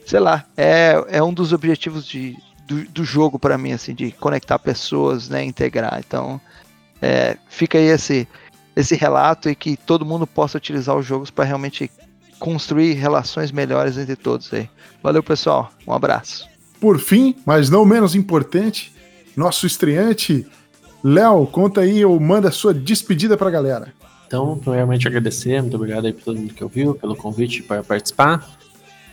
Sei 0.08 0.18
lá, 0.18 0.46
é, 0.56 1.04
é 1.08 1.22
um 1.22 1.34
dos 1.34 1.52
objetivos 1.52 2.06
de, 2.06 2.34
do, 2.66 2.82
do 2.84 3.04
jogo 3.04 3.38
para 3.38 3.58
mim, 3.58 3.72
assim, 3.72 3.94
de 3.94 4.10
conectar 4.10 4.58
pessoas, 4.58 5.28
né, 5.28 5.44
integrar. 5.44 5.98
Então, 5.98 6.40
é, 7.02 7.36
fica 7.50 7.76
aí 7.76 7.88
esse, 7.88 8.26
esse 8.74 8.94
relato 8.94 9.50
e 9.50 9.54
que 9.54 9.76
todo 9.76 10.06
mundo 10.06 10.26
possa 10.26 10.56
utilizar 10.56 10.96
os 10.96 11.04
jogos 11.04 11.30
para 11.30 11.44
realmente 11.44 11.90
construir 12.38 12.94
relações 12.94 13.52
melhores 13.52 13.98
entre 13.98 14.16
todos 14.16 14.50
aí. 14.54 14.66
Valeu, 15.02 15.22
pessoal. 15.22 15.70
Um 15.86 15.92
abraço. 15.92 16.48
Por 16.80 16.98
fim, 16.98 17.36
mas 17.44 17.68
não 17.68 17.84
menos 17.84 18.14
importante, 18.14 18.94
nosso 19.36 19.66
estreante 19.66 20.46
Léo, 21.04 21.46
conta 21.48 21.82
aí 21.82 22.02
ou 22.02 22.18
manda 22.18 22.48
a 22.48 22.52
sua 22.52 22.72
despedida 22.72 23.36
para 23.36 23.48
a 23.48 23.50
galera. 23.52 23.92
Então, 24.26 24.58
primeiramente 24.58 25.06
agradecer, 25.06 25.60
muito 25.60 25.76
obrigado 25.76 26.06
aí 26.06 26.14
por 26.14 26.22
todo 26.22 26.38
mundo 26.38 26.54
que 26.54 26.64
ouviu, 26.64 26.94
pelo 26.94 27.14
convite 27.14 27.62
para 27.62 27.82
participar. 27.84 28.57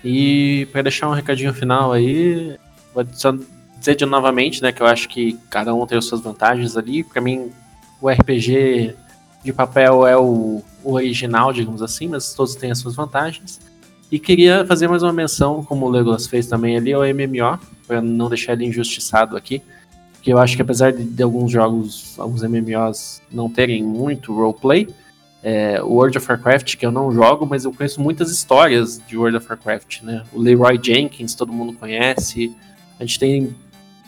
E 0.06 0.68
para 0.72 0.84
deixar 0.84 1.10
um 1.10 1.14
recadinho 1.14 1.54
final 1.54 1.92
aí, 1.92 2.58
vou 2.94 3.04
dizer 3.04 3.96
de 3.96 4.06
novamente, 4.06 4.62
né, 4.62 4.72
que 4.72 4.82
eu 4.82 4.86
acho 4.86 5.10
que 5.10 5.38
cada 5.50 5.74
um 5.74 5.86
tem 5.88 5.98
as 5.98 6.06
suas 6.06 6.22
vantagens 6.22 6.78
ali. 6.78 7.04
Para 7.04 7.22
mim, 7.22 7.52
o 8.00 8.08
RPG 8.08 8.96
de 9.44 9.52
papel 9.52 10.06
é 10.06 10.16
o, 10.16 10.62
o, 10.84 10.94
original, 10.94 11.52
digamos 11.52 11.82
assim, 11.82 12.08
mas 12.08 12.34
todos 12.36 12.56
têm 12.56 12.70
as 12.70 12.78
suas 12.78 12.96
vantagens. 12.96 13.60
E 14.12 14.20
queria 14.20 14.64
fazer 14.66 14.88
mais 14.88 15.02
uma 15.02 15.12
menção, 15.12 15.64
como 15.64 15.88
o 15.88 15.90
Legolas 15.90 16.28
fez 16.28 16.46
também 16.46 16.78
ali, 16.78 16.94
ao 16.94 17.02
MMO, 17.02 17.60
para 17.88 18.00
não 18.00 18.30
deixar 18.30 18.54
ele 18.54 18.66
injustiçado 18.66 19.36
aqui 19.36 19.62
que 20.26 20.34
eu 20.34 20.40
acho 20.40 20.56
que 20.56 20.64
apesar 20.64 20.92
de, 20.92 21.04
de 21.04 21.22
alguns 21.22 21.52
jogos, 21.52 22.16
alguns 22.18 22.42
MMOs 22.42 23.22
não 23.32 23.48
terem 23.48 23.84
muito 23.84 24.34
roleplay, 24.34 24.88
é, 25.46 25.80
World 25.80 26.18
of 26.18 26.28
Warcraft, 26.28 26.76
que 26.76 26.84
eu 26.84 26.92
não 26.92 27.12
jogo, 27.12 27.46
mas 27.46 27.66
eu 27.66 27.72
conheço 27.72 28.02
muitas 28.02 28.32
histórias 28.32 29.00
de 29.08 29.16
World 29.16 29.38
of 29.38 29.48
Warcraft, 29.48 30.02
né? 30.02 30.24
O 30.34 30.42
Leroy 30.42 30.80
Jenkins, 30.82 31.36
todo 31.36 31.54
mundo 31.54 31.74
conhece. 31.74 32.56
A 33.00 33.06
gente 33.06 33.20
tem 33.20 33.56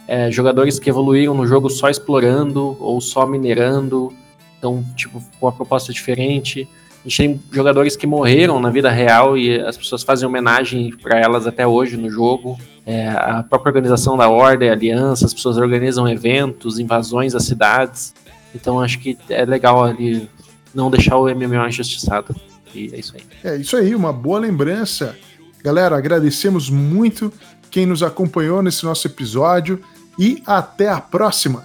é, 0.08 0.32
jogadores 0.32 0.80
que 0.80 0.90
evoluíram 0.90 1.36
no 1.36 1.46
jogo 1.46 1.70
só 1.70 1.90
explorando 1.90 2.76
ou 2.80 3.00
só 3.00 3.28
minerando, 3.28 4.12
então, 4.58 4.84
tipo, 4.96 5.24
com 5.40 5.46
uma 5.46 5.52
proposta 5.52 5.94
diferente. 5.94 6.68
A 7.06 7.08
gente 7.08 7.18
tem 7.18 7.42
jogadores 7.52 7.96
que 7.96 8.08
morreram 8.08 8.60
na 8.60 8.72
vida 8.72 8.90
real 8.90 9.38
e 9.38 9.62
as 9.62 9.78
pessoas 9.78 10.02
fazem 10.02 10.28
homenagem 10.28 10.90
para 10.98 11.20
elas 11.20 11.46
até 11.46 11.68
hoje 11.68 11.96
no 11.98 12.10
jogo 12.10 12.58
é, 12.88 13.10
a 13.10 13.44
própria 13.44 13.70
organização 13.70 14.16
da 14.16 14.30
ordem, 14.30 14.70
a 14.70 14.72
aliança, 14.72 15.26
as 15.26 15.34
pessoas 15.34 15.58
organizam 15.58 16.08
eventos, 16.08 16.80
invasões 16.80 17.36
às 17.36 17.44
cidades. 17.44 18.14
Então 18.56 18.80
acho 18.80 18.98
que 19.00 19.18
é 19.30 19.44
legal 19.44 19.84
ali 19.84 20.30
não 20.74 20.90
deixar 20.90 21.18
o 21.18 21.26
MMO 21.26 21.68
injustiçado. 21.68 22.36
E 22.74 22.90
é 22.94 23.00
isso 23.00 23.14
aí. 23.16 23.24
É 23.44 23.56
isso 23.58 23.78
aí, 23.78 23.96
uma 23.96 24.14
boa 24.14 24.40
lembrança. 24.40 25.16
Galera, 25.64 25.98
agradecemos 25.98 26.70
muito 26.70 27.32
quem 27.70 27.86
nos 27.86 28.04
acompanhou 28.04 28.62
nesse 28.62 28.86
nosso 28.86 29.08
episódio 29.08 29.82
e 30.18 30.42
até 30.46 30.90
a 30.90 31.00
próxima. 31.02 31.64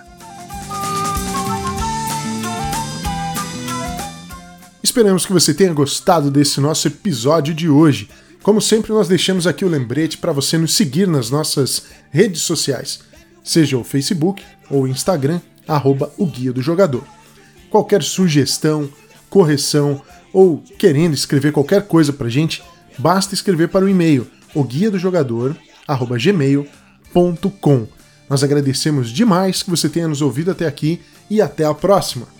Esperamos 4.83 5.25
que 5.25 5.33
você 5.33 5.55
tenha 5.55 5.73
gostado 5.73 6.31
desse 6.31 6.61
nosso 6.61 6.87
episódio 6.89 7.55
de 7.55 7.69
hoje. 7.69 8.11
Como 8.43 8.61
sempre, 8.61 8.93
nós 8.93 9.09
deixamos 9.09 9.47
aqui 9.47 9.65
o 9.65 9.69
lembrete 9.69 10.19
para 10.19 10.33
você 10.33 10.59
nos 10.59 10.75
seguir 10.75 11.07
nas 11.07 11.31
nossas 11.31 11.85
redes 12.11 12.43
sociais, 12.43 13.01
seja 13.43 13.79
o 13.79 13.85
Facebook 13.85 14.43
ou 14.69 14.83
o 14.83 14.89
Instagram, 14.89 15.41
arroba 15.67 16.13
o 16.19 16.27
Guia 16.27 16.53
do 16.53 16.61
Jogador. 16.61 17.05
Qualquer 17.73 18.03
sugestão, 18.03 18.89
correção 19.31 20.03
ou 20.31 20.63
querendo 20.79 21.15
escrever 21.15 21.53
qualquer 21.53 21.87
coisa 21.87 22.13
para 22.13 22.27
a 22.27 22.31
gente, 22.31 22.63
basta 22.99 23.35
escrever 23.35 23.69
para 23.69 23.85
o 23.85 23.89
e-mail 23.89 24.27
o 24.55 24.63
guia 24.63 24.91
do 24.91 24.99
jogador, 24.99 25.57
arroba 25.89 26.19
gmail.com. 26.19 27.87
Nós 28.29 28.45
agradecemos 28.45 29.11
demais 29.11 29.63
que 29.63 29.71
você 29.71 29.89
tenha 29.89 30.07
nos 30.07 30.21
ouvido 30.21 30.51
até 30.51 30.67
aqui 30.67 31.01
e 31.31 31.41
até 31.41 31.65
a 31.65 31.73
próxima! 31.73 32.32